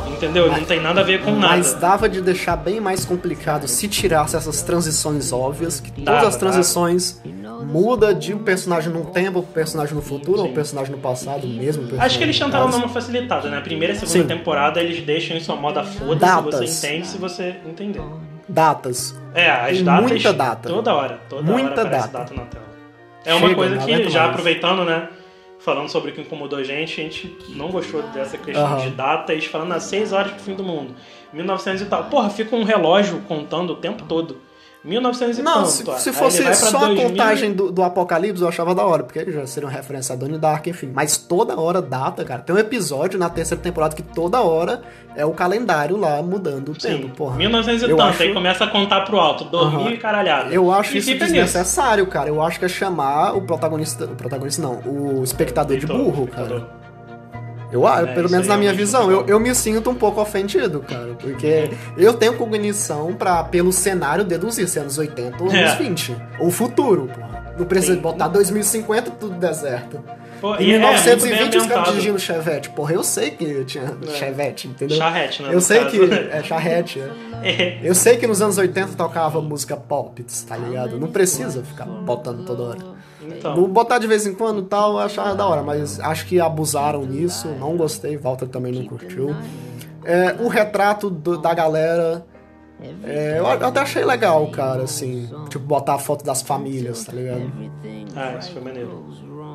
Entendeu? 0.08 0.52
Não 0.52 0.64
tem 0.64 0.82
nada 0.82 1.02
a 1.02 1.04
ver 1.04 1.22
com 1.22 1.32
nada. 1.32 1.58
Mas 1.58 1.74
dava 1.74 2.10
de 2.10 2.22
deixar 2.22 2.56
bem 2.56 2.80
mais 2.80 3.06
complicado 3.06 3.68
se 3.68 3.88
tirasse 3.88 4.36
essas 4.36 4.62
transições 4.62 5.32
óbvias, 5.32 5.80
que 5.80 5.92
todas 5.92 6.06
Dava, 6.06 6.28
as 6.28 6.36
transições 6.38 7.22
muda 7.64 8.14
de 8.14 8.34
um 8.34 8.40
personagem 8.40 8.92
no 8.92 9.06
tempo 9.06 9.42
pro 9.42 9.52
personagem 9.54 9.96
no 9.96 10.02
futuro 10.02 10.42
ou 10.42 10.50
personagem 10.54 10.92
no 10.92 10.98
passado, 11.00 11.48
mesmo 11.48 11.88
Acho 12.00 12.18
que 12.18 12.24
eles 12.24 12.38
tentaram 12.38 12.70
dar 12.70 12.78
uma 12.78 12.90
facilitada, 12.90 13.50
né? 13.50 13.58
A 13.58 13.62
primeira 13.62 13.94
e 13.94 13.96
segunda 13.98 14.20
Sim. 14.20 14.28
temporada 14.28 14.82
eles 14.82 15.02
deixam 15.04 15.36
isso 15.38 15.52
a 15.52 15.56
moda 15.56 15.84
foda-se, 15.84 16.20
Datas. 16.20 16.70
você 16.70 16.88
entende 16.88 17.08
se 17.08 17.18
você 17.18 17.56
entender. 17.66 18.02
Datas. 18.48 19.16
É, 19.34 19.50
as 19.50 19.76
Tem 19.78 19.84
datas. 19.84 20.12
muita 20.12 20.34
data. 20.34 20.70
Toda 20.70 20.94
hora. 20.94 21.20
Toda 21.30 21.44
Muita 21.52 21.82
hora 21.82 21.90
data. 21.90 22.08
data 22.20 22.34
na 22.34 22.42
tela. 22.44 22.64
É 23.26 23.34
uma 23.34 23.42
Chega, 23.48 23.56
coisa 23.56 23.76
não 23.76 23.86
que, 23.86 24.10
já 24.10 24.20
mais. 24.20 24.30
aproveitando, 24.32 24.84
né? 24.86 25.10
Falando 25.60 25.88
sobre 25.88 26.12
o 26.12 26.14
que 26.14 26.22
incomodou 26.22 26.60
a 26.60 26.64
gente, 26.64 27.00
a 27.00 27.04
gente 27.06 27.38
não 27.50 27.70
gostou 27.70 28.02
dessa 28.14 28.38
questão 28.38 28.66
Aham. 28.66 28.78
de 28.82 28.90
datas, 28.90 29.46
falando 29.46 29.72
às 29.72 29.84
6 29.84 30.12
horas 30.12 30.32
pro 30.34 30.42
fim 30.42 30.56
do 30.56 30.64
mundo. 30.64 30.94
1900 31.32 31.82
e 31.82 31.86
tal. 31.86 32.04
Porra, 32.06 32.30
fica 32.30 32.54
um 32.54 32.64
relógio 32.64 33.22
contando 33.28 33.72
o 33.72 33.76
tempo 33.78 34.04
todo. 34.04 34.38
1900 34.84 35.38
e 35.38 35.42
Não, 35.42 35.66
se, 35.66 35.90
ó. 35.90 35.94
se 35.98 36.12
fosse 36.12 36.44
só 36.56 36.80
2000 36.80 37.06
a 37.06 37.10
contagem 37.10 37.54
do, 37.54 37.72
do 37.72 37.82
Apocalipse, 37.84 38.42
eu 38.42 38.50
achava 38.50 38.76
da 38.76 38.84
hora, 38.86 39.04
porque 39.04 39.32
já 39.32 39.48
seria 39.48 39.68
uma 39.70 39.74
referência 39.76 40.14
a 40.14 40.16
Donnie 40.18 40.38
Dark, 40.38 40.68
enfim. 40.68 40.92
Mas 40.94 41.16
toda 41.18 41.58
hora 41.60 41.82
data, 41.82 42.26
cara. 42.26 42.42
Tem 42.42 42.54
um 42.56 42.60
episódio 42.60 43.18
na 43.18 43.30
terceira 43.30 43.64
temporada 43.64 43.96
que 43.96 44.02
toda 44.02 44.42
hora 44.42 44.82
é 45.16 45.26
o 45.26 45.32
calendário 45.32 45.96
lá 45.98 46.22
mudando 46.22 46.70
o 46.72 46.76
tempo, 46.76 47.08
porra. 47.16 47.38
1900 47.38 47.84
e 47.84 47.88
tanto, 47.88 48.02
acho- 48.02 48.24
aí 48.24 48.34
começa 48.34 48.64
a 48.66 48.68
contar 48.68 49.02
pro 49.02 49.18
alto, 49.20 49.46
dormir 49.46 49.76
Aham. 49.84 49.92
e 49.92 49.98
caralhada. 49.98 50.54
Eu 50.54 50.72
acho 50.72 50.96
e 50.96 50.98
isso 50.98 51.12
fica 51.12 51.26
nisso. 51.26 51.34
desnecessário, 51.36 52.06
cara. 52.08 52.28
Eu 52.30 52.42
acho 52.42 52.60
que 52.60 52.66
é 52.66 52.70
chamar 52.70 53.36
o 53.36 53.42
protagonista. 53.42 54.06
O 54.06 54.16
protagonista 54.16 54.62
não, 54.62 54.82
o 54.86 55.24
espectador 55.24 55.78
de 55.78 55.86
Leitor, 55.86 56.04
burro, 56.04 56.24
espectador. 56.26 56.60
cara. 56.62 56.83
Eu 57.74 57.88
acho, 57.88 58.06
É, 58.08 58.14
pelo 58.14 58.30
menos 58.30 58.48
na 58.48 58.56
minha 58.56 58.72
visão, 58.74 59.10
eu, 59.12 59.26
eu 59.26 59.40
me 59.40 59.54
sinto 59.56 59.90
um 59.90 59.96
pouco 59.96 60.22
ofendido, 60.22 60.80
cara. 60.82 61.16
Porque 61.20 61.72
eu 61.98 62.14
tenho 62.14 62.36
cognição 62.36 63.14
pra, 63.14 63.44
pelo 63.44 63.74
cenário, 63.74 64.24
deduzir 64.24 64.68
se 64.68 64.78
é 64.78 64.82
anos 64.82 64.98
80 64.98 65.44
ou 65.44 65.52
É. 65.52 65.64
anos 65.64 65.78
20. 65.80 66.16
Ou 66.40 66.52
futuro, 66.52 67.08
porra. 67.08 67.44
Não 67.58 67.66
precisa 67.66 67.94
Sim. 67.96 68.00
botar 68.02 68.28
2050 68.30 69.12
tudo 69.12 69.36
deserto. 69.36 70.00
Pô, 70.42 70.56
Em 70.56 70.70
e 70.70 70.74
é 70.74 70.80
muito 70.80 71.04
1920 71.04 71.50
bem 71.52 71.60
os 71.62 71.68
caras 71.68 71.90
dirigindo 71.90 72.20
Chevette. 72.20 72.70
Porra, 72.72 72.94
eu 72.94 73.04
sei 73.04 73.32
que 73.32 73.64
tinha 73.66 73.96
Chevette, 74.18 74.68
entendeu? 74.68 74.98
Charrete, 74.98 75.42
né, 75.44 75.50
Eu 75.54 75.62
sei 75.62 75.80
caso. 75.80 75.92
que. 75.92 76.00
É 76.34 76.44
charrete, 76.44 77.00
é. 77.00 77.48
É. 77.48 77.80
Eu 77.84 77.94
sei 77.96 78.18
que 78.18 78.26
nos 78.28 78.42
anos 78.42 78.58
80 78.58 78.94
tocava 78.98 79.40
música 79.42 79.78
pop, 79.78 80.24
tá 80.48 80.58
ligado? 80.58 81.00
Não 81.00 81.08
precisa 81.10 81.64
ficar 81.64 81.86
botando 81.86 82.44
toda 82.46 82.64
hora. 82.64 82.80
Então. 83.28 83.56
Não 83.56 83.68
botar 83.68 84.00
de 84.00 84.08
vez 84.08 84.26
em 84.26 84.34
quando 84.34 84.62
e 84.62 84.66
tal, 84.66 84.94
eu 84.94 85.00
achava 85.00 85.36
da 85.36 85.48
hora, 85.48 85.62
mas 85.64 86.00
acho 86.00 86.26
que 86.26 86.40
abusaram 86.40 87.06
nisso, 87.06 87.48
não 87.60 87.76
gostei, 87.78 88.18
Walter 88.18 88.48
também 88.48 88.72
não 88.74 88.86
curtiu. 88.86 89.36
É, 90.04 90.36
o 90.42 90.48
retrato 90.48 91.10
do- 91.10 91.38
da 91.38 91.54
galera, 91.54 92.26
é, 93.06 93.40
eu 93.40 93.48
até 93.48 93.80
achei 93.80 94.04
legal, 94.04 94.46
cara, 94.48 94.84
assim, 94.84 95.30
tipo, 95.50 95.64
botar 95.66 95.96
a 95.96 96.00
foto 96.00 96.26
das 96.26 96.42
famílias, 96.42 97.06
tá 97.06 97.14
ligado? 97.14 97.52
Ah, 98.16 98.36
isso 98.38 98.52
foi 98.52 98.62
maneiro. 98.62 99.06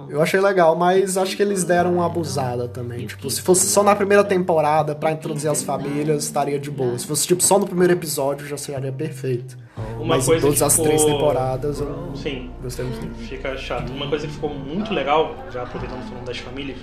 Eu 0.08 0.22
achei 0.22 0.40
legal, 0.40 0.74
mas 0.76 1.16
acho 1.16 1.36
que 1.36 1.42
eles 1.42 1.64
deram 1.64 1.94
uma 1.94 2.06
abusada 2.06 2.68
também. 2.68 3.06
Tipo, 3.06 3.30
se 3.30 3.42
fosse 3.42 3.66
só 3.68 3.82
na 3.82 3.94
primeira 3.94 4.24
temporada 4.24 4.94
pra 4.94 5.12
introduzir 5.12 5.50
as 5.50 5.62
famílias, 5.62 6.24
estaria 6.24 6.58
de 6.58 6.70
boa. 6.70 6.98
Se 6.98 7.06
fosse 7.06 7.26
tipo 7.26 7.42
só 7.42 7.58
no 7.58 7.66
primeiro 7.66 7.92
episódio, 7.92 8.46
já 8.46 8.56
seria 8.56 8.92
perfeito. 8.92 9.56
Uma 9.96 10.16
mas 10.16 10.24
em 10.24 10.26
coisa 10.26 10.42
todas 10.42 10.58
que 10.58 10.64
as 10.64 10.76
três 10.76 11.04
temporadas 11.04 11.80
eu 11.80 12.12
Sim, 12.14 12.50
gostei 12.62 12.84
muito. 12.84 13.14
fica 13.18 13.56
chato. 13.56 13.90
Uma 13.92 14.08
coisa 14.08 14.26
que 14.26 14.32
ficou 14.32 14.50
muito 14.50 14.92
legal, 14.92 15.36
já 15.50 15.62
aproveitando 15.62 16.02
falando 16.08 16.24
das 16.24 16.38
famílias, 16.38 16.78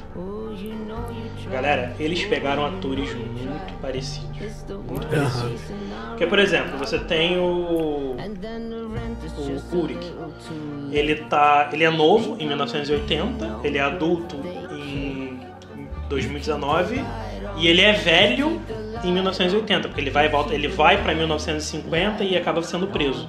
galera, 1.51 1.95
eles 1.99 2.23
pegaram 2.25 2.65
atores 2.65 3.13
muito 3.13 3.81
parecidos. 3.81 4.27
Muito 4.87 5.07
parecidos. 5.07 5.61
Porque, 6.09 6.27
por 6.27 6.39
exemplo, 6.39 6.77
você 6.77 6.99
tem 6.99 7.37
o. 7.37 8.15
O 9.37 9.61
Kurik. 9.69 10.11
Ele 10.91 11.15
tá. 11.15 11.69
Ele 11.73 11.83
é 11.83 11.89
novo 11.89 12.37
em 12.39 12.47
1980, 12.47 13.59
ele 13.63 13.77
é 13.77 13.81
adulto 13.81 14.37
em 14.71 15.39
2019 16.09 17.03
e 17.57 17.67
ele 17.67 17.81
é 17.81 17.93
velho 17.93 18.61
em 19.03 19.11
1980, 19.11 19.87
porque 19.87 20.01
ele 20.01 20.09
vai 20.09 20.25
e 20.25 20.29
volta, 20.29 20.53
ele 20.53 20.67
vai 20.67 21.01
para 21.01 21.13
1950 21.13 22.23
e 22.23 22.37
acaba 22.37 22.61
sendo 22.61 22.87
preso. 22.87 23.27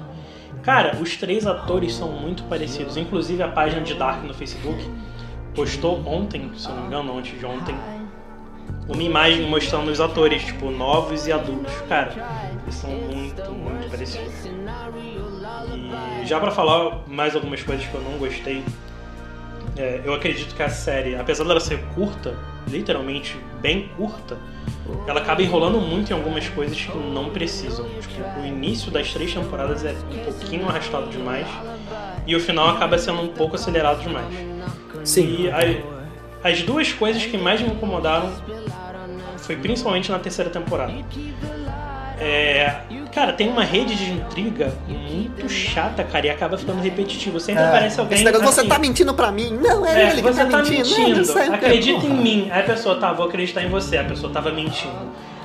Cara, 0.63 0.97
os 1.01 1.17
três 1.17 1.47
atores 1.47 1.95
são 1.95 2.11
muito 2.11 2.43
parecidos. 2.45 2.97
Inclusive 2.97 3.43
a 3.43 3.49
página 3.49 3.83
de 3.83 3.95
Dark 3.95 4.25
no 4.25 4.35
Facebook 4.35 4.83
postou 5.55 6.03
ontem, 6.07 6.51
se 6.57 6.69
eu 6.69 6.75
não 6.75 6.83
me 6.83 6.87
engano, 6.89 7.19
antes 7.19 7.39
de 7.39 7.47
ontem, 7.47 7.75
uma 8.89 9.03
imagem 9.03 9.49
mostrando 9.49 9.91
os 9.91 10.01
atores, 10.01 10.45
tipo, 10.45 10.71
novos 10.71 11.27
e 11.27 11.33
adultos. 11.33 11.73
Cara, 11.89 12.13
eles 12.63 12.75
são 12.75 12.91
muito, 12.91 13.51
muito 13.53 13.91
parecidos. 13.91 14.33
Já 16.27 16.41
pra 16.41 16.51
falar 16.51 17.03
mais 17.07 17.35
algumas 17.35 17.63
coisas 17.63 17.87
que 17.87 17.95
eu 17.95 18.01
não 18.03 18.19
gostei, 18.19 18.63
é, 19.77 20.01
eu 20.05 20.13
acredito 20.13 20.55
que 20.55 20.63
a 20.63 20.69
série, 20.69 21.15
apesar 21.17 21.45
dela 21.45 21.61
ser 21.61 21.79
curta, 21.95 22.35
literalmente 22.69 23.37
bem 23.61 23.89
curta, 23.97 24.37
ela 25.07 25.21
acaba 25.21 25.43
enrolando 25.43 25.79
muito 25.81 26.11
em 26.11 26.15
algumas 26.15 26.49
coisas 26.49 26.77
que 26.81 26.97
não 26.97 27.31
precisam. 27.31 27.87
Tipo, 28.01 28.41
o 28.41 28.47
início 28.47 28.91
das 28.91 29.13
três 29.13 29.33
temporadas 29.33 29.85
é 29.85 29.93
um 30.13 30.25
pouquinho 30.25 30.69
arrastado 30.69 31.09
demais 31.09 31.47
e 32.27 32.35
o 32.35 32.41
final 32.41 32.69
acaba 32.71 32.99
sendo 32.99 33.21
um 33.23 33.29
pouco 33.29 33.55
acelerado 33.57 34.01
demais. 34.01 34.27
Sim. 35.05 35.43
E 35.45 35.51
a- 35.51 36.49
as 36.49 36.63
duas 36.63 36.93
coisas 36.93 37.25
que 37.25 37.37
mais 37.39 37.61
me 37.61 37.69
incomodaram 37.69 38.33
foi 39.39 39.57
principalmente 39.57 40.11
na 40.11 40.19
terceira 40.19 40.51
temporada. 40.51 40.93
É, 42.19 42.81
cara, 43.13 43.33
tem 43.33 43.49
uma 43.49 43.63
rede 43.63 43.95
de 43.95 44.11
intriga 44.13 44.73
muito 44.89 45.49
chata, 45.49 46.03
cara, 46.03 46.27
e 46.27 46.31
acaba 46.31 46.57
ficando 46.57 46.81
repetitivo. 46.81 47.39
Sempre 47.39 47.63
aparece 47.63 48.01
alguém. 48.01 48.15
É, 48.15 48.17
Esse 48.17 48.25
negócio, 48.25 48.49
assim, 48.49 48.63
você 48.63 48.69
tá 48.69 48.79
mentindo 48.79 49.13
pra 49.15 49.31
mim? 49.31 49.51
Não, 49.51 49.85
é, 49.85 50.03
é, 50.03 50.11
ele 50.11 50.17
que 50.17 50.23
você 50.23 50.45
tá 50.45 50.51
tá 50.51 50.59
mentindo. 50.59 50.99
mentindo. 50.99 51.35
Não, 51.35 51.55
Acredita 51.55 52.01
porra. 52.01 52.15
em 52.15 52.17
mim. 52.17 52.49
Aí 52.51 52.61
a 52.61 52.65
pessoa, 52.65 52.97
tá, 52.97 53.13
vou 53.13 53.27
acreditar 53.27 53.63
em 53.63 53.69
você. 53.69 53.99
A 53.99 54.05
pessoa 54.05 54.33
tava 54.33 54.51
mentindo. 54.51 54.95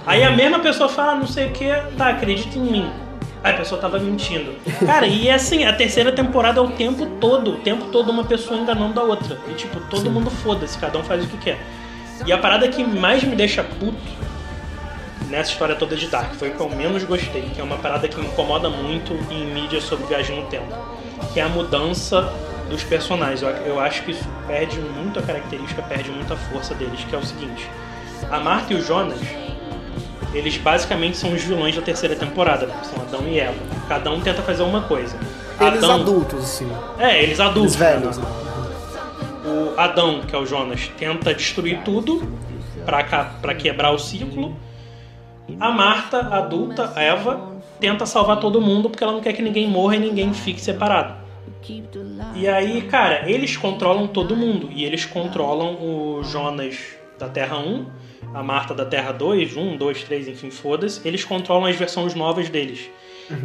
Aí 0.06 0.24
a 0.24 0.32
mesma 0.32 0.60
pessoa 0.60 0.88
fala, 0.90 1.16
não 1.16 1.28
sei 1.28 1.48
o 1.48 1.52
que, 1.52 1.68
tá, 1.98 2.10
acredita 2.10 2.58
em 2.58 2.62
mim. 2.62 2.90
Aí 3.44 3.54
a 3.54 3.58
pessoa 3.58 3.80
tava 3.82 4.00
mentindo. 4.00 4.54
Cara, 4.86 5.06
e 5.08 5.28
é 5.28 5.34
assim, 5.34 5.66
a 5.66 5.74
terceira 5.74 6.12
temporada 6.12 6.60
é 6.60 6.64
o 6.64 6.70
tempo 6.70 7.06
todo. 7.20 7.52
O 7.52 7.58
tempo 7.58 7.86
todo 7.86 8.10
uma 8.12 8.24
pessoa 8.24 8.60
enganando 8.60 9.00
a 9.00 9.04
outra. 9.04 9.38
E 9.50 9.54
tipo, 9.56 9.80
todo 9.90 10.10
mundo 10.10 10.30
foda-se, 10.30 10.78
cada 10.78 10.98
um 10.98 11.04
faz 11.04 11.24
o 11.24 11.28
que 11.28 11.38
quer. 11.38 11.60
E 12.26 12.32
a 12.32 12.38
parada 12.38 12.68
que 12.68 12.84
mais 12.84 13.24
me 13.24 13.36
deixa 13.36 13.64
puto 13.64 13.98
nessa 15.32 15.52
história 15.52 15.76
toda 15.76 15.96
de 15.96 16.08
Dark. 16.08 16.34
Foi 16.36 16.50
o 16.50 16.54
que 16.54 16.60
eu 16.60 16.70
menos 16.70 17.04
gostei, 17.04 17.44
que 17.54 17.60
é 17.60 17.64
uma 17.64 17.78
parada 17.78 18.08
que 18.08 18.20
me 18.20 18.28
incomoda 18.28 18.70
muito 18.70 19.14
em 19.32 19.46
mídia 19.46 19.82
sobre 19.82 20.06
viagem 20.06 20.40
no 20.42 20.48
tempo. 20.48 20.68
Que 21.34 21.40
é 21.40 21.44
a 21.44 21.50
mudança 21.50 22.32
dos 22.70 22.84
personagens. 22.84 23.42
Eu, 23.42 23.50
eu 23.50 23.80
acho 23.80 24.04
que 24.04 24.12
isso 24.12 24.28
perde 24.46 24.80
muito 24.80 25.18
a 25.18 25.22
característica, 25.22 25.82
perde 25.82 26.12
muita 26.12 26.36
força 26.36 26.76
deles, 26.76 27.04
que 27.10 27.16
é 27.16 27.18
o 27.18 27.26
seguinte. 27.26 27.68
A 28.30 28.40
Marta 28.40 28.74
e 28.74 28.76
o 28.76 28.82
Jonas, 28.84 29.20
eles 30.34 30.58
basicamente 30.58 31.18
são 31.18 31.34
os 31.34 31.42
vilões 31.42 31.76
da 31.76 31.82
terceira 31.82 32.16
temporada, 32.16 32.68
são 32.84 33.02
Adão 33.02 33.28
e 33.28 33.40
Eva. 33.40 33.58
Cada 33.88 34.12
um 34.12 34.20
tenta 34.22 34.42
fazer 34.42 34.64
uma 34.64 34.82
coisa. 34.82 35.18
Eles 35.60 35.84
Adão, 35.84 36.02
adultos, 36.02 36.44
assim. 36.44 36.72
É, 36.98 37.22
eles 37.24 37.40
adultos. 37.40 37.76
Eles 37.80 37.94
velhos. 37.94 38.18
né? 38.18 38.26
O 39.46 39.80
Adão, 39.80 40.22
que 40.22 40.36
é 40.36 40.40
o 40.40 40.46
Jonas, 40.46 40.90
tenta 40.98 41.34
destruir 41.34 41.82
tudo 41.84 42.22
pra 42.86 43.54
quebrar 43.54 43.92
o 43.92 44.00
ciclo. 44.00 44.56
A 45.60 45.70
Marta, 45.72 46.20
adulta, 46.20 46.94
Eva, 46.96 47.58
tenta 47.80 48.06
salvar 48.06 48.40
todo 48.40 48.62
mundo 48.62 48.90
porque 48.90 49.04
ela 49.04 49.14
não 49.14 49.22
quer 49.22 49.34
que 49.34 49.42
ninguém 49.42 49.68
morra 49.68 49.96
e 49.96 50.00
ninguém 50.00 50.34
fique 50.34 50.62
separado. 50.62 51.16
E 52.36 52.48
aí, 52.48 52.82
cara, 52.84 53.30
eles 53.30 53.58
controlam 53.58 54.08
todo 54.08 54.36
mundo. 54.36 54.70
E 54.72 54.84
eles 54.86 55.06
controlam 55.06 55.76
o 55.76 56.24
Jonas 56.24 56.78
da 57.20 57.28
Terra 57.30 57.58
1, 57.58 57.86
a 58.34 58.42
Marta 58.42 58.74
da 58.74 58.86
Terra 58.86 59.12
2, 59.12 59.56
1, 59.58 59.78
2, 59.78 60.04
3, 60.04 60.28
enfim, 60.30 60.50
foda-se. 60.50 61.06
Eles 61.08 61.24
controlam 61.24 61.66
as 61.66 61.76
versões 61.76 62.16
novas 62.16 62.50
deles. 62.50 62.90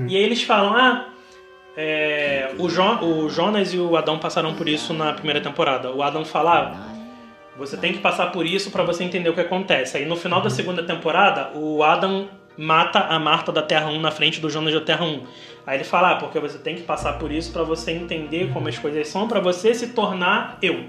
E 0.08 0.16
aí 0.16 0.22
eles 0.22 0.42
falam, 0.42 0.74
ah, 0.74 1.08
é, 1.76 2.54
o, 2.58 2.68
Jo- 2.68 3.00
o 3.02 3.28
Jonas 3.28 3.72
e 3.74 3.78
o 3.78 3.96
Adão 3.96 4.18
passaram 4.18 4.54
por 4.54 4.68
isso 4.68 4.94
na 4.94 5.12
primeira 5.12 5.40
temporada. 5.40 5.92
O 5.92 6.02
Adão 6.02 6.24
fala, 6.24 6.72
ah, 6.74 6.95
você 7.58 7.76
tem 7.76 7.92
que 7.92 7.98
passar 7.98 8.32
por 8.32 8.46
isso 8.46 8.70
pra 8.70 8.82
você 8.82 9.04
entender 9.04 9.28
o 9.28 9.34
que 9.34 9.40
acontece. 9.40 9.96
Aí 9.96 10.04
no 10.04 10.16
final 10.16 10.40
da 10.40 10.50
segunda 10.50 10.82
temporada, 10.82 11.50
o 11.54 11.82
Adam 11.82 12.28
mata 12.56 13.00
a 13.00 13.18
Marta 13.18 13.52
da 13.52 13.62
Terra 13.62 13.88
1 13.88 14.00
na 14.00 14.10
frente 14.10 14.40
do 14.40 14.48
Jonas 14.48 14.72
da 14.72 14.80
Terra 14.80 15.04
1. 15.04 15.22
Aí 15.66 15.76
ele 15.76 15.84
fala, 15.84 16.12
ah, 16.12 16.16
porque 16.16 16.38
você 16.38 16.58
tem 16.58 16.76
que 16.76 16.82
passar 16.82 17.14
por 17.18 17.30
isso 17.30 17.52
pra 17.52 17.62
você 17.62 17.92
entender 17.92 18.50
como 18.52 18.68
as 18.68 18.78
coisas 18.78 19.08
são, 19.08 19.26
pra 19.26 19.40
você 19.40 19.74
se 19.74 19.88
tornar 19.88 20.58
eu. 20.62 20.84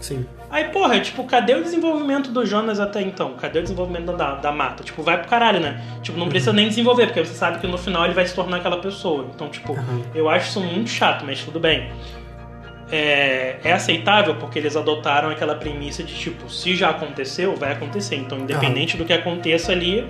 Sim. 0.00 0.24
Aí, 0.50 0.64
porra, 0.64 0.98
tipo, 0.98 1.24
cadê 1.24 1.54
o 1.54 1.62
desenvolvimento 1.62 2.30
do 2.30 2.44
Jonas 2.44 2.80
até 2.80 3.02
então? 3.02 3.34
Cadê 3.34 3.58
o 3.58 3.62
desenvolvimento 3.62 4.12
da, 4.16 4.34
da 4.36 4.50
Marta? 4.50 4.82
Tipo, 4.82 5.02
vai 5.02 5.18
pro 5.18 5.28
caralho, 5.28 5.60
né? 5.60 5.80
Tipo, 6.02 6.18
não 6.18 6.28
precisa 6.28 6.52
nem 6.52 6.68
desenvolver, 6.68 7.06
porque 7.06 7.24
você 7.24 7.34
sabe 7.34 7.58
que 7.58 7.66
no 7.66 7.76
final 7.76 8.04
ele 8.04 8.14
vai 8.14 8.26
se 8.26 8.34
tornar 8.34 8.56
aquela 8.56 8.78
pessoa. 8.78 9.26
Então, 9.34 9.48
tipo, 9.48 9.74
Aham. 9.74 10.02
eu 10.14 10.28
acho 10.28 10.48
isso 10.48 10.60
muito 10.60 10.88
chato, 10.90 11.24
mas 11.24 11.44
tudo 11.44 11.60
bem. 11.60 11.92
É, 12.92 13.56
é 13.62 13.72
aceitável 13.72 14.34
porque 14.36 14.58
eles 14.58 14.76
adotaram 14.76 15.30
aquela 15.30 15.54
premissa 15.54 16.02
de 16.02 16.14
tipo, 16.14 16.50
se 16.50 16.74
já 16.74 16.90
aconteceu, 16.90 17.54
vai 17.56 17.72
acontecer. 17.72 18.16
Então, 18.16 18.38
independente 18.38 18.96
do 18.96 19.04
que 19.04 19.12
aconteça 19.12 19.70
ali, 19.72 20.04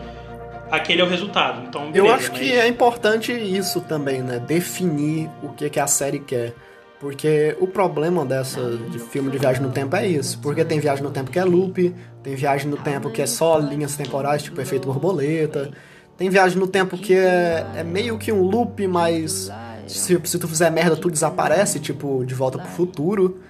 aquele 0.70 1.02
é 1.02 1.05
o 1.05 1.09
resultado. 1.09 1.62
Então, 1.69 1.86
Eu 1.86 1.93
beleza, 1.93 2.15
acho 2.15 2.31
mas- 2.32 2.40
que 2.40 2.52
é 2.52 2.66
importante 2.66 3.32
isso 3.32 3.81
também, 3.82 4.23
né? 4.23 4.39
Definir 4.39 5.28
o 5.43 5.51
que, 5.51 5.69
que 5.69 5.78
a 5.81 5.86
série 5.86 6.20
quer. 6.20 6.55
Porque 6.98 7.57
o 7.59 7.66
problema 7.66 8.27
dessa 8.27 8.61
de 8.90 8.98
filme 8.98 9.31
de 9.31 9.39
viagem 9.39 9.62
no 9.62 9.70
tempo 9.70 9.97
é 9.97 10.07
isso. 10.07 10.39
Porque 10.39 10.62
tem 10.65 10.78
viagem 10.81 11.02
no 11.02 11.11
tempo 11.11 11.31
que 11.31 11.39
é 11.39 11.44
loop, 11.44 11.94
tem 12.23 12.35
viagem 12.35 12.69
no 12.69 12.77
tempo 12.77 13.11
que 13.11 13.23
é 13.23 13.27
só 13.27 13.59
linhas 13.59 13.97
temporais, 13.97 14.43
tipo 14.43 14.61
efeito 14.61 14.86
borboleta. 14.86 15.70
Tem 16.19 16.28
viagem 16.28 16.59
no 16.59 16.66
tempo 16.66 16.98
que 16.98 17.15
é, 17.15 17.65
é 17.77 17.82
meio 17.82 18.19
que 18.19 18.31
um 18.31 18.43
loop, 18.43 18.86
mas 18.86 19.51
se, 19.90 20.20
se 20.24 20.38
tu 20.38 20.48
fizer 20.48 20.70
merda, 20.70 20.96
tu 20.96 21.10
desaparece, 21.10 21.78
tipo, 21.80 22.24
de 22.24 22.34
volta 22.34 22.58
pro 22.58 22.68
futuro. 22.68 23.40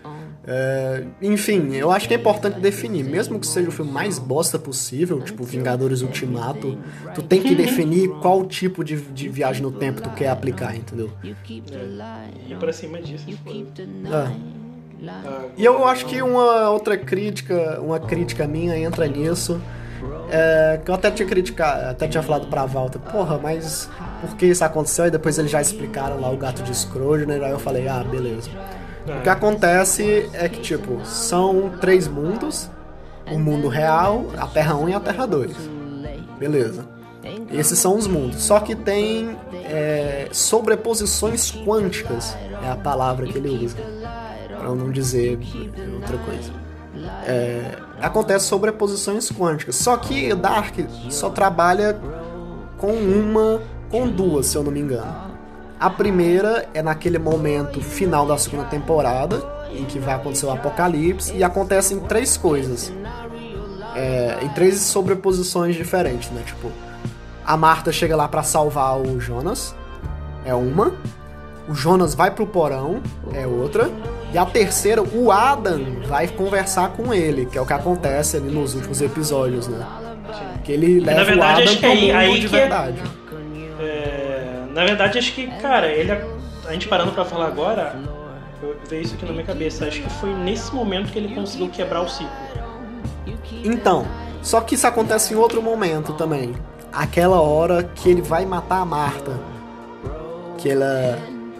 É, 0.47 1.05
enfim, 1.21 1.75
eu 1.75 1.91
acho 1.91 2.09
que 2.09 2.15
é 2.15 2.17
importante 2.17 2.59
definir, 2.59 3.05
mesmo 3.05 3.39
que 3.39 3.47
seja 3.47 3.69
o 3.69 3.73
filme 3.73 3.93
mais 3.93 4.19
bosta 4.19 4.59
possível, 4.59 5.21
tipo 5.21 5.45
Vingadores 5.45 6.01
Ultimato, 6.01 6.79
tu 7.15 7.23
tem 7.23 7.43
que 7.43 7.55
definir 7.55 8.09
qual 8.23 8.45
tipo 8.47 8.83
de, 8.83 8.97
de 8.97 9.29
viagem 9.29 9.63
no 9.63 9.71
tempo 9.71 10.01
tu 10.01 10.11
quer 10.11 10.29
aplicar, 10.29 10.75
entendeu? 10.75 11.11
E 12.49 12.55
pra 12.55 12.73
cima 12.73 13.01
disso. 13.03 13.27
É. 14.11 14.33
Ah, 15.07 15.43
E 15.57 15.65
eu 15.65 15.87
acho 15.87 16.07
que 16.07 16.21
uma 16.23 16.71
outra 16.71 16.97
crítica, 16.97 17.79
uma 17.81 18.01
crítica 18.01 18.47
minha 18.47 18.77
entra 18.79 19.07
nisso. 19.07 19.61
É, 20.31 20.81
que 20.83 20.91
eu 20.91 20.95
até 20.95 21.11
tinha 21.11 21.29
criticado, 21.29 21.91
até 21.91 22.09
tinha 22.09 22.23
falado 22.23 22.47
pra 22.49 22.65
Walter, 22.65 22.99
porra, 22.99 23.39
mas 23.39 23.91
por 24.21 24.37
que 24.37 24.47
isso 24.47 24.65
aconteceu? 24.65 25.07
E 25.07 25.11
depois 25.11 25.39
eles 25.39 25.51
já 25.51 25.61
explicaram 25.61 26.21
lá 26.21 26.31
o 26.31 26.37
gato 26.37 26.63
de 26.63 26.77
Scrooge, 26.77 27.27
né? 27.27 27.41
Aí 27.43 27.51
eu 27.51 27.59
falei, 27.59 27.89
ah, 27.89 28.05
beleza. 28.05 28.51
O 29.07 29.23
que 29.23 29.29
acontece 29.29 30.29
é 30.33 30.49
que, 30.49 30.61
tipo, 30.61 31.05
são 31.05 31.73
três 31.81 32.07
mundos: 32.07 32.71
o 33.31 33.39
mundo 33.39 33.69
real, 33.69 34.27
a 34.39 34.47
Terra 34.47 34.77
1 34.77 34.89
e 34.91 34.95
a 34.95 35.01
Terra 35.01 35.27
2. 35.27 35.57
Beleza. 36.39 36.85
Esses 37.53 37.79
são 37.79 37.97
os 37.97 38.07
mundos. 38.07 38.43
Só 38.43 38.61
que 38.61 38.75
tem 38.75 39.37
é, 39.53 40.29
sobreposições 40.33 41.51
quânticas, 41.51 42.37
é 42.65 42.71
a 42.71 42.77
palavra 42.77 43.27
que 43.27 43.37
ele 43.37 43.65
usa, 43.65 43.77
para 44.49 44.69
não 44.75 44.91
dizer 44.91 45.39
outra 45.95 46.19
coisa. 46.19 46.53
É, 47.27 47.77
acontece 48.01 48.47
sobreposições 48.47 49.31
quânticas. 49.31 49.77
Só 49.77 49.97
que 49.97 50.35
Dark 50.35 50.75
só 51.11 51.31
trabalha 51.31 51.99
com 52.79 52.93
uma, 52.93 53.61
com 53.91 54.09
duas, 54.09 54.47
se 54.47 54.57
eu 54.57 54.63
não 54.63 54.71
me 54.71 54.81
engano. 54.81 55.31
A 55.79 55.89
primeira 55.91 56.69
é 56.75 56.83
naquele 56.83 57.19
momento 57.19 57.81
final 57.81 58.27
da 58.27 58.37
segunda 58.37 58.65
temporada, 58.65 59.43
em 59.73 59.85
que 59.85 59.99
vai 59.99 60.15
acontecer 60.15 60.47
o 60.47 60.51
apocalipse, 60.51 61.35
e 61.35 61.43
acontecem 61.43 61.99
três 62.01 62.37
coisas. 62.37 62.93
É, 63.97 64.39
em 64.43 64.49
três 64.51 64.79
sobreposições 64.81 65.75
diferentes, 65.75 66.31
né? 66.31 66.43
Tipo, 66.47 66.71
a 67.45 67.57
Marta 67.57 67.91
chega 67.91 68.15
lá 68.15 68.29
pra 68.29 68.43
salvar 68.43 68.99
o 68.99 69.19
Jonas, 69.21 69.75
é 70.45 70.55
uma. 70.55 70.93
O 71.69 71.75
Jonas 71.75 72.15
vai 72.15 72.31
pro 72.31 72.47
porão, 72.47 73.01
é 73.33 73.47
outra. 73.47 73.91
E 74.33 74.39
a 74.39 74.45
terceira, 74.47 75.03
o 75.03 75.33
Adam 75.33 75.81
vai 76.07 76.29
conversar 76.29 76.91
com 76.91 77.13
ele, 77.13 77.47
que 77.47 77.59
é 77.59 77.61
o 77.61 77.67
que 77.67 77.73
acontece 77.73 78.37
ali 78.37 78.49
nos 78.49 78.75
últimos 78.75 79.01
episódios, 79.03 79.67
né? 79.67 79.85
Que 80.63 80.73
ele 80.73 81.01
leva 81.01 81.25
verdade, 81.25 81.61
o 81.61 81.63
Adam 81.63 81.75
que 81.75 81.81
pro 81.81 81.91
aí- 81.91 82.01
mundo 82.01 82.17
aí 82.17 82.41
de 82.41 82.49
que 82.49 82.57
é- 82.57 82.61
verdade. 82.61 83.03
É, 83.03 83.20
na 84.81 84.87
verdade, 84.87 85.19
acho 85.19 85.33
que, 85.35 85.47
cara, 85.61 85.87
ele. 85.89 86.11
A 86.67 86.73
gente 86.73 86.89
parando 86.89 87.13
pra 87.13 87.25
falar 87.25 87.47
agora, 87.47 87.97
eu- 88.63 88.77
veio 88.89 89.03
isso 89.03 89.15
aqui 89.15 89.25
na 89.25 89.33
minha 89.33 89.45
cabeça. 89.45 89.87
Acho 89.87 90.01
que 90.03 90.11
foi 90.15 90.33
nesse 90.35 90.75
momento 90.75 91.11
que 91.13 91.19
ele 91.19 91.35
conseguiu 91.35 91.69
quebrar 91.69 92.01
o 92.03 92.09
ciclo. 92.09 92.31
Então, 93.65 94.07
só 94.43 94.61
que 94.61 94.75
isso 94.75 94.87
acontece 94.87 95.35
em 95.35 95.37
outro 95.37 95.63
momento 95.63 96.13
também. 96.15 96.55
Aquela 96.93 97.41
hora 97.41 97.83
que 97.95 98.09
ele 98.09 98.23
vai 98.23 98.45
matar 98.47 98.81
a 98.81 98.85
Marta. 98.85 99.33
Que 100.59 100.71
ela. 100.71 101.19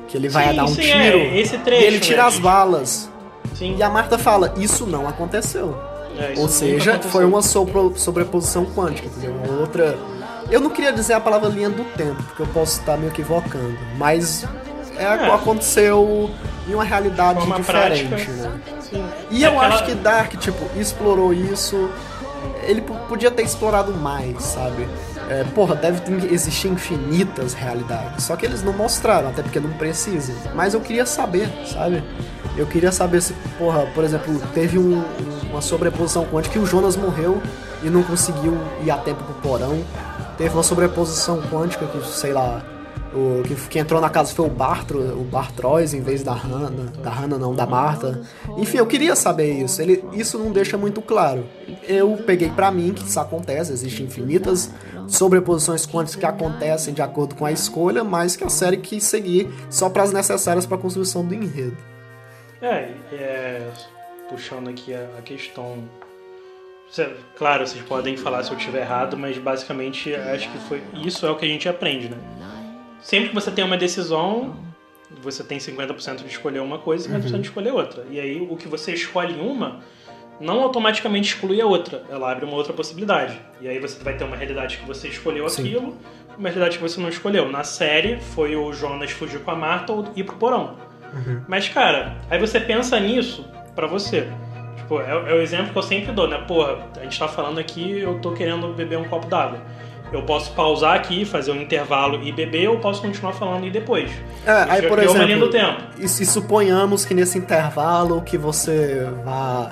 Que 0.09 0.17
ele 0.17 0.29
vai 0.29 0.49
Sim, 0.51 0.57
dar 0.57 0.65
um 0.65 0.69
sim, 0.69 0.81
tiro. 0.83 0.95
é, 1.19 1.39
esse 1.39 1.59
trecho, 1.59 1.83
e 1.83 1.87
ele 1.87 2.01
tira 2.01 2.23
né? 2.23 2.29
as 2.29 2.39
balas. 2.39 3.11
Sim. 3.55 3.77
E 3.79 3.83
a 3.83 3.89
Marta 3.89 4.19
fala, 4.19 4.53
isso 4.57 4.87
não 4.87 5.07
aconteceu. 5.09 5.77
É, 6.19 6.33
isso 6.33 6.43
Ou 6.43 6.49
seja, 6.49 6.91
aconteceu. 6.93 7.13
foi 7.13 7.25
uma 7.25 7.41
sobreposição 7.43 8.67
quântica, 8.67 9.07
entendeu? 9.07 9.33
Uma 9.35 9.61
outra. 9.61 9.97
Eu 10.51 10.61
não 10.61 10.71
queria 10.71 10.93
dizer 10.93 11.15
a 11.15 11.21
palavra 11.21 11.49
linha 11.49 11.71
do 11.71 11.85
tempo, 11.97 12.23
porque 12.25 12.43
eu 12.43 12.47
posso 12.49 12.81
estar 12.81 12.97
me 12.97 13.07
equivocando. 13.07 13.79
Mas 13.97 14.45
é, 14.97 15.05
É. 15.05 15.33
aconteceu 15.35 16.31
em 16.69 16.75
uma 16.75 16.85
realidade 16.85 17.39
Forma 17.41 17.57
diferente, 17.57 18.09
prática. 18.09 18.33
né? 18.33 18.61
Sim. 18.81 19.05
E 19.31 19.45
É 19.45 19.47
eu 19.49 19.53
aquela- 19.59 19.75
acho 19.75 19.85
que 19.87 19.95
Dark, 19.95 20.33
tipo, 20.37 20.67
explorou 20.79 21.33
isso. 21.33 21.89
Ele 22.63 22.81
podia 23.09 23.31
ter 23.31 23.43
explorado 23.43 23.93
mais, 23.93 24.43
sabe? 24.43 24.89
É, 25.29 25.45
porra, 25.55 25.77
deve 25.77 26.01
ter- 26.01 26.33
existir 26.33 26.69
infinitas 26.69 27.55
realidades. 27.55 28.25
Só 28.25 28.35
que 28.35 28.45
eles 28.45 28.63
não 28.63 28.73
mostraram, 28.73 29.29
até 29.29 29.43
porque 29.43 29.61
não 29.61 29.71
precisam. 29.71 30.35
Mas 30.55 30.75
eu 30.75 30.81
queria 30.81 31.07
saber, 31.07 31.49
sabe? 31.73 32.03
Eu 32.57 32.67
queria 32.67 32.91
saber 32.91 33.23
se, 33.23 33.33
porra, 33.57 33.87
por 33.95 34.03
exemplo, 34.03 34.41
teve 34.53 34.77
um- 34.79 35.05
uma 35.51 35.61
sobreposição 35.63 36.25
quântica 36.27 36.55
que 36.55 36.59
o 36.59 36.67
Jonas 36.67 36.97
morreu 36.97 37.41
e 37.83 37.89
não 37.89 38.03
conseguiu 38.03 38.59
ir 38.83 38.91
a 38.91 38.97
tempo 38.97 39.23
pro 39.23 39.35
porão. 39.35 39.85
Teve 40.41 40.55
uma 40.55 40.63
sobreposição 40.63 41.39
quântica 41.51 41.85
que, 41.85 42.03
sei 42.07 42.33
lá, 42.33 42.65
o 43.13 43.43
que, 43.43 43.55
que 43.69 43.79
entrou 43.79 44.01
na 44.01 44.09
casa 44.09 44.33
foi 44.33 44.47
o 44.47 44.49
Bartro, 44.49 44.99
o 44.99 45.23
Bartrois 45.23 45.93
em 45.93 46.01
vez 46.01 46.23
da 46.23 46.33
Hannah, 46.33 46.71
da 46.71 47.11
Hannah 47.11 47.37
não, 47.37 47.55
da 47.55 47.67
Marta. 47.67 48.23
Enfim, 48.57 48.79
eu 48.79 48.87
queria 48.87 49.15
saber 49.15 49.53
isso. 49.53 49.83
Ele, 49.83 50.03
isso 50.15 50.39
não 50.39 50.51
deixa 50.51 50.79
muito 50.79 51.03
claro. 51.03 51.45
Eu 51.87 52.17
peguei 52.25 52.49
pra 52.49 52.71
mim 52.71 52.95
que 52.95 53.05
isso 53.05 53.21
acontece, 53.21 53.71
existem 53.71 54.07
infinitas 54.07 54.71
sobreposições 55.07 55.87
quânticas 55.87 56.17
que 56.17 56.25
acontecem 56.25 56.95
de 56.95 57.03
acordo 57.03 57.35
com 57.35 57.45
a 57.45 57.53
escolha, 57.53 58.03
mas 58.03 58.35
que 58.35 58.43
a 58.43 58.49
série 58.49 58.79
quis 58.79 59.05
seguir 59.05 59.47
só 59.69 59.91
para 59.91 60.05
as 60.05 60.11
necessárias 60.11 60.65
para 60.65 60.79
a 60.79 60.81
construção 60.81 61.23
do 61.23 61.35
enredo. 61.35 61.77
É, 62.63 62.95
é, 63.13 63.71
puxando 64.31 64.71
aqui 64.71 64.95
a, 64.95 65.07
a 65.19 65.21
questão. 65.21 65.85
Claro, 67.37 67.67
vocês 67.67 67.83
podem 67.85 68.17
falar 68.17 68.43
se 68.43 68.51
eu 68.51 68.57
estiver 68.57 68.83
errado, 68.83 69.17
mas 69.17 69.39
basicamente 69.39 70.15
acho 70.15 70.51
que 70.51 70.59
foi 70.59 70.83
isso 71.05 71.25
é 71.27 71.31
o 71.31 71.37
que 71.37 71.45
a 71.45 71.49
gente 71.49 71.69
aprende, 71.69 72.09
né? 72.09 72.17
Sempre 73.01 73.29
que 73.31 73.35
você 73.35 73.51
tem 73.51 73.65
uma 73.65 73.77
decisão, 73.77 74.57
você 75.23 75.43
tem 75.43 75.59
50% 75.59 76.17
de 76.17 76.27
escolher 76.27 76.61
uma 76.61 76.79
coisa 76.79 77.09
e 77.09 77.13
50% 77.13 77.41
de 77.41 77.47
escolher 77.47 77.73
outra. 77.73 78.05
E 78.11 78.21
aí 78.21 78.41
o 78.41 78.57
que 78.57 78.69
você 78.69 78.93
escolhe 78.93 79.35
uma 79.41 79.81
não 80.41 80.63
automaticamente 80.63 81.35
exclui 81.35 81.61
a 81.61 81.67
outra, 81.67 82.03
ela 82.09 82.33
abre 82.33 82.45
uma 82.45 82.55
outra 82.55 82.73
possibilidade. 82.73 83.39
E 83.61 83.69
aí 83.69 83.79
você 83.79 84.03
vai 84.03 84.17
ter 84.17 84.25
uma 84.25 84.37
realidade 84.37 84.79
que 84.79 84.87
você 84.87 85.09
escolheu 85.09 85.49
Sim. 85.49 85.63
aquilo, 85.63 85.97
uma 86.37 86.49
realidade 86.49 86.79
que 86.79 86.83
você 86.83 87.01
não 87.01 87.11
escolheu. 87.11 87.49
Na 87.51 87.63
série, 87.63 88.19
foi 88.21 88.57
o 88.57 88.73
Jonas 88.73 89.11
fugir 89.11 89.41
com 89.41 89.51
a 89.51 89.57
Marta 89.57 89.93
ou 89.93 90.07
ir 90.17 90.25
pro 90.25 90.37
porão. 90.37 90.77
Uhum. 91.13 91.43
Mas, 91.47 91.69
cara, 91.69 92.17
aí 92.31 92.39
você 92.39 92.59
pensa 92.59 92.99
nisso 92.99 93.47
pra 93.75 93.87
você. 93.87 94.27
Tipo, 94.91 95.01
é, 95.03 95.31
é 95.31 95.35
o 95.35 95.41
exemplo 95.41 95.69
que 95.73 95.79
eu 95.79 95.83
sempre 95.85 96.11
dou, 96.11 96.27
né? 96.27 96.39
Porra, 96.49 96.79
a 96.99 97.05
gente 97.05 97.17
tá 97.17 97.29
falando 97.29 97.61
aqui, 97.61 98.01
eu 98.01 98.19
tô 98.19 98.33
querendo 98.33 98.73
beber 98.75 98.99
um 98.99 99.05
copo 99.05 99.29
d'água. 99.29 99.59
Eu 100.13 100.23
posso 100.23 100.51
pausar 100.53 100.97
aqui, 100.97 101.25
fazer 101.25 101.53
um 101.53 101.63
intervalo 101.63 102.21
e 102.25 102.33
beber, 102.33 102.69
ou 102.69 102.79
posso 102.79 103.01
continuar 103.01 103.33
falando 103.33 103.65
e 103.65 103.71
depois. 103.71 104.11
É, 104.45 104.51
aí, 104.69 104.83
já 104.83 104.89
por 104.89 104.99
linha 104.99 105.11
exemplo, 105.13 105.39
do 105.47 105.51
tempo. 105.51 105.81
E, 105.97 106.09
se 106.09 106.27
suponhamos 106.27 107.05
que 107.05 107.15
nesse 107.15 107.39
intervalo 107.39 108.21
que 108.23 108.37
você 108.37 109.07
vá, 109.25 109.71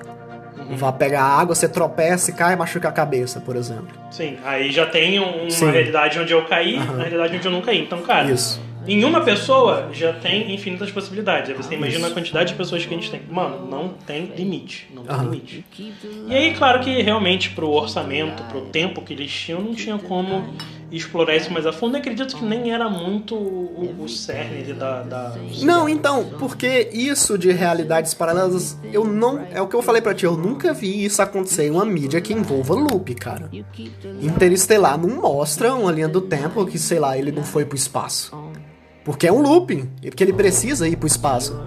Uhum. 0.57 0.77
vá 0.77 0.93
pegar 0.93 1.23
água, 1.25 1.57
você 1.57 1.69
tropeça 1.69 2.31
e 2.31 2.35
cai 2.35 2.53
e 2.53 2.57
machuca 2.57 2.89
a 2.89 2.93
cabeça, 2.93 3.41
por 3.41 3.57
exemplo. 3.57 3.89
Sim, 4.13 4.39
aí 4.45 4.71
já 4.71 4.87
tem 4.87 5.19
um- 5.19 5.49
uma 5.49 5.71
realidade 5.73 6.21
onde 6.21 6.33
eu 6.33 6.45
caí, 6.45 6.77
Aham. 6.77 6.93
uma 6.93 6.99
realidade 7.03 7.37
onde 7.39 7.47
eu 7.49 7.53
não 7.53 7.61
caí. 7.61 7.81
Então, 7.83 8.01
cara, 8.03 8.31
Isso. 8.31 8.63
Em 8.87 9.05
uma 9.05 9.21
pessoa 9.21 9.91
já 9.93 10.13
tem 10.13 10.55
infinitas 10.55 10.91
possibilidades. 10.91 11.51
Aí 11.51 11.57
você 11.57 11.75
imagina 11.75 12.05
Isso. 12.05 12.11
a 12.13 12.15
quantidade 12.15 12.53
de 12.53 12.57
pessoas 12.57 12.85
que 12.85 12.95
a 12.95 12.97
gente 12.97 13.11
tem. 13.11 13.23
Mano, 13.31 13.67
não 13.69 13.89
tem 14.07 14.33
limite. 14.37 14.89
Não 14.95 15.05
tem 15.05 15.15
Aham. 15.15 15.25
limite. 15.25 15.65
E 16.29 16.35
aí, 16.35 16.55
claro 16.55 16.81
que 16.81 17.03
realmente 17.03 17.51
pro 17.51 17.69
orçamento, 17.69 18.43
pro 18.45 18.63
tempo 18.63 19.03
que 19.03 19.13
eles 19.13 19.31
tinham, 19.31 19.61
não 19.61 19.75
tinha 19.75 19.99
como 19.99 20.45
explorar 20.91 21.37
isso 21.37 21.53
mais 21.53 21.67
a 21.67 21.73
fundo. 21.73 21.97
Eu 21.97 22.01
acredito 22.01 22.37
que 22.37 22.45
nem 22.45 22.73
era 22.73 22.89
muito 22.89 23.35
o, 23.35 23.97
o 24.01 24.09
cerne 24.09 24.63
ali 24.63 24.73
da, 24.73 25.03
da. 25.03 25.35
Não, 25.63 25.89
então, 25.89 26.31
porque 26.39 26.89
isso 26.93 27.37
de 27.37 27.53
realidades 27.53 28.15
paralelas, 28.15 28.79
eu 28.93 29.05
não. 29.05 29.47
É 29.53 29.61
o 29.61 29.67
que 29.67 29.77
eu 29.77 29.83
falei 29.83 30.01
pra 30.01 30.15
ti, 30.15 30.25
eu 30.25 30.37
nunca 30.37 30.73
vi 30.73 31.05
isso 31.05 31.21
acontecer 31.21 31.67
em 31.67 31.71
uma 31.71 31.85
mídia 31.85 32.21
que 32.21 32.33
envolva 32.33 32.75
loop, 32.75 33.15
cara. 33.15 33.51
Interestelar 34.21 34.99
não 34.99 35.21
mostra 35.21 35.75
uma 35.75 35.93
linha 35.93 36.09
do 36.09 36.21
tempo 36.21 36.65
que, 36.67 36.79
sei 36.79 36.99
lá, 36.99 37.17
ele 37.17 37.33
não 37.33 37.45
foi 37.45 37.65
pro 37.65 37.77
espaço. 37.77 38.35
Porque 39.09 39.27
é 39.27 39.33
um 39.33 39.41
looping, 39.41 39.89
porque 40.03 40.23
ele 40.23 40.35
precisa 40.35 40.87
ir 40.87 40.97
pro 40.97 41.07
espaço. 41.07 41.59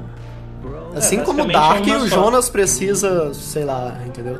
Assim 0.96 1.24
como 1.24 1.44
basicamente 1.44 1.50
é 1.50 1.54
Dark, 1.54 1.88
uma 1.88 2.06
o. 2.06 2.08
Jonas 2.08 2.50
precisa, 2.52 3.34
sei 3.34 3.66
lá, 3.66 3.98
entendeu? 4.06 4.40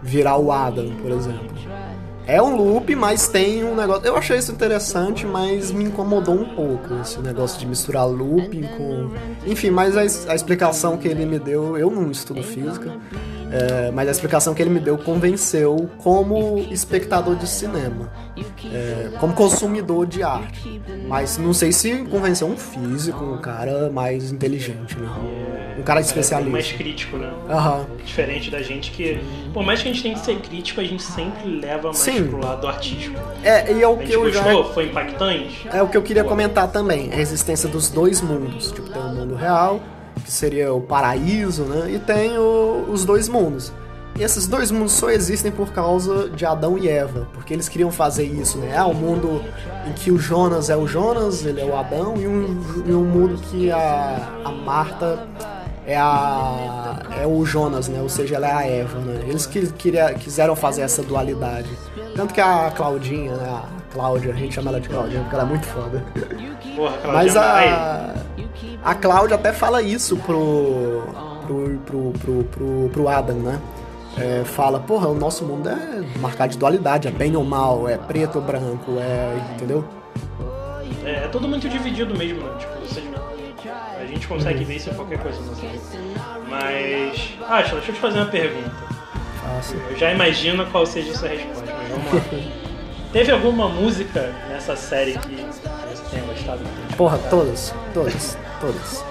Virar 0.00 0.36
o 0.36 0.52
Adam, 0.52 0.88
por 1.02 1.10
exemplo. 1.10 1.50
É 2.28 2.40
um 2.40 2.54
loop, 2.54 2.94
mas 2.94 3.26
tem 3.26 3.64
um 3.64 3.74
negócio. 3.74 4.06
Eu 4.06 4.14
achei 4.14 4.38
isso 4.38 4.52
interessante, 4.52 5.26
mas 5.26 5.72
me 5.72 5.82
incomodou 5.82 6.36
um 6.36 6.54
pouco 6.54 6.94
esse 7.02 7.18
negócio 7.18 7.58
de 7.58 7.66
misturar 7.66 8.06
looping 8.06 8.68
com. 8.76 9.10
Enfim, 9.44 9.70
mas 9.70 9.96
a, 9.96 10.30
a 10.30 10.34
explicação 10.36 10.96
que 10.96 11.08
ele 11.08 11.26
me 11.26 11.40
deu, 11.40 11.76
eu 11.76 11.90
não 11.90 12.08
estudo 12.08 12.40
física, 12.40 12.96
é, 13.52 13.90
mas 13.90 14.08
a 14.08 14.10
explicação 14.12 14.54
que 14.54 14.62
ele 14.62 14.70
me 14.70 14.80
deu 14.80 14.96
convenceu 14.98 15.88
como 15.98 16.58
espectador 16.70 17.34
de 17.36 17.46
cinema, 17.48 18.10
é, 18.72 19.10
como 19.18 19.32
consumidor 19.34 20.06
de 20.06 20.22
arte. 20.22 20.80
Mas 21.08 21.36
não 21.38 21.52
sei 21.52 21.72
se 21.72 21.92
convenceu 22.04 22.46
um 22.46 22.56
físico, 22.56 23.24
um 23.24 23.38
cara 23.38 23.90
mais 23.90 24.30
inteligente, 24.32 24.96
né? 24.98 25.08
Um 25.78 25.82
cara 25.82 26.00
É, 26.00 26.02
bem 26.02 26.04
mais 26.04 26.06
especialista. 26.06 26.74
crítico, 26.78 27.16
né? 27.16 27.32
Aham. 27.48 27.86
Diferente 28.04 28.50
da 28.50 28.62
gente 28.62 28.90
que. 28.90 29.20
Por 29.52 29.64
mais 29.64 29.82
que 29.82 29.88
a 29.88 29.92
gente 29.92 30.02
tenha 30.02 30.14
que 30.14 30.24
ser 30.24 30.36
crítico, 30.40 30.80
a 30.80 30.84
gente 30.84 31.02
sempre 31.02 31.48
leva 31.60 31.84
mais 31.88 31.98
Sim. 31.98 32.28
pro 32.28 32.38
lado 32.44 32.66
artístico. 32.68 33.18
É, 33.42 33.72
e 33.72 33.82
é 33.82 33.88
o 33.88 33.94
A 33.94 33.96
que 33.98 34.12
eu 34.12 34.32
já. 34.32 34.42
gostou? 34.42 34.72
Foi 34.74 34.84
impactante? 34.86 35.68
É 35.72 35.82
o 35.82 35.88
que 35.88 35.96
eu 35.96 36.02
queria 36.02 36.24
comentar 36.24 36.68
também, 36.70 37.10
a 37.12 37.18
existência 37.20 37.68
dos 37.68 37.88
dois 37.90 38.20
mundos. 38.20 38.70
Tipo, 38.72 38.88
tem 38.90 39.00
o 39.02 39.08
mundo 39.08 39.34
real, 39.34 39.80
que 40.24 40.30
seria 40.30 40.72
o 40.72 40.80
paraíso, 40.80 41.62
né? 41.64 41.90
E 41.92 41.98
tem 41.98 42.36
o- 42.38 42.86
os 42.90 43.04
dois 43.04 43.28
mundos. 43.28 43.72
E 44.18 44.22
esses 44.22 44.46
dois 44.46 44.70
mundos 44.70 44.92
só 44.92 45.08
existem 45.10 45.52
por 45.52 45.70
causa 45.72 46.28
de 46.30 46.44
Adão 46.44 46.76
e 46.76 46.88
Eva, 46.88 47.28
porque 47.32 47.54
eles 47.54 47.68
queriam 47.68 47.90
fazer 47.90 48.24
isso, 48.24 48.58
né? 48.58 48.76
Ah, 48.76 48.86
um 48.86 48.92
mundo 48.94 49.42
em 49.88 49.92
que 49.92 50.10
o 50.10 50.18
Jonas 50.18 50.68
é 50.68 50.76
o 50.76 50.86
Jonas, 50.86 51.44
ele 51.46 51.60
é 51.60 51.64
o 51.64 51.76
Adão, 51.76 52.14
e 52.16 52.26
um, 52.26 52.60
e 52.86 52.92
um 52.92 53.04
mundo 53.04 53.40
que 53.50 53.70
a, 53.70 54.18
a 54.44 54.50
Marta 54.50 55.26
é 55.86 55.96
a 55.96 56.98
é 57.22 57.26
o 57.26 57.44
Jonas, 57.46 57.88
né? 57.88 58.00
Ou 58.02 58.08
seja, 58.08 58.36
ela 58.36 58.48
é 58.48 58.52
a 58.52 58.66
Eva, 58.66 58.98
né? 58.98 59.24
Eles 59.28 59.46
que, 59.46 59.66
queria, 59.72 60.12
quiseram 60.14 60.56
fazer 60.56 60.82
essa 60.82 61.02
dualidade. 61.02 61.68
Tanto 62.14 62.34
que 62.34 62.40
a 62.40 62.70
Claudinha, 62.72 63.34
né? 63.36 63.62
Cláudia, 63.92 64.32
a 64.32 64.36
gente 64.36 64.54
chama 64.54 64.70
ela 64.70 64.80
de 64.80 64.88
Claudinha 64.88 65.20
porque 65.20 65.34
ela 65.34 65.44
é 65.44 65.48
muito 65.48 65.66
foda. 65.66 66.04
Porra, 66.76 66.98
Mas 67.12 67.36
a 67.36 68.14
a 68.82 68.94
Cláudia 68.94 69.36
até 69.36 69.52
fala 69.52 69.82
isso 69.82 70.16
pro 70.16 71.02
pro, 71.46 71.78
pro, 71.84 72.12
pro, 72.12 72.44
pro, 72.44 72.90
pro 72.92 73.08
Adam, 73.08 73.36
né? 73.36 73.60
É, 74.18 74.44
fala, 74.44 74.80
porra, 74.80 75.08
o 75.08 75.14
nosso 75.14 75.44
mundo 75.44 75.68
é 75.68 76.18
marcado 76.18 76.52
de 76.52 76.58
dualidade, 76.58 77.08
é 77.08 77.10
bem 77.10 77.36
ou 77.36 77.44
mal, 77.44 77.88
é 77.88 77.96
preto 77.96 78.36
ou 78.36 78.42
branco, 78.42 78.92
é. 78.98 79.54
entendeu? 79.54 79.84
É, 81.04 81.24
é 81.24 81.28
tudo 81.28 81.48
muito 81.48 81.68
dividido 81.68 82.16
mesmo, 82.16 82.40
né? 82.40 82.56
Tipo, 82.58 82.80
vocês, 82.80 83.04
a 84.00 84.04
gente 84.04 84.26
consegue 84.26 84.64
ver 84.64 84.76
isso 84.76 84.90
em 84.90 84.94
qualquer 84.94 85.18
coisa. 85.18 85.38
Mas. 86.48 87.34
Ah, 87.48 87.60
deixa 87.60 87.76
eu 87.76 87.80
te 87.80 87.92
fazer 87.92 88.18
uma 88.18 88.26
pergunta. 88.26 88.70
Fácil. 89.42 89.78
Eu 89.90 89.96
já 89.96 90.12
imagino 90.12 90.66
qual 90.66 90.84
seja 90.86 91.12
a 91.12 91.14
sua 91.14 91.28
resposta, 91.28 91.64
mas 91.66 91.88
vamos 91.88 92.12
lá. 92.14 92.50
Teve 93.12 93.32
alguma 93.32 93.68
música 93.68 94.32
nessa 94.48 94.76
série 94.76 95.12
que 95.18 95.36
você 95.36 96.02
tenha 96.10 96.22
gostado? 96.24 96.60
que 96.88 96.96
Porra, 96.96 97.18
todas, 97.28 97.74
todas, 97.92 98.38
todas. 98.60 99.04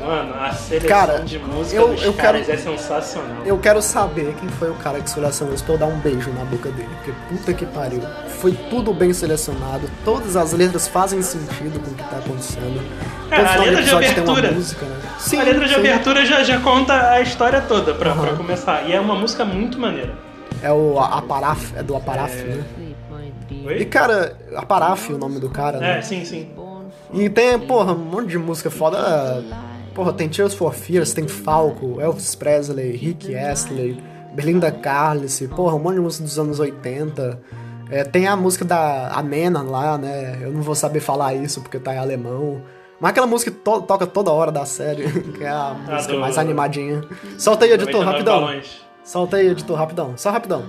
Mano, 0.00 0.34
a 0.34 0.52
seleção 0.52 0.88
Cara, 0.88 1.18
de 1.20 1.38
música 1.38 1.80
eu- 1.80 1.88
dos 1.88 2.02
eu 2.02 2.12
caras 2.12 2.44
quero- 2.46 2.58
é 2.58 2.62
sensacional. 2.62 3.42
Eu 3.44 3.58
quero 3.58 3.80
saber 3.80 4.34
quem 4.38 4.48
foi 4.50 4.70
o 4.70 4.74
cara 4.74 5.00
que 5.00 5.08
selecionou 5.08 5.54
isso 5.54 5.64
pra 5.64 5.74
eu 5.74 5.78
dar 5.78 5.86
um 5.86 5.98
beijo 5.98 6.30
na 6.32 6.44
boca 6.44 6.68
dele. 6.70 6.88
Porque 6.96 7.12
puta 7.30 7.54
que 7.54 7.64
pariu. 7.66 8.02
Foi 8.40 8.52
tudo 8.68 8.92
bem 8.92 9.12
selecionado. 9.12 9.88
Todas 10.04 10.36
as 10.36 10.52
letras 10.52 10.86
fazem 10.86 11.22
sentido 11.22 11.80
com 11.80 11.90
o 11.90 11.94
que 11.94 12.02
tá 12.04 12.18
acontecendo. 12.18 12.80
Cara, 13.30 13.48
Todo 13.48 13.62
a 13.62 13.64
letra 13.64 13.82
de 13.82 13.90
abertura- 13.94 14.52
música, 14.52 14.86
né? 14.86 14.96
Sim, 15.18 15.40
a 15.40 15.44
letra 15.44 15.62
de 15.66 15.74
sim. 15.74 15.80
abertura 15.80 16.26
já, 16.26 16.42
já 16.44 16.60
conta 16.60 17.10
a 17.10 17.20
história 17.20 17.60
toda 17.62 17.94
pra, 17.94 18.12
pra 18.12 18.22
Aham. 18.30 18.36
começar. 18.36 18.82
E 18.88 18.92
é 18.92 19.00
uma 19.00 19.14
música 19.14 19.44
muito 19.44 19.78
maneira. 19.78 20.14
É 20.62 20.70
o 20.70 20.98
Aparaf, 21.00 21.72
é 21.74 21.82
do 21.82 21.96
Aparaf, 21.96 22.34
né? 22.34 22.62
E 23.72 23.78
Oi? 23.78 23.84
cara, 23.86 24.36
Aparaf 24.56 25.10
o 25.12 25.18
nome 25.18 25.38
do 25.40 25.48
cara, 25.50 25.78
né? 25.78 25.98
É, 25.98 26.02
sim, 26.02 26.24
sim. 26.24 26.50
E 27.12 27.28
tem, 27.28 27.58
porra, 27.58 27.92
um 27.92 27.98
monte 27.98 28.28
de 28.28 28.38
música 28.38 28.70
foda. 28.70 29.42
Porra, 29.94 30.12
tem 30.12 30.28
Tears 30.28 30.54
for 30.54 30.74
Fears, 30.74 31.14
tem 31.14 31.26
Falco, 31.26 32.00
Elvis 32.00 32.34
Presley, 32.34 32.94
Rick 32.96 33.34
Astley, 33.34 34.02
Belinda 34.34 34.70
Carlisle, 34.70 35.48
porra, 35.48 35.74
um 35.74 35.78
monte 35.78 35.94
de 35.94 36.00
música 36.00 36.24
dos 36.24 36.38
anos 36.38 36.58
80. 36.60 37.40
É, 37.88 38.02
tem 38.04 38.26
a 38.26 38.34
música 38.36 38.64
da 38.64 39.08
Amena 39.12 39.62
lá, 39.62 39.96
né? 39.96 40.38
Eu 40.42 40.50
não 40.52 40.60
vou 40.60 40.74
saber 40.74 41.00
falar 41.00 41.34
isso 41.34 41.60
porque 41.60 41.78
tá 41.78 41.94
em 41.94 41.98
alemão. 41.98 42.60
Mas 43.00 43.10
aquela 43.10 43.26
música 43.26 43.50
que 43.50 43.58
to- 43.58 43.82
toca 43.82 44.06
toda 44.06 44.30
hora 44.32 44.50
da 44.50 44.64
série, 44.66 45.04
que 45.32 45.44
é 45.44 45.48
a 45.48 45.74
música 45.88 46.14
do- 46.14 46.20
mais 46.20 46.36
animadinha. 46.36 47.02
Solta 47.38 47.64
aí, 47.64 47.72
editor, 47.72 48.04
99 48.04 48.12
rapidão. 48.12 48.40
balões. 48.40 48.80
Solta 49.04 49.36
aí, 49.36 49.46
editor, 49.48 49.76
rapidão. 49.78 50.14
Só 50.16 50.30
rapidão. 50.30 50.64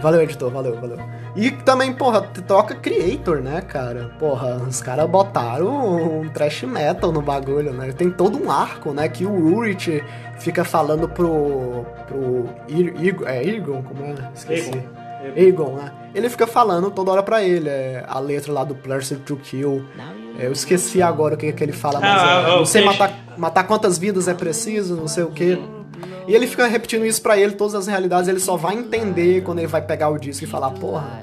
Valeu, 0.00 0.22
editor, 0.22 0.50
valeu, 0.50 0.80
valeu. 0.80 0.98
E 1.36 1.50
também, 1.50 1.92
porra, 1.92 2.22
toca 2.46 2.74
Creator, 2.74 3.40
né, 3.40 3.60
cara? 3.60 4.10
Porra, 4.18 4.56
os 4.56 4.80
caras 4.80 5.08
botaram 5.08 6.20
um 6.20 6.28
trash 6.28 6.62
metal 6.64 7.12
no 7.12 7.22
bagulho, 7.22 7.72
né? 7.72 7.92
Tem 7.92 8.10
todo 8.10 8.42
um 8.42 8.50
arco, 8.50 8.92
né? 8.92 9.08
Que 9.08 9.24
o 9.24 9.54
Urich 9.54 10.02
fica 10.38 10.64
falando 10.64 11.08
pro. 11.08 11.84
pro. 12.06 12.48
Ir, 12.68 13.16
é 13.26 13.44
Irgon? 13.44 13.82
Como 13.82 14.04
é? 14.04 14.14
Esqueci. 14.34 14.70
Aegon. 14.70 15.36
Aegon, 15.36 15.76
né? 15.76 15.92
Ele 16.14 16.28
fica 16.28 16.46
falando 16.46 16.90
toda 16.90 17.12
hora 17.12 17.22
pra 17.22 17.42
ele. 17.42 17.68
É, 17.68 18.04
a 18.08 18.18
letra 18.18 18.52
lá 18.52 18.64
do 18.64 18.74
Pleasure 18.74 19.20
to 19.20 19.36
Kill. 19.36 19.84
É, 20.38 20.46
eu 20.46 20.52
esqueci 20.52 21.02
agora 21.02 21.34
o 21.34 21.36
que, 21.36 21.52
que 21.52 21.62
ele 21.62 21.72
fala, 21.72 22.00
mas 22.00 22.22
Ah, 22.22 22.44
é, 22.48 22.52
o 22.54 22.58
não 22.58 22.64
sei 22.64 22.84
matar, 22.84 23.12
matar 23.36 23.64
quantas 23.64 23.98
vidas 23.98 24.26
é 24.26 24.34
preciso, 24.34 24.96
não 24.96 25.06
sei 25.06 25.22
o 25.22 25.30
que. 25.30 25.58
E 26.26 26.34
ele 26.34 26.46
fica 26.46 26.66
repetindo 26.66 27.04
isso 27.04 27.20
pra 27.22 27.38
ele, 27.38 27.52
todas 27.52 27.74
as 27.74 27.86
realidades, 27.86 28.28
ele 28.28 28.40
só 28.40 28.56
vai 28.56 28.74
entender 28.74 29.42
quando 29.42 29.58
ele 29.58 29.68
vai 29.68 29.82
pegar 29.82 30.08
o 30.08 30.18
disco 30.18 30.44
e 30.44 30.46
falar, 30.46 30.70
porra. 30.70 31.22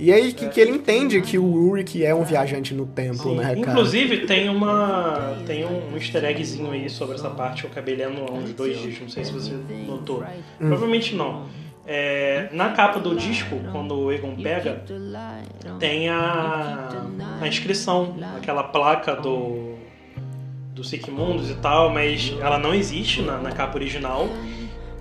E 0.00 0.10
aí 0.10 0.32
que, 0.32 0.48
que 0.48 0.58
ele 0.58 0.70
entende 0.70 1.20
que 1.20 1.36
o 1.36 1.44
Ulrich 1.44 2.02
é 2.02 2.14
um 2.14 2.24
viajante 2.24 2.72
no 2.72 2.86
tempo, 2.86 3.22
Sim. 3.22 3.36
né, 3.36 3.54
cara? 3.54 3.58
Inclusive, 3.58 4.24
tem 4.26 4.48
uma. 4.48 5.36
Tem 5.46 5.66
um 5.66 5.94
easter 5.94 6.24
eggzinho 6.24 6.70
aí 6.70 6.88
sobre 6.88 7.16
essa 7.16 7.28
parte. 7.28 7.64
Eu 7.64 7.70
acabei 7.70 7.96
lendo 7.96 8.22
há 8.26 8.32
uns 8.32 8.54
dois 8.54 8.78
dias, 8.78 8.98
não 8.98 9.10
sei 9.10 9.24
se 9.26 9.32
você 9.32 9.52
notou. 9.86 10.22
Hum. 10.22 10.68
Provavelmente 10.68 11.14
não. 11.14 11.46
É, 11.86 12.48
na 12.52 12.70
capa 12.70 12.98
do 12.98 13.14
disco, 13.14 13.56
quando 13.72 13.94
o 13.94 14.12
Egon 14.12 14.36
pega, 14.36 14.84
tem 15.78 16.08
a, 16.08 17.04
a 17.40 17.48
inscrição, 17.48 18.16
aquela 18.36 18.62
placa 18.62 19.16
do, 19.16 19.74
do 20.74 20.84
Sigmundos 20.84 21.50
e 21.50 21.54
tal, 21.54 21.90
mas 21.90 22.34
ela 22.40 22.58
não 22.58 22.74
existe 22.74 23.22
na, 23.22 23.38
na 23.38 23.52
capa 23.52 23.76
original. 23.76 24.28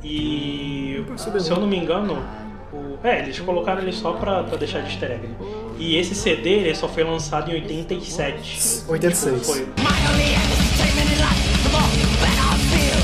E 0.04 1.04
se 1.18 1.50
eu 1.52 1.60
não 1.60 1.68
me 1.68 1.78
engano, 1.78 2.24
o, 2.72 2.98
é, 3.04 3.20
eles 3.20 3.40
colocaram 3.40 3.82
ele 3.82 3.92
só 3.92 4.14
pra, 4.14 4.44
pra 4.44 4.58
deixar 4.58 4.82
de 4.82 4.92
easter 4.92 5.12
egg. 5.12 5.30
E 5.78 5.96
esse 5.96 6.16
CD 6.16 6.50
ele 6.50 6.76
só 6.76 6.88
foi 6.88 7.04
lançado 7.04 7.52
em 7.52 7.56
87. 7.56 8.84
86. 8.88 9.46
Foi, 9.46 9.60
My 9.60 9.96
only 10.12 10.36
entertainment 10.36 11.10
in 11.12 11.20
life, 11.20 11.64
the 11.64 11.70
more 11.70 11.90
that 12.22 12.38
I 12.40 12.58
feel. 12.70 13.00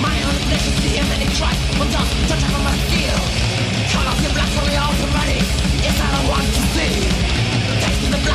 My 0.00 0.16
only 0.26 0.42
pleasure 0.48 0.70
is 0.70 0.92
the 0.92 0.98
enemy 0.98 1.34
try 1.36 1.64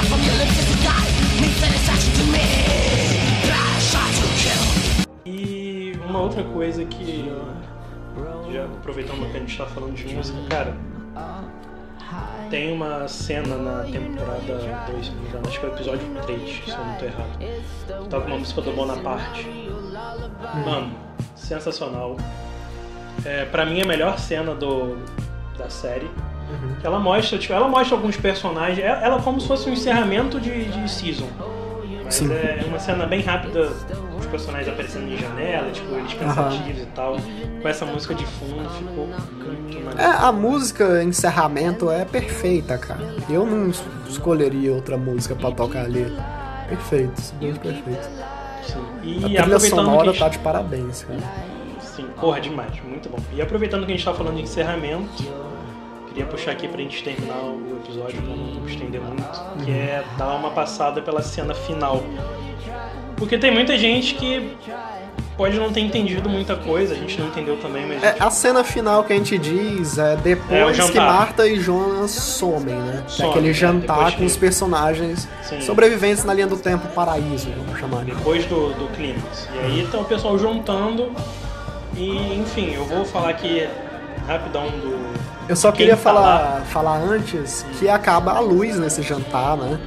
from 0.09 0.21
your 0.23 0.33
lips 0.35 0.57
as 0.57 0.69
you 0.69 0.75
die, 0.83 1.41
means 1.41 1.55
satisfaction 1.57 2.13
to 2.13 2.23
me. 2.31 2.68
Uma 6.19 6.23
outra 6.25 6.43
coisa 6.43 6.83
que, 6.83 7.31
já 8.51 8.65
aproveitando 8.65 9.31
que 9.31 9.37
a 9.37 9.39
gente 9.39 9.57
tá 9.57 9.65
falando 9.65 9.93
de 9.93 10.13
música, 10.13 10.37
cara, 10.49 10.75
tem 12.49 12.73
uma 12.73 13.07
cena 13.07 13.55
na 13.55 13.83
temporada 13.83 14.87
2, 14.91 15.05
se 15.05 15.11
não 15.11 15.21
me 15.21 15.29
engano, 15.29 15.47
acho 15.47 15.59
que 15.59 15.65
é 15.65 15.69
o 15.69 15.73
episódio 15.73 16.07
3, 16.25 16.41
se 16.65 16.69
eu 16.69 16.77
não 16.77 16.95
tô 16.95 17.05
errado. 17.05 17.37
Que 17.39 18.09
toca 18.09 18.27
uma 18.27 18.37
música 18.37 18.61
do 18.61 18.71
Bonaparte. 18.73 19.47
Mano, 20.65 20.91
sensacional. 21.35 22.17
É, 23.23 23.45
pra 23.45 23.65
mim, 23.65 23.81
a 23.81 23.85
melhor 23.85 24.17
cena 24.19 24.53
do, 24.53 24.97
da 25.57 25.69
série. 25.69 26.09
Que 26.81 26.87
ela 26.87 26.99
mostra, 26.99 27.37
tipo, 27.37 27.53
ela 27.53 27.67
mostra 27.67 27.95
alguns 27.95 28.17
personagens. 28.17 28.79
Ela, 28.79 29.01
ela 29.03 29.17
é 29.17 29.21
como 29.21 29.39
se 29.39 29.47
fosse 29.47 29.69
um 29.69 29.73
encerramento 29.73 30.39
de, 30.39 30.65
de 30.65 30.91
season. 30.91 31.27
Mas 32.03 32.15
Sim. 32.15 32.33
é 32.33 32.65
uma 32.67 32.79
cena 32.79 33.05
bem 33.05 33.21
rápida, 33.21 33.71
os 34.19 34.25
personagens 34.27 34.67
aparecendo 34.69 35.11
em 35.11 35.17
janela, 35.17 35.71
tipo, 35.71 35.93
eles 35.95 36.13
pensativos 36.13 36.81
e 36.81 36.85
tal. 36.95 37.17
Com 37.61 37.67
essa 37.67 37.85
música 37.85 38.13
de 38.13 38.25
fundo, 38.25 38.69
ficou 38.71 39.07
muito 39.07 39.77
É, 39.77 39.81
maneiro. 39.81 40.25
a 40.25 40.31
música 40.31 41.03
encerramento 41.03 41.89
é 41.91 42.05
perfeita, 42.05 42.77
cara. 42.77 42.99
Eu 43.29 43.45
não 43.45 43.69
es- 43.69 43.83
escolheria 44.07 44.73
outra 44.73 44.97
música 44.97 45.35
pra 45.35 45.51
tocar 45.51 45.85
ali. 45.85 46.13
Perfeito, 46.67 47.19
simplesmente 47.19 47.59
perfeito. 47.59 48.09
Sim. 48.63 48.79
A 48.79 49.05
E 49.05 49.19
trilha 49.21 49.39
aproveitando 49.41 49.69
sonora 49.69 50.01
a 50.01 50.13
gente- 50.13 50.19
tá 50.19 50.29
de 50.29 50.39
parabéns, 50.39 51.03
cara. 51.03 51.19
Sim, 51.81 52.05
porra, 52.19 52.39
demais, 52.39 52.71
muito 52.83 53.09
bom. 53.09 53.17
E 53.33 53.41
aproveitando 53.41 53.85
que 53.85 53.91
a 53.91 53.95
gente 53.95 54.05
tá 54.05 54.13
falando 54.13 54.35
de 54.35 54.43
encerramento, 54.43 55.23
queria 56.07 56.25
puxar 56.25 56.51
aqui 56.51 56.67
pra 56.67 56.79
gente 56.79 57.03
terminar 57.03 57.35
o 57.37 57.79
episódio, 57.83 58.21
pra 58.21 58.35
não 58.35 58.65
estender 58.67 59.01
muito, 59.01 59.63
que 59.65 59.71
é 59.71 60.03
dar 60.17 60.35
uma 60.35 60.51
passada 60.51 61.01
pela 61.01 61.21
cena 61.23 61.53
final. 61.55 62.03
Porque 63.19 63.37
tem 63.37 63.51
muita 63.51 63.77
gente 63.77 64.15
que 64.15 64.55
pode 65.37 65.57
não 65.57 65.71
ter 65.71 65.81
entendido 65.81 66.27
muita 66.29 66.55
coisa, 66.55 66.93
a 66.93 66.97
gente 66.97 67.19
não 67.19 67.27
entendeu 67.27 67.57
também, 67.57 67.85
mas. 67.85 68.03
É, 68.03 68.15
a 68.19 68.29
cena 68.31 68.63
final 68.63 69.03
que 69.03 69.13
a 69.13 69.15
gente 69.15 69.37
diz 69.37 69.97
é 69.97 70.13
É, 70.13 70.15
depois 70.15 70.75
jantar. 70.75 70.91
que 70.91 70.99
Marta 70.99 71.47
e 71.47 71.59
Jonas 71.59 72.11
somem, 72.11 72.75
né? 72.75 73.03
É 73.05 73.09
Somem, 73.09 73.31
aquele 73.31 73.49
é, 73.49 73.53
jantar 73.53 74.11
com 74.13 74.17
que- 74.19 74.25
os 74.25 74.35
personagens 74.35 75.27
Sim. 75.43 75.61
sobreviventes 75.61 76.23
na 76.25 76.33
linha 76.33 76.47
do 76.47 76.57
tempo 76.57 76.87
paraíso, 76.89 77.49
vamos 77.55 77.79
chamar. 77.79 78.03
depois 78.05 78.45
do, 78.45 78.73
do 78.73 78.87
clímax. 78.95 79.47
E 79.53 79.59
aí 79.59 79.87
tá 79.91 79.97
o 79.99 80.05
pessoal 80.05 80.37
juntando. 80.39 81.11
E 81.95 82.35
enfim, 82.39 82.73
eu 82.73 82.85
vou 82.85 83.03
falar 83.05 83.29
aqui 83.29 83.67
rapidão 84.27 84.65
do. 84.67 85.09
Eu 85.49 85.55
só 85.55 85.71
queria 85.71 85.95
tá 85.95 86.01
falar, 86.03 86.61
falar 86.69 86.97
antes 86.97 87.65
que 87.79 87.89
acaba 87.89 88.33
a 88.33 88.39
luz 88.39 88.77
nesse 88.77 89.01
jantar, 89.01 89.57
né? 89.57 89.79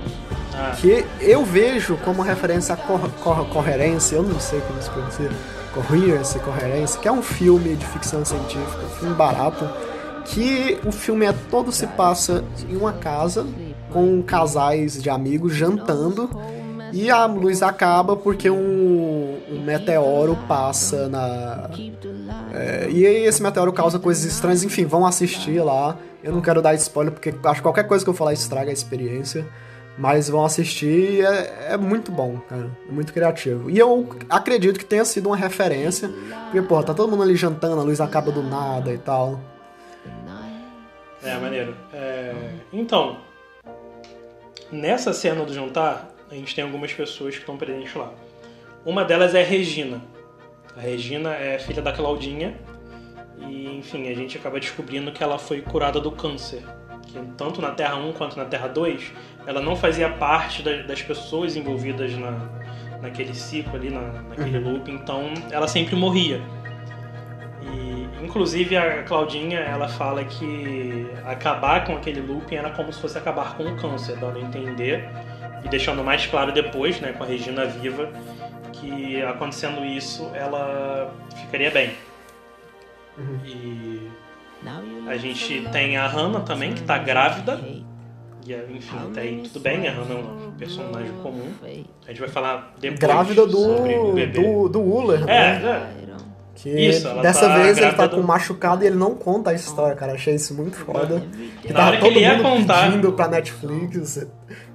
Ah, 0.54 0.74
Que 0.78 1.04
eu 1.20 1.44
vejo 1.44 1.96
como 2.04 2.22
referência 2.22 2.76
cor, 2.76 3.00
cor- 3.22 3.46
Coherência, 3.48 4.16
eu 4.16 4.22
não 4.22 4.38
sei 4.38 4.60
como 4.60 4.80
se 4.82 4.90
pronuncia, 4.90 5.30
Coherence, 5.74 6.38
Coherência, 6.40 7.00
que 7.00 7.08
é 7.08 7.12
um 7.12 7.22
filme 7.22 7.74
de 7.76 7.86
ficção 7.86 8.24
científica, 8.24 8.84
um 8.84 8.88
filme 8.98 9.14
barato, 9.14 9.66
que 10.26 10.78
o 10.84 10.92
filme 10.92 11.24
é 11.26 11.34
todo 11.50 11.72
se 11.72 11.86
passa 11.86 12.44
em 12.68 12.76
uma 12.76 12.92
casa 12.92 13.46
com 13.90 14.22
casais 14.22 15.02
de 15.02 15.08
amigos 15.10 15.54
jantando 15.54 16.28
e 16.92 17.10
a 17.10 17.24
luz 17.24 17.62
acaba 17.62 18.14
porque 18.14 18.50
um, 18.50 19.38
um 19.50 19.62
meteoro 19.64 20.36
passa 20.46 21.08
na. 21.08 21.70
É, 22.52 22.88
e 22.90 23.04
esse 23.04 23.42
meteoro 23.42 23.72
causa 23.72 23.98
coisas 23.98 24.24
estranhas, 24.24 24.62
enfim, 24.62 24.84
vão 24.84 25.06
assistir 25.06 25.60
lá. 25.64 25.96
Eu 26.22 26.32
não 26.32 26.40
quero 26.42 26.60
dar 26.60 26.74
spoiler 26.74 27.12
porque 27.12 27.34
acho 27.44 27.56
que 27.56 27.62
qualquer 27.62 27.84
coisa 27.88 28.04
que 28.04 28.10
eu 28.10 28.14
falar 28.14 28.34
estraga 28.34 28.68
a 28.70 28.72
experiência. 28.72 29.46
Mas 29.98 30.28
vão 30.28 30.44
assistir 30.44 31.18
e 31.18 31.20
é, 31.20 31.72
é 31.72 31.76
muito 31.76 32.10
bom, 32.10 32.38
cara. 32.48 32.70
É 32.88 32.92
muito 32.92 33.12
criativo. 33.12 33.70
E 33.70 33.78
eu 33.78 34.08
acredito 34.28 34.78
que 34.78 34.84
tenha 34.84 35.04
sido 35.04 35.26
uma 35.26 35.36
referência. 35.36 36.10
Porque, 36.44 36.62
porra, 36.62 36.84
tá 36.84 36.94
todo 36.94 37.10
mundo 37.10 37.22
ali 37.22 37.36
jantando, 37.36 37.80
a 37.80 37.84
luz 37.84 38.00
acaba 38.00 38.30
do 38.30 38.42
nada 38.42 38.92
e 38.92 38.98
tal. 38.98 39.38
É, 41.22 41.38
maneiro. 41.38 41.76
É, 41.92 42.34
Então, 42.72 43.18
nessa 44.70 45.12
cena 45.12 45.44
do 45.44 45.54
jantar, 45.54 46.08
a 46.30 46.34
gente 46.34 46.54
tem 46.54 46.64
algumas 46.64 46.92
pessoas 46.92 47.34
que 47.34 47.40
estão 47.40 47.56
presentes 47.56 47.94
lá. 47.94 48.12
Uma 48.84 49.04
delas 49.04 49.34
é 49.34 49.42
a 49.42 49.44
Regina. 49.44 50.02
A 50.76 50.80
Regina 50.80 51.34
é 51.34 51.58
filha 51.58 51.80
da 51.80 51.92
Claudinha. 51.92 52.58
E, 53.38 53.68
enfim, 53.76 54.08
a 54.08 54.14
gente 54.14 54.36
acaba 54.36 54.58
descobrindo 54.58 55.12
que 55.12 55.22
ela 55.22 55.38
foi 55.38 55.60
curada 55.60 56.00
do 56.00 56.10
câncer. 56.10 56.64
Que 57.06 57.20
tanto 57.36 57.60
na 57.60 57.70
Terra 57.70 57.96
1 57.96 58.12
quanto 58.14 58.36
na 58.36 58.44
Terra 58.44 58.68
2, 58.68 59.12
ela 59.46 59.60
não 59.60 59.74
fazia 59.76 60.08
parte 60.08 60.62
da- 60.62 60.82
das 60.82 61.02
pessoas 61.02 61.56
envolvidas 61.56 62.12
na, 62.16 62.32
naquele 63.00 63.34
ciclo 63.34 63.76
ali, 63.76 63.90
na, 63.90 64.00
naquele 64.28 64.58
loop. 64.58 64.90
Então, 64.90 65.32
ela 65.50 65.66
sempre 65.68 65.96
morria. 65.96 66.40
E, 67.62 68.24
inclusive, 68.24 68.76
a 68.76 69.02
Claudinha, 69.02 69.58
ela 69.60 69.88
fala 69.88 70.24
que 70.24 71.06
acabar 71.24 71.84
com 71.84 71.96
aquele 71.96 72.20
looping 72.20 72.56
era 72.56 72.70
como 72.70 72.92
se 72.92 73.00
fosse 73.00 73.16
acabar 73.18 73.56
com 73.56 73.64
o 73.64 73.76
câncer, 73.76 74.16
dando 74.16 74.38
a 74.38 74.40
entender 74.40 75.08
e 75.64 75.68
deixando 75.68 76.02
mais 76.02 76.26
claro 76.26 76.50
depois, 76.52 77.00
né, 77.00 77.12
com 77.12 77.22
a 77.22 77.26
Regina 77.26 77.64
viva, 77.66 78.10
que 78.72 79.22
acontecendo 79.22 79.84
isso, 79.84 80.28
ela 80.34 81.12
ficaria 81.36 81.70
bem. 81.70 81.92
E 83.44 84.10
a 85.08 85.16
gente 85.16 85.68
tem 85.72 85.96
a 85.96 86.06
Hannah 86.06 86.40
também, 86.40 86.72
que 86.72 86.82
tá 86.82 86.98
grávida. 86.98 87.56
E, 88.46 88.52
enfim, 88.76 88.96
até 89.10 89.20
aí 89.20 89.42
tudo 89.44 89.60
bem, 89.62 89.86
a 89.88 89.92
Hannah 89.92 90.14
é 90.14 90.18
um 90.48 90.50
personagem 90.58 91.12
comum. 91.22 91.46
A 91.62 92.08
gente 92.08 92.20
vai 92.20 92.28
falar 92.28 92.74
depois 92.80 92.98
Grávida 93.00 93.42
sobre 93.48 93.94
o 93.96 94.06
do, 94.08 94.12
bebê. 94.12 94.40
do, 94.42 94.68
do 94.68 94.80
Uller, 94.80 95.22
É, 95.22 95.58
né? 95.58 95.88
é. 95.98 96.02
Que 96.54 96.68
Isso, 96.68 97.08
dessa 97.20 97.48
tá 97.48 97.56
vez 97.56 97.76
ele 97.76 97.86
tá 97.86 97.92
grávida 97.94 98.08
com 98.14 98.20
do- 98.20 98.26
machucado 98.28 98.84
e 98.84 98.86
ele 98.86 98.94
não 98.94 99.16
conta 99.16 99.50
a 99.50 99.54
história, 99.54 99.96
cara. 99.96 100.12
Achei 100.12 100.34
isso 100.36 100.54
muito 100.54 100.76
foda. 100.76 101.20
Que 101.60 101.72
Na 101.72 101.74
tava 101.74 101.88
hora 101.88 101.96
que 101.96 102.02
todo 102.04 102.12
ele 102.16 102.20
ia 102.20 102.34
mundo 102.34 102.42
contar- 102.42 102.84
pedindo 102.84 103.12
pra 103.14 103.26
Netflix. 103.26 104.26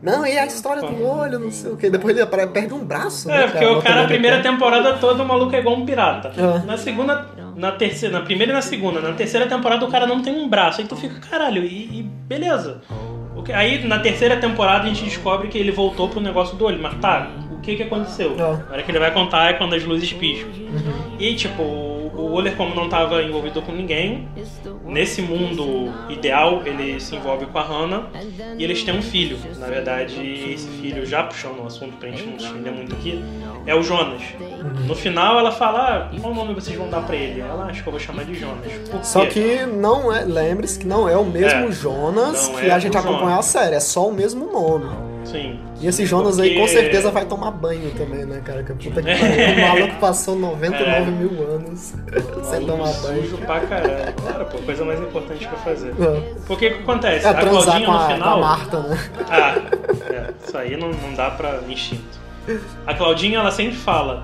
Não, 0.01 0.25
e 0.25 0.37
a 0.37 0.45
história 0.45 0.81
do 0.81 1.01
olho, 1.05 1.39
não 1.39 1.49
sei 1.51 1.71
o 1.71 1.77
que. 1.77 1.89
Depois 1.89 2.17
ele 2.17 2.25
perde 2.25 2.73
um 2.73 2.83
braço, 2.83 3.29
né? 3.29 3.43
É, 3.43 3.47
porque 3.47 3.65
o 3.65 3.81
cara, 3.81 4.03
a 4.03 4.07
primeira 4.07 4.37
tempo. 4.41 4.55
temporada 4.55 4.95
toda, 4.97 5.23
o 5.23 5.27
maluco 5.27 5.55
é 5.55 5.59
igual 5.59 5.75
um 5.77 5.85
pirata. 5.85 6.33
É. 6.35 6.65
Na 6.65 6.77
segunda, 6.77 7.25
na 7.55 7.71
terceira, 7.71 8.19
na 8.19 8.25
primeira 8.25 8.51
e 8.51 8.55
na 8.55 8.61
segunda. 8.61 8.99
Na 8.99 9.13
terceira 9.13 9.47
temporada 9.47 9.85
o 9.85 9.89
cara 9.89 10.05
não 10.05 10.21
tem 10.21 10.35
um 10.35 10.49
braço. 10.49 10.81
Aí 10.81 10.87
tu 10.87 10.95
fica, 10.97 11.21
caralho, 11.29 11.63
e, 11.63 11.99
e 11.99 12.03
beleza. 12.03 12.81
Aí 13.53 13.85
na 13.87 13.99
terceira 13.99 14.37
temporada 14.37 14.85
a 14.85 14.87
gente 14.87 15.03
descobre 15.03 15.47
que 15.47 15.57
ele 15.57 15.71
voltou 15.71 16.09
pro 16.09 16.19
negócio 16.19 16.55
do 16.57 16.65
olho. 16.65 16.81
Mas 16.81 16.95
tá, 16.95 17.29
o 17.51 17.59
que 17.61 17.75
que 17.75 17.83
aconteceu? 17.83 18.35
É. 18.37 18.41
A 18.41 18.73
hora 18.73 18.83
que 18.83 18.91
ele 18.91 18.99
vai 18.99 19.11
contar 19.11 19.49
é 19.49 19.53
quando 19.53 19.73
as 19.73 19.83
luzes 19.83 20.11
piscam. 20.13 20.49
E 21.19 21.35
tipo, 21.35 21.96
o 22.27 22.33
Oler, 22.33 22.55
como 22.55 22.75
não 22.75 22.89
tava 22.89 23.21
envolvido 23.23 23.61
com 23.61 23.71
ninguém, 23.71 24.27
nesse 24.85 25.21
mundo 25.21 25.91
ideal, 26.09 26.61
ele 26.65 26.99
se 26.99 27.15
envolve 27.15 27.45
com 27.47 27.57
a 27.57 27.63
Hannah 27.63 28.07
e 28.57 28.63
eles 28.63 28.83
têm 28.83 28.97
um 28.97 29.01
filho. 29.01 29.37
Na 29.57 29.67
verdade, 29.67 30.21
esse 30.53 30.67
filho, 30.67 31.05
já 31.05 31.23
puxando 31.23 31.59
o 31.61 31.65
assunto 31.65 31.95
pra 31.97 32.09
gente 32.09 32.25
não 32.25 32.39
se 32.39 32.45
estender 32.45 32.73
muito 32.73 32.93
aqui, 32.95 33.23
é 33.65 33.73
o 33.75 33.81
Jonas. 33.81 34.21
No 34.85 34.95
final 34.95 35.39
ela 35.39 35.51
fala, 35.51 36.09
ah, 36.13 36.19
qual 36.21 36.33
nome 36.33 36.53
vocês 36.53 36.77
vão 36.77 36.89
dar 36.89 37.01
pra 37.01 37.15
ele? 37.15 37.41
Ela, 37.41 37.65
acho 37.65 37.81
que 37.83 37.87
eu 37.87 37.91
vou 37.91 37.99
chamar 37.99 38.25
de 38.25 38.33
Jonas. 38.35 38.71
Por 38.89 39.03
Só 39.03 39.25
que 39.25 39.65
não 39.65 40.11
é, 40.13 40.23
lembre-se 40.23 40.79
que 40.79 40.87
não 40.87 41.07
é 41.07 41.15
o 41.17 41.25
mesmo 41.25 41.67
É, 41.67 41.71
Jonas 41.71 42.47
que 42.49 42.65
é 42.65 42.71
a 42.71 42.79
gente 42.79 42.95
o 42.95 42.99
acompanhou 42.99 43.29
Jonas. 43.29 43.55
a 43.55 43.59
série, 43.59 43.75
é 43.75 43.79
só 43.79 44.07
o 44.07 44.13
mesmo 44.13 44.51
nome. 44.51 44.89
Sim. 45.31 45.59
E 45.81 45.87
esse 45.87 46.05
Jonas 46.05 46.39
aí 46.39 46.53
com 46.55 46.61
Porque- 46.61 46.73
certeza 46.73 47.11
vai 47.11 47.25
tomar 47.25 47.51
banho 47.51 47.91
também, 47.91 48.25
né, 48.25 48.41
cara? 48.43 48.63
Que 48.63 48.73
puta 48.73 49.01
que 49.01 49.09
pariu. 49.19 49.55
O 49.55 49.67
maluco 49.67 49.99
passou 49.99 50.35
99 50.35 50.89
É. 50.89 51.05
mil 51.05 51.43
anos 51.53 51.93
sem 52.49 52.65
tomar 52.65 52.93
banho. 53.01 53.23
Sujo 53.23 53.37
pra 53.39 53.59
caralho. 53.61 54.13
Claro, 54.21 54.45
pô, 54.45 54.57
coisa 54.59 54.85
mais 54.85 54.99
importante 54.99 55.47
pra 55.47 55.57
fazer. 55.59 55.89
É, 55.91 56.33
Porque 56.47 56.67
o 56.67 56.73
que 56.77 56.81
acontece? 56.83 57.25
é 57.25 57.29
a 57.29 57.33
Claudinha 57.33 57.85
com 57.85 57.91
no 57.91 57.97
a, 57.97 58.01
com 58.07 58.13
final. 58.13 58.37
a 58.37 58.41
Marta, 58.41 58.79
né? 58.79 58.97
Ah, 59.29 59.55
é, 60.13 60.33
isso 60.47 60.57
aí 60.57 60.77
não, 60.77 60.89
não 60.89 61.13
dá 61.13 61.29
pra 61.31 61.59
instinto. 61.67 62.17
A 62.85 62.93
Claudinha, 62.93 63.39
ela 63.39 63.51
sempre 63.51 63.75
fala: 63.75 64.23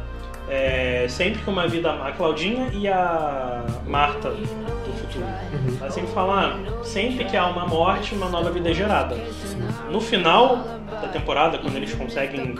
é, 0.49 1.05
sempre 1.09 1.41
que 1.41 1.49
uma 1.49 1.67
vida. 1.67 1.91
A 1.91 2.11
Claudinha 2.13 2.69
e 2.73 2.87
a 2.87 3.63
Marta 3.85 4.29
do 4.29 4.47
futuro. 4.47 5.25
Ela 5.81 5.91
sempre 5.91 6.11
fala, 6.11 6.55
ah, 6.57 6.83
sempre 6.83 7.25
que 7.25 7.35
há 7.37 7.45
uma 7.47 7.67
morte, 7.67 8.15
uma 8.15 8.29
nova 8.29 8.49
vida 8.49 8.69
é 8.71 8.73
gerada. 8.73 9.15
No 9.91 9.99
final 10.01 10.59
da 11.03 11.09
temporada, 11.09 11.57
quando 11.57 11.75
eles 11.75 11.93
conseguem 11.93 12.55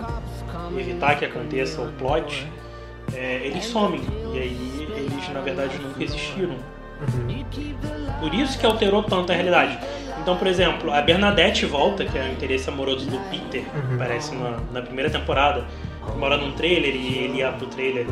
evitar 0.77 1.17
que 1.17 1.25
aconteça 1.25 1.81
o 1.81 1.91
plot, 1.93 2.47
é, 3.13 3.41
eles 3.43 3.65
somem. 3.65 4.01
E 4.33 4.39
aí 4.39 4.87
eles, 4.95 5.29
na 5.33 5.41
verdade, 5.41 5.77
nunca 5.79 6.03
existiram. 6.03 6.55
Por 8.19 8.33
isso 8.33 8.57
que 8.59 8.65
alterou 8.65 9.03
tanto 9.03 9.31
a 9.31 9.35
realidade. 9.35 9.77
Então, 10.21 10.37
por 10.37 10.47
exemplo, 10.47 10.91
a 10.93 11.01
Bernadette 11.01 11.65
volta, 11.65 12.05
que 12.05 12.17
é 12.17 12.23
o 12.23 12.31
interesse 12.31 12.69
amoroso 12.69 13.09
do 13.09 13.19
Peter, 13.29 13.63
que 13.63 13.93
aparece 13.95 14.33
na, 14.35 14.59
na 14.71 14.81
primeira 14.81 15.09
temporada, 15.09 15.65
mora 16.17 16.37
num 16.37 16.53
trailer 16.53 16.95
e 16.95 17.17
ele 17.25 17.37
ia 17.39 17.51
pro 17.51 17.67
trailer 17.67 18.05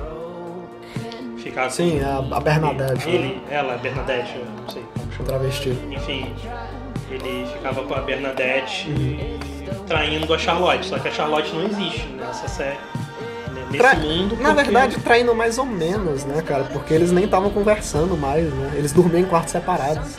ficar 1.38 1.66
com 1.66 1.70
Sim, 1.70 2.02
a, 2.02 2.18
a 2.18 2.40
Bernadette, 2.40 3.08
né? 3.08 3.16
ele, 3.16 3.42
ela, 3.50 3.76
a 3.76 3.78
Bernadette, 3.78 4.36
eu 4.36 4.46
não 4.46 4.70
sei 4.70 4.84
travesti. 5.24 5.70
Enfim, 5.90 6.34
ele 7.10 7.46
ficava 7.54 7.84
com 7.84 7.94
a 7.94 8.02
Bernadette 8.02 8.90
traindo 9.88 10.34
a 10.34 10.38
Charlotte, 10.38 10.86
só 10.88 10.98
que 11.00 11.08
a 11.08 11.12
Charlotte 11.12 11.54
não 11.54 11.64
existe 11.66 12.08
nessa 12.20 12.48
série. 12.48 12.78
né, 13.54 13.66
Nesse 13.72 13.78
Tra- 13.78 13.96
mundo. 13.96 14.38
Na 14.40 14.50
porque- 14.50 14.64
verdade, 14.64 14.98
traindo 15.00 15.34
mais 15.36 15.58
ou 15.58 15.66
menos, 15.66 16.24
né, 16.26 16.42
cara? 16.42 16.64
Porque 16.66 16.94
eles 16.94 17.12
nem 17.12 17.26
estavam 17.26 17.50
conversando 17.50 18.16
mais, 18.18 18.46
né? 18.54 18.72
Eles 18.76 18.92
dormiam 18.92 19.20
em 19.22 19.26
quartos 19.26 19.52
separados. 19.52 20.18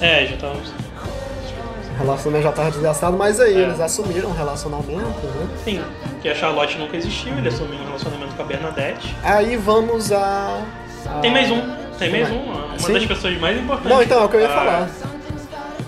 É, 0.00 0.26
já 0.26 0.34
estamos. 0.34 0.68
O 0.68 2.02
relacionamento 2.02 2.44
já 2.44 2.52
tava 2.52 2.70
desgastado, 2.70 3.16
mas 3.18 3.38
aí 3.40 3.54
É. 3.54 3.58
eles 3.64 3.78
assumiram 3.80 4.30
o 4.30 4.32
relacionamento, 4.32 4.96
né? 5.26 5.48
Sim, 5.64 5.82
porque 6.12 6.30
a 6.30 6.34
Charlotte 6.34 6.78
nunca 6.78 6.96
existiu, 6.96 7.36
ele 7.36 7.48
assumiu 7.48 7.78
um 7.78 7.84
relacionamento 7.84 8.34
com 8.34 8.42
a 8.42 8.46
Bernadette. 8.46 9.14
Aí 9.22 9.56
vamos 9.56 10.10
a. 10.10 10.62
a- 11.06 11.18
Tem 11.20 11.30
mais 11.30 11.50
um, 11.50 11.60
tem 11.98 12.10
mais 12.10 12.30
um, 12.30 12.36
uma 12.42 12.78
Sim. 12.78 12.92
das 12.94 13.04
pessoas 13.04 13.38
mais 13.38 13.58
importantes. 13.58 13.90
Não, 13.90 14.02
então, 14.02 14.22
é 14.22 14.24
o 14.24 14.28
que 14.30 14.36
eu 14.36 14.40
ia 14.40 14.46
A- 14.48 14.54
falar. 14.54 14.88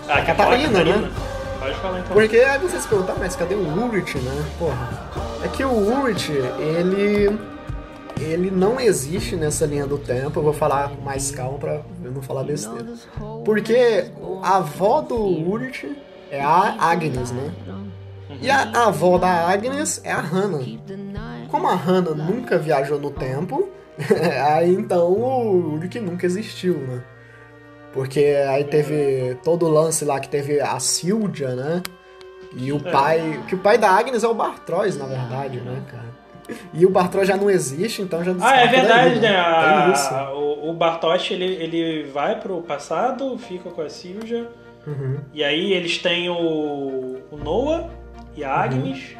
Ah, 0.08 0.14
quer 0.20 0.26
Catarina, 0.36 0.70
falar, 0.84 0.84
né? 0.98 1.10
Pode 1.62 1.74
falar 1.76 2.00
então. 2.00 2.12
Porque 2.12 2.36
aí 2.38 2.58
vocês 2.58 2.84
perguntam, 2.86 3.14
"Ah, 3.14 3.18
mas 3.20 3.36
cadê 3.36 3.54
o 3.54 3.60
Ulrich, 3.60 4.18
né? 4.18 4.44
Porra. 4.58 4.88
É 5.44 5.48
que 5.48 5.64
o 5.64 5.70
Ulrich, 5.70 6.32
ele. 6.32 7.38
Ele 8.20 8.50
não 8.50 8.78
existe 8.78 9.34
nessa 9.36 9.64
linha 9.66 9.86
do 9.86 9.98
tempo. 9.98 10.38
Eu 10.38 10.44
vou 10.44 10.52
falar 10.52 10.90
com 10.90 11.02
mais 11.02 11.30
calma 11.30 11.58
pra 11.58 11.80
eu 12.04 12.10
não 12.12 12.22
falar 12.22 12.44
besteira. 12.44 12.86
Porque 13.44 14.06
a 14.42 14.56
avó 14.58 15.00
do 15.00 15.16
Ulrich 15.16 15.96
é 16.30 16.40
a 16.40 16.76
Agnes, 16.78 17.32
né? 17.32 17.52
E 18.40 18.50
a 18.50 18.70
a 18.74 18.86
avó 18.88 19.18
da 19.18 19.48
Agnes 19.48 20.00
é 20.04 20.12
a 20.12 20.20
Hannah. 20.20 20.60
Como 21.48 21.66
a 21.68 21.74
Hannah 21.74 22.14
nunca 22.14 22.58
viajou 22.58 22.98
no 22.98 23.10
tempo, 23.10 23.68
aí 24.56 24.72
então 24.72 25.08
o 25.08 25.72
Ulrich 25.72 25.98
nunca 26.00 26.24
existiu, 26.26 26.78
né? 26.78 27.02
Porque 27.92 28.20
aí 28.48 28.64
teve 28.64 29.36
todo 29.44 29.66
o 29.66 29.68
lance 29.68 30.04
lá 30.04 30.18
que 30.18 30.28
teve 30.28 30.60
a 30.60 30.78
Silvia, 30.80 31.54
né? 31.54 31.82
E 32.56 32.72
o 32.72 32.80
pai. 32.80 33.42
Que 33.48 33.54
o 33.54 33.58
pai 33.58 33.76
da 33.78 33.90
Agnes 33.90 34.22
é 34.24 34.28
o 34.28 34.34
Bartrois, 34.34 34.96
na 34.96 35.06
verdade, 35.06 35.60
né, 35.60 35.82
cara? 35.90 36.12
E 36.74 36.84
o 36.84 36.90
Bartrois 36.90 37.26
já 37.28 37.36
não 37.36 37.48
existe, 37.48 38.02
então 38.02 38.22
já 38.24 38.34
Ah, 38.40 38.56
é 38.62 38.66
verdade, 38.66 39.10
daí, 39.10 39.20
né? 39.20 39.36
A- 39.36 39.82
Tem 39.84 39.92
isso. 39.94 40.14
a- 40.14 40.34
o, 40.34 40.70
o 40.70 40.72
Bartosz, 40.74 41.30
ele, 41.30 41.44
ele 41.44 42.02
vai 42.10 42.38
pro 42.40 42.60
passado, 42.62 43.38
fica 43.38 43.70
com 43.70 43.80
a 43.80 43.88
Silvia, 43.88 44.48
Uhum. 44.86 45.18
e 45.32 45.42
aí 45.44 45.72
eles 45.72 45.98
têm 45.98 46.28
o, 46.28 47.20
o 47.30 47.36
Noah 47.42 47.88
e 48.36 48.42
a 48.44 48.52
Agnes, 48.54 49.16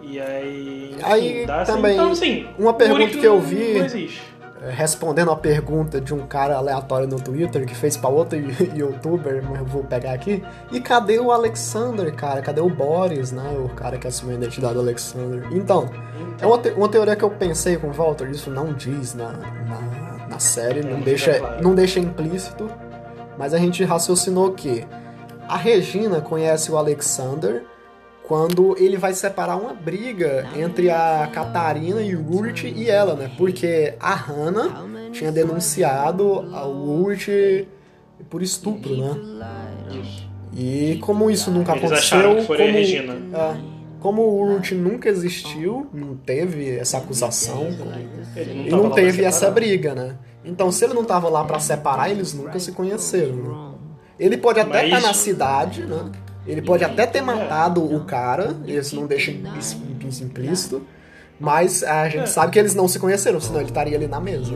e 0.00 0.20
aí... 0.20 0.90
enfim, 0.92 1.02
Uhum. 1.04 1.12
Aí 1.12 1.46
dá 1.46 1.60
assim. 1.62 1.72
também, 1.72 1.92
Então, 1.94 2.10
assim, 2.12 2.46
uma 2.58 2.72
pergunta 2.74 3.08
que 3.18 3.24
eu 3.24 3.34
não- 3.34 3.40
vi- 3.40 3.74
Não 3.78 3.84
existe. 3.84 4.22
É, 4.62 4.70
Respondendo 4.70 5.30
a 5.30 5.36
pergunta 5.36 6.00
de 6.00 6.14
um 6.14 6.26
cara 6.26 6.56
aleatório 6.56 7.06
no 7.06 7.20
Twitter 7.20 7.66
que 7.66 7.74
fez 7.74 7.96
pra 7.96 8.08
outro 8.08 8.38
youtuber, 8.74 9.42
mas 9.48 9.60
eu 9.60 9.66
vou 9.66 9.84
pegar 9.84 10.12
aqui. 10.12 10.42
E 10.72 10.80
cadê 10.80 11.18
o 11.18 11.30
Alexander, 11.30 12.12
cara? 12.14 12.40
Cadê 12.42 12.60
o 12.60 12.68
Boris, 12.70 13.32
né? 13.32 13.56
O 13.64 13.68
cara 13.70 13.98
que 13.98 14.06
assumiu 14.06 14.34
a 14.36 14.38
identidade 14.38 14.74
do 14.74 14.80
Alexander. 14.80 15.46
Então, 15.52 15.88
é 16.40 16.46
uma, 16.46 16.58
te- 16.58 16.70
uma 16.70 16.88
teoria 16.88 17.14
que 17.16 17.22
eu 17.24 17.30
pensei 17.30 17.76
com 17.76 17.88
o 17.88 17.92
Walter, 17.92 18.30
isso 18.30 18.50
não 18.50 18.72
diz 18.72 19.14
na, 19.14 19.32
na, 19.32 20.26
na 20.28 20.38
série, 20.38 20.82
não 20.82 21.00
deixa, 21.00 21.58
não 21.62 21.74
deixa 21.74 22.00
implícito, 22.00 22.68
mas 23.38 23.52
a 23.54 23.58
gente 23.58 23.84
raciocinou 23.84 24.52
que 24.52 24.86
a 25.48 25.56
Regina 25.56 26.20
conhece 26.20 26.72
o 26.72 26.76
Alexander 26.76 27.62
quando 28.26 28.76
ele 28.78 28.96
vai 28.96 29.14
separar 29.14 29.56
uma 29.56 29.72
briga 29.72 30.48
entre 30.56 30.90
a 30.90 31.28
Catarina 31.32 32.02
e 32.02 32.16
o 32.16 32.20
Ulrich 32.20 32.66
e 32.66 32.90
ela, 32.90 33.14
né? 33.14 33.30
Porque 33.38 33.94
a 34.00 34.14
Hannah 34.14 34.84
tinha 35.12 35.30
denunciado 35.30 36.24
o 36.24 37.02
Ulrich 37.02 37.68
por 38.28 38.42
estupro, 38.42 38.96
né? 38.96 39.14
E 40.52 40.98
como 41.02 41.30
isso 41.30 41.50
nunca 41.50 41.72
Eles 41.72 41.84
aconteceu, 41.84 42.36
que 42.36 42.42
foi 42.42 42.56
como, 42.56 42.70
Regina. 42.72 43.12
é, 43.34 43.56
como 44.00 44.22
o 44.22 44.40
Ulrich 44.40 44.74
nunca 44.74 45.08
existiu, 45.08 45.86
não 45.92 46.16
teve 46.16 46.76
essa 46.78 46.98
acusação, 46.98 47.66
Ele 48.34 48.68
e 48.68 48.70
não 48.70 48.90
teve 48.90 49.22
essa 49.22 49.50
briga, 49.50 49.94
né? 49.94 50.16
Então, 50.44 50.70
se 50.70 50.84
ele 50.84 50.94
não 50.94 51.04
tava 51.04 51.28
lá 51.28 51.44
pra 51.44 51.58
separar, 51.58 52.10
eles 52.10 52.32
nunca 52.32 52.58
se 52.58 52.72
conheceram. 52.72 53.34
né? 53.34 53.74
Ele 54.18 54.36
pode 54.36 54.58
até 54.60 54.84
estar 54.86 55.00
na 55.00 55.12
cidade, 55.12 55.82
né? 55.84 56.10
Ele 56.46 56.62
pode 56.62 56.84
até 56.84 57.06
ter 57.06 57.20
matado 57.20 57.82
o 57.84 58.04
cara, 58.04 58.54
isso 58.66 58.96
não 58.96 59.06
deixa 59.06 59.30
isso 59.58 59.82
isso 60.08 60.22
implícito, 60.22 60.86
mas 61.40 61.82
a 61.82 62.08
gente 62.08 62.22
É. 62.22 62.26
sabe 62.26 62.52
que 62.52 62.58
eles 62.58 62.74
não 62.74 62.86
se 62.86 62.98
conheceram, 62.98 63.40
senão 63.40 63.60
ele 63.60 63.68
estaria 63.68 63.96
ali 63.96 64.06
na 64.06 64.20
mesa. 64.20 64.54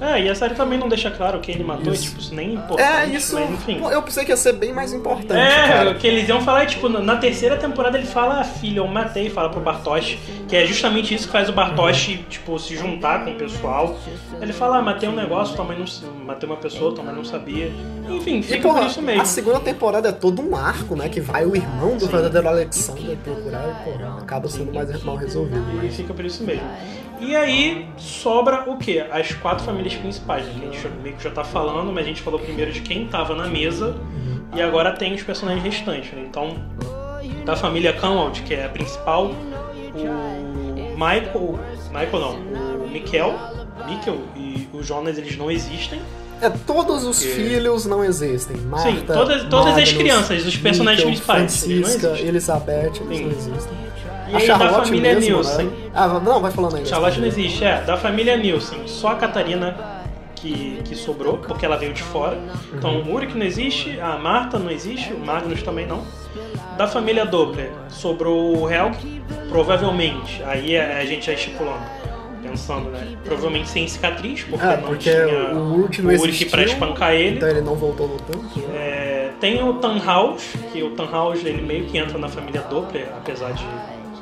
É, 0.00 0.22
e 0.22 0.28
a 0.28 0.34
série 0.34 0.54
também 0.54 0.78
não 0.78 0.88
deixa 0.88 1.10
claro 1.10 1.40
quem 1.40 1.54
ele 1.54 1.64
matou, 1.64 1.92
Isso. 1.92 2.02
e, 2.04 2.08
tipo, 2.08 2.20
isso 2.20 2.34
nem 2.34 2.50
é 2.50 2.52
importante, 2.54 2.88
É, 2.88 3.06
isso. 3.16 3.34
mas 3.34 3.50
enfim. 3.50 3.80
Eu 3.90 4.02
pensei 4.02 4.24
que 4.24 4.30
ia 4.30 4.36
ser 4.36 4.52
bem 4.52 4.72
mais 4.72 4.92
importante, 4.92 5.32
É, 5.40 5.68
cara. 5.68 5.90
o 5.90 5.94
que 5.94 6.06
eles 6.06 6.28
iam 6.28 6.40
falar 6.42 6.64
é, 6.64 6.66
tipo, 6.66 6.88
na- 6.88 7.16
terceira 7.16 7.56
temporada 7.56 7.96
ele 7.96 8.06
fala, 8.06 8.40
ah, 8.40 8.44
filha, 8.44 8.80
eu 8.80 8.86
matei, 8.86 9.30
fala 9.30 9.48
pro 9.48 9.60
Bartosz, 9.60 10.18
que 10.48 10.54
é 10.54 10.66
justamente 10.66 11.14
isso 11.14 11.26
que 11.26 11.32
faz 11.32 11.48
o 11.48 11.52
Bartosz, 11.52 12.18
tipo, 12.28 12.58
se 12.58 12.76
juntar 12.76 13.24
com 13.24 13.30
o 13.32 13.34
pessoal. 13.36 13.96
Ele 14.40 14.52
fala, 14.52 14.78
ah, 14.78 14.82
matei 14.82 15.08
um 15.08 15.14
negócio, 15.14 15.56
tua 15.56 15.64
mãe 15.64 15.78
não, 15.78 15.86
matei 16.24 16.46
uma 16.48 16.58
pessoa, 16.58 16.94
tua 16.94 17.02
mãe 17.02 17.14
não 17.14 17.24
sabia. 17.24 17.72
Enfim, 18.08 18.38
E, 18.38 18.42
fica 18.42 18.62
porra, 18.68 18.80
por 18.82 18.86
isso 18.90 19.00
mesmo. 19.02 19.22
a 19.22 19.24
segunda 19.24 19.60
temporada 19.60 20.10
é 20.10 20.12
todo 20.12 20.42
um 20.42 20.54
arco, 20.54 20.94
né? 20.94 21.08
Que 21.08 21.20
vai 21.20 21.44
o 21.46 21.56
irmão 21.56 21.96
do 21.96 22.06
verdadeiro 22.06 22.46
Alexander 22.46 23.16
procurar 23.16 23.64
e, 23.80 23.90
porra, 23.90 24.18
acaba 24.20 24.48
sendo 24.48 24.72
mais 24.74 25.02
mal 25.02 25.16
resolvido. 25.16 25.84
E 25.84 25.88
fica 25.90 26.12
por 26.12 26.24
isso 26.24 26.44
mesmo. 26.44 26.66
E 27.20 27.34
aí 27.34 27.88
sobra 27.96 28.64
o 28.70 28.76
quê? 28.76 29.04
As 29.10 29.32
quatro 29.32 29.64
famílias 29.64 29.94
principais, 29.94 30.46
a 30.46 30.50
gente 30.52 30.80
já- 30.80 30.88
meio 31.02 31.16
que 31.16 31.22
já 31.24 31.30
tá 31.30 31.42
falando, 31.44 31.90
mas 31.92 32.04
a 32.04 32.08
gente 32.08 32.22
falou 32.22 32.38
primeiro 32.38 32.70
de 32.72 32.80
quem 32.80 33.06
tava 33.06 33.34
na 33.34 33.46
mesa 33.46 33.96
e 34.54 34.60
agora 34.62 34.92
tem 34.92 35.14
os 35.14 35.22
personagens 35.22 35.64
restantes, 35.64 36.12
né? 36.12 36.26
Então, 36.28 36.56
da 37.44 37.56
família 37.56 37.92
Canwald, 37.92 38.42
que 38.42 38.54
é 38.54 38.66
a 38.66 38.68
principal, 38.68 39.26
o 39.26 40.96
Michael. 40.96 41.58
Michael 41.90 42.20
não, 42.20 42.84
o 42.84 42.88
Mikel, 42.90 43.34
Mikkel 43.88 44.18
e 44.36 44.68
o 44.72 44.82
Jonas 44.82 45.16
eles 45.18 45.36
não 45.36 45.50
existem. 45.50 46.00
É, 46.42 46.50
todos 46.50 47.02
os 47.04 47.22
filhos 47.22 47.86
não 47.86 48.04
existem. 48.04 48.56
Marta, 48.58 48.90
Sim, 48.90 49.00
todas- 49.06 49.44
todas 49.44 49.68
as 49.68 49.72
Magnus, 49.74 49.92
crianças, 49.94 50.46
os 50.46 50.56
personagens 50.58 51.04
Mikkel, 51.06 51.06
principais, 51.34 51.64
eles 51.64 51.78
Francisca, 51.86 52.06
existem. 52.08 52.28
Elizabeth, 52.28 52.92
eles 53.00 53.18
Sim. 53.18 53.24
não 53.24 53.30
existem. 53.30 53.85
E 54.28 54.34
a 54.34 54.38
aí 54.38 54.46
Charlotte 54.46 54.72
da 54.72 54.84
família 54.84 55.14
mesmo, 55.14 55.30
Nielsen. 55.30 55.66
né? 55.66 55.72
Ah, 55.94 56.08
não, 56.20 56.40
vai 56.40 56.50
falando 56.50 56.76
aí. 56.76 56.86
Charlotte 56.86 57.20
não 57.20 57.26
existe, 57.28 57.64
é. 57.64 57.80
Da 57.82 57.96
família 57.96 58.36
Nielsen, 58.36 58.80
só 58.86 59.08
a 59.08 59.14
Catarina 59.16 59.76
que, 60.34 60.80
que 60.84 60.94
sobrou, 60.94 61.38
porque 61.38 61.64
ela 61.64 61.76
veio 61.76 61.92
de 61.92 62.02
fora. 62.02 62.36
Então 62.74 63.00
o 63.00 63.10
Ulrich 63.12 63.36
não 63.36 63.46
existe, 63.46 63.98
a 64.00 64.16
Marta 64.18 64.58
não 64.58 64.70
existe, 64.70 65.12
o 65.12 65.18
Magnus 65.18 65.62
também 65.62 65.86
não. 65.86 66.02
Da 66.76 66.86
família 66.86 67.24
Doppler, 67.24 67.70
sobrou 67.88 68.58
o 68.58 68.70
Helg, 68.70 68.96
provavelmente, 69.48 70.42
aí 70.44 70.74
é- 70.74 70.98
a 71.00 71.04
gente 71.06 71.26
já 71.26 71.32
estipulando, 71.32 71.80
pensando, 72.42 72.90
né? 72.90 73.16
Provavelmente 73.24 73.68
sem 73.70 73.88
cicatriz, 73.88 74.44
porque 74.44 74.64
É, 74.64 74.76
não 74.76 74.82
porque 74.82 75.10
tinha 75.10 75.26
o 75.54 75.54
não 75.54 76.10
o 76.10 76.12
existiu, 76.12 76.50
pra 76.50 76.62
espancar 76.64 77.12
ele. 77.12 77.36
Então 77.36 77.48
ele 77.48 77.62
não 77.62 77.74
voltou 77.74 78.06
no 78.08 78.16
tempo. 78.18 78.44
né? 78.68 78.76
É, 78.76 79.30
tem 79.40 79.62
o 79.66 79.74
Tannhaus, 79.74 80.42
que 80.72 80.82
o 80.82 80.90
Tannhaus 80.90 81.42
ele 81.44 81.62
meio 81.62 81.86
que 81.86 81.96
entra 81.96 82.18
na 82.18 82.28
família 82.28 82.60
Doppler, 82.62 83.08
apesar 83.16 83.52
de 83.52 83.64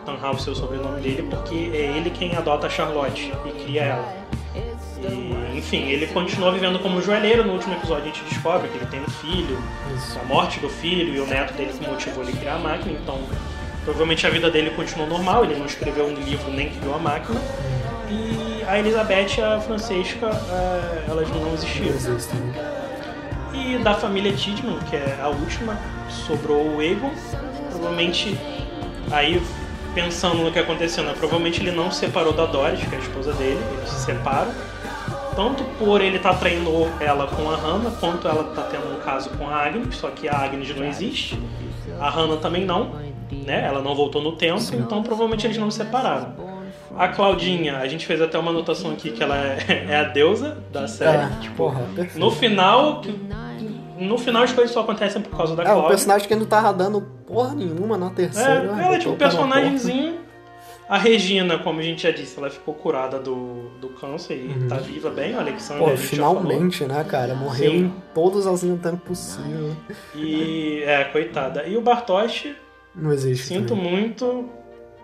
Tannhaus 0.04 0.42
ser 0.42 0.50
o 0.50 0.54
sobrenome 0.54 1.00
dele, 1.00 1.22
porque 1.28 1.70
é 1.72 1.96
ele 1.96 2.10
quem 2.10 2.34
adota 2.36 2.66
a 2.66 2.70
Charlotte 2.70 3.32
e 3.44 3.64
cria 3.64 3.82
ela. 3.82 4.24
E, 5.10 5.58
enfim, 5.58 5.88
ele 5.88 6.06
continua 6.06 6.52
vivendo 6.52 6.78
como 6.78 7.02
joalheiro. 7.02 7.44
No 7.44 7.54
último 7.54 7.74
episódio 7.74 8.04
a 8.04 8.06
gente 8.06 8.24
descobre 8.24 8.68
que 8.68 8.76
ele 8.76 8.86
tem 8.86 9.00
um 9.00 9.08
filho, 9.08 9.58
a 10.20 10.24
morte 10.24 10.60
do 10.60 10.68
filho 10.68 11.14
e 11.14 11.20
o 11.20 11.26
neto 11.26 11.52
dele 11.54 11.72
que 11.72 11.88
motivou 11.88 12.22
ele 12.22 12.32
a 12.32 12.36
criar 12.36 12.54
a 12.54 12.58
máquina. 12.58 12.98
Então, 13.00 13.18
provavelmente 13.84 14.26
a 14.26 14.30
vida 14.30 14.50
dele 14.50 14.70
continuou 14.70 15.08
normal. 15.08 15.44
Ele 15.44 15.56
não 15.56 15.66
escreveu 15.66 16.06
um 16.06 16.14
livro 16.14 16.50
nem 16.50 16.70
criou 16.70 16.94
a 16.94 16.98
máquina. 16.98 17.40
E 18.10 18.62
a 18.66 18.78
Elizabeth 18.78 19.38
e 19.38 19.42
a 19.42 19.60
Francesca, 19.60 20.26
eh, 20.26 21.04
elas 21.08 21.28
não 21.30 21.52
existiram. 21.54 21.96
E 23.52 23.78
da 23.78 23.94
família 23.94 24.32
Tidman, 24.32 24.78
que 24.90 24.96
é 24.96 25.18
a 25.20 25.28
última, 25.28 25.78
sobrou 26.08 26.76
o 26.76 26.82
Egon. 26.82 27.10
Provavelmente 27.70 28.38
aí 29.10 29.40
pensando 29.94 30.42
no 30.42 30.50
que 30.50 30.58
aconteceu, 30.58 31.04
né? 31.04 31.14
Provavelmente 31.16 31.60
ele 31.60 31.70
não 31.70 31.90
se 31.90 32.00
separou 32.00 32.32
da 32.32 32.46
Doris, 32.46 32.80
que 32.80 32.94
é 32.94 32.98
a 32.98 33.00
esposa 33.00 33.32
dele, 33.34 33.60
eles 33.78 33.88
se 33.88 34.04
separam. 34.06 34.52
Tanto 35.34 35.64
por 35.78 36.00
ele 36.00 36.16
estar 36.16 36.34
traindo 36.34 36.70
ela 37.00 37.26
com 37.26 37.50
a 37.50 37.56
Hannah, 37.56 37.90
quanto 37.98 38.28
ela 38.28 38.44
tá 38.54 38.62
tendo 38.62 38.94
um 38.94 39.00
caso 39.00 39.30
com 39.30 39.48
a 39.48 39.64
Agnes, 39.64 39.96
só 39.96 40.10
que 40.10 40.28
a 40.28 40.36
Agnes 40.36 40.74
não 40.76 40.84
existe. 40.86 41.38
A 42.00 42.08
Hannah 42.08 42.36
também 42.36 42.64
não, 42.64 42.92
né? 43.30 43.64
Ela 43.66 43.80
não 43.80 43.94
voltou 43.94 44.22
no 44.22 44.32
tempo, 44.32 44.62
então 44.74 45.02
provavelmente 45.02 45.46
eles 45.46 45.58
não 45.58 45.70
se 45.70 45.78
separaram. 45.78 46.34
A 46.96 47.08
Claudinha, 47.08 47.78
a 47.78 47.88
gente 47.88 48.06
fez 48.06 48.22
até 48.22 48.38
uma 48.38 48.52
anotação 48.52 48.92
aqui 48.92 49.10
que 49.10 49.22
ela 49.22 49.36
é, 49.36 49.86
é 49.90 49.96
a 49.96 50.04
deusa 50.04 50.56
da 50.72 50.86
série. 50.86 51.34
Tipo, 51.40 51.56
porra, 51.56 51.80
perfeito. 51.94 52.18
No 52.18 52.30
final, 52.30 53.02
no 53.98 54.18
final 54.18 54.42
as 54.42 54.52
coisas 54.52 54.72
só 54.72 54.80
acontecem 54.80 55.20
por 55.22 55.36
causa 55.36 55.54
da 55.56 55.62
É, 55.62 55.66
o 55.66 55.68
Cláudia. 55.70 55.88
personagem 55.88 56.28
que 56.28 56.34
não 56.34 56.46
tava 56.46 56.72
dando 56.72 57.00
porra 57.26 57.54
nenhuma 57.54 57.96
na 57.96 58.06
É, 58.06 58.10
terceira. 58.10 58.50
ela 58.64 58.94
é 58.94 58.98
tipo 58.98 59.10
o 59.10 59.14
um 59.14 59.16
personagemzinho. 59.16 60.24
A 60.86 60.98
Regina, 60.98 61.58
como 61.58 61.80
a 61.80 61.82
gente 61.82 62.02
já 62.02 62.10
disse, 62.10 62.38
ela 62.38 62.50
ficou 62.50 62.74
curada 62.74 63.18
do, 63.18 63.70
do 63.80 63.88
câncer 63.88 64.34
e 64.34 64.68
tá 64.68 64.76
viva 64.76 65.08
bem. 65.08 65.34
O 65.34 65.40
Alexandre, 65.40 65.82
Uhum. 65.82 65.90
Pô, 65.92 65.96
finalmente, 65.96 66.84
né, 66.84 67.02
cara? 67.04 67.34
Morreu 67.34 67.70
Sim. 67.70 67.76
em 67.78 67.92
linhas 68.14 68.60
do 68.62 68.76
tempo 68.76 68.98
possível. 68.98 69.74
E, 70.14 70.82
é, 70.84 71.04
coitada. 71.04 71.64
E 71.66 71.74
o 71.78 71.80
Bartosz, 71.80 72.48
Não 72.94 73.10
existe. 73.12 73.46
sinto 73.46 73.74
também. 73.74 73.90
muito, 73.92 74.46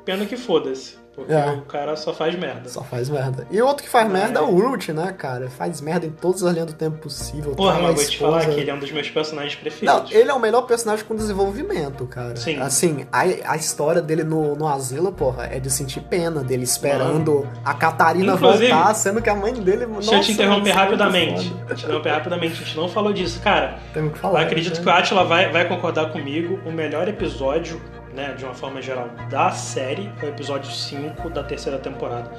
pena 0.04 0.26
que 0.26 0.36
foda-se. 0.36 0.99
Porque 1.14 1.32
É. 1.32 1.50
o 1.50 1.62
cara 1.62 1.96
só 1.96 2.14
faz 2.14 2.34
merda. 2.38 2.68
Só 2.68 2.82
faz 2.82 3.08
merda. 3.10 3.46
E 3.50 3.60
outro 3.60 3.82
que 3.84 3.90
faz 3.90 4.08
merda 4.10 4.38
é 4.38 4.42
o 4.42 4.48
Urut, 4.54 4.92
né, 4.92 5.12
cara? 5.12 5.50
Faz 5.50 5.80
merda 5.80 6.06
em 6.06 6.10
todas 6.10 6.42
as 6.44 6.52
linhas 6.52 6.68
do 6.68 6.72
tempo 6.72 6.98
possível. 6.98 7.52
Porra, 7.54 7.80
mas 7.80 7.94
vou 7.96 8.04
te 8.04 8.18
falar 8.18 8.46
que 8.46 8.60
ele 8.60 8.70
é 8.70 8.74
um 8.74 8.78
dos 8.78 8.90
meus 8.92 9.10
personagens 9.10 9.54
Não, 9.54 9.60
preferidos. 9.60 10.12
ele 10.12 10.30
é 10.30 10.34
o 10.34 10.38
melhor 10.40 10.62
personagem 10.62 11.04
com 11.04 11.14
desenvolvimento, 11.16 12.06
cara. 12.06 12.36
Sim. 12.36 12.58
Assim, 12.60 13.06
a, 13.12 13.20
a 13.52 13.56
história 13.56 14.00
dele 14.00 14.22
no, 14.24 14.54
no 14.54 14.68
asilo, 14.68 15.12
porra, 15.12 15.46
é 15.46 15.58
de 15.58 15.68
sentir 15.70 16.00
pena 16.00 16.42
dele 16.42 16.62
esperando 16.64 17.46
a 17.64 17.74
Catarina 17.74 18.34
Inclusive, 18.34 18.68
voltar, 18.68 18.94
sendo 18.94 19.20
que 19.20 19.28
a 19.28 19.34
mãe 19.34 19.52
dele. 19.52 19.86
Deixa 19.86 20.14
eu 20.14 20.20
te 20.20 20.32
interromper 20.32 20.70
rapidamente. 20.70 21.50
Deixa 21.50 21.72
eu 21.72 21.76
te 21.76 21.84
interromper 21.84 22.10
rapidamente. 22.10 22.52
A 22.62 22.64
gente 22.64 22.76
não 22.76 22.88
falou 22.88 23.12
disso. 23.12 23.40
Cara, 23.42 23.78
Temos 23.92 24.12
que 24.12 24.18
falar. 24.20 24.40
Eu 24.42 24.46
acredito 24.46 24.76
né? 24.78 24.82
que 24.82 24.88
o 24.88 24.92
Atila 24.92 25.24
vai, 25.24 25.50
vai 25.50 25.66
concordar 25.68 26.10
comigo. 26.12 26.58
O 26.64 26.70
melhor 26.72 27.08
episódio, 27.08 27.80
né, 28.14 28.34
de 28.36 28.44
uma 28.44 28.54
forma 28.54 28.80
geral, 28.82 29.08
da 29.30 29.50
série 29.50 30.10
é 30.20 30.26
o 30.26 30.28
episódio 30.28 30.70
5 30.70 31.30
da 31.30 31.42
terceira 31.42 31.78
temporada. 31.78 32.30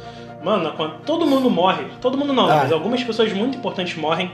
Mano, 0.44 0.74
quando 0.76 1.00
todo 1.06 1.26
mundo 1.26 1.50
morre, 1.50 1.86
todo 2.02 2.18
mundo 2.18 2.34
não, 2.34 2.50
Ah. 2.50 2.58
mas 2.64 2.72
algumas 2.72 3.04
pessoas 3.04 3.32
muito 3.34 3.58
importantes 3.58 3.96
morrem. 3.98 4.32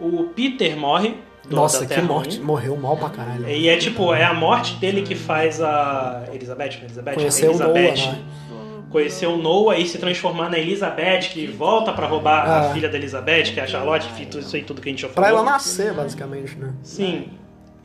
O 0.00 0.24
Peter 0.34 0.76
morre. 0.76 1.16
Do, 1.48 1.56
Nossa, 1.56 1.86
que 1.86 2.00
morte. 2.02 2.38
1. 2.40 2.44
Morreu 2.44 2.76
mal 2.76 2.94
pra 2.96 3.08
caralho. 3.08 3.48
E 3.48 3.68
é 3.68 3.76
tipo, 3.78 4.12
é 4.12 4.22
a 4.22 4.34
morte 4.34 4.74
dele 4.76 5.00
que 5.02 5.14
faz 5.14 5.62
a 5.62 6.24
Elizabeth, 6.32 6.78
Elizabeth, 6.82 7.14
Conheceu 7.14 7.48
o 7.48 7.52
Elizabeth 7.52 7.96
Noah, 7.96 8.12
né? 8.12 8.18
conhecer 8.90 9.26
o 9.26 9.36
Noah 9.38 9.78
e 9.78 9.86
se 9.86 9.98
transformar 9.98 10.50
na 10.50 10.58
Elizabeth, 10.58 11.20
que 11.32 11.46
volta 11.46 11.92
pra 11.92 12.06
roubar 12.06 12.46
Ah. 12.46 12.60
a 12.60 12.74
filha 12.74 12.88
da 12.88 12.96
Elizabeth, 12.98 13.44
que 13.54 13.60
é 13.60 13.62
a 13.62 13.66
Charlotte, 13.66 14.06
isso 14.38 14.56
aí 14.56 14.62
tudo 14.62 14.80
que 14.82 14.88
a 14.88 14.92
gente 14.92 15.02
já 15.02 15.08
Pra 15.08 15.24
falou. 15.24 15.40
ela 15.40 15.50
nascer, 15.52 15.92
basicamente, 15.94 16.54
né? 16.56 16.72
Sim. 16.82 17.28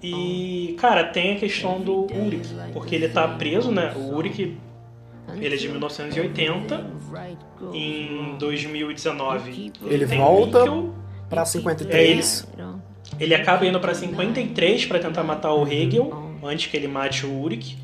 E, 0.04 0.76
cara, 0.80 1.06
tem 1.06 1.36
a 1.36 1.40
questão 1.40 1.80
do 1.80 2.04
Uric, 2.14 2.48
porque 2.74 2.96
ele 2.96 3.08
tá 3.08 3.26
preso, 3.28 3.72
né? 3.72 3.94
O 3.96 4.16
Uric, 4.16 4.58
ele 5.36 5.56
é 5.56 5.58
de 5.58 5.70
1980. 5.70 6.86
Em 7.74 8.36
2019, 8.38 9.72
Ele 9.86 10.06
volta 10.06 10.66
pra 11.30 11.46
53. 11.46 12.48
Ele 13.20 13.34
acaba 13.36 13.66
indo 13.66 13.80
pra 13.80 13.94
53 13.94 14.86
pra 14.88 15.00
tentar 15.00 15.24
matar 15.24 15.54
o 15.54 15.66
Hegel, 15.66 16.12
antes 16.44 16.68
que 16.70 16.76
ele 16.76 16.88
mate 16.88 17.26
o 17.26 17.42
Uric. 17.42 17.78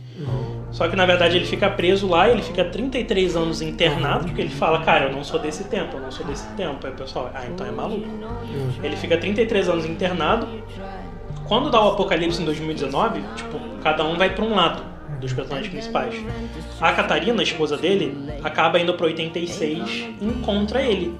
Só 0.72 0.88
que 0.88 0.96
na 0.96 1.06
verdade 1.06 1.38
ele 1.38 1.46
fica 1.46 1.70
preso 1.70 2.08
lá 2.08 2.28
e 2.28 2.34
ele 2.34 2.42
fica 2.42 2.64
33 2.66 3.36
anos 3.36 3.62
internado, 3.62 4.26
porque 4.26 4.42
ele 4.42 4.50
fala, 4.50 4.82
cara, 4.84 5.06
eu 5.06 5.12
não 5.14 5.24
sou 5.24 5.40
desse 5.40 5.64
tempo, 5.64 5.96
eu 5.96 6.02
não 6.02 6.12
sou 6.12 6.26
desse 6.26 6.46
tempo. 6.56 6.86
Aí 6.86 6.92
o 6.92 6.96
pessoal, 6.96 7.32
ah, 7.34 7.46
então 7.48 7.66
é 7.66 7.72
maluco. 7.72 8.06
Ele 8.84 8.96
fica 8.98 9.18
33 9.18 9.70
anos 9.70 9.86
internado. 9.86 10.48
Quando 11.50 11.70
dá 11.70 11.84
o 11.84 11.90
apocalipse 11.90 12.42
em 12.42 12.46
2019, 12.46 13.22
tipo, 13.36 13.60
cada 13.84 14.06
um 14.06 14.16
vai 14.18 14.30
pra 14.30 14.46
um 14.46 14.56
lado 14.56 14.84
dos 15.20 15.34
personagens 15.34 15.70
principais. 15.70 16.16
A 16.80 16.94
Catarina, 16.94 17.42
a 17.42 17.44
esposa 17.44 17.76
dele, 17.76 18.18
acaba 18.44 18.80
indo 18.80 18.94
pra 18.94 19.08
86 19.08 19.90
e 20.22 20.26
encontra 20.26 20.82
ele. 20.82 21.14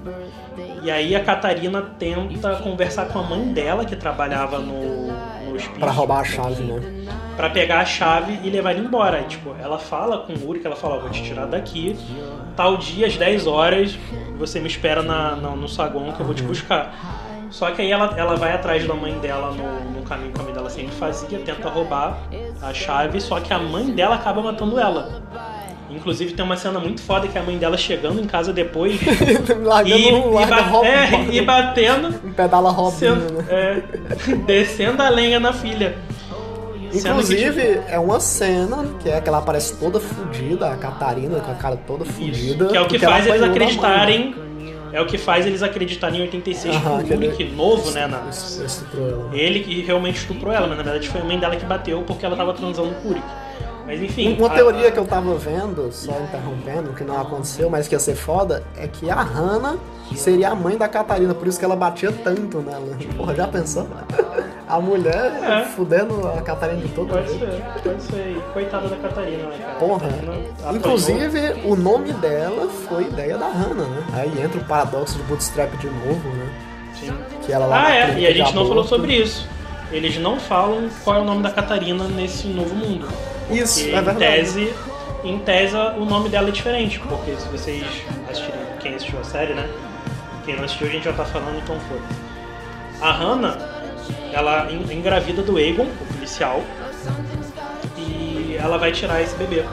E 0.82 0.90
aí 0.90 1.14
a 1.14 1.22
Catarina 1.22 1.82
tenta 1.98 2.54
conversar 2.56 3.06
com 3.08 3.18
a 3.18 3.22
mãe 3.22 3.52
dela, 3.52 3.84
que 3.84 3.94
trabalhava 3.96 4.58
no, 4.58 5.08
no 5.08 5.54
hospício 5.54 5.78
Pra 5.80 5.90
roubar 5.90 6.20
a 6.20 6.24
chave, 6.24 6.62
né? 6.62 6.80
pra 7.36 7.50
pegar 7.50 7.80
a 7.80 7.84
chave 7.84 8.38
e 8.44 8.50
levar 8.50 8.72
ele 8.72 8.86
embora. 8.86 9.18
Aí, 9.18 9.24
tipo, 9.24 9.54
ela 9.60 9.78
fala 9.78 10.18
com 10.18 10.32
o 10.34 10.48
Uri 10.48 10.60
que 10.60 10.66
ela 10.66 10.76
fala, 10.76 10.96
"Ó, 10.96 11.00
vou 11.00 11.10
te 11.10 11.22
tirar 11.22 11.46
daqui, 11.46 11.96
tal 12.56 12.76
dia, 12.76 13.06
às 13.06 13.16
10 13.16 13.46
horas, 13.46 13.98
você 14.38 14.60
me 14.60 14.66
espera 14.68 15.02
na, 15.02 15.36
na- 15.36 15.56
no 15.56 15.66
saguão 15.68 16.12
que 16.12 16.20
eu 16.20 16.26
vou 16.26 16.34
te 16.34 16.42
buscar. 16.42 16.94
Só 17.50 17.70
que 17.72 17.82
aí 17.82 17.90
ela, 17.90 18.14
ela 18.16 18.36
vai 18.36 18.52
atrás 18.52 18.86
da 18.86 18.94
mãe 18.94 19.12
dela 19.18 19.50
no, 19.52 19.98
no 20.00 20.02
caminho 20.06 20.32
que 20.32 20.40
a 20.40 20.44
mãe 20.44 20.52
dela 20.52 20.70
sempre 20.70 20.92
fazia, 20.94 21.38
tenta 21.40 21.68
roubar 21.68 22.18
a 22.62 22.72
chave, 22.72 23.20
só 23.20 23.40
que 23.40 23.52
a 23.52 23.58
mãe 23.58 23.86
dela 23.90 24.14
acaba 24.14 24.40
matando 24.40 24.78
ela. 24.78 25.20
Inclusive 25.90 26.34
tem 26.34 26.44
uma 26.44 26.56
cena 26.56 26.78
muito 26.78 27.02
foda 27.02 27.26
que 27.26 27.36
é 27.36 27.40
a 27.40 27.44
mãe 27.44 27.58
dela 27.58 27.76
chegando 27.76 28.20
em 28.20 28.24
casa 28.26 28.52
depois 28.52 29.00
e, 29.02 30.12
um 30.12 30.40
e, 30.40 30.46
ba- 30.46 30.86
é, 30.86 31.34
e 31.34 31.40
batendo, 31.42 32.08
um 32.24 32.32
pedala 32.32 32.70
Robin, 32.70 32.96
sendo- 32.96 33.32
né? 33.42 33.44
é, 33.48 33.82
descendo 34.46 35.02
a 35.02 35.08
lenha 35.08 35.40
na 35.40 35.52
filha. 35.52 35.96
Sendo 36.92 37.02
que, 37.02 37.34
Inclusive, 37.34 37.80
é 37.88 37.98
uma 38.00 38.18
cena 38.20 38.84
que 39.00 39.08
é 39.08 39.20
que 39.20 39.28
ela 39.28 39.38
aparece 39.38 39.76
toda 39.76 40.00
fudida, 40.00 40.72
a 40.72 40.76
Catarina 40.76 41.38
com 41.40 41.52
a 41.52 41.54
cara 41.54 41.76
toda 41.76 42.04
fudida. 42.04 42.66
Que 42.66 42.76
é 42.76 42.80
o 42.80 42.86
que 42.88 42.98
faz 42.98 43.26
eles 43.26 43.42
acreditarem. 43.42 44.34
É 44.92 45.00
o 45.00 45.06
que 45.06 45.16
faz 45.18 45.46
eles 45.46 45.62
acreditarem 45.62 46.18
em 46.20 46.22
86 46.22 46.74
Aham, 46.76 46.98
que 46.98 47.04
que 47.08 47.10
o 47.12 47.16
ele- 47.16 47.26
Uric 47.28 47.44
novo, 47.54 47.90
né? 47.92 48.06
Na, 48.06 48.22
ele 49.32 49.60
que 49.60 49.80
realmente 49.82 50.16
estuprou 50.18 50.52
ela, 50.52 50.66
mas 50.66 50.76
na 50.76 50.82
verdade 50.82 51.08
foi 51.08 51.20
a 51.20 51.24
mãe 51.24 51.38
dela 51.38 51.56
que 51.56 51.64
bateu 51.64 52.02
porque 52.02 52.24
ela 52.26 52.36
tava 52.36 52.52
transando 52.52 52.90
com 52.96 53.08
o 53.08 53.10
Uric. 53.12 53.26
Mas 53.90 54.02
enfim. 54.02 54.36
Uma 54.38 54.46
a- 54.46 54.50
teoria 54.50 54.90
que 54.92 54.98
eu 54.98 55.04
tava 55.04 55.34
vendo, 55.34 55.90
só 55.90 56.12
interrompendo, 56.12 56.92
que 56.92 57.02
não 57.02 57.20
aconteceu, 57.20 57.68
mas 57.68 57.88
que 57.88 57.94
ia 57.96 57.98
ser 57.98 58.14
foda, 58.14 58.62
é 58.76 58.86
que 58.86 59.10
a 59.10 59.20
Hannah 59.20 59.76
seria 60.14 60.50
a 60.50 60.54
mãe 60.54 60.76
da 60.76 60.86
Catarina, 60.86 61.34
por 61.34 61.48
isso 61.48 61.58
que 61.58 61.64
ela 61.64 61.74
batia 61.74 62.12
tanto 62.12 62.58
nela. 62.58 62.96
Porra, 63.16 63.34
já 63.34 63.48
pensou? 63.48 63.88
A 64.68 64.78
mulher 64.80 65.32
É. 65.42 65.64
fudendo 65.64 66.28
a 66.28 66.40
Catarina 66.40 66.80
de 66.82 66.88
todo 66.90 67.08
Pode 67.08 67.26
jeito. 67.26 67.40
ser, 67.46 67.82
pode 67.82 68.02
ser. 68.04 68.40
Coitada 68.52 68.86
da 68.88 68.96
Catarina, 68.96 69.48
né, 69.48 69.58
cara? 69.60 69.74
Porra. 69.80 70.06
A 70.06 70.10
Catarina 70.10 70.32
apanhou. 70.34 70.76
Inclusive, 70.76 71.52
o 71.64 71.74
nome 71.74 72.12
dela 72.12 72.68
foi 72.88 73.02
ideia 73.04 73.36
da 73.36 73.48
Hannah, 73.48 73.86
né? 73.88 74.04
Aí 74.12 74.40
entra 74.40 74.60
o 74.60 74.64
paradoxo 74.66 75.16
de 75.16 75.24
Bootstrap 75.24 75.76
de 75.78 75.88
novo, 75.88 76.28
né? 76.36 76.48
Sim. 76.94 77.12
Que 77.44 77.52
ela 77.52 77.66
lá 77.66 77.86
Ah, 77.88 77.96
é, 77.96 78.18
e 78.20 78.26
a 78.28 78.32
gente 78.32 78.54
não 78.54 78.68
falou 78.68 78.84
sobre 78.84 79.14
isso. 79.16 79.48
Eles 79.90 80.16
não 80.18 80.38
falam 80.38 80.88
qual 81.02 81.16
é 81.16 81.20
o 81.20 81.24
nome 81.24 81.42
da 81.42 81.50
Catarina 81.50 82.04
nesse 82.04 82.46
novo 82.46 82.72
mundo. 82.76 83.08
Isso, 83.52 83.80
é 83.80 83.82
em 83.84 83.92
verdade. 83.92 84.18
tese, 84.18 84.74
em 85.24 85.38
tese 85.40 85.76
o 85.76 86.04
nome 86.04 86.28
dela 86.28 86.48
é 86.48 86.52
diferente, 86.52 86.98
porque 87.00 87.32
se 87.36 87.48
vocês 87.48 87.84
assistirem, 88.30 88.60
quem 88.80 88.94
assistiu 88.94 89.18
a 89.20 89.24
série, 89.24 89.54
né? 89.54 89.68
Quem 90.44 90.56
não 90.56 90.64
assistiu 90.64 90.86
a 90.86 90.90
gente 90.90 91.04
já 91.04 91.12
tá 91.12 91.24
falando, 91.24 91.58
então 91.58 91.76
foi. 91.88 92.00
A 93.00 93.12
Hannah, 93.12 93.56
ela 94.32 94.68
en- 94.70 94.92
engravida 94.92 95.42
do 95.42 95.58
Egon, 95.58 95.84
o 95.84 96.14
policial, 96.14 96.62
e 97.96 98.56
ela 98.58 98.78
vai 98.78 98.92
tirar 98.92 99.20
esse 99.22 99.34
bebê. 99.36 99.64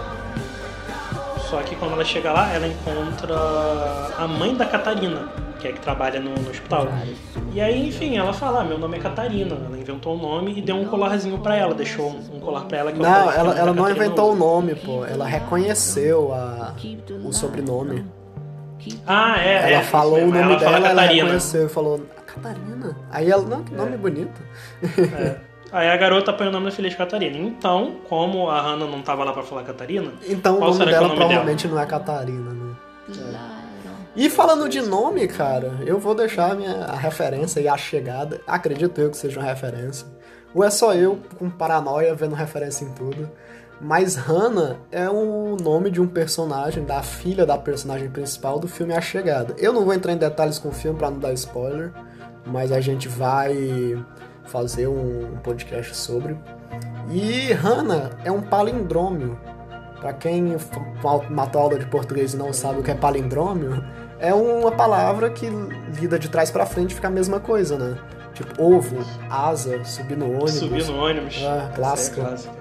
Só 1.49 1.58
que 1.62 1.76
quando 1.76 1.94
ela 1.94 2.04
chega 2.04 2.32
lá, 2.34 2.52
ela 2.54 2.68
encontra 2.68 3.36
a 4.18 4.28
mãe 4.28 4.54
da 4.54 4.66
Catarina, 4.66 5.30
que 5.57 5.67
é 5.67 5.71
que 5.71 5.79
trabalha 5.79 6.19
no, 6.19 6.34
no 6.34 6.49
hospital. 6.49 6.88
E 7.53 7.59
aí, 7.59 7.88
enfim, 7.88 8.17
ela 8.17 8.34
fala: 8.34 8.61
ah, 8.61 8.63
meu 8.63 8.77
nome 8.77 8.97
é 8.97 8.99
Catarina. 8.99 9.55
Ela 9.55 9.77
inventou 9.77 10.15
o 10.15 10.17
nome 10.17 10.57
e 10.57 10.61
deu 10.61 10.75
um 10.75 10.85
colarzinho 10.85 11.38
pra 11.39 11.55
ela, 11.55 11.73
deixou 11.73 12.09
um, 12.09 12.38
um 12.38 12.39
colar 12.39 12.65
pra 12.65 12.77
ela 12.77 12.91
que 12.91 12.97
é 12.97 13.01
o 13.01 13.03
Não, 13.03 13.27
que 13.27 13.38
ela, 13.38 13.53
a 13.53 13.57
ela 13.57 13.73
não 13.73 13.89
inventou 13.89 14.34
o 14.34 14.35
nome, 14.35 14.75
pô. 14.75 15.05
Ela 15.05 15.25
reconheceu 15.25 16.34
a, 16.34 16.73
o 17.23 17.34
sobrenome. 17.34 18.05
Ah, 19.05 19.35
é. 19.39 19.73
Ela 19.73 19.81
é, 19.81 19.84
falou 19.84 20.19
o 20.19 20.27
nome 20.27 20.39
ela 20.39 20.55
dela, 20.55 20.88
ela 20.89 21.01
reconheceu 21.01 21.65
e 21.65 21.69
falou, 21.69 22.01
Catarina. 22.25 22.95
Aí 23.11 23.29
ela, 23.29 23.43
não, 23.43 23.63
que 23.63 23.73
nome 23.73 23.97
bonito. 23.97 24.41
Aí 25.71 25.89
a 25.89 25.97
garota 25.97 26.31
põe 26.31 26.47
o 26.47 26.51
nome 26.51 26.65
da 26.65 26.71
filha 26.71 26.89
de 26.89 26.95
Catarina. 26.95 27.38
Então, 27.38 27.97
como 28.07 28.49
a 28.49 28.61
Hannah 28.61 28.88
não 28.88 29.01
tava 29.01 29.23
lá 29.23 29.34
pra 29.34 29.43
falar 29.43 29.63
Catarina, 29.63 30.13
Então 30.25 30.57
o 30.57 30.59
nome 30.59 30.79
é 30.79 30.84
o 30.84 30.85
dela 30.85 31.07
nome 31.07 31.15
dela? 31.15 31.15
provavelmente 31.15 31.67
não 31.67 31.79
é 31.79 31.85
Catarina? 31.85 32.56
E 34.18 34.31
falando 34.31 34.68
de 34.68 34.81
nome, 34.81 35.27
cara, 35.27 35.77
eu 35.85 35.99
vou 35.99 36.15
deixar 36.15 36.52
a 36.52 36.56
minha 36.56 36.88
referência 36.88 37.60
e 37.60 37.68
a 37.68 37.77
chegada. 37.77 38.41
Acredito 38.48 38.99
eu 38.99 39.11
que 39.11 39.18
seja 39.18 39.39
uma 39.39 39.48
referência. 39.48 40.07
Ou 40.56 40.64
é 40.64 40.72
só 40.72 40.95
eu 40.95 41.19
com 41.38 41.52
paranoia 41.52 42.15
vendo 42.15 42.34
referência 42.34 42.84
em 42.84 42.89
tudo. 42.94 43.30
Mas 43.80 44.15
Hannah 44.15 44.77
é 44.91 45.07
o 45.07 45.56
nome 45.61 45.91
de 45.91 46.02
um 46.02 46.07
personagem, 46.07 46.84
da 46.84 47.03
filha 47.03 47.45
da 47.45 47.60
personagem 47.60 48.10
principal 48.10 48.57
do 48.57 48.68
filme 48.68 48.95
A 48.95 49.02
Chegada. 49.02 49.53
Eu 49.60 49.72
não 49.72 49.85
vou 49.85 49.94
entrar 49.94 50.14
em 50.14 50.18
detalhes 50.18 50.57
com 50.57 50.69
o 50.69 50.73
filme 50.73 50.98
pra 50.98 51.11
não 51.11 51.19
dar 51.19 51.34
spoiler, 51.34 51.94
mas 52.44 52.72
a 52.72 52.81
gente 52.81 53.07
vai 53.07 54.03
fazer 54.45 54.88
um 54.88 55.38
podcast 55.44 55.95
sobre. 55.95 56.35
E 57.11 57.53
Hannah 57.53 58.10
é 58.26 58.31
um 58.31 58.41
palindrômio 58.41 59.38
Pra 59.99 60.14
quem 60.14 60.56
matou 61.30 61.61
aula 61.61 61.80
de 61.80 61.85
português 61.88 62.34
e 62.34 62.38
não 62.38 62.53
sabe 62.53 62.80
o 62.80 62.84
que 62.84 62.91
é 62.91 62.95
palindrômio, 62.95 63.84
é 64.19 64.34
uma 64.34 64.72
palavra 64.72 65.30
que 65.30 65.48
lida 65.99 66.18
de 66.18 66.30
trás 66.30 66.52
pra 66.52 66.65
frente 66.65 66.95
fica 66.95 67.07
a 67.07 67.11
mesma 67.11 67.39
coisa, 67.39 67.77
né? 67.77 67.98
Tipo, 68.34 68.61
ovo, 68.61 69.03
asa, 69.30 69.84
subir 69.84 70.18
no 70.18 70.26
ônibus. 70.27 70.53
Subir 70.53 70.85
no 70.85 71.03
ônibus. 71.03 71.44
Ah, 71.44 71.72
clássica. 71.76 72.22
É 72.22 72.23
clássica. 72.26 72.53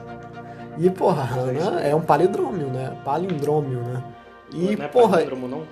E, 0.79 0.91
porra, 0.91 1.23
Hannah 1.23 1.81
é 1.81 1.95
um 1.95 2.01
palindrômio, 2.01 2.69
né? 2.69 2.93
Palindrômio, 3.05 3.81
né? 3.81 4.03
E, 4.53 4.77
não 4.77 4.85
é 4.85 4.89
porra, 4.89 5.17
palíndromo, 5.17 5.49
não? 5.49 5.63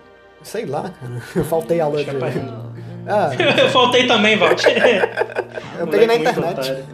sei 0.43 0.66
lá, 0.66 0.82
cara. 0.82 1.23
Eu 1.35 1.44
faltei 1.44 1.81
aula 1.81 2.05
que 2.05 2.11
de. 2.11 2.16
é. 2.16 2.74
Ah, 3.06 3.31
Eu 3.61 3.69
faltei 3.70 4.06
também, 4.06 4.36
Valt. 4.36 4.62
eu 5.78 5.86
peguei 5.86 6.06
na 6.06 6.16
internet. 6.16 6.61
otário. 6.61 6.85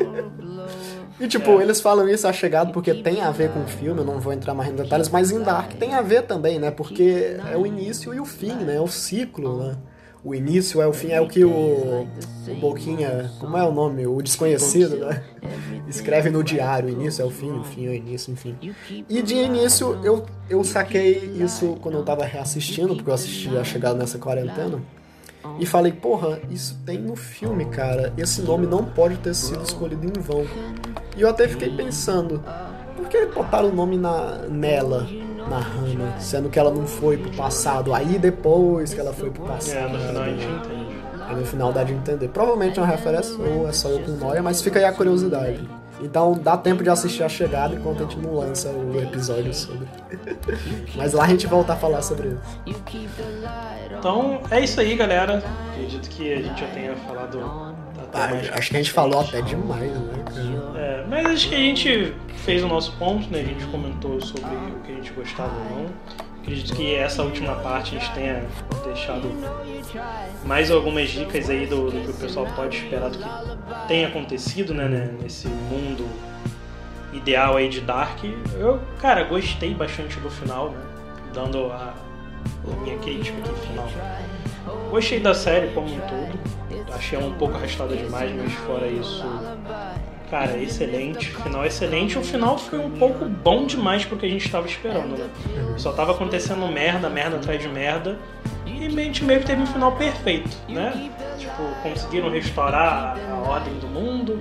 E 1.20 1.28
tipo, 1.28 1.60
eles 1.60 1.80
falam 1.82 2.08
isso 2.08 2.26
a 2.26 2.32
chegado 2.32 2.72
porque 2.72 2.94
tem 2.94 3.20
a 3.20 3.30
ver 3.30 3.50
com 3.50 3.60
o 3.60 3.66
filme, 3.66 4.00
eu 4.00 4.04
não 4.04 4.18
vou 4.18 4.32
entrar 4.32 4.54
mais 4.54 4.70
em 4.70 4.74
detalhes, 4.74 5.08
mas 5.10 5.30
em 5.30 5.42
Dark 5.42 5.74
tem 5.74 5.92
a 5.92 6.00
ver 6.00 6.22
também, 6.22 6.58
né? 6.58 6.70
Porque 6.70 7.36
é 7.52 7.56
o 7.56 7.66
início 7.66 8.14
e 8.14 8.18
o 8.18 8.24
fim, 8.24 8.54
né? 8.54 8.76
É 8.76 8.80
o 8.80 8.88
ciclo, 8.88 9.62
né? 9.62 9.76
O 10.24 10.34
início 10.34 10.80
é 10.80 10.86
o 10.86 10.92
fim, 10.92 11.12
é 11.12 11.20
o 11.20 11.26
que 11.26 11.44
o, 11.44 11.50
o 11.50 12.54
Boquinha, 12.60 13.30
como 13.38 13.56
é 13.56 13.62
o 13.62 13.72
nome? 13.72 14.06
O 14.06 14.20
desconhecido, 14.20 14.96
né? 14.96 15.22
Escreve 15.88 16.30
no 16.30 16.44
diário, 16.44 16.88
o 16.88 16.92
início 16.92 17.22
é 17.22 17.24
o 17.24 17.30
fim, 17.30 17.50
o 17.50 17.64
fim 17.64 17.86
é 17.86 17.90
o 17.90 17.94
início, 17.94 18.32
enfim. 18.32 18.56
E 19.08 19.22
de 19.22 19.34
início 19.34 19.98
eu, 20.02 20.24
eu 20.48 20.62
saquei 20.62 21.18
isso 21.42 21.76
quando 21.82 21.96
eu 21.96 22.04
tava 22.04 22.24
reassistindo, 22.24 22.94
porque 22.94 23.10
eu 23.10 23.14
assisti 23.14 23.56
a 23.56 23.64
chegada 23.64 23.98
nessa 23.98 24.18
quarentena. 24.18 24.80
E 25.58 25.64
falei, 25.66 25.92
porra, 25.92 26.38
isso 26.50 26.78
tem 26.84 26.98
no 26.98 27.16
filme, 27.16 27.64
cara. 27.66 28.12
Esse 28.16 28.42
nome 28.42 28.66
não 28.66 28.84
pode 28.84 29.16
ter 29.16 29.34
sido 29.34 29.62
escolhido 29.62 30.06
em 30.06 30.20
vão. 30.20 30.44
E 31.16 31.22
eu 31.22 31.28
até 31.28 31.48
fiquei 31.48 31.70
pensando, 31.70 32.42
por 32.96 33.08
que 33.08 33.26
botaram 33.26 33.68
o 33.68 33.72
nome 33.72 33.96
na, 33.96 34.38
nela, 34.48 35.06
na 35.48 35.58
Hannah, 35.58 36.18
sendo 36.18 36.48
que 36.48 36.58
ela 36.58 36.70
não 36.70 36.86
foi 36.86 37.16
pro 37.16 37.30
passado? 37.32 37.94
Aí 37.94 38.18
depois 38.18 38.94
que 38.94 39.00
ela 39.00 39.12
foi 39.12 39.30
pro 39.30 39.44
passado. 39.44 39.76
É, 39.76 39.88
no 39.88 39.98
final 39.98 40.22
a 40.22 40.28
gente 40.28 40.46
entende. 40.46 41.00
Aí 41.26 41.36
no 41.36 41.46
final 41.46 41.72
dá 41.72 41.84
de 41.84 41.92
entender. 41.92 42.28
Provavelmente 42.28 42.78
é 42.78 42.82
uma 42.82 42.88
referência, 42.88 43.34
ou 43.36 43.68
é 43.68 43.72
só 43.72 43.88
eu 43.88 44.00
com 44.00 44.12
noia, 44.12 44.42
mas 44.42 44.60
fica 44.62 44.78
aí 44.78 44.84
a 44.84 44.92
curiosidade. 44.92 45.60
Então 46.02 46.32
dá 46.32 46.56
tempo 46.56 46.82
de 46.82 46.88
assistir 46.88 47.22
a 47.22 47.28
chegada 47.28 47.74
enquanto 47.74 48.02
a 48.02 48.06
gente 48.06 48.18
não 48.18 48.34
lança 48.34 48.70
o 48.70 49.00
episódio 49.00 49.52
sobre. 49.52 49.86
mas 50.96 51.12
lá 51.12 51.24
a 51.24 51.28
gente 51.28 51.46
volta 51.46 51.74
a 51.74 51.76
falar 51.76 52.02
sobre 52.02 52.28
isso. 52.28 52.82
Então 53.98 54.40
é 54.50 54.60
isso 54.60 54.80
aí, 54.80 54.96
galera. 54.96 55.42
Acredito 55.72 56.08
que 56.08 56.32
a 56.32 56.42
gente 56.42 56.60
já 56.60 56.68
tenha 56.68 56.96
falado 56.96 57.69
Ah, 58.12 58.28
acho 58.58 58.70
que 58.70 58.76
a 58.76 58.78
gente 58.78 58.92
falou 58.92 59.20
até 59.20 59.40
demais, 59.42 59.90
né, 59.92 60.24
cara? 60.24 60.78
É, 60.78 61.04
mas 61.08 61.26
acho 61.26 61.48
que 61.48 61.54
a 61.54 61.58
gente 61.58 62.14
fez 62.44 62.62
o 62.64 62.68
nosso 62.68 62.92
ponto, 62.92 63.30
né? 63.30 63.40
A 63.40 63.44
gente 63.44 63.64
comentou 63.66 64.20
sobre 64.20 64.50
o 64.54 64.80
que 64.84 64.92
a 64.92 64.94
gente 64.96 65.12
gostava 65.12 65.52
ou 65.54 65.82
não. 65.82 65.90
Acredito 66.42 66.74
que 66.74 66.94
essa 66.94 67.22
última 67.22 67.54
parte 67.56 67.96
a 67.96 68.00
gente 68.00 68.12
tenha 68.12 68.44
deixado 68.84 69.30
mais 70.44 70.70
algumas 70.70 71.10
dicas 71.10 71.50
aí 71.50 71.66
do, 71.66 71.90
do 71.90 72.00
que 72.00 72.10
o 72.10 72.14
pessoal 72.14 72.46
pode 72.56 72.76
esperar 72.78 73.10
do 73.10 73.18
que 73.18 73.24
tem 73.86 74.06
acontecido, 74.06 74.72
né, 74.72 74.88
né, 74.88 75.14
nesse 75.20 75.48
mundo 75.48 76.08
ideal 77.12 77.56
aí 77.56 77.68
de 77.68 77.80
Dark. 77.80 78.24
Eu, 78.58 78.80
cara, 79.00 79.24
gostei 79.24 79.74
bastante 79.74 80.18
do 80.20 80.30
final, 80.30 80.70
né? 80.70 80.80
Dando 81.34 81.66
a, 81.66 81.94
a 82.66 82.76
minha 82.82 82.98
crítica 82.98 83.38
aqui 83.38 83.66
final. 83.66 83.88
Gostei 84.90 85.20
da 85.20 85.34
série 85.34 85.68
como 85.74 85.88
um 85.88 86.00
todo. 86.00 86.59
Achei 86.94 87.18
um 87.18 87.32
pouco 87.34 87.56
arrastada 87.56 87.96
demais, 87.96 88.32
mas 88.34 88.52
fora 88.52 88.86
isso, 88.86 89.24
cara, 90.30 90.56
excelente. 90.58 91.30
O 91.30 91.42
final 91.42 91.64
é 91.64 91.66
excelente. 91.68 92.18
O 92.18 92.22
final 92.22 92.58
foi 92.58 92.78
um 92.78 92.90
pouco 92.90 93.24
bom 93.24 93.66
demais 93.66 94.04
pro 94.04 94.16
que 94.16 94.26
a 94.26 94.28
gente 94.28 94.44
estava 94.44 94.66
esperando, 94.66 95.16
né? 95.16 95.28
Só 95.76 95.92
tava 95.92 96.12
acontecendo 96.12 96.66
merda, 96.66 97.08
merda 97.08 97.36
atrás 97.36 97.60
de 97.60 97.68
merda. 97.68 98.18
E 98.66 98.86
a 98.86 98.90
gente 98.90 99.24
meio 99.24 99.40
que 99.40 99.46
teve 99.46 99.62
um 99.62 99.66
final 99.66 99.92
perfeito, 99.92 100.56
né? 100.68 101.10
Tipo, 101.38 101.62
conseguiram 101.82 102.30
restaurar 102.30 103.16
a 103.30 103.50
ordem 103.50 103.74
do 103.74 103.86
mundo. 103.86 104.38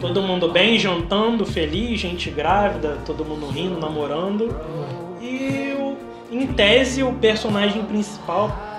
Todo 0.00 0.22
mundo 0.22 0.50
bem, 0.50 0.78
jantando, 0.78 1.46
feliz, 1.46 2.00
gente 2.00 2.30
grávida, 2.30 2.98
todo 3.06 3.24
mundo 3.24 3.46
rindo, 3.48 3.78
namorando. 3.78 4.54
E 5.20 5.74
em 6.30 6.46
tese 6.48 7.02
o 7.02 7.12
personagem 7.12 7.84
principal 7.84 8.73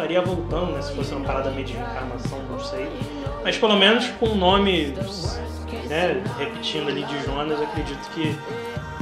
estaria 0.00 0.22
voltando, 0.22 0.72
né? 0.72 0.82
Se 0.82 0.92
fosse 0.94 1.12
uma 1.12 1.24
parada 1.24 1.50
meio 1.50 1.66
de 1.66 1.74
reencarnação, 1.74 2.38
não 2.50 2.58
sei. 2.58 2.88
Mas 3.44 3.58
pelo 3.58 3.76
menos 3.76 4.06
com 4.18 4.30
o 4.30 4.34
nome, 4.34 4.94
né, 5.88 6.22
repetindo 6.38 6.88
ali 6.88 7.04
de 7.04 7.22
Jonas, 7.24 7.60
acredito 7.60 8.10
que 8.14 8.36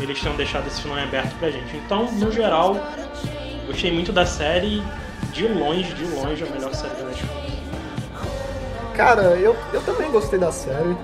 eles 0.01 0.21
tenham 0.21 0.37
deixado 0.37 0.67
esse 0.67 0.83
final 0.83 0.99
aberto 0.99 1.35
pra 1.39 1.51
gente. 1.51 1.77
Então, 1.77 2.11
no 2.13 2.33
geral, 2.33 2.77
gostei 3.67 3.93
muito 3.93 4.13
da 4.13 4.27
série. 4.27 4.83
De 5.33 5.47
longe, 5.47 5.93
de 5.95 6.05
longe, 6.07 6.43
a 6.43 6.47
melhor 6.47 6.75
série 6.75 6.95
da 6.95 7.05
Netflix. 7.05 7.33
Cara, 8.95 9.23
eu, 9.37 9.55
eu 9.73 9.83
também 9.83 10.11
gostei 10.11 10.39
da 10.39 10.51
série. 10.51 10.97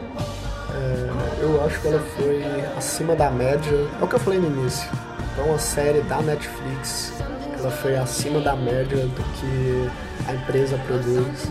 É, 0.74 1.42
eu 1.42 1.64
acho 1.64 1.80
que 1.80 1.88
ela 1.88 2.00
foi 2.16 2.42
acima 2.76 3.14
da 3.14 3.30
média. 3.30 3.86
É 4.00 4.04
o 4.04 4.08
que 4.08 4.14
eu 4.14 4.18
falei 4.18 4.40
no 4.40 4.46
início. 4.46 4.88
É 5.38 5.42
uma 5.42 5.58
série 5.58 6.00
da 6.02 6.20
Netflix. 6.22 7.12
Foi 7.70 7.96
acima 7.96 8.40
da 8.40 8.54
média 8.54 8.96
do 8.96 9.22
que 9.38 9.90
a 10.28 10.34
empresa 10.34 10.78
produz. 10.86 11.50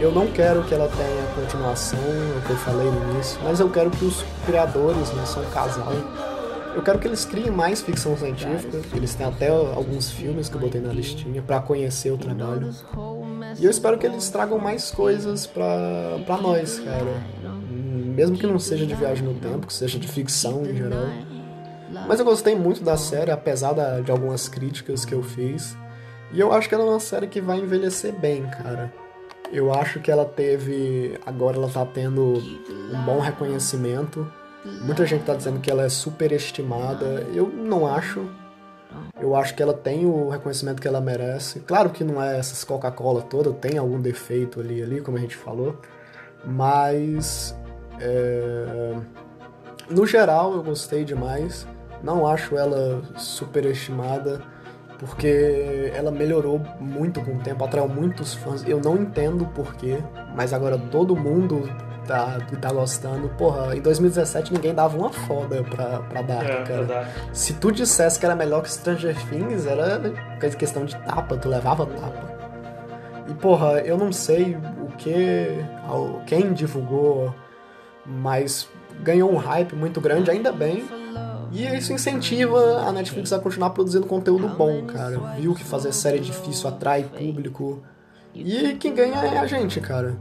Eu 0.00 0.12
não 0.12 0.28
quero 0.28 0.62
que 0.62 0.74
ela 0.74 0.88
tenha 0.88 1.26
continuação, 1.34 1.98
o 1.98 2.46
que 2.46 2.50
eu 2.50 2.56
falei 2.56 2.88
no 2.88 3.10
início, 3.12 3.40
mas 3.42 3.58
eu 3.58 3.68
quero 3.68 3.90
que 3.90 4.04
os 4.04 4.24
criadores, 4.46 5.10
né, 5.12 5.24
são 5.26 5.42
um 5.42 5.50
casal, 5.50 5.92
eu 6.76 6.82
quero 6.82 7.00
que 7.00 7.08
eles 7.08 7.24
criem 7.24 7.50
mais 7.50 7.82
ficção 7.82 8.16
científica. 8.16 8.80
Eles 8.94 9.14
têm 9.16 9.26
até 9.26 9.48
alguns 9.48 10.12
filmes 10.12 10.48
que 10.48 10.54
eu 10.54 10.60
botei 10.60 10.80
na 10.80 10.92
listinha 10.92 11.42
pra 11.42 11.58
conhecer 11.60 12.12
o 12.12 12.16
trabalho. 12.16 12.72
E 13.58 13.64
eu 13.64 13.70
espero 13.70 13.98
que 13.98 14.06
eles 14.06 14.28
tragam 14.30 14.58
mais 14.58 14.92
coisas 14.92 15.46
pra 15.46 16.38
nós, 16.40 16.78
cara. 16.78 17.22
Mesmo 17.68 18.36
que 18.36 18.46
não 18.46 18.60
seja 18.60 18.86
de 18.86 18.94
viagem 18.94 19.24
no 19.24 19.34
tempo, 19.34 19.66
que 19.66 19.72
seja 19.72 19.98
de 19.98 20.06
ficção 20.06 20.64
em 20.64 20.76
geral. 20.76 21.08
Mas 22.06 22.18
eu 22.18 22.24
gostei 22.24 22.54
muito 22.54 22.82
da 22.82 22.96
série, 22.96 23.30
apesar 23.30 23.72
da- 23.72 24.00
de 24.00 24.10
algumas 24.10 24.48
críticas 24.48 25.04
que 25.04 25.14
eu 25.14 25.22
fiz. 25.22 25.76
E 26.32 26.40
eu 26.40 26.52
acho 26.52 26.68
que 26.68 26.74
ela 26.74 26.84
é 26.84 26.88
uma 26.90 27.00
série 27.00 27.26
que 27.26 27.40
vai 27.40 27.58
envelhecer 27.58 28.12
bem, 28.12 28.46
cara. 28.46 28.92
Eu 29.50 29.72
acho 29.72 29.98
que 30.00 30.10
ela 30.10 30.26
teve. 30.26 31.18
Agora 31.24 31.56
ela 31.56 31.68
tá 31.70 31.86
tendo 31.86 32.34
um 32.92 33.02
bom 33.04 33.18
reconhecimento. 33.18 34.30
Muita 34.82 35.06
gente 35.06 35.24
tá 35.24 35.34
dizendo 35.34 35.58
que 35.60 35.70
ela 35.70 35.84
é 35.84 35.88
superestimada. 35.88 37.26
Eu 37.34 37.48
não 37.48 37.86
acho. 37.86 38.28
Eu 39.20 39.34
acho 39.34 39.54
que 39.54 39.62
ela 39.62 39.72
tem 39.72 40.04
o 40.04 40.28
reconhecimento 40.28 40.82
que 40.82 40.88
ela 40.88 41.00
merece. 41.00 41.60
Claro 41.60 41.90
que 41.90 42.04
não 42.04 42.22
é 42.22 42.38
essas 42.38 42.62
Coca-Cola 42.64 43.22
toda, 43.22 43.50
tem 43.52 43.78
algum 43.78 44.00
defeito 44.00 44.60
ali, 44.60 44.82
ali, 44.82 45.00
como 45.00 45.16
a 45.16 45.20
gente 45.20 45.36
falou. 45.36 45.76
Mas. 46.44 47.56
é, 48.00 48.94
No 49.90 50.06
geral, 50.06 50.52
eu 50.54 50.62
gostei 50.62 51.04
demais. 51.04 51.66
Não 52.02 52.26
acho 52.26 52.56
ela 52.56 53.02
superestimada, 53.16 54.40
porque 54.98 55.92
ela 55.94 56.10
melhorou 56.10 56.60
muito 56.80 57.20
com 57.22 57.36
o 57.36 57.38
tempo, 57.40 57.64
atraiu 57.64 57.88
muitos 57.88 58.34
fãs. 58.34 58.66
Eu 58.66 58.80
não 58.80 58.96
entendo 58.96 59.44
porquê, 59.54 59.98
mas 60.34 60.52
agora 60.52 60.78
todo 60.78 61.14
mundo 61.16 61.68
tá, 62.06 62.38
tá 62.60 62.72
gostando. 62.72 63.28
Porra, 63.30 63.76
em 63.76 63.80
2017 63.80 64.52
ninguém 64.52 64.74
dava 64.74 64.96
uma 64.96 65.10
foda 65.12 65.62
pra, 65.64 65.98
pra 66.00 66.22
Dark, 66.22 66.48
É, 66.48 66.62
cara. 66.62 66.84
pra. 66.84 67.08
Se 67.32 67.54
tu 67.54 67.70
dissesse 67.72 68.18
que 68.18 68.26
era 68.26 68.34
melhor 68.34 68.62
que 68.62 68.70
Stranger 68.72 69.16
Things, 69.28 69.66
era 69.66 70.00
questão 70.58 70.84
de 70.84 70.96
tapa, 70.96 71.36
tu 71.36 71.48
levava 71.48 71.84
tapa. 71.86 72.38
E 73.28 73.34
porra, 73.34 73.80
eu 73.80 73.98
não 73.98 74.10
sei 74.12 74.56
o 74.82 74.86
que. 74.96 75.64
quem 76.26 76.52
divulgou, 76.54 77.34
mas 78.06 78.68
ganhou 79.02 79.30
um 79.30 79.36
hype 79.36 79.74
muito 79.76 80.00
grande, 80.00 80.30
ainda 80.30 80.50
bem. 80.50 80.84
E 81.52 81.64
isso 81.76 81.92
incentiva 81.92 82.80
a 82.80 82.92
Netflix 82.92 83.32
a 83.32 83.38
continuar 83.38 83.70
produzindo 83.70 84.06
conteúdo 84.06 84.48
bom, 84.48 84.84
cara. 84.84 85.18
Viu 85.38 85.54
que 85.54 85.64
fazer 85.64 85.92
série 85.92 86.18
difícil 86.18 86.68
atrai 86.68 87.04
público. 87.04 87.82
E 88.34 88.74
quem 88.74 88.94
ganha 88.94 89.16
é 89.16 89.38
a 89.38 89.46
gente, 89.46 89.80
cara. 89.80 90.16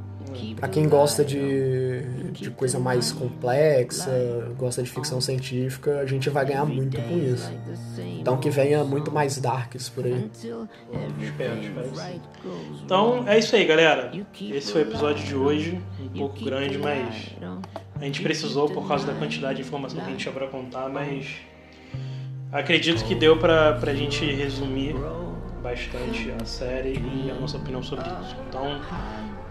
Pra 0.58 0.68
quem 0.68 0.88
gosta 0.88 1.24
de, 1.24 2.02
de 2.32 2.52
coisa 2.52 2.80
mais 2.80 3.12
complexa, 3.12 4.12
gosta 4.58 4.84
de 4.84 4.90
ficção 4.90 5.22
científica, 5.22 6.00
a 6.00 6.06
gente 6.06 6.30
vai 6.30 6.46
ganhar 6.46 6.66
muito 6.66 7.02
com 7.02 7.18
isso. 7.18 7.52
Então 8.20 8.38
que 8.38 8.50
venha 8.50 8.84
muito 8.84 9.12
mais 9.12 9.38
darks 9.38 9.90
por 9.90 10.06
aí. 10.06 10.30
Espero, 11.22 11.60
espero. 11.60 12.22
Então 12.84 13.28
é 13.28 13.40
isso 13.40 13.56
aí, 13.56 13.66
galera. 13.66 14.12
Esse 14.40 14.72
foi 14.72 14.84
o 14.84 14.88
episódio 14.88 15.26
de 15.26 15.36
hoje. 15.36 15.82
Um 16.02 16.20
pouco 16.20 16.44
grande, 16.44 16.78
mas 16.78 17.34
a 18.00 18.04
gente 18.06 18.22
precisou 18.22 18.70
por 18.70 18.88
causa 18.88 19.06
da 19.08 19.14
quantidade 19.14 19.56
de 19.62 19.68
informação 19.68 20.00
que 20.00 20.06
a 20.06 20.10
gente 20.10 20.20
tinha 20.22 20.34
pra 20.34 20.48
contar, 20.48 20.88
mas 20.90 21.26
acredito 22.52 23.04
que 23.06 23.16
deu 23.16 23.38
pra, 23.38 23.74
pra 23.74 23.94
gente 23.94 24.24
resumir 24.26 24.96
bastante 25.64 26.32
a 26.42 26.46
série 26.46 26.94
e 27.00 27.32
a 27.32 27.34
nossa 27.40 27.58
opinião 27.58 27.82
sobre 27.84 28.06
isso. 28.06 28.36
Então, 28.48 28.80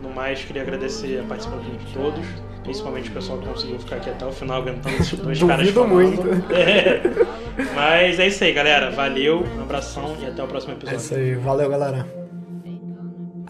no 0.01 0.10
mais, 0.10 0.43
queria 0.44 0.62
agradecer 0.62 1.20
a 1.20 1.24
participação 1.24 1.64
de 1.70 1.93
todos, 1.93 2.24
principalmente 2.62 3.10
o 3.10 3.12
pessoal 3.12 3.39
que 3.39 3.47
conseguiu 3.47 3.78
ficar 3.78 3.97
aqui 3.97 4.10
até 4.10 4.24
o 4.24 4.32
final 4.32 4.62
aguentando 4.62 4.97
esses 4.97 5.18
dois 5.18 5.43
caras 5.43 5.66
Duvido 5.66 5.81
falando. 5.82 5.94
muito. 5.94 6.47
É. 6.55 7.02
Mas 7.74 8.18
é 8.18 8.27
isso 8.28 8.44
aí, 8.44 8.52
galera. 8.52 8.90
Valeu, 8.90 9.43
um 9.56 9.62
abração 9.62 10.14
e 10.23 10.27
até 10.27 10.43
o 10.43 10.47
próximo 10.47 10.73
É 10.74 10.77
episódio. 10.77 10.98
isso 10.98 11.14
aí. 11.14 11.35
Valeu, 11.36 11.68
galera. 11.70 12.06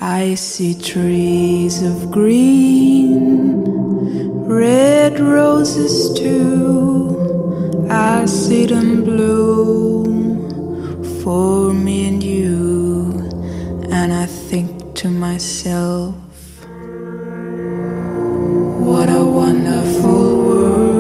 I 0.01 0.37
see 0.37 0.75
trees 0.75 1.83
of 1.83 2.07
green, 2.09 3.65
red 4.47 5.19
roses 5.19 6.13
too. 6.19 7.87
I 7.91 8.27
see 8.27 8.67
them 8.67 9.05
bloom 9.05 11.03
for 11.23 11.73
me 11.73 12.09
and 12.09 12.23
you, 12.23 13.29
and 13.91 14.13
I 14.13 14.27
think 14.27 14.95
to 14.97 15.09
myself, 15.09 16.15
what 18.79 19.09
a 19.09 19.25
wonderful 19.25 20.37
world. 20.47 20.97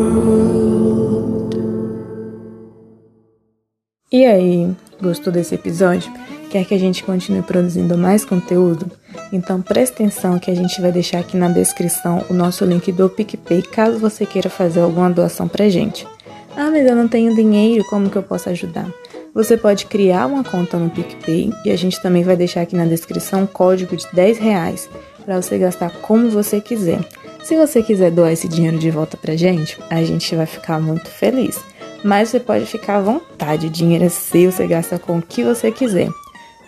E 4.13 4.25
aí, 4.25 4.75
gostou 5.01 5.33
desse 5.33 5.55
episódio? 5.55 6.13
Quer 6.57 6.65
que 6.65 6.75
a 6.75 6.79
gente 6.79 7.05
continue 7.05 7.43
produzindo 7.43 7.99
mais 7.99 8.25
conteúdo? 8.25 8.91
Então 9.31 9.61
preste 9.61 9.93
atenção 9.93 10.39
que 10.39 10.51
a 10.51 10.55
gente 10.55 10.81
vai 10.81 10.91
deixar 10.91 11.19
aqui 11.19 11.37
na 11.37 11.51
descrição 11.51 12.25
o 12.31 12.33
nosso 12.33 12.65
link 12.65 12.91
do 12.93 13.11
PicPay 13.11 13.61
caso 13.61 13.99
você 13.99 14.25
queira 14.25 14.49
fazer 14.49 14.81
alguma 14.81 15.11
doação 15.11 15.47
pra 15.47 15.69
gente. 15.69 16.09
Ah, 16.57 16.71
mas 16.71 16.87
eu 16.87 16.97
não 16.97 17.09
tenho 17.09 17.37
dinheiro, 17.37 17.85
como 17.91 18.09
que 18.09 18.17
eu 18.17 18.23
posso 18.23 18.49
ajudar? 18.49 18.91
Você 19.35 19.55
pode 19.59 19.85
criar 19.85 20.25
uma 20.25 20.43
conta 20.43 20.79
no 20.79 20.89
PicPay 20.89 21.53
e 21.63 21.71
a 21.71 21.77
gente 21.77 22.01
também 22.01 22.23
vai 22.23 22.39
deixar 22.39 22.63
aqui 22.63 22.75
na 22.75 22.87
descrição 22.87 23.43
um 23.43 23.47
código 23.47 23.95
de 23.95 24.07
10 24.15 24.39
reais 24.39 24.89
para 25.27 25.43
você 25.43 25.59
gastar 25.59 25.91
como 26.01 26.31
você 26.31 26.59
quiser. 26.59 27.01
Se 27.45 27.55
você 27.55 27.83
quiser 27.83 28.11
doar 28.11 28.33
esse 28.33 28.49
dinheiro 28.49 28.79
de 28.79 28.91
volta 28.91 29.19
pra 29.19 29.37
gente, 29.37 29.79
a 29.91 30.03
gente 30.03 30.35
vai 30.35 30.47
ficar 30.47 30.81
muito 30.81 31.11
feliz. 31.11 31.61
Mas 32.03 32.31
você 32.31 32.41
pode 32.41 32.65
ficar 32.65 32.97
à 32.97 33.01
vontade, 33.03 33.67
o 33.67 33.71
dinheiro 33.71 34.05
é 34.05 34.09
seu, 34.09 34.51
você 34.51 34.67
gasta 34.67 34.99
com 34.99 35.19
o 35.19 35.23
que 35.23 35.43
você 35.43 35.71
quiser. 35.71 36.09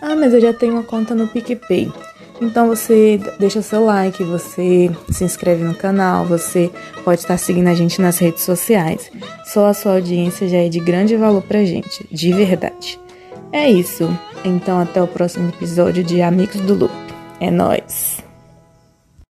Ah, 0.01 0.15
mas 0.15 0.33
eu 0.33 0.41
já 0.41 0.53
tenho 0.53 0.75
uma 0.75 0.83
conta 0.83 1.15
no 1.15 1.27
PicPay. 1.27 1.91
Então 2.41 2.69
você 2.69 3.21
deixa 3.39 3.61
seu 3.63 3.85
like, 3.85 4.23
você 4.23 4.91
se 5.11 5.25
inscreve 5.25 5.65
no 5.65 5.75
canal, 5.75 6.25
você 6.25 6.71
pode 7.05 7.21
estar 7.21 7.37
seguindo 7.37 7.67
a 7.69 7.75
gente 7.75 8.01
nas 8.01 8.19
redes 8.19 8.45
sociais. 8.45 9.11
Só 9.45 9.67
a 9.67 9.75
sua 9.75 9.95
audiência 9.95 10.49
já 10.49 10.59
é 10.59 10.69
de 10.69 10.79
grande 10.79 11.17
valor 11.17 11.43
pra 11.43 11.65
gente, 11.65 12.07
de 12.11 12.33
verdade. 12.33 12.99
É 13.53 13.69
isso. 13.69 14.09
Então 14.45 14.79
até 14.79 15.03
o 15.03 15.09
próximo 15.09 15.49
episódio 15.49 16.05
de 16.05 16.23
Amigos 16.23 16.61
do 16.61 16.75
Loop. 16.75 16.95
É 17.41 17.51
nóis! 17.51 18.28